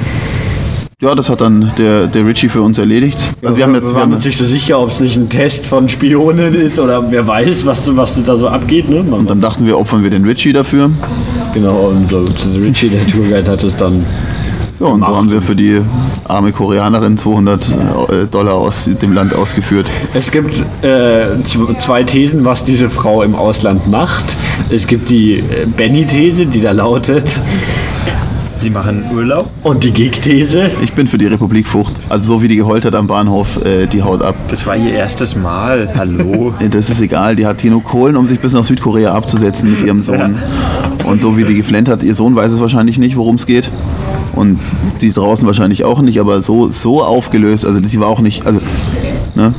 Ja, 1.02 1.14
das 1.14 1.30
hat 1.30 1.40
dann 1.40 1.72
der, 1.78 2.08
der 2.08 2.26
Richie 2.26 2.50
für 2.50 2.60
uns 2.60 2.76
erledigt. 2.76 3.32
Also 3.42 3.56
wir 3.56 3.64
haben 3.64 3.74
jetzt, 3.74 3.86
wir 3.86 3.94
waren 3.94 4.12
uns 4.12 4.22
nicht 4.26 4.36
so 4.36 4.44
sicher, 4.44 4.78
ob 4.78 4.90
es 4.90 5.00
nicht 5.00 5.16
ein 5.16 5.30
Test 5.30 5.66
von 5.66 5.88
Spionen 5.88 6.52
ist 6.54 6.78
oder 6.78 7.10
wer 7.10 7.26
weiß, 7.26 7.64
was, 7.64 7.96
was 7.96 8.22
da 8.22 8.36
so 8.36 8.48
abgeht. 8.48 8.90
Ne? 8.90 9.02
Man, 9.02 9.26
dann 9.26 9.40
dachten 9.40 9.64
wir, 9.64 9.78
opfern 9.78 10.02
wir 10.02 10.10
den 10.10 10.26
Richie 10.26 10.52
dafür. 10.52 10.90
genau, 11.54 11.88
und 11.88 12.10
so, 12.10 12.26
Richie, 12.62 12.90
der 12.90 13.06
Tourguide, 13.06 13.50
hat 13.50 13.64
es 13.64 13.76
dann 13.76 14.04
Ja, 14.78 14.88
und 14.88 15.02
so 15.02 15.16
haben 15.16 15.30
wir 15.30 15.40
für 15.40 15.56
die 15.56 15.80
arme 16.28 16.52
Koreanerin 16.52 17.16
200 17.16 17.62
äh, 17.70 18.26
Dollar 18.30 18.56
aus 18.56 18.84
dem 18.84 19.14
Land 19.14 19.34
ausgeführt. 19.34 19.90
Es 20.12 20.30
gibt 20.30 20.66
äh, 20.82 21.42
zwei 21.78 22.02
Thesen, 22.02 22.44
was 22.44 22.64
diese 22.64 22.90
Frau 22.90 23.22
im 23.22 23.34
Ausland 23.34 23.88
macht. 23.88 24.36
Es 24.68 24.86
gibt 24.86 25.08
die 25.08 25.38
äh, 25.38 25.64
Benny-These, 25.64 26.44
die 26.44 26.60
da 26.60 26.72
lautet, 26.72 27.40
Sie 28.60 28.68
machen 28.68 29.04
Urlaub. 29.14 29.48
und 29.62 29.84
die 29.84 29.90
Gig-These. 29.90 30.70
Ich 30.82 30.92
bin 30.92 31.06
für 31.06 31.16
die 31.16 31.24
Republikfrucht. 31.24 31.94
Also 32.10 32.34
so 32.34 32.42
wie 32.42 32.48
die 32.48 32.56
geheult 32.56 32.84
hat 32.84 32.94
am 32.94 33.06
Bahnhof, 33.06 33.64
äh, 33.64 33.86
die 33.86 34.02
haut 34.02 34.20
ab. 34.20 34.34
Das 34.48 34.66
war 34.66 34.76
ihr 34.76 34.92
erstes 34.92 35.34
Mal. 35.34 35.88
Hallo. 35.96 36.52
Das 36.70 36.90
ist 36.90 37.00
egal, 37.00 37.36
die 37.36 37.46
hat 37.46 37.56
Tino 37.56 37.80
Kohlen, 37.80 38.16
um 38.16 38.26
sich 38.26 38.38
bis 38.38 38.52
nach 38.52 38.64
Südkorea 38.64 39.14
abzusetzen 39.14 39.70
mit 39.70 39.82
ihrem 39.82 40.02
Sohn. 40.02 40.38
Und 41.04 41.22
so 41.22 41.38
wie 41.38 41.44
die 41.44 41.54
geflennt 41.54 41.88
hat, 41.88 42.02
ihr 42.02 42.14
Sohn 42.14 42.36
weiß 42.36 42.52
es 42.52 42.60
wahrscheinlich 42.60 42.98
nicht, 42.98 43.16
worum 43.16 43.36
es 43.36 43.46
geht. 43.46 43.70
Und 44.36 44.60
die 45.00 45.10
draußen 45.10 45.46
wahrscheinlich 45.46 45.84
auch 45.84 46.02
nicht, 46.02 46.20
aber 46.20 46.42
so, 46.42 46.70
so 46.70 47.02
aufgelöst, 47.02 47.64
also 47.64 47.80
sie 47.82 47.98
war 47.98 48.08
auch 48.08 48.20
nicht, 48.20 48.44
also, 48.44 48.60
ne? 49.36 49.54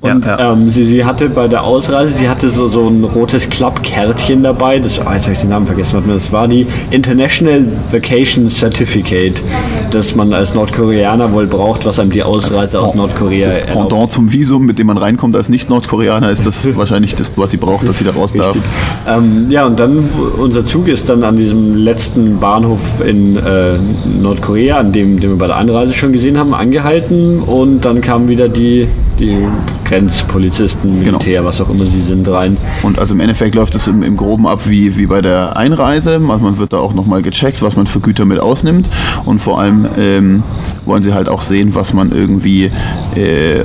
Und 0.00 0.26
Ja, 0.26 0.38
ja. 0.38 0.52
Ähm, 0.52 0.70
sie, 0.70 0.84
sie 0.84 1.04
hatte 1.04 1.28
bei 1.28 1.48
der 1.48 1.64
Ausreise, 1.64 2.14
sie 2.14 2.28
hatte 2.28 2.50
so, 2.50 2.68
so 2.68 2.86
ein 2.86 3.02
rotes 3.02 3.48
Klappkärtchen 3.48 4.44
dabei. 4.44 4.78
Das, 4.78 5.00
oh, 5.00 5.12
jetzt 5.12 5.24
habe 5.24 5.32
ich 5.32 5.40
den 5.40 5.50
Namen 5.50 5.66
vergessen. 5.66 6.00
mal, 6.06 6.14
Das 6.14 6.30
war 6.30 6.46
die 6.46 6.66
International 6.92 7.64
Vacation 7.90 8.48
Certificate, 8.48 9.42
das 9.90 10.14
man 10.14 10.32
als 10.32 10.54
Nordkoreaner 10.54 11.32
wohl 11.32 11.48
braucht, 11.48 11.84
was 11.84 11.98
einem 11.98 12.12
die 12.12 12.22
Ausreise 12.22 12.80
aus 12.80 12.94
Nordkorea 12.94 13.46
Das 13.46 13.56
erlaubt. 13.58 13.88
Pendant 13.88 14.12
zum 14.12 14.32
Visum, 14.32 14.66
mit 14.66 14.78
dem 14.78 14.86
man 14.86 14.98
reinkommt 14.98 15.34
als 15.34 15.48
Nicht-Nordkoreaner, 15.48 16.30
ist 16.30 16.46
das 16.46 16.64
wahrscheinlich 16.76 17.16
das, 17.16 17.32
was 17.34 17.50
sie 17.50 17.56
braucht, 17.56 17.88
dass 17.88 17.98
sie 17.98 18.04
da 18.04 18.12
raus 18.12 18.34
darf. 18.34 18.56
Ähm, 19.08 19.46
ja, 19.50 19.66
und 19.66 19.80
dann, 19.80 20.08
unser 20.38 20.64
Zug 20.64 20.86
ist 20.86 21.08
dann 21.08 21.24
an 21.24 21.36
diesem 21.36 21.74
letzten 21.76 22.38
Bahnhof 22.38 23.04
in 23.04 23.36
äh, 23.36 23.78
Nordkorea, 24.20 24.78
an 24.78 24.92
dem, 24.92 25.18
den 25.18 25.30
wir 25.30 25.38
bei 25.38 25.48
der 25.48 25.56
Anreise 25.56 25.92
schon 25.92 26.12
gesehen 26.12 26.38
haben, 26.38 26.54
angehalten. 26.54 27.40
Und 27.40 27.84
dann 27.84 28.00
kamen 28.00 28.28
wieder 28.28 28.48
die, 28.48 28.86
die 29.18 29.46
Grenzpolizisten, 29.84 31.00
Militär, 31.00 31.44
was 31.44 31.60
auch 31.60 31.70
immer 31.70 31.84
sie 31.84 32.02
sind, 32.02 32.28
rein. 32.28 32.56
Und 32.82 32.98
also 32.98 33.14
im 33.14 33.20
Endeffekt 33.20 33.54
läuft 33.54 33.74
es 33.74 33.88
im, 33.88 34.02
im 34.02 34.16
Groben 34.16 34.46
ab 34.46 34.62
wie, 34.66 34.96
wie 34.96 35.06
bei 35.06 35.20
der 35.20 35.56
Einreise. 35.56 36.14
Also 36.14 36.38
man 36.38 36.58
wird 36.58 36.72
da 36.72 36.78
auch 36.78 36.94
nochmal 36.94 37.22
gecheckt, 37.22 37.62
was 37.62 37.76
man 37.76 37.86
für 37.86 38.00
Güter 38.00 38.24
mit 38.24 38.38
ausnimmt. 38.40 38.88
Und 39.24 39.38
vor 39.38 39.60
allem 39.60 39.86
ähm, 39.98 40.42
wollen 40.84 41.02
sie 41.02 41.14
halt 41.14 41.28
auch 41.28 41.42
sehen, 41.42 41.74
was 41.74 41.94
man 41.94 42.12
irgendwie 42.12 42.70
äh, 43.16 43.62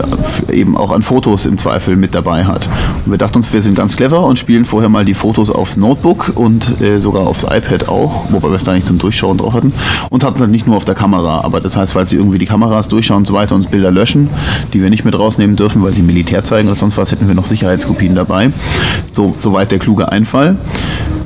eben 0.52 0.78
auch 0.78 0.92
an 0.92 1.02
Fotos 1.02 1.46
im 1.46 1.58
Zweifel 1.58 1.96
mit 1.96 2.16
dabei 2.16 2.46
hat. 2.46 2.68
Und 3.06 3.12
wir 3.12 3.18
dachten 3.18 3.38
uns, 3.38 3.52
wir 3.52 3.62
sind 3.62 3.76
ganz 3.76 3.96
clever 3.96 4.26
und 4.26 4.40
spielen 4.40 4.66
vorher 4.66 4.90
mal 4.90 5.06
die 5.06 5.14
Fotos 5.14 5.50
aufs 5.50 5.78
Notebook 5.78 6.34
und 6.36 6.82
äh, 6.82 7.00
sogar 7.00 7.28
aufs 7.28 7.44
iPad 7.44 7.90
auch, 7.90 8.26
wobei 8.30 8.50
wir 8.50 8.56
es 8.56 8.64
da 8.64 8.74
nicht 8.74 8.88
zum 8.88 8.98
Durchschauen 8.98 9.38
drauf 9.38 9.54
hatten. 9.54 9.74
Und 10.10 10.24
hatten 10.24 10.36
es 10.36 10.42
halt 10.42 10.52
nicht 10.52 10.68
nur 10.68 10.78
auf 10.78 10.86
der 10.86 10.96
Kamera. 10.96 11.42
Aber 11.44 11.60
das 11.60 11.76
heißt, 11.76 11.94
falls 11.94 12.10
sie 12.10 12.18
irgendwie 12.18 12.38
die 12.38 12.46
Kameras 12.46 12.88
durchschauen 12.88 13.20
und 13.20 13.28
so 13.28 13.34
weiter 13.34 13.56
und 13.56 13.70
Bilder 13.72 13.92
löschen, 13.92 14.30
die 14.74 14.82
wir 14.82 14.90
nicht 14.90 15.06
mit 15.06 15.18
rausnehmen 15.18 15.43
dürfen, 15.52 15.84
weil 15.84 15.94
sie 15.94 16.02
Militär 16.02 16.44
zeigen 16.44 16.68
oder 16.68 16.76
sonst 16.76 16.98
was, 16.98 17.12
hätten 17.12 17.28
wir 17.28 17.36
noch 17.36 17.46
Sicherheitskopien 17.46 18.16
dabei. 18.16 18.52
So, 19.12 19.34
soweit 19.38 19.72
der 19.72 19.80
kluge 19.80 20.12
Einfall. 20.12 20.58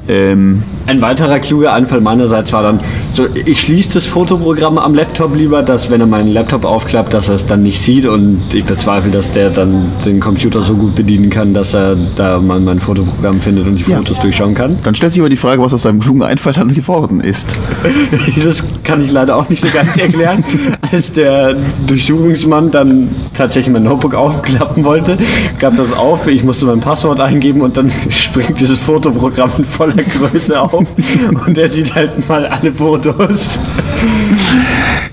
Ähm, 0.09 0.63
Ein 0.85 1.01
weiterer 1.01 1.39
kluger 1.39 1.73
Anfall 1.73 1.99
meinerseits 2.01 2.53
war 2.53 2.63
dann, 2.63 2.79
so, 3.11 3.25
ich 3.45 3.59
schließe 3.61 3.93
das 3.95 4.05
Fotoprogramm 4.05 4.77
am 4.77 4.93
Laptop 4.93 5.35
lieber, 5.35 5.61
dass 5.63 5.89
wenn 5.89 5.99
er 6.01 6.07
meinen 6.07 6.29
Laptop 6.29 6.63
aufklappt, 6.63 7.13
dass 7.13 7.27
er 7.29 7.35
es 7.35 7.45
dann 7.45 7.63
nicht 7.63 7.79
sieht 7.81 8.05
und 8.05 8.41
ich 8.53 8.63
bezweifle, 8.63 9.11
dass 9.11 9.31
der 9.33 9.49
dann 9.49 9.91
den 10.05 10.19
Computer 10.19 10.61
so 10.61 10.75
gut 10.75 10.95
bedienen 10.95 11.29
kann, 11.29 11.53
dass 11.53 11.73
er 11.73 11.97
da 12.15 12.39
mal 12.39 12.59
mein 12.59 12.79
Fotoprogramm 12.79 13.41
findet 13.41 13.67
und 13.67 13.75
die 13.75 13.89
Ja. 13.91 13.97
Fotos 13.97 14.19
durchschauen 14.19 14.53
kann. 14.53 14.77
dann 14.83 14.95
stellt 14.95 15.11
sich 15.11 15.21
aber 15.21 15.29
die 15.29 15.35
Frage, 15.37 15.61
was 15.61 15.73
aus 15.73 15.81
seinem 15.81 15.99
klugen 15.99 16.23
Einfall 16.23 16.53
dann 16.53 16.73
geworden 16.73 17.19
ist. 17.21 17.59
Dieses 18.35 18.63
kann 18.83 19.03
ich 19.03 19.11
leider 19.11 19.35
auch 19.35 19.49
nicht 19.49 19.61
so 19.61 19.67
ganz 19.73 19.97
erklären. 19.97 20.43
Als 20.91 21.11
der 21.11 21.55
Durchsuchungsmann 21.85 22.71
dann 22.71 23.09
tatsächlich 23.33 23.73
mein 23.73 23.83
Notebook 23.83 24.13
aufklappen 24.15 24.85
wollte, 24.85 25.17
gab 25.59 25.75
das 25.75 25.91
auf, 25.91 26.27
ich 26.27 26.43
musste 26.43 26.65
mein 26.65 26.79
Passwort 26.79 27.19
eingeben 27.19 27.61
und 27.61 27.75
dann 27.75 27.89
springt 28.09 28.59
dieses 28.59 28.79
Fotoprogramm 28.79 29.51
in 29.57 29.65
voller 29.65 29.96
Größe 30.03 30.59
auf 30.59 30.73
und 30.73 31.57
er 31.57 31.69
sieht 31.69 31.95
halt 31.95 32.27
mal 32.27 32.45
alle 32.45 32.71
Fotos. 32.73 33.59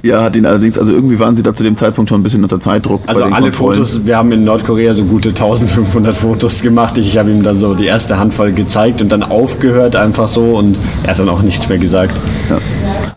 Ja, 0.03 0.23
hat 0.23 0.37
ihn 0.37 0.45
allerdings, 0.45 0.79
also 0.79 0.93
irgendwie 0.93 1.19
waren 1.19 1.35
sie 1.35 1.43
da 1.43 1.55
zu 1.55 1.65
dem 1.65 1.77
Zeitpunkt 1.77 2.11
schon 2.11 2.21
ein 2.21 2.23
bisschen 2.23 2.43
unter 2.43 2.61
Zeitdruck. 2.61 3.03
Also 3.07 3.25
alle 3.25 3.51
Kontrollen. 3.51 3.79
Fotos, 3.79 4.05
wir 4.05 4.17
haben 4.17 4.31
in 4.33 4.45
Nordkorea 4.45 4.93
so 4.93 5.05
gute 5.05 5.31
1500 5.31 6.15
Fotos 6.15 6.61
gemacht. 6.61 6.99
Ich 6.99 7.17
habe 7.17 7.31
ihm 7.31 7.43
dann 7.43 7.57
so 7.57 7.75
die 7.75 7.87
erste 7.87 8.19
Handvoll 8.19 8.53
gezeigt 8.53 9.01
und 9.01 9.11
dann 9.11 9.23
aufgehört 9.23 9.97
einfach 9.97 10.29
so 10.29 10.59
und 10.59 10.79
er 11.05 11.13
hat 11.13 11.19
dann 11.19 11.31
auch 11.31 11.41
nichts 11.41 11.69
mehr 11.69 11.79
gesagt. 11.79 12.21
Ja. 12.51 12.59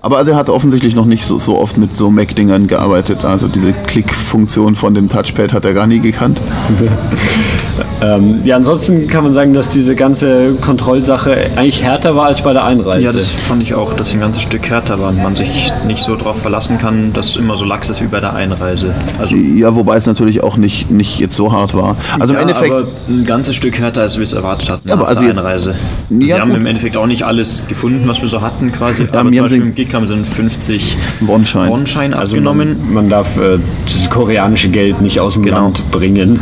Aber 0.01 0.17
also 0.17 0.31
er 0.31 0.37
hat 0.37 0.49
offensichtlich 0.49 0.95
noch 0.95 1.05
nicht 1.05 1.25
so, 1.25 1.37
so 1.37 1.57
oft 1.57 1.77
mit 1.77 1.97
so 1.97 2.09
Mac-Dingern 2.09 2.67
gearbeitet. 2.67 3.25
Also 3.25 3.49
diese 3.49 3.73
Klick-Funktion 3.73 4.75
von 4.75 4.93
dem 4.93 5.09
Touchpad 5.09 5.51
hat 5.51 5.65
er 5.65 5.73
gar 5.73 5.87
nie 5.87 5.99
gekannt. 5.99 6.41
Ähm, 8.01 8.41
ja, 8.45 8.55
ansonsten 8.55 9.07
kann 9.07 9.23
man 9.23 9.33
sagen, 9.33 9.53
dass 9.53 9.69
diese 9.69 9.95
ganze 9.95 10.53
Kontrollsache 10.61 11.35
eigentlich 11.55 11.81
härter 11.81 12.15
war 12.15 12.27
als 12.27 12.41
bei 12.43 12.53
der 12.53 12.63
Einreise. 12.63 13.03
Ja, 13.03 13.11
das 13.11 13.31
fand 13.31 13.63
ich 13.63 13.73
auch, 13.73 13.93
dass 13.93 14.11
sie 14.11 14.17
ein 14.17 14.21
ganzes 14.21 14.43
Stück 14.43 14.69
härter 14.69 14.99
war 14.99 15.09
und 15.09 15.21
man 15.23 15.35
sich 15.35 15.71
nicht 15.87 16.01
so 16.03 16.15
darauf 16.15 16.39
verlassen 16.41 16.77
kann, 16.77 17.11
dass 17.13 17.29
es 17.29 17.35
immer 17.37 17.55
so 17.55 17.65
lax 17.65 17.89
ist 17.89 18.01
wie 18.03 18.07
bei 18.07 18.19
der 18.19 18.33
Einreise. 18.35 18.93
Also 19.19 19.35
Ja, 19.35 19.75
wobei 19.75 19.97
es 19.97 20.05
natürlich 20.05 20.43
auch 20.43 20.57
nicht, 20.57 20.91
nicht 20.91 21.19
jetzt 21.19 21.35
so 21.35 21.51
hart 21.51 21.73
war. 21.73 21.95
Also 22.19 22.33
ja, 22.35 22.41
im 22.41 22.47
Endeffekt, 22.49 22.73
aber 22.73 22.87
ein 23.09 23.25
ganzes 23.25 23.55
Stück 23.55 23.79
härter, 23.79 24.01
als 24.01 24.17
wir 24.17 24.23
es 24.23 24.33
erwartet 24.33 24.69
hatten 24.69 24.87
Ja, 24.87 24.93
aber 24.93 25.07
also 25.07 25.21
der 25.21 25.29
jetzt- 25.29 25.39
Einreise. 25.39 25.73
Ja, 26.09 26.35
sie 26.35 26.39
haben 26.41 26.49
gut. 26.51 26.57
im 26.59 26.65
Endeffekt 26.67 26.97
auch 26.97 27.07
nicht 27.07 27.23
alles 27.23 27.65
gefunden, 27.67 28.03
was 28.07 28.21
wir 28.21 28.27
so 28.27 28.41
hatten 28.41 28.71
quasi. 28.71 29.07
aber 29.11 29.23
mir 29.23 29.33
zum 29.37 29.43
Beispiel 29.45 29.61
im 29.61 29.75
Gig 29.75 29.93
haben 29.93 30.05
sie 30.05 30.13
einen 30.13 30.25
50 30.25 30.95
One-Schein. 31.27 31.69
One-Schein 31.71 32.13
also 32.13 32.33
abgenommen, 32.35 32.77
man, 32.85 32.93
man 32.93 33.09
darf 33.09 33.37
äh, 33.37 33.57
das 33.85 34.09
koreanische 34.09 34.69
Geld 34.69 35.01
nicht 35.01 35.19
aus 35.19 35.33
dem 35.33 35.41
Genau. 35.43 35.61
Land 35.61 35.81
bringen. 35.91 36.39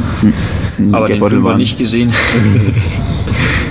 aber 0.92 1.08
den 1.08 1.20
Fünfer 1.46 1.50
waren- 1.52 1.58
nicht 1.58 1.78
gesehen. 1.78 2.12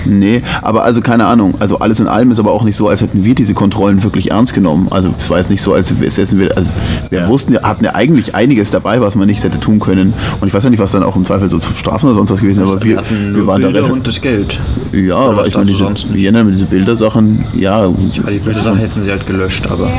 Nee, 0.07 0.43
aber 0.61 0.83
also 0.83 1.01
keine 1.01 1.25
Ahnung. 1.25 1.55
Also 1.59 1.79
alles 1.79 1.99
in 1.99 2.07
allem 2.07 2.29
ist 2.29 2.37
aber 2.39 2.51
auch 2.51 2.63
nicht 2.63 2.75
so, 2.75 2.87
als 2.87 3.01
hätten 3.01 3.23
wir 3.25 3.33
diese 3.33 3.55
Kontrollen 3.55 4.03
wirklich 4.03 4.29
ernst 4.29 4.53
genommen. 4.53 4.87
Also 4.91 5.09
es 5.17 5.27
war 5.31 5.37
jetzt 5.37 5.49
nicht 5.49 5.63
so, 5.63 5.73
als 5.73 5.89
hätten 5.89 6.39
wir, 6.39 6.55
also 6.55 6.69
wir 7.09 7.21
Ja. 7.21 7.27
wussten, 7.27 7.53
ja, 7.53 7.63
hatten 7.63 7.83
ja 7.85 7.95
eigentlich 7.95 8.35
einiges 8.35 8.69
dabei, 8.69 9.01
was 9.01 9.15
man 9.15 9.25
nicht 9.27 9.43
hätte 9.43 9.59
tun 9.59 9.79
können. 9.79 10.13
Und 10.41 10.47
ich 10.47 10.53
weiß 10.53 10.63
ja 10.63 10.69
nicht, 10.69 10.79
was 10.79 10.91
dann 10.91 11.01
auch 11.01 11.15
im 11.15 11.25
Zweifel 11.25 11.49
so 11.49 11.57
zu 11.57 11.73
Strafen 11.73 12.05
oder 12.05 12.15
sonst 12.17 12.29
was 12.29 12.39
gewesen 12.41 12.63
ist, 12.65 12.69
aber 12.69 12.83
wir, 12.83 12.97
hatten 12.97 13.19
wir 13.19 13.29
nur 13.31 13.47
waren 13.47 13.61
da 13.63 13.67
Bilder 13.69 13.79
relativ. 13.79 13.97
und 13.97 14.07
das 14.07 14.21
Geld. 14.21 14.59
Ja, 14.91 15.17
Oder 15.17 15.29
aber 15.39 15.47
ich 15.47 15.55
meine, 15.55 15.65
diese, 15.65 15.79
sonst 15.79 16.11
nicht? 16.11 16.21
ja, 16.21 16.31
ne, 16.31 16.45
diese 16.51 16.65
Bildersachen, 16.65 17.43
ja, 17.55 17.87
Weil 17.87 18.33
die 18.33 18.39
Bilder 18.39 18.75
hätten 18.75 19.01
sie 19.01 19.09
halt 19.09 19.25
gelöscht, 19.25 19.65
aber, 19.71 19.89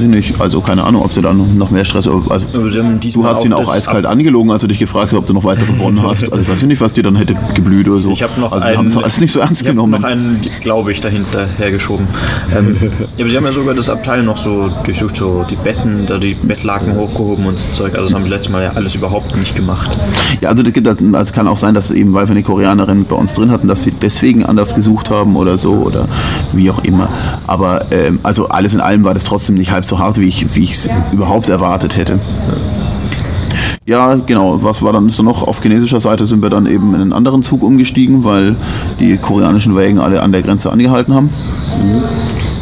ich 0.00 0.08
nicht. 0.08 0.40
Also 0.40 0.60
keine 0.60 0.84
Ahnung, 0.84 1.02
ob 1.02 1.12
sie 1.12 1.20
da 1.20 1.32
noch, 1.32 1.70
mehr 1.70 1.84
Stress. 1.84 2.08
Also, 2.08 2.46
du 2.52 3.24
hast 3.24 3.44
ihn 3.44 3.52
auch 3.52 3.60
das 3.60 3.70
eiskalt 3.70 4.06
angelogen, 4.06 4.50
als 4.50 4.62
du 4.62 4.68
dich 4.68 4.78
gefragt 4.78 5.12
hast, 5.12 5.18
ob 5.18 5.26
du 5.26 5.32
noch 5.32 5.44
weitere 5.44 5.72
gewonnen 5.72 6.02
hast. 6.08 6.30
Also 6.30 6.42
ich 6.42 6.48
weiß 6.48 6.62
nicht, 6.62 6.80
was 6.80 6.92
dir 6.92 7.02
dann 7.02 7.16
hätte 7.16 7.34
geblüht 7.54 7.88
oder 7.88 8.00
so. 8.00 8.10
Ich 8.12 8.22
habe 8.22 8.40
noch 8.40 8.52
also 8.52 8.64
wir 8.64 8.68
einen, 8.68 8.78
haben 8.78 8.86
das 8.86 8.96
alles 9.02 9.20
nicht 9.20 9.32
so 9.32 9.40
ernst 9.40 9.62
ich 9.62 9.68
genommen. 9.68 10.00
noch 10.00 10.08
einen, 10.08 10.40
glaube 10.60 10.92
ich, 10.92 11.00
dahinter 11.00 11.46
hergeschoben. 11.58 12.06
Ähm, 12.56 12.76
ja, 13.16 13.24
aber 13.24 13.28
sie 13.28 13.36
haben 13.36 13.44
ja 13.44 13.52
sogar 13.52 13.74
das 13.74 13.90
Abteil 13.90 14.22
noch 14.22 14.36
so 14.36 14.70
durchsucht, 14.84 15.16
so 15.16 15.44
die 15.48 15.56
Betten, 15.56 16.06
da 16.06 16.18
die 16.18 16.34
Bettlaken 16.34 16.96
hochgehoben 16.96 17.46
und 17.46 17.58
so 17.58 17.80
Zeug. 17.80 17.94
Also 17.94 18.06
das 18.06 18.14
haben 18.14 18.24
sie 18.24 18.30
letztes 18.30 18.52
Mal 18.52 18.62
ja 18.62 18.72
alles 18.72 18.94
überhaupt 18.94 19.36
nicht 19.36 19.56
gemacht. 19.56 19.90
Ja, 20.40 20.50
also 20.50 20.62
also 20.62 21.16
es 21.18 21.32
kann 21.32 21.48
auch 21.48 21.56
sein, 21.56 21.74
dass 21.74 21.90
eben, 21.90 22.12
weil 22.12 22.26
wir 22.26 22.32
eine 22.32 22.42
Koreanerin 22.42 23.04
bei 23.04 23.16
uns 23.16 23.34
drin 23.34 23.50
hatten, 23.50 23.68
dass 23.68 23.82
sie 23.82 23.92
deswegen 23.92 24.44
anders 24.44 24.74
gesucht 24.74 25.10
haben 25.10 25.36
oder 25.36 25.58
so 25.58 25.72
oder 25.74 26.06
wie 26.52 26.70
auch 26.70 26.84
immer. 26.84 27.08
Aber 27.46 27.86
ähm, 27.90 28.20
also 28.22 28.48
alles 28.48 28.74
in 28.74 28.80
allem 28.80 29.04
war 29.04 29.14
das 29.14 29.24
trotzdem 29.24 29.56
nicht 29.56 29.70
halb 29.70 29.84
so 29.90 29.98
hart, 29.98 30.18
wie 30.18 30.28
ich 30.28 30.42
es 30.44 30.88
überhaupt 31.12 31.48
erwartet 31.48 31.96
hätte. 31.96 32.18
Ja, 33.86 34.14
genau. 34.14 34.62
Was 34.62 34.82
war 34.82 34.92
dann 34.92 35.10
so 35.10 35.22
noch? 35.22 35.46
Auf 35.46 35.62
chinesischer 35.62 36.00
Seite 36.00 36.24
sind 36.26 36.42
wir 36.42 36.50
dann 36.50 36.66
eben 36.66 36.94
in 36.94 37.00
einen 37.00 37.12
anderen 37.12 37.42
Zug 37.42 37.62
umgestiegen, 37.62 38.24
weil 38.24 38.54
die 39.00 39.16
koreanischen 39.16 39.76
Wägen 39.76 39.98
alle 39.98 40.22
an 40.22 40.32
der 40.32 40.42
Grenze 40.42 40.70
angehalten 40.70 41.12
haben. 41.12 41.30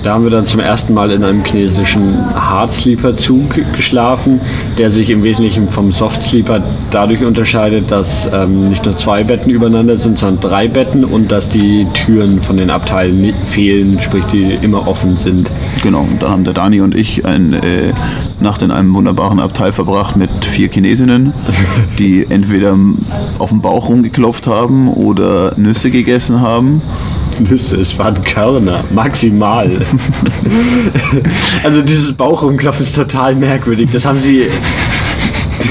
Da 0.02 0.14
haben 0.14 0.22
wir 0.24 0.30
dann 0.30 0.46
zum 0.46 0.60
ersten 0.60 0.94
Mal 0.94 1.10
in 1.10 1.24
einem 1.24 1.44
chinesischen 1.44 2.24
Hard-Sleeper-Zug 2.34 3.60
geschlafen, 3.74 4.40
der 4.78 4.90
sich 4.90 5.10
im 5.10 5.24
Wesentlichen 5.24 5.68
vom 5.68 5.90
Soft-Sleeper 5.90 6.62
dadurch 6.90 7.24
unterscheidet, 7.24 7.90
dass 7.90 8.28
ähm, 8.32 8.68
nicht 8.68 8.84
nur 8.84 8.96
zwei 8.96 9.24
Betten 9.24 9.50
übereinander 9.50 9.96
sind, 9.96 10.18
sondern 10.18 10.40
drei 10.40 10.68
Betten 10.68 11.04
und 11.04 11.32
dass 11.32 11.48
die 11.48 11.86
Türen 11.94 12.40
von 12.40 12.56
den 12.56 12.70
Abteilen 12.70 13.34
fehlen, 13.44 13.98
sprich 14.00 14.24
die 14.32 14.56
immer 14.62 14.86
offen 14.86 15.16
sind. 15.16 15.50
Genau, 15.82 16.02
und 16.02 16.22
dann 16.22 16.30
haben 16.30 16.44
der 16.44 16.54
Dani 16.54 16.80
und 16.80 16.94
ich 16.94 17.24
eine 17.26 17.56
äh, 17.58 17.92
Nacht 18.40 18.62
in 18.62 18.70
einem 18.70 18.94
wunderbaren 18.94 19.40
Abteil 19.40 19.72
verbracht 19.72 20.16
mit 20.16 20.30
vier 20.44 20.68
Chinesinnen, 20.70 21.32
die 21.98 22.26
entweder 22.28 22.76
auf 23.38 23.50
den 23.50 23.60
Bauch 23.60 23.88
rumgeklopft 23.88 24.46
haben 24.46 24.88
oder 24.88 25.54
Nüsse 25.56 25.90
gegessen 25.90 26.40
haben. 26.40 26.82
Nüsse, 27.40 27.76
es 27.76 27.98
waren 27.98 28.22
Körner, 28.22 28.84
maximal. 28.94 29.70
also 31.64 31.82
dieses 31.82 32.12
Bauchumklopfen 32.12 32.84
ist 32.84 32.96
total 32.96 33.34
merkwürdig. 33.34 33.90
Das 33.92 34.04
haben 34.04 34.20
sie 34.20 34.48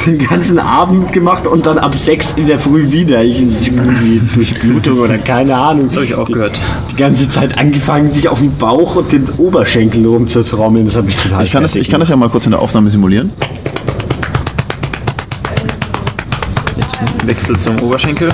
den 0.06 0.20
ganzen 0.20 0.60
Abend 0.60 1.12
gemacht 1.12 1.48
und 1.48 1.66
dann 1.66 1.78
ab 1.78 1.98
sechs 1.98 2.34
in 2.34 2.46
der 2.46 2.60
Früh 2.60 2.92
wieder. 2.92 3.24
Ich, 3.24 3.40
irgendwie 3.40 4.22
Durchblutung 4.34 5.00
oder 5.00 5.18
keine 5.18 5.56
Ahnung. 5.56 5.88
Das 5.88 5.98
habe 5.98 6.06
ich 6.06 6.16
auch 6.16 6.28
gehört. 6.28 6.60
Die 6.92 6.96
ganze 6.96 7.30
Zeit 7.30 7.58
angefangen, 7.58 8.08
sich 8.08 8.30
auf 8.30 8.40
den 8.40 8.56
Bauch 8.56 8.96
und 8.96 9.12
den 9.12 9.30
Oberschenkel 9.38 10.06
rumzutrommeln. 10.06 10.86
Das 10.86 10.96
hat 10.96 11.06
mich 11.06 11.18
total 11.18 11.44
Ich 11.44 11.52
kann, 11.52 11.64
das, 11.64 11.76
ich 11.76 11.90
kann 11.90 12.00
das 12.00 12.10
ja 12.10 12.16
mal 12.16 12.30
kurz 12.30 12.46
in 12.46 12.52
der 12.52 12.62
Aufnahme 12.62 12.90
simulieren. 12.90 13.32
Jetzt 16.78 17.00
ein 17.02 17.28
Wechsel 17.28 17.60
zum 17.60 17.80
Oberschenkel. 17.80 18.30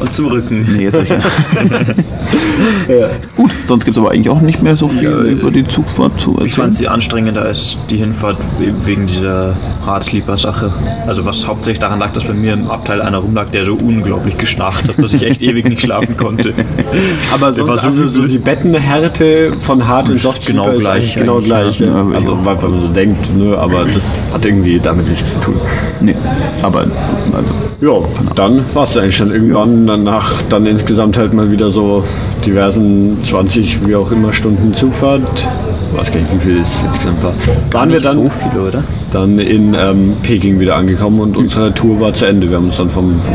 Und 0.00 0.12
zum 0.14 0.26
Rücken. 0.26 0.66
Nee, 0.76 0.84
jetzt 0.84 1.00
nicht. 1.00 1.12
Gut, 3.36 3.50
sonst 3.66 3.84
gibt 3.84 3.96
es 3.96 4.02
aber 4.02 4.12
eigentlich 4.12 4.30
auch 4.30 4.40
nicht 4.40 4.62
mehr 4.62 4.76
so 4.76 4.88
viel 4.88 5.10
Ja, 5.10 5.18
über 5.20 5.50
die 5.50 5.66
Zugfahrt 5.66 6.18
zu 6.20 6.30
erzählen. 6.32 6.46
Ich 6.46 6.54
fand 6.54 6.74
sie 6.74 6.88
anstrengender 6.88 7.42
als 7.42 7.78
die 7.90 7.96
Hinfahrt 7.98 8.38
wegen 8.84 9.06
dieser 9.06 9.54
Hard-Sleeper-Sache. 9.84 10.72
Also 11.06 11.24
was 11.26 11.46
hauptsächlich 11.46 11.80
daran 11.80 11.98
lag, 11.98 12.12
dass 12.12 12.24
bei 12.24 12.34
mir 12.34 12.54
im 12.54 12.70
Abteil 12.70 13.02
einer 13.02 13.18
rumlag, 13.18 13.46
der 13.52 13.64
so 13.64 13.74
unglaublich 13.74 14.38
geschnarcht 14.38 14.88
hat, 14.88 15.02
dass 15.02 15.14
ich 15.14 15.22
echt 15.22 15.42
ewig 15.42 15.68
nicht 15.68 15.82
schlafen 15.82 16.16
konnte. 16.16 16.52
Aber 17.34 17.52
sonst, 17.52 17.80
so 17.82 17.86
also 17.86 18.08
so 18.08 18.26
die 18.26 18.38
Bettenhärte 18.38 19.52
von 19.60 19.86
Hard 19.86 20.10
und 20.10 20.20
Soft 20.20 20.46
genau 20.46 20.70
gleich 20.72 21.14
genau 21.14 21.38
gleich. 21.40 21.78
ja. 21.80 21.86
Ja. 21.86 21.92
Ja, 22.10 22.16
Also 22.16 22.44
weil 22.44 22.56
man 22.56 22.80
so 22.80 22.88
denkt, 22.88 23.36
ne, 23.36 23.56
aber 23.58 23.84
das 23.92 24.16
hat 24.32 24.44
irgendwie 24.44 24.78
damit 24.80 25.08
nichts 25.08 25.34
zu 25.34 25.40
tun. 25.40 25.54
Nee, 26.00 26.14
aber 26.62 26.86
also, 27.34 27.52
Ja, 27.80 28.06
dann 28.34 28.64
war 28.74 28.84
es 28.84 28.96
eigentlich 28.96 29.16
schon 29.16 29.30
irgendwann 29.32 29.88
danach 29.90 30.42
dann 30.48 30.66
insgesamt 30.66 31.18
halt 31.18 31.32
mal 31.32 31.50
wieder 31.50 31.70
so 31.70 32.04
diversen 32.46 33.18
20, 33.24 33.86
wie 33.86 33.96
auch 33.96 34.10
immer 34.12 34.32
Stunden 34.32 34.72
Zugfahrt. 34.72 35.48
Weiß 35.96 36.12
gar 36.12 36.20
nicht, 36.20 36.32
wie 36.34 36.38
viel 36.38 36.60
es 36.60 36.82
insgesamt 36.86 37.22
war. 37.22 37.32
Waren 37.72 37.90
wir 37.90 38.00
dann, 38.00 38.16
so 38.16 38.30
viele, 38.30 38.68
oder? 38.68 38.84
dann 39.10 39.38
in 39.40 39.74
ähm, 39.74 40.12
Peking 40.22 40.60
wieder 40.60 40.76
angekommen 40.76 41.18
und 41.20 41.36
unsere 41.36 41.74
Tour 41.74 42.00
war 42.00 42.12
zu 42.12 42.26
Ende. 42.26 42.48
Wir 42.48 42.56
haben 42.58 42.66
uns 42.66 42.76
dann 42.76 42.88
vom, 42.90 43.20
vom 43.20 43.34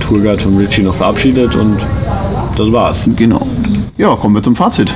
Tourguide 0.00 0.42
von 0.42 0.56
Richie 0.56 0.82
noch 0.82 0.94
verabschiedet 0.94 1.54
und 1.54 1.76
das 2.56 2.72
war's. 2.72 3.08
genau. 3.16 3.46
Ja, 3.98 4.14
kommen 4.16 4.34
wir 4.34 4.42
zum 4.42 4.56
Fazit. 4.56 4.92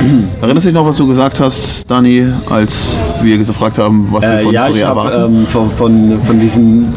Erinnerst 0.40 0.66
du 0.66 0.70
dich 0.70 0.74
noch, 0.74 0.86
was 0.86 0.96
du 0.96 1.06
gesagt 1.06 1.38
hast, 1.40 1.88
Dani, 1.90 2.26
als 2.50 2.98
wir 3.22 3.38
gefragt 3.38 3.78
haben, 3.78 4.08
was 4.10 4.24
wir 4.26 4.38
Äh, 4.38 4.42
von 4.42 4.52
ja, 4.52 4.66
ich 4.68 4.72
Korea 4.72 4.88
habe 4.88 5.10
erwarten? 5.12 5.34
ähm, 5.36 5.46
von, 5.46 5.70
von, 5.70 6.20
von 6.20 6.40
diesen 6.40 6.88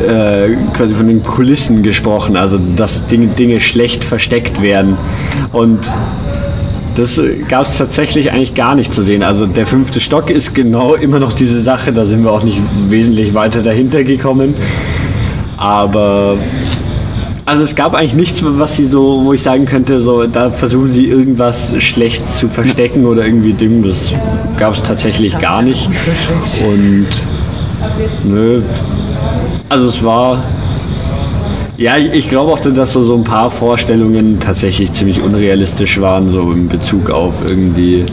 äh, 0.00 0.56
quasi 0.74 0.94
von 0.94 1.06
den 1.06 1.22
Kulissen 1.22 1.82
gesprochen, 1.82 2.36
also 2.36 2.58
dass 2.76 3.06
Dinge, 3.06 3.28
Dinge 3.28 3.60
schlecht 3.60 4.04
versteckt 4.04 4.62
werden. 4.62 4.96
Und 5.52 5.92
das 6.96 7.20
gab 7.48 7.66
es 7.66 7.78
tatsächlich 7.78 8.32
eigentlich 8.32 8.54
gar 8.54 8.74
nicht 8.74 8.92
zu 8.92 9.02
sehen. 9.02 9.22
Also 9.22 9.46
der 9.46 9.66
fünfte 9.66 10.00
Stock 10.00 10.30
ist 10.30 10.54
genau 10.54 10.94
immer 10.94 11.18
noch 11.18 11.32
diese 11.32 11.60
Sache, 11.60 11.92
da 11.92 12.04
sind 12.04 12.24
wir 12.24 12.32
auch 12.32 12.42
nicht 12.42 12.60
wesentlich 12.88 13.34
weiter 13.34 13.62
dahinter 13.62 14.04
gekommen. 14.04 14.54
Aber 15.56 16.36
also 17.44 17.64
es 17.64 17.74
gab 17.74 17.94
eigentlich 17.94 18.14
nichts, 18.14 18.42
was 18.44 18.76
sie 18.76 18.86
so, 18.86 19.24
wo 19.24 19.32
ich 19.32 19.42
sagen 19.42 19.64
könnte, 19.64 20.00
so 20.00 20.26
da 20.26 20.50
versuchen 20.50 20.92
sie 20.92 21.06
irgendwas 21.06 21.74
schlecht 21.82 22.28
zu 22.28 22.48
verstecken 22.48 23.04
oder 23.06 23.24
irgendwie 23.24 23.52
dumm. 23.52 23.82
Das 23.82 24.12
gab 24.58 24.74
es 24.74 24.82
tatsächlich 24.82 25.38
gar 25.38 25.62
nicht. 25.62 25.88
Und 26.64 27.08
nö. 28.24 28.62
Also 29.72 29.88
es 29.88 30.04
war. 30.04 30.44
Ja, 31.78 31.96
ich, 31.96 32.12
ich 32.12 32.28
glaube 32.28 32.52
auch, 32.52 32.60
dass 32.60 32.92
so, 32.92 33.14
ein 33.14 33.24
paar 33.24 33.48
Vorstellungen 33.48 34.38
tatsächlich 34.38 34.92
ziemlich 34.92 35.22
unrealistisch 35.22 35.98
waren, 35.98 36.28
so 36.28 36.52
in 36.52 36.68
Bezug 36.68 37.10
auf 37.10 37.36
irgendwie, 37.48 38.04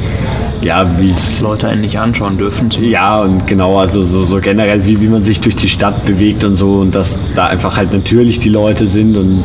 ja, 0.62 0.90
wie 1.02 1.10
es 1.10 1.42
Leute 1.42 1.68
einen 1.68 1.82
nicht 1.82 2.00
anschauen 2.00 2.38
dürfen. 2.38 2.70
ja, 2.82 3.20
und 3.20 3.46
genau, 3.46 3.78
also 3.78 4.04
so, 4.04 4.24
so 4.24 4.40
generell, 4.40 4.86
wie, 4.86 5.02
wie 5.02 5.10
man 5.10 5.22
sich 5.22 5.42
durch 5.42 5.58
die 5.58 5.68
Stadt 5.68 6.06
bewegt 6.06 6.46
und 6.46 6.56
so 6.56 6.76
und 6.76 6.96
dass 6.96 7.20
da 7.36 7.48
einfach 7.48 7.76
halt 7.76 7.92
natürlich 7.92 8.40
die 8.40 8.48
Leute 8.48 8.88
sind 8.88 9.18
und 9.18 9.44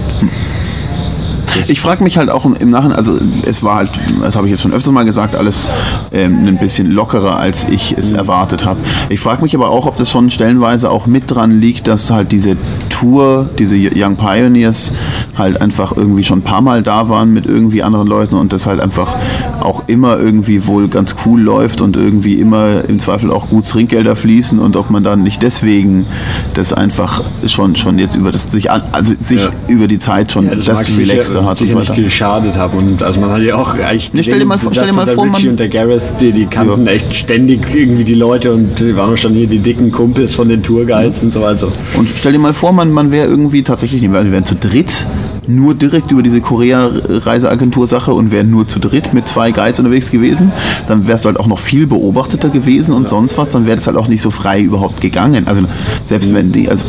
Ich 1.69 1.81
frage 1.81 2.03
mich 2.03 2.17
halt 2.19 2.31
auch 2.31 2.45
im, 2.45 2.55
im 2.55 2.71
Nachhinein, 2.71 2.97
also 2.97 3.19
es 3.47 3.63
war 3.63 3.77
halt, 3.77 3.91
das 4.23 4.37
habe 4.37 4.47
ich 4.47 4.51
jetzt 4.51 4.63
schon 4.63 4.73
öfters 4.73 4.93
mal 4.93 5.05
gesagt, 5.05 5.37
alles 5.37 5.69
ähm, 6.13 6.43
ein 6.47 6.59
bisschen 6.59 6.91
lockerer, 6.91 7.39
als 7.39 7.69
ich 7.69 7.97
es 7.97 8.13
erwartet 8.13 8.65
habe. 8.65 8.81
Ich 9.09 9.21
frage 9.21 9.43
mich 9.43 9.55
aber 9.55 9.69
auch, 9.69 9.87
ob 9.87 9.97
das 9.97 10.11
schon 10.11 10.31
stellenweise 10.31 10.91
auch 10.91 11.07
mit 11.07 11.31
dran 11.31 11.61
liegt, 11.61 11.87
dass 11.89 12.11
halt 12.11 12.33
diese 12.33 12.57
Tour, 12.89 13.51
diese 13.59 13.77
Young 13.77 14.17
Pioneers 14.17 14.93
halt 15.37 15.61
einfach 15.61 15.97
irgendwie 15.97 16.25
schon 16.25 16.39
ein 16.41 16.43
paar 16.43 16.63
Mal 16.63 16.83
da 16.83 17.09
waren 17.09 17.33
mit 17.33 17.47
irgendwie 17.47 17.83
anderen 17.83 18.07
Leuten 18.09 18.35
und 18.37 18.53
das 18.53 18.67
halt 18.67 18.81
einfach 18.81 19.17
auch 19.61 19.85
immer 19.89 20.19
irgendwie 20.19 20.67
wohl 20.67 20.89
ganz 20.89 21.17
cool 21.27 21.41
läuft 21.41 21.81
und 21.81 21.97
irgendwie 21.97 22.35
immer 22.35 22.85
im 22.89 22.99
Zweifel 22.99 23.31
auch 23.31 23.49
gut 23.49 23.69
Trinkgelder 23.69 24.17
fließen 24.17 24.59
und 24.59 24.77
ob 24.77 24.91
man 24.91 25.03
dann 25.03 25.23
nicht 25.23 25.43
deswegen 25.43 26.07
das 26.55 26.73
einfach 26.73 27.23
schon 27.47 27.77
schon 27.77 27.99
jetzt 27.99 28.15
über 28.17 28.31
das 28.33 28.45
sich 28.51 28.71
also 28.71 29.15
sich 29.19 29.43
Ja. 29.45 29.51
über 29.69 29.89
die 29.89 29.99
Zeit 29.99 30.33
schon 30.33 30.47
Ja, 30.47 30.55
das, 30.55 30.65
das 30.67 30.87
sicher, 30.87 31.13
relaxter 31.13 31.45
hat 31.45 31.57
sicher 31.59 31.73
und 31.75 31.81
nicht 31.81 31.91
weiter. 31.91 32.03
geschadet 32.03 32.57
haben. 32.57 32.79
Und 32.79 33.03
also 33.03 33.21
man 33.21 33.31
hat 33.31 33.43
ja 33.43 33.57
auch 33.57 33.75
eigentlich 33.75 34.13
Nee, 34.13 34.23
stell 34.23 34.39
dir 34.39 34.47
mal 34.47 34.59
vor- 34.59 34.73
stell 34.73 34.87
dir 34.87 34.93
mal 34.93 35.05
der 35.05 35.15
vor, 35.15 35.25
Richie 35.27 35.45
man- 35.47 35.51
und 35.53 35.61
der 35.61 35.69
Gareth, 35.69 36.15
die, 36.21 36.33
die 36.33 36.47
kannten 36.47 36.87
Ja. 36.87 36.93
echt 36.93 37.13
ständig 37.15 37.75
irgendwie 37.75 38.05
die 38.05 38.15
Leute 38.15 38.53
und 38.53 38.79
die 38.81 38.97
waren 38.97 39.17
schon 39.17 39.33
hier 39.35 39.47
die 39.47 39.59
dicken 39.59 39.91
Kumpels 39.91 40.35
von 40.35 40.49
den 40.49 40.63
Tourguides 40.63 41.21
und 41.23 41.33
so 41.33 41.41
weiter. 41.43 41.69
Und 41.97 42.09
stell 42.15 42.33
dir 42.33 42.39
mal 42.39 42.53
vor, 42.55 42.73
man, 42.73 42.93
man 42.93 43.11
wäre 43.11 43.27
irgendwie 43.27 43.63
tatsächlich, 43.63 44.03
wir 44.03 44.13
wären 44.13 44.45
zu 44.45 44.55
dritt 44.55 45.07
nur 45.49 45.75
direkt 45.75 46.11
über 46.11 46.23
diese 46.23 46.41
Korea-Reiseagentur-Sache 46.41 48.13
und 48.13 48.31
wären 48.31 48.51
nur 48.51 48.67
zu 48.67 48.79
dritt 48.79 49.15
mit 49.15 49.29
zwei 49.29 49.51
Guides 49.51 49.79
unterwegs 49.79 50.11
gewesen, 50.11 50.53
dann 50.87 51.07
wärst 51.07 51.25
du 51.25 51.29
halt 51.29 51.41
auch 51.41 51.47
noch 51.47 51.59
viel 51.59 51.87
beobachteter 51.87 52.49
gewesen 52.49 52.95
und 52.95 53.09
sonst 53.09 53.37
was, 53.39 53.51
dann 53.51 53.67
wäre 53.67 53.77
das 53.77 53.87
halt 53.87 53.97
auch 53.97 54.09
nicht 54.09 54.23
so 54.23 54.31
frei 54.31 54.61
überhaupt 54.61 55.01
gegangen. 55.01 55.47
Also 55.47 55.63
selbst 56.05 56.33
wenn 56.33 56.53
die, 56.53 56.69
also 56.69 56.85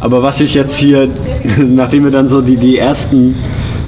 Aber 0.00 0.22
was 0.22 0.40
ich 0.40 0.54
jetzt 0.54 0.76
hier, 0.76 1.08
nachdem 1.66 2.04
wir 2.04 2.10
dann 2.10 2.28
so 2.28 2.40
die, 2.40 2.56
die 2.56 2.78
ersten 2.78 3.34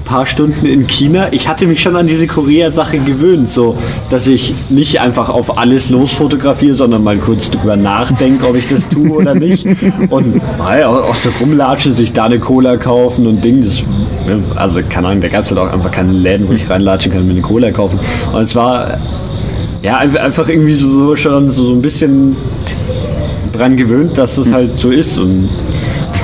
paar 0.09 0.27
Stunden 0.27 0.65
in 0.67 0.87
China, 0.87 1.29
ich 1.33 1.49
hatte 1.49 1.67
mich 1.67 1.81
schon 1.81 1.95
an 1.97 2.07
diese 2.07 2.27
Korea-Sache 2.27 2.99
gewöhnt, 2.99 3.51
so 3.51 3.77
dass 4.11 4.27
ich 4.27 4.55
nicht 4.71 5.01
einfach 5.01 5.29
auf 5.29 5.59
alles 5.59 5.91
losfotografiere, 5.91 6.75
sondern 6.75 7.05
mal 7.05 7.19
kurz 7.19 7.51
drüber 7.51 7.77
nachdenke, 7.77 8.47
ob 8.49 8.57
ich 8.57 8.69
das 8.69 8.89
tue 8.89 9.11
oder 9.11 9.35
nicht. 9.35 9.67
Und 10.11 10.37
mal 10.59 10.85
auch 10.85 11.15
so 11.15 11.29
rumlatschen, 11.41 11.93
sich 11.93 12.13
da 12.13 12.25
eine 12.25 12.39
Cola 12.39 12.77
kaufen 12.79 13.27
und 13.27 13.45
Ding. 13.45 13.61
Das, 13.63 13.83
ne, 14.27 14.43
also 14.57 14.81
keine 14.89 15.09
Ahnung, 15.09 15.21
da 15.21 15.29
gab 15.29 15.45
es 15.45 15.51
halt 15.51 15.61
auch 15.61 15.73
einfach 15.73 15.91
keine 15.91 16.13
Läden, 16.13 16.49
wo 16.49 16.53
ich 16.53 16.69
reinlatschen 16.71 17.13
kann 17.13 17.21
und 17.23 17.27
mir 17.29 17.35
eine 17.35 17.43
Cola 17.43 17.71
kaufen. 17.71 18.01
Und 18.33 18.43
es 18.43 18.55
war 18.57 18.99
ja 19.83 19.99
einfach- 19.99 20.21
einfach 20.21 20.49
irgendwie 20.49 20.75
so, 20.75 20.89
so 20.89 21.17
schon 21.17 21.53
so, 21.53 21.65
so 21.65 21.73
ein 21.73 21.83
bisschen 21.83 22.35
dran 23.53 23.77
gewöhnt, 23.77 24.17
dass 24.17 24.37
das 24.37 24.53
halt 24.53 24.77
so 24.77 24.91
ist 24.91 25.19
und 25.19 25.49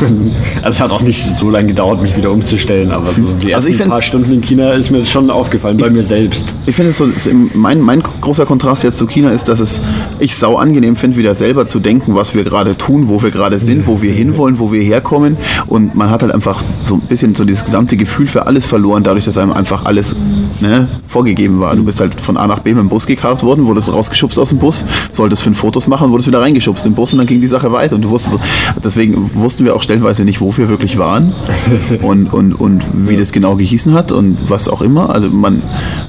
also 0.56 0.68
es 0.68 0.80
hat 0.80 0.90
auch 0.90 1.02
nicht 1.02 1.22
so 1.22 1.50
lange 1.50 1.68
gedauert, 1.68 2.02
mich 2.02 2.16
wieder 2.16 2.30
umzustellen, 2.30 2.90
aber 2.90 3.12
so 3.14 3.22
die 3.22 3.50
ersten 3.50 3.54
Also 3.54 3.68
ich 3.68 3.88
paar 3.88 4.02
Stunden 4.02 4.32
in 4.32 4.40
China 4.40 4.72
ist 4.72 4.90
mir 4.90 5.04
schon 5.04 5.30
aufgefallen, 5.30 5.76
bei 5.76 5.90
mir 5.90 6.02
selbst. 6.02 6.54
Ich 6.66 6.74
finde 6.74 6.90
es 6.90 6.98
so, 6.98 7.06
mein, 7.54 7.80
mein 7.80 8.02
großer 8.02 8.46
Kontrast 8.46 8.84
jetzt 8.84 8.98
zu 8.98 9.06
China 9.06 9.30
ist, 9.30 9.48
dass 9.48 9.60
es 9.60 9.80
ich 10.18 10.34
sau 10.34 10.56
angenehm 10.56 10.96
finde, 10.96 11.16
wieder 11.16 11.34
selber 11.34 11.66
zu 11.66 11.80
denken, 11.80 12.14
was 12.14 12.34
wir 12.34 12.44
gerade 12.44 12.76
tun, 12.76 13.08
wo 13.08 13.22
wir 13.22 13.30
gerade 13.30 13.58
sind, 13.58 13.86
wo 13.86 14.02
wir 14.02 14.12
hinwollen, 14.12 14.58
wo 14.58 14.72
wir 14.72 14.82
herkommen. 14.82 15.36
Und 15.66 15.94
man 15.94 16.10
hat 16.10 16.22
halt 16.22 16.32
einfach 16.32 16.62
so 16.84 16.94
ein 16.94 17.00
bisschen 17.00 17.34
so 17.34 17.44
dieses 17.44 17.64
gesamte 17.64 17.96
Gefühl 17.96 18.26
für 18.26 18.46
alles 18.46 18.66
verloren, 18.66 19.02
dadurch, 19.02 19.24
dass 19.24 19.38
einem 19.38 19.52
einfach 19.52 19.84
alles 19.84 20.16
ne, 20.60 20.89
vorgegeben 21.09 21.60
war. 21.60 21.74
Du 21.76 21.85
bist 21.85 22.01
halt 22.01 22.20
von 22.20 22.36
A 22.36 22.47
nach 22.47 22.60
B 22.60 22.70
mit 22.70 22.81
dem 22.81 22.89
Bus 22.89 23.06
gekarrt 23.06 23.43
worden, 23.43 23.66
wurdest 23.66 23.93
rausgeschubst 23.93 24.39
aus 24.39 24.51
dem 24.51 24.59
Bus, 24.59 24.85
solltest 25.12 25.43
fünf 25.43 25.59
Fotos 25.59 25.86
machen, 25.86 26.10
wurdest 26.10 26.28
wieder 26.28 26.40
reingeschubst 26.40 26.86
im 26.86 26.94
Bus 26.94 27.12
und 27.12 27.18
dann 27.18 27.26
ging 27.26 27.40
die 27.40 27.47
Sache 27.47 27.72
weiter. 27.72 27.97
Und 27.97 28.02
du 28.02 28.10
wusstest, 28.10 28.39
deswegen 28.82 29.35
wussten 29.35 29.64
wir 29.64 29.74
auch 29.74 29.82
stellenweise 29.82 30.24
nicht, 30.24 30.40
wo 30.40 30.56
wir 30.56 30.68
wirklich 30.68 30.98
waren 30.98 31.32
und, 32.02 32.32
und, 32.32 32.55
und 32.55 32.82
wie 32.93 33.16
das 33.16 33.32
genau 33.32 33.56
gehießen 33.56 33.93
hat 33.93 34.12
und 34.12 34.39
was 34.48 34.68
auch 34.68 34.82
immer. 34.82 35.10
Also 35.10 35.28
man 35.31 35.62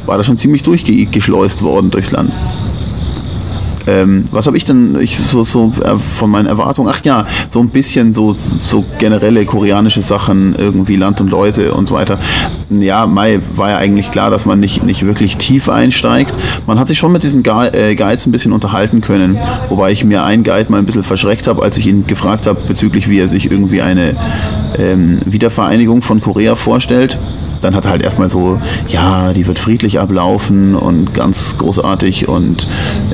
war 0.05 0.17
da 0.17 0.23
schon 0.23 0.37
ziemlich 0.37 0.63
durchgeschleust 0.63 1.63
worden 1.63 1.91
durchs 1.91 2.11
Land. 2.11 2.31
Ähm, 3.87 4.25
was 4.31 4.47
habe 4.47 4.57
ich 4.57 4.65
denn 4.65 4.97
ich 4.99 5.17
so, 5.17 5.43
so 5.43 5.71
äh, 5.83 5.97
von 5.97 6.29
meinen 6.29 6.47
Erwartungen? 6.47 6.91
Ach 6.91 7.03
ja, 7.03 7.25
so 7.49 7.59
ein 7.59 7.69
bisschen 7.69 8.13
so, 8.13 8.33
so 8.33 8.83
generelle 8.99 9.45
koreanische 9.45 10.01
Sachen, 10.01 10.55
irgendwie 10.57 10.95
Land 10.95 11.21
und 11.21 11.29
Leute 11.29 11.73
und 11.73 11.87
so 11.87 11.95
weiter. 11.95 12.17
Ja, 12.69 13.05
Mai 13.05 13.39
war 13.55 13.69
ja 13.69 13.77
eigentlich 13.77 14.11
klar, 14.11 14.29
dass 14.29 14.45
man 14.45 14.59
nicht, 14.59 14.83
nicht 14.83 15.05
wirklich 15.05 15.37
tief 15.37 15.69
einsteigt. 15.69 16.33
Man 16.65 16.79
hat 16.79 16.87
sich 16.87 16.97
schon 16.97 17.11
mit 17.11 17.23
diesen 17.23 17.43
äh, 17.45 17.95
Guides 17.95 18.25
ein 18.25 18.31
bisschen 18.31 18.53
unterhalten 18.53 19.01
können, 19.01 19.37
wobei 19.69 19.91
ich 19.91 20.03
mir 20.03 20.23
einen 20.23 20.43
Guide 20.43 20.71
mal 20.71 20.79
ein 20.79 20.85
bisschen 20.85 21.03
verschreckt 21.03 21.47
habe, 21.47 21.61
als 21.63 21.77
ich 21.77 21.87
ihn 21.87 22.07
gefragt 22.07 22.47
habe 22.47 22.59
bezüglich, 22.67 23.09
wie 23.09 23.19
er 23.19 23.27
sich 23.27 23.51
irgendwie 23.51 23.81
eine 23.81 24.15
ähm, 24.77 25.19
Wiedervereinigung 25.25 26.01
von 26.01 26.21
Korea 26.21 26.55
vorstellt 26.55 27.19
dann 27.65 27.75
hat 27.75 27.85
er 27.85 27.91
halt 27.91 28.03
erstmal 28.03 28.29
so, 28.29 28.61
ja, 28.87 29.33
die 29.33 29.47
wird 29.47 29.57
friedlich 29.57 29.99
ablaufen 29.99 30.75
und 30.75 31.15
ganz 31.15 31.57
großartig 31.57 32.27
und 32.27 32.67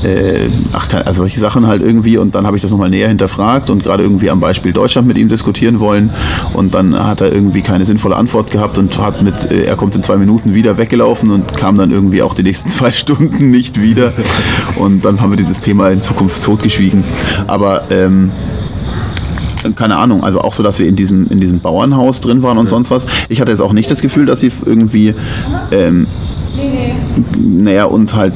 äh, 0.03 0.49
ach, 0.73 0.89
also 1.05 1.21
solche 1.21 1.39
Sachen 1.39 1.67
halt 1.67 1.81
irgendwie. 1.81 2.17
Und 2.17 2.35
dann 2.35 2.45
habe 2.45 2.57
ich 2.57 2.61
das 2.61 2.71
nochmal 2.71 2.89
näher 2.89 3.07
hinterfragt 3.07 3.69
und 3.69 3.83
gerade 3.83 4.03
irgendwie 4.03 4.29
am 4.29 4.41
Beispiel 4.41 4.73
Deutschland 4.73 5.07
mit 5.07 5.17
ihm 5.17 5.29
diskutieren 5.29 5.79
wollen. 5.79 6.09
Und 6.53 6.73
dann 6.73 7.01
hat 7.01 7.21
er 7.21 7.31
irgendwie 7.31 7.61
keine 7.61 7.85
sinnvolle 7.85 8.17
Antwort 8.17 8.51
gehabt 8.51 8.77
und 8.77 8.99
hat 8.99 9.21
mit, 9.21 9.49
äh, 9.51 9.63
er 9.63 9.77
kommt 9.77 9.95
in 9.95 10.03
zwei 10.03 10.17
Minuten 10.17 10.53
wieder 10.53 10.77
weggelaufen 10.77 11.31
und 11.31 11.55
kam 11.55 11.77
dann 11.77 11.91
irgendwie 11.91 12.21
auch 12.21 12.33
die 12.33 12.43
nächsten 12.43 12.69
zwei 12.71 12.91
Stunden 12.91 13.51
nicht 13.51 13.81
wieder. 13.81 14.11
Und 14.75 15.05
dann 15.05 15.21
haben 15.21 15.31
wir 15.31 15.37
dieses 15.37 15.61
Thema 15.61 15.89
in 15.89 16.01
Zukunft 16.01 16.43
totgeschwiegen. 16.43 17.05
Aber 17.47 17.83
ähm, 17.89 18.31
keine 19.75 19.97
Ahnung, 19.97 20.23
also 20.23 20.41
auch 20.41 20.53
so, 20.53 20.63
dass 20.63 20.79
wir 20.79 20.87
in 20.87 20.95
diesem, 20.95 21.27
in 21.27 21.39
diesem 21.39 21.59
Bauernhaus 21.59 22.21
drin 22.21 22.43
waren 22.43 22.57
und 22.57 22.69
sonst 22.69 22.91
was. 22.91 23.07
Ich 23.29 23.41
hatte 23.41 23.51
jetzt 23.51 23.61
auch 23.61 23.73
nicht 23.73 23.89
das 23.89 24.01
Gefühl, 24.01 24.25
dass 24.25 24.39
sie 24.39 24.51
irgendwie, 24.65 25.13
ähm, 25.71 26.07
naja, 27.37 27.85
uns 27.85 28.15
halt 28.15 28.33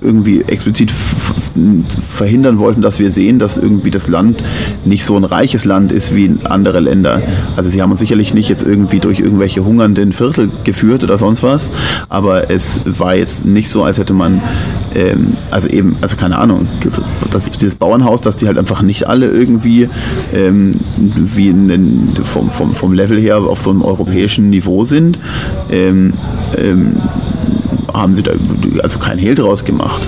irgendwie 0.00 0.42
explizit 0.42 0.90
verhindern 0.90 2.58
wollten, 2.58 2.80
dass 2.82 2.98
wir 2.98 3.10
sehen, 3.10 3.38
dass 3.38 3.58
irgendwie 3.58 3.90
das 3.90 4.08
Land 4.08 4.42
nicht 4.84 5.04
so 5.04 5.16
ein 5.16 5.24
reiches 5.24 5.64
Land 5.64 5.92
ist 5.92 6.14
wie 6.14 6.36
andere 6.44 6.80
Länder. 6.80 7.22
Also 7.56 7.68
sie 7.70 7.82
haben 7.82 7.90
uns 7.90 8.00
sicherlich 8.00 8.32
nicht 8.32 8.48
jetzt 8.48 8.62
irgendwie 8.62 8.98
durch 8.98 9.20
irgendwelche 9.20 9.64
hungernden 9.64 10.12
Viertel 10.12 10.50
geführt 10.64 11.04
oder 11.04 11.18
sonst 11.18 11.42
was, 11.42 11.70
aber 12.08 12.50
es 12.50 12.80
war 12.86 13.14
jetzt 13.14 13.44
nicht 13.44 13.68
so, 13.68 13.82
als 13.82 13.98
hätte 13.98 14.14
man, 14.14 14.40
ähm, 14.94 15.36
also 15.50 15.68
eben, 15.68 15.96
also 16.00 16.16
keine 16.16 16.38
Ahnung, 16.38 16.62
das, 17.30 17.50
dieses 17.50 17.74
Bauernhaus, 17.74 18.22
dass 18.22 18.36
die 18.36 18.46
halt 18.46 18.58
einfach 18.58 18.82
nicht 18.82 19.06
alle 19.06 19.26
irgendwie 19.26 19.88
ähm, 20.34 20.72
wie 20.96 21.48
in, 21.48 22.14
vom, 22.24 22.50
vom, 22.50 22.74
vom 22.74 22.92
Level 22.92 23.20
her 23.20 23.38
auf 23.38 23.60
so 23.60 23.70
einem 23.70 23.82
europäischen 23.82 24.50
Niveau 24.50 24.84
sind. 24.84 25.18
Ähm, 25.70 26.14
ähm, 26.58 26.96
haben 27.92 28.14
sie 28.14 28.22
da 28.22 28.32
also 28.82 28.98
kein 28.98 29.18
Hehl 29.18 29.34
draus 29.34 29.64
gemacht. 29.64 30.06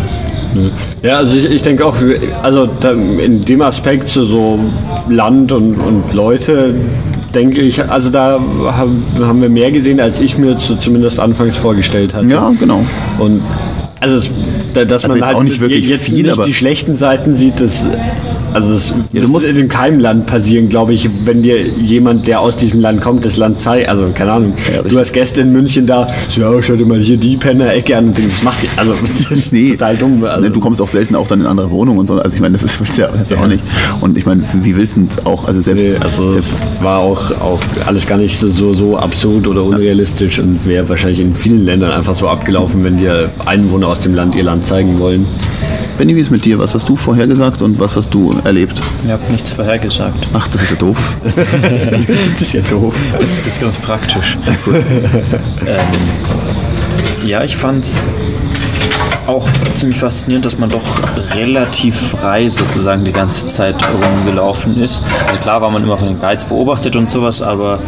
Ja, 1.03 1.17
also 1.17 1.37
ich, 1.37 1.47
ich 1.47 1.63
denke 1.63 1.85
auch, 1.87 1.97
also 2.43 2.69
in 3.19 3.41
dem 3.41 3.63
Aspekt 3.63 4.09
so, 4.09 4.25
so 4.25 4.59
Land 5.09 5.51
und, 5.53 5.75
und 5.77 6.13
Leute, 6.13 6.75
denke 7.35 7.63
ich, 7.63 7.89
also 7.89 8.11
da 8.11 8.39
haben, 8.67 9.05
wir 9.41 9.49
mehr 9.49 9.71
gesehen, 9.71 10.01
als 10.01 10.21
ich 10.21 10.37
mir 10.37 10.59
zu, 10.59 10.77
zumindest 10.77 11.21
anfangs 11.21 11.57
vorgestellt 11.57 12.15
hatte. 12.15 12.29
Ja, 12.29 12.53
genau. 12.59 12.85
Und 13.19 13.41
also, 14.01 14.17
es, 14.17 14.31
da, 14.75 14.85
dass 14.85 15.05
Also 15.05 15.17
man 15.17 15.19
jetzt 15.19 15.27
halt 15.29 15.37
auch 15.37 15.43
nicht 15.43 15.61
wirklich 15.61 15.89
jetzt 15.89 16.07
viel, 16.07 16.23
nicht 16.25 16.47
die 16.47 16.55
schlechten 16.55 16.97
Seiten 16.97 17.35
sieht, 17.35 17.61
das 17.61 17.87
also 18.55 18.73
das 18.73 18.89
du 19.13 19.21
muss 19.21 19.29
musst- 19.31 19.47
in 19.47 19.69
keinem 19.69 20.01
Land 20.01 20.27
passieren, 20.27 20.69
glaube 20.69 20.95
ich, 20.95 21.09
wenn 21.25 21.43
dir 21.43 21.61
jemand, 21.63 22.27
der 22.27 22.41
aus 22.41 22.57
diesem 22.57 22.81
Land 22.81 23.01
kommt, 23.01 23.25
das 23.25 23.37
Land 23.37 23.61
zeigt. 23.61 23.89
Also 23.89 24.07
keine 24.15 24.33
Ahnung, 24.33 24.55
Ja, 24.75 24.83
du 24.83 24.99
hast 24.99 25.13
Gäste 25.13 25.41
in 25.43 25.53
München 25.53 25.87
da, 25.87 26.09
so, 26.29 26.41
ja, 26.41 26.63
schau 26.63 26.75
dir 26.77 26.87
mal 26.87 26.99
hier 27.01 27.17
die 27.17 27.37
Penner-Ecke 27.37 27.97
an 27.97 28.07
und 28.09 28.19
das 28.19 28.43
macht 28.43 28.63
die, 28.63 28.69
also 28.77 28.95
das 29.01 29.31
ist 29.39 29.53
Nee, 29.53 29.71
total 29.73 29.97
dumm. 29.97 30.25
Also, 30.25 30.41
ne, 30.41 30.51
du 30.51 30.61
kommst 30.61 30.81
auch 30.81 30.89
selten 30.89 31.15
auch 31.15 31.27
dann 31.29 31.41
in 31.41 31.47
andere 31.47 31.71
Wohnungen 31.71 31.99
und 31.99 32.07
so. 32.07 32.15
Also 32.15 32.35
ich 32.35 32.41
meine, 32.41 32.53
das 32.53 32.63
ist, 32.65 32.81
das 32.81 32.89
ist, 32.91 32.99
ja, 32.99 33.09
das 33.09 33.23
ist 33.23 33.31
ja 33.31 33.39
auch 33.39 33.47
nicht. 33.47 33.63
Und 34.01 34.17
ich 34.19 34.27
meine, 34.27 34.43
wie 34.63 34.77
willst 34.77 34.97
du 34.97 35.01
denn 35.01 35.09
auch, 35.25 35.47
also 35.47 35.61
selbst, 35.61 35.85
Nee, 35.85 35.97
also 35.97 36.33
selbst 36.33 36.55
es 36.79 36.83
war 36.85 36.99
auch, 37.01 37.31
auch 37.41 37.61
alles 37.87 38.07
gar 38.07 38.19
nicht 38.19 38.39
so, 38.39 38.49
so, 38.51 38.75
so 38.75 38.97
absurd 38.97 39.47
oder 39.49 39.65
unrealistisch 39.65 40.39
und 40.39 40.67
wäre 40.67 40.89
wahrscheinlich 40.89 41.21
in 41.21 41.35
vielen 41.35 41.65
Ländern 41.65 41.91
einfach 41.93 42.15
so 42.15 42.29
abgelaufen, 42.29 42.85
wenn 42.85 42.99
dir 42.99 43.31
Einwohner 43.47 43.89
aus 43.89 44.01
dem 44.01 44.15
Land 44.15 44.35
ihr 44.35 44.45
Land 44.45 44.65
zeigen 44.67 44.99
wollen. 44.99 45.27
Benni, 45.99 46.17
wie 46.17 46.21
ist 46.21 46.31
mit 46.31 46.45
dir? 46.45 46.59
Was 46.59 46.75
hast 46.75 46.89
du 46.89 46.97
vorhergesagt 46.97 47.63
und 47.63 47.79
was 47.79 47.97
hast 47.97 48.11
du 48.15 48.35
erlebt? 48.45 48.81
Ich 49.05 49.11
habe 49.11 49.23
nichts 49.31 49.51
vorhergesagt. 49.51 50.27
Ach, 50.33 50.49
das 50.49 50.63
ist 50.63 50.71
ja 50.71 50.77
doof. 50.77 51.17
das 51.25 52.41
ist 52.41 52.53
ja 52.53 52.63
doof. 52.63 52.99
Das 53.21 53.39
ist 53.39 53.61
ganz 53.61 53.77
praktisch. 53.77 54.37
ähm, 55.67 57.27
ja, 57.27 57.45
ich 57.45 57.57
fand 57.57 57.85
es 57.85 58.03
auch 59.27 59.49
ziemlich 59.75 59.99
faszinierend, 59.99 60.45
dass 60.45 60.59
man 60.59 60.71
doch 60.71 60.83
relativ 61.35 61.97
frei 61.97 62.49
sozusagen 62.49 63.05
die 63.05 63.13
ganze 63.13 63.47
Zeit 63.49 63.77
rumgelaufen 63.93 64.83
ist. 64.83 65.03
Also 65.29 65.39
klar 65.41 65.61
war 65.63 65.71
man 65.71 65.83
immer 65.83 65.99
von 65.99 66.09
den 66.09 66.19
Guides 66.19 66.45
beobachtet 66.45 66.97
und 66.97 67.09
sowas, 67.09 67.43
aber 67.43 67.79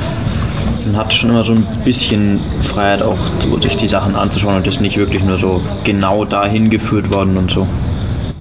man 0.84 0.96
hatte 0.96 1.14
schon 1.14 1.30
immer 1.30 1.42
so 1.42 1.54
ein 1.54 1.66
bisschen 1.84 2.38
Freiheit 2.60 3.02
auch, 3.02 3.16
sich 3.60 3.76
die 3.76 3.88
Sachen 3.88 4.14
anzuschauen 4.14 4.56
und 4.56 4.66
ist 4.66 4.80
nicht 4.80 4.96
wirklich 4.96 5.24
nur 5.24 5.38
so 5.38 5.60
genau 5.82 6.24
dahin 6.24 6.70
geführt 6.70 7.10
worden 7.10 7.36
und 7.36 7.50
so. 7.50 7.66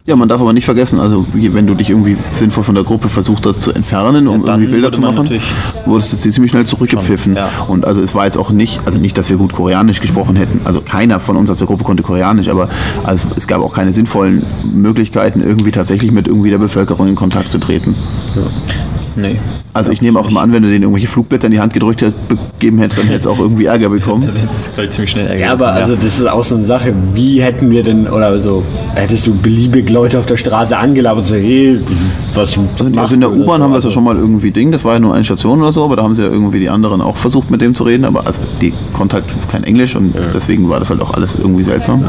Ja, 0.05 0.17
man 0.17 0.27
darf 0.27 0.41
aber 0.41 0.51
nicht 0.51 0.65
vergessen, 0.65 0.99
also 0.99 1.25
wenn 1.33 1.65
du 1.65 1.75
dich 1.75 1.89
irgendwie 1.89 2.15
sinnvoll 2.15 2.65
von 2.65 2.75
der 2.75 2.83
Gruppe 2.83 3.07
versucht 3.07 3.45
hast 3.45 3.61
zu 3.61 3.71
entfernen, 3.71 4.27
um 4.27 4.41
Ja, 4.45 4.55
irgendwie 4.55 4.73
Bilder 4.73 4.91
zu 4.91 4.99
machen, 4.99 5.29
wurdest 5.85 6.11
du 6.11 6.17
ziemlich 6.17 6.51
schnell 6.51 6.65
zurückgepfiffen. 6.65 7.37
Ja. 7.37 7.47
Und 7.69 7.85
also 7.85 8.01
es 8.01 8.13
war 8.13 8.25
jetzt 8.25 8.37
auch 8.37 8.49
nicht, 8.49 8.81
also 8.85 8.97
nicht, 8.97 9.17
dass 9.17 9.29
wir 9.29 9.37
gut 9.37 9.53
Koreanisch 9.53 10.01
gesprochen 10.01 10.35
hätten. 10.35 10.59
Also 10.65 10.81
keiner 10.81 11.21
von 11.21 11.37
uns 11.37 11.49
aus 11.49 11.59
der 11.59 11.67
Gruppe 11.67 11.85
konnte 11.85 12.03
Koreanisch, 12.03 12.49
aber 12.49 12.67
also 13.05 13.29
es 13.37 13.47
gab 13.47 13.61
auch 13.61 13.73
keine 13.73 13.93
sinnvollen 13.93 14.45
Möglichkeiten, 14.73 15.39
irgendwie 15.39 15.71
tatsächlich 15.71 16.11
mit 16.11 16.27
irgendwie 16.27 16.49
der 16.49 16.57
Bevölkerung 16.57 17.07
in 17.07 17.15
Kontakt 17.15 17.53
zu 17.53 17.59
treten. 17.59 17.95
Nee. 19.15 19.37
Also 19.73 19.91
ich 19.91 20.01
nehme 20.01 20.19
auch 20.19 20.29
mal 20.29 20.41
an, 20.41 20.53
wenn 20.53 20.63
du 20.63 20.69
denen 20.69 20.83
irgendwelche 20.83 21.07
Flugblätter 21.07 21.45
in 21.45 21.51
die 21.51 21.59
Hand 21.59 21.73
gedrückt 21.73 22.01
hättest, 22.01 22.17
gegeben 22.29 22.79
hättest, 22.79 22.99
dann 22.99 23.07
hättest 23.07 23.25
du 23.25 23.31
auch 23.31 23.39
irgendwie 23.39 23.65
Ärger 23.65 23.89
bekommen. 23.89 24.21
Dann 24.25 24.35
hätte 24.35 24.51
es 24.51 24.71
gleich 24.73 24.89
ziemlich 24.91 25.11
schnell 25.11 25.27
Ärger 25.27 25.39
Ja, 25.39 25.51
aber 25.53 25.67
gegeben, 25.73 25.91
also 25.91 25.95
das 25.95 26.19
ist 26.19 26.27
auch 26.27 26.43
so 26.43 26.55
eine 26.55 26.65
Sache. 26.65 26.93
Wie 27.13 27.41
hätten 27.41 27.69
wir 27.71 27.83
denn, 27.83 28.07
oder 28.07 28.37
so, 28.39 28.63
hättest 28.93 29.27
du 29.27 29.33
beliebig 29.33 29.89
Leute 29.89 30.19
auf 30.19 30.25
der 30.25 30.37
Straße 30.37 30.77
angelabert, 30.77 31.25
so, 31.25 31.35
hey, 31.35 31.79
was 32.33 32.53
Also 32.53 32.89
machst 32.89 33.13
in 33.13 33.21
der 33.21 33.29
du 33.29 33.43
U-Bahn 33.43 33.61
haben 33.61 33.71
wir 33.71 33.77
es 33.77 33.83
ja 33.83 33.87
Also, 33.87 33.91
schon 33.91 34.03
mal 34.03 34.15
irgendwie 34.15 34.51
Ding, 34.51 34.71
das 34.71 34.85
war 34.85 34.93
ja 34.93 34.99
nur 34.99 35.13
eine 35.13 35.23
Station 35.23 35.61
oder 35.61 35.71
so, 35.71 35.83
aber 35.83 35.95
da 35.95 36.03
haben 36.03 36.15
sie 36.15 36.23
ja 36.23 36.29
irgendwie 36.29 36.59
die 36.59 36.69
anderen 36.69 37.01
auch 37.01 37.17
versucht 37.17 37.51
mit 37.51 37.61
dem 37.61 37.75
zu 37.75 37.83
reden, 37.83 38.05
aber 38.05 38.25
also 38.25 38.41
die 38.61 38.73
konnte 38.93 39.15
halt 39.17 39.25
kein 39.51 39.63
Englisch 39.63 39.95
und 39.95 40.13
deswegen 40.33 40.69
war 40.69 40.79
das 40.79 40.89
halt 40.89 41.01
auch 41.01 41.13
alles 41.13 41.35
irgendwie 41.35 41.63
seltsam. 41.63 42.05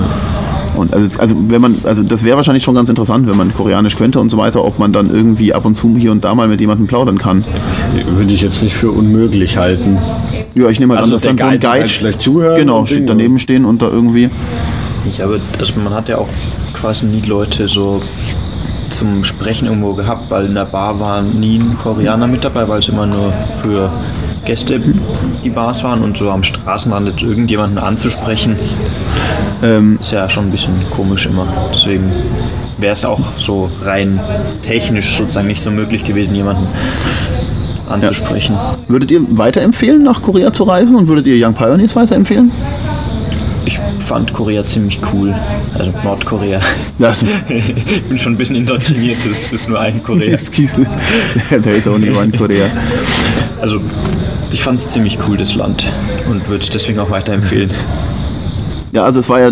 Und 0.76 0.92
also, 0.92 1.20
also 1.20 1.36
wenn 1.48 1.60
man, 1.60 1.76
also 1.84 2.02
das 2.02 2.24
wäre 2.24 2.36
wahrscheinlich 2.36 2.64
schon 2.64 2.74
ganz 2.74 2.88
interessant, 2.88 3.28
wenn 3.28 3.36
man 3.36 3.54
Koreanisch 3.54 3.96
könnte 3.96 4.20
und 4.20 4.30
so 4.30 4.36
weiter, 4.36 4.64
ob 4.64 4.78
man 4.78 4.92
dann 4.92 5.10
irgendwie 5.10 5.54
ab 5.54 5.64
und 5.64 5.74
zu 5.74 5.96
hier 5.96 6.12
und 6.12 6.24
da 6.24 6.34
mal 6.34 6.48
mit 6.48 6.60
jemandem 6.60 6.86
plaudern 6.86 7.18
kann. 7.18 7.44
Würde 8.16 8.32
ich 8.32 8.40
jetzt 8.40 8.62
nicht 8.62 8.76
für 8.76 8.90
unmöglich 8.90 9.56
halten. 9.56 9.98
Ja, 10.54 10.68
ich 10.68 10.80
nehme 10.80 10.94
mal 10.94 11.00
Also 11.00 11.08
an, 11.08 11.12
dass 11.12 11.22
der 11.22 11.34
dann 11.34 11.38
so 11.38 11.44
ein 11.46 11.60
Guide 11.60 11.78
Guide 11.78 11.88
vielleicht 11.88 12.20
zuhören 12.20 12.58
genau, 12.58 12.80
und 12.80 12.88
steht 12.88 13.08
daneben 13.08 13.38
stehen 13.38 13.64
und 13.64 13.82
da 13.82 13.88
irgendwie. 13.88 14.30
Ich 15.08 15.20
habe, 15.20 15.40
also 15.58 15.72
man 15.82 15.92
hat 15.92 16.08
ja 16.08 16.18
auch 16.18 16.28
quasi 16.72 17.06
nie 17.06 17.20
Leute 17.20 17.66
so 17.68 18.02
zum 18.90 19.24
Sprechen 19.24 19.66
irgendwo 19.66 19.94
gehabt, 19.94 20.30
weil 20.30 20.46
in 20.46 20.54
der 20.54 20.66
Bar 20.66 20.98
war 21.00 21.22
nie 21.22 21.58
ein 21.58 21.76
Koreaner 21.82 22.26
mit 22.26 22.44
dabei, 22.44 22.68
weil 22.68 22.78
es 22.78 22.88
immer 22.88 23.06
nur 23.06 23.32
für 23.62 23.90
Gäste 24.44 24.80
die 25.42 25.50
Bars 25.50 25.82
waren 25.84 26.02
und 26.02 26.16
so 26.16 26.30
am 26.30 26.44
Straßenrand 26.44 27.08
jetzt 27.08 27.22
irgendjemanden 27.22 27.78
anzusprechen, 27.78 28.56
Ähm, 29.64 29.98
ist 29.98 30.12
ja 30.12 30.28
schon 30.28 30.46
ein 30.46 30.50
bisschen 30.50 30.74
komisch 30.90 31.26
immer. 31.26 31.46
Deswegen 31.72 32.12
wäre 32.76 32.92
es 32.92 33.04
auch 33.04 33.32
so 33.38 33.70
rein 33.82 34.20
technisch 34.62 35.16
sozusagen 35.16 35.46
nicht 35.46 35.60
so 35.60 35.70
möglich 35.70 36.04
gewesen, 36.04 36.34
jemanden 36.34 36.66
anzusprechen. 37.88 38.56
würdet 38.88 39.10
ihr 39.10 39.20
weiterempfehlen, 39.30 40.02
nach 40.02 40.20
Korea 40.22 40.52
zu 40.52 40.64
reisen 40.64 40.96
und 40.96 41.08
würdet 41.08 41.26
ihr 41.26 41.46
Young 41.46 41.54
Pioneers 41.54 41.96
weiterempfehlen? 41.96 42.52
Ich 43.66 43.78
fand 44.00 44.34
Korea 44.34 44.66
ziemlich 44.66 45.00
cool, 45.12 45.34
also 45.78 45.92
Nordkorea. 46.02 46.60
Ja, 46.98 47.08
also, 47.08 47.26
Ich 47.48 48.02
bin 48.02 48.18
schon 48.18 48.34
ein 48.34 48.36
bisschen 48.36 48.56
indoktriniert, 48.56 49.24
es 49.24 49.50
ist 49.50 49.68
nur 49.70 49.80
ein 49.80 50.02
Korea. 50.02 50.36
there 51.48 51.76
is 51.76 51.88
only 51.88 52.10
one 52.10 52.30
Korea. 52.30 52.66
Also, 53.62 53.80
ich 54.52 54.62
fand 54.62 54.80
es 54.80 54.88
ziemlich 54.88 55.18
cool, 55.26 55.38
das 55.38 55.54
Land. 55.54 55.86
Und 56.28 56.46
würde 56.48 56.62
es 56.62 56.70
deswegen 56.70 56.98
auch 56.98 57.08
weiterempfehlen. 57.08 57.70
Ja, 58.94 59.02
also 59.02 59.18
es 59.18 59.28
war 59.28 59.40
ja 59.40 59.50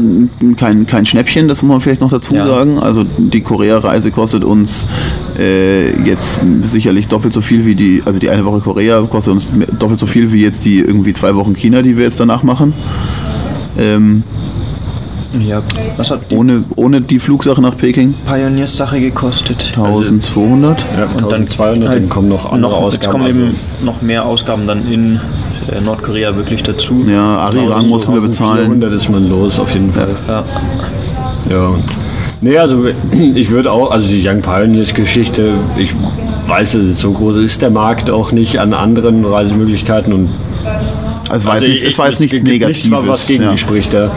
kein, 0.57 0.87
kein 0.87 1.05
Schnäppchen, 1.05 1.49
das 1.49 1.63
muss 1.65 1.69
man 1.73 1.81
vielleicht 1.81 2.01
noch 2.01 2.11
dazu 2.11 2.33
Ja. 2.33 2.47
sagen. 2.47 2.79
Also 2.79 3.03
die 3.19 3.41
Korea-Reise 3.41 4.13
kostet 4.13 4.45
uns 4.45 4.87
äh, 5.37 6.01
jetzt 6.05 6.39
sicherlich 6.63 7.09
doppelt 7.09 7.33
so 7.35 7.41
viel 7.41 7.67
wie 7.67 7.75
die, 7.75 8.03
also 8.05 8.21
die 8.21 8.31
eine 8.31 8.45
Woche 8.45 8.61
Korea 8.61 9.03
kostet 9.03 9.33
uns 9.33 9.51
doppelt 9.81 9.99
so 9.99 10.07
viel 10.07 10.33
wie 10.33 10.43
jetzt 10.43 10.65
die 10.65 10.79
irgendwie 10.79 11.13
zwei 11.13 11.35
Wochen 11.35 11.55
China, 11.57 11.83
die 11.83 11.97
wir 11.97 12.05
jetzt 12.05 12.21
danach 12.21 12.45
machen. 12.45 12.73
Ähm, 13.77 14.23
Ja, 15.41 15.63
was 15.97 16.11
hat 16.11 16.31
die 16.31 16.37
ohne, 16.37 16.65
ohne 16.77 17.01
die 17.01 17.19
Flugsache 17.19 17.61
nach 17.63 17.77
Peking 17.77 18.15
Pioneers-Sache 18.27 19.01
gekostet? 19.01 19.73
1200. 19.77 20.81
Ja, 20.97 21.05
Und 21.05 21.33
dann 21.33 21.43
1200, 21.43 21.95
dann 21.95 22.09
kommen 22.09 22.29
noch 22.29 22.53
andere 22.53 22.71
noch, 22.71 22.85
Jetzt 22.93 22.99
Ausgaben. 23.07 23.13
kommen 23.13 23.27
eben 23.29 23.47
also 23.47 23.59
noch 23.85 24.03
mehr 24.03 24.27
Ausgaben 24.27 24.67
dann 24.67 24.91
in 24.93 25.21
äh, 25.71 25.81
Nordkorea 25.81 26.37
wirklich 26.37 26.63
dazu. 26.63 27.05
Ja, 27.07 27.39
Arirang 27.39 27.89
mussten 27.89 28.13
wir 28.13 28.21
bezahlen. 28.21 28.65
1400 28.65 28.93
ist 28.93 29.09
man 29.09 29.29
los, 29.29 29.59
auf 29.59 29.73
jeden 29.73 29.93
Fall. 29.93 30.15
Ja. 30.29 30.45
Ja. 31.51 31.75
Nee, 32.41 32.59
also 32.59 32.87
ich 33.35 33.51
würde 33.51 33.71
auch, 33.73 33.91
also 33.91 34.09
die 34.09 34.27
Young 34.27 34.43
Pioneers 34.43 34.93
Geschichte, 34.95 35.55
ich 35.77 35.93
weiß, 36.47 36.73
so 36.95 37.13
groß 37.13 37.39
ist 37.39 37.63
der 37.63 37.71
Markt 37.71 38.11
auch 38.11 38.33
nicht 38.33 38.59
an 38.59 38.75
anderen 38.75 39.25
Reisemöglichkeiten 39.25 40.13
und 40.13 40.29
Also 41.33 41.45
es 41.45 41.47
war 41.49 41.57
jetzt 41.57 41.69
nichts, 41.69 41.85
es 41.85 41.99
war 41.99 42.07
jetzt 42.07 42.21
nichts 42.21 42.37
gibt 42.37 42.49
Negatives. 42.49 42.91
Nichts, 42.91 43.07
was 43.09 43.27
gegen 43.27 43.43
ja. 43.45 43.53
die 43.53 43.59
spricht. 43.59 43.93
Ja. 43.95 44.11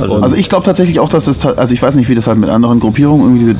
Also, 0.00 0.16
Also 0.16 0.34
ich 0.36 0.48
glaube 0.48 0.64
tatsächlich 0.64 0.98
auch, 0.98 1.08
dass 1.08 1.26
das, 1.26 1.46
also 1.46 1.72
ich 1.72 1.80
weiß 1.80 1.94
nicht, 1.94 2.08
wie 2.08 2.16
das 2.16 2.26
halt 2.26 2.38
mit 2.38 2.50
anderen 2.50 2.80
Gruppierungen 2.80 3.24
irgendwie 3.24 3.44
diese, 3.44 3.54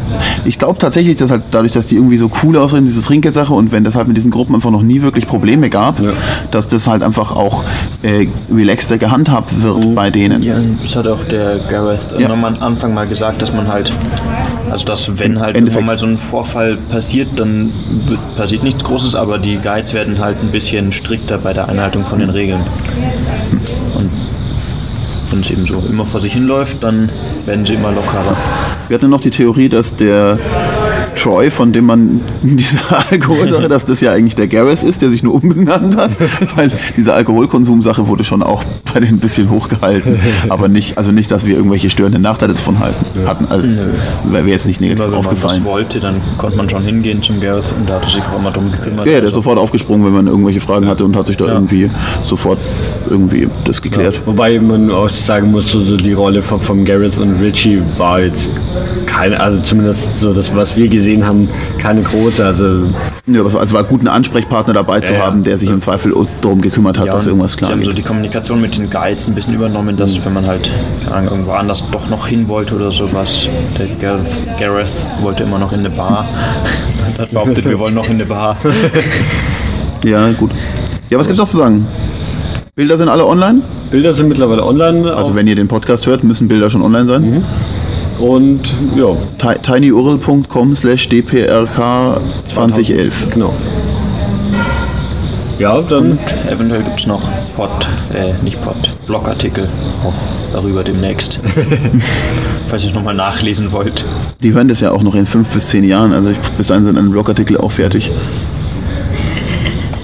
ich 0.44 0.58
glaube 0.58 0.78
tatsächlich, 0.78 1.14
dass 1.16 1.30
halt 1.30 1.42
dadurch, 1.52 1.70
dass 1.72 1.86
die 1.86 1.94
irgendwie 1.94 2.16
so 2.16 2.28
cool 2.42 2.56
aussehen, 2.58 2.84
diese 2.84 3.02
Trinkgeldsache 3.02 3.54
und 3.54 3.70
wenn 3.70 3.84
das 3.84 3.94
halt 3.94 4.08
mit 4.08 4.16
diesen 4.16 4.32
Gruppen 4.32 4.54
einfach 4.56 4.72
noch 4.72 4.82
nie 4.82 5.00
wirklich 5.02 5.28
Probleme 5.28 5.70
gab, 5.70 6.00
Ja. 6.00 6.10
dass 6.50 6.66
das 6.66 6.88
halt 6.88 7.02
einfach 7.02 7.34
auch 7.34 7.62
äh, 8.02 8.26
relaxter 8.52 8.98
gehandhabt 8.98 9.62
wird 9.62 9.94
bei 9.94 10.10
denen. 10.10 10.42
ja, 10.42 10.56
das 10.82 10.96
hat 10.96 11.06
auch 11.06 11.22
der 11.24 11.58
Gareth 11.70 12.00
Ja. 12.18 12.30
am 12.30 12.44
Anfang 12.44 12.92
mal 12.92 13.06
gesagt, 13.06 13.40
dass 13.42 13.52
man 13.52 13.68
halt, 13.68 13.92
also 14.70 14.84
dass 14.84 15.18
wenn 15.20 15.38
halt 15.38 15.56
irgendwann 15.56 15.86
mal 15.86 15.98
so 15.98 16.06
ein 16.06 16.18
Vorfall 16.18 16.76
passiert, 16.90 17.28
dann 17.36 17.72
wird, 18.06 18.18
passiert 18.36 18.64
nichts 18.64 18.82
Großes, 18.82 19.14
aber 19.14 19.38
die 19.38 19.56
Guides 19.58 19.94
werden 19.94 20.18
halt 20.18 20.36
ein 20.42 20.50
bisschen 20.50 20.90
strikter 20.92 21.38
bei 21.38 21.52
der 21.52 21.68
Einhaltung 21.68 22.04
von 22.04 22.18
den 22.18 22.30
Regeln. 22.30 22.55
Und 23.94 24.10
wenn 25.30 25.40
es 25.40 25.50
eben 25.50 25.66
so 25.66 25.82
immer 25.88 26.06
vor 26.06 26.20
sich 26.20 26.32
hinläuft, 26.34 26.82
dann 26.82 27.10
werden 27.44 27.64
sie 27.64 27.74
immer 27.74 27.92
lockerer. 27.92 28.36
Wir 28.88 28.94
hatten 28.96 29.10
noch 29.10 29.20
die 29.20 29.30
Theorie, 29.30 29.68
dass 29.68 29.96
der 29.96 30.38
Troy, 31.16 31.50
von 31.50 31.72
dem 31.72 31.86
man 31.86 32.20
diese 32.42 32.78
Alkoholsache, 33.10 33.68
dass 33.68 33.84
das 33.84 34.00
ja 34.00 34.12
eigentlich 34.12 34.34
der 34.36 34.46
Gareth 34.48 34.82
ist, 34.82 35.02
der 35.02 35.10
sich 35.10 35.22
nur 35.22 35.34
umbenannt 35.34 35.96
hat, 35.96 36.10
weil 36.56 36.70
diese 36.96 37.14
Alkoholkonsumsache 37.14 38.06
wurde 38.08 38.24
schon 38.24 38.42
auch 38.42 38.64
bei 38.92 39.00
denen 39.00 39.14
ein 39.14 39.20
bisschen 39.20 39.50
hochgehalten, 39.50 40.18
aber 40.48 40.68
nicht, 40.68 40.98
also 40.98 41.12
nicht, 41.12 41.30
dass 41.30 41.46
wir 41.46 41.56
irgendwelche 41.56 41.90
störenden 41.90 42.22
Nachteile 42.22 42.54
davon 42.54 42.78
halten, 42.78 43.04
hatten, 43.26 43.46
also 43.48 43.66
wäre 44.24 44.46
jetzt 44.48 44.66
nicht 44.66 44.80
negativ 44.80 45.04
Immer 45.04 45.16
wenn 45.16 45.22
man 45.22 45.26
aufgefallen. 45.26 45.64
wollte, 45.64 46.00
dann 46.00 46.20
konnte 46.38 46.56
man 46.56 46.68
schon 46.68 46.82
hingehen 46.82 47.22
zum 47.22 47.40
Gareth 47.40 47.64
und 47.78 47.88
da 47.88 47.94
hat 47.94 48.04
er 48.04 48.10
sich 48.10 48.22
auch 48.24 48.38
immer 48.38 48.50
drum 48.50 48.70
gekümmert. 48.70 49.06
Ja, 49.06 49.20
der 49.20 49.24
ist 49.24 49.34
sofort 49.34 49.58
aufgesprungen, 49.58 50.06
wenn 50.06 50.12
man 50.12 50.26
irgendwelche 50.26 50.60
Fragen 50.60 50.86
hatte 50.86 51.04
und 51.04 51.16
hat 51.16 51.26
sich 51.26 51.36
da 51.36 51.46
irgendwie 51.46 51.90
sofort 52.24 52.58
irgendwie 53.08 53.48
das 53.64 53.80
geklärt. 53.82 54.20
Wobei 54.24 54.58
man 54.60 54.90
auch 54.90 55.08
sagen 55.08 55.50
muss, 55.50 55.70
so, 55.70 55.80
so 55.80 55.96
die 55.96 56.12
Rolle 56.12 56.42
von, 56.42 56.60
von 56.60 56.84
Gareth 56.84 57.18
und 57.18 57.40
Richie 57.40 57.80
war 57.98 58.20
jetzt 58.20 58.50
keine, 59.06 59.40
also 59.40 59.60
zumindest 59.60 60.16
so 60.16 60.32
das, 60.32 60.54
was 60.54 60.76
wir 60.76 60.88
gesehen 60.88 61.05
haben, 61.14 61.48
keine 61.78 62.02
große. 62.02 62.44
Also 62.44 62.84
Ja, 63.26 63.40
aber 63.40 63.48
es 63.48 63.54
war, 63.54 63.60
also 63.60 63.74
war 63.74 63.84
gut, 63.84 64.00
einen 64.00 64.08
Ansprechpartner 64.08 64.74
dabei 64.74 65.00
zu 65.00 65.12
Ja, 65.12 65.20
haben, 65.20 65.42
der 65.42 65.58
sich 65.58 65.70
im 65.70 65.80
Zweifel 65.80 66.12
darum 66.40 66.60
gekümmert 66.60 66.98
hat, 66.98 67.06
ja, 67.06 67.12
dass 67.12 67.26
irgendwas 67.26 67.56
klar 67.56 67.70
haben 67.70 67.84
so 67.84 67.92
die 67.92 68.02
Kommunikation 68.02 68.60
mit 68.60 68.76
den 68.76 68.90
Guides 68.90 69.28
ein 69.28 69.34
bisschen 69.34 69.54
übernommen, 69.54 69.96
dass 69.96 70.24
wenn 70.24 70.32
man 70.32 70.46
halt 70.46 70.70
Ahnung, 71.10 71.30
irgendwo 71.30 71.52
anders 71.52 71.84
doch 71.90 72.08
noch 72.08 72.26
hin 72.26 72.48
wollte 72.48 72.74
oder 72.74 72.90
sowas, 72.90 73.48
der 73.78 73.86
Gareth, 74.00 74.36
Gareth 74.58 74.92
wollte 75.22 75.44
immer 75.44 75.58
noch 75.58 75.72
in 75.72 75.80
eine 75.80 75.90
Bar. 75.90 76.26
Und 77.06 77.18
hat 77.18 77.30
behauptet, 77.30 77.68
wir 77.68 77.78
wollen 77.78 77.94
noch 77.94 78.06
in 78.06 78.14
eine 78.14 78.26
Bar. 78.26 78.56
Ja, 80.04 80.30
gut. 80.32 80.52
Ja, 81.10 81.18
was 81.18 81.26
gibt's 81.26 81.40
noch 81.40 81.48
zu 81.48 81.56
sagen? 81.56 81.84
Bilder 82.76 82.96
sind 82.96 83.08
alle 83.08 83.26
online. 83.26 83.62
Bilder 83.90 84.12
sind 84.12 84.28
mittlerweile 84.28 84.64
online. 84.64 85.12
Also 85.12 85.34
wenn 85.34 85.46
ihr 85.46 85.56
den 85.56 85.66
Podcast 85.66 86.06
hört, 86.06 86.22
müssen 86.22 86.46
Bilder 86.46 86.70
schon 86.70 86.82
online 86.82 87.06
sein. 87.06 87.44
Und 88.18 88.74
ja, 88.96 89.06
Ti- 89.38 89.58
tinyurl.com 89.62 90.74
slash 90.76 91.08
dprk 91.08 92.20
2011. 92.52 93.30
genau. 93.30 93.52
Ja, 95.58 95.80
dann 95.80 96.12
Und 96.12 96.18
eventuell 96.50 96.82
gibt 96.82 97.00
es 97.00 97.06
noch 97.06 97.22
Pod, 97.56 97.70
äh, 98.12 98.34
nicht 98.44 98.60
Pod, 98.60 98.92
Blogartikel 99.06 99.66
auch 100.04 100.12
darüber 100.52 100.84
demnächst. 100.84 101.40
Falls 102.68 102.84
ihr 102.84 102.90
es 102.90 102.94
nochmal 102.94 103.14
nachlesen 103.14 103.72
wollt. 103.72 104.04
Die 104.42 104.52
hören 104.52 104.68
das 104.68 104.80
ja 104.80 104.90
auch 104.92 105.02
noch 105.02 105.14
in 105.14 105.24
fünf 105.24 105.48
bis 105.48 105.68
zehn 105.68 105.82
Jahren. 105.84 106.12
Also 106.12 106.28
ich, 106.28 106.38
bis 106.58 106.66
dahin 106.66 106.84
sind 106.84 106.98
ein 106.98 107.10
Blogartikel 107.10 107.56
auch 107.56 107.72
fertig. 107.72 108.10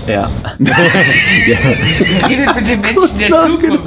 Ja. 0.06 0.30
Redet 2.28 2.56
mit 2.56 2.68
den 2.68 2.80
Menschen 2.80 3.18
der 3.18 3.30
Zukunft. 3.46 3.80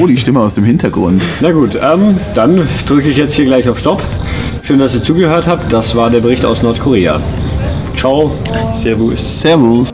Oh, 0.00 0.06
die 0.06 0.16
Stimme 0.16 0.40
aus 0.40 0.54
dem 0.54 0.64
Hintergrund. 0.64 1.22
Na 1.40 1.52
gut, 1.52 1.78
ähm, 1.80 2.18
dann 2.34 2.66
drücke 2.86 3.08
ich 3.08 3.16
jetzt 3.16 3.34
hier 3.34 3.44
gleich 3.44 3.68
auf 3.68 3.78
Stopp. 3.78 4.02
Schön, 4.62 4.78
dass 4.78 4.94
ihr 4.94 5.02
zugehört 5.02 5.46
habt. 5.46 5.72
Das 5.72 5.94
war 5.94 6.08
der 6.10 6.20
Bericht 6.20 6.44
aus 6.44 6.62
Nordkorea. 6.62 7.20
Ciao. 7.96 8.32
Servus. 8.74 9.40
Servus. 9.40 9.88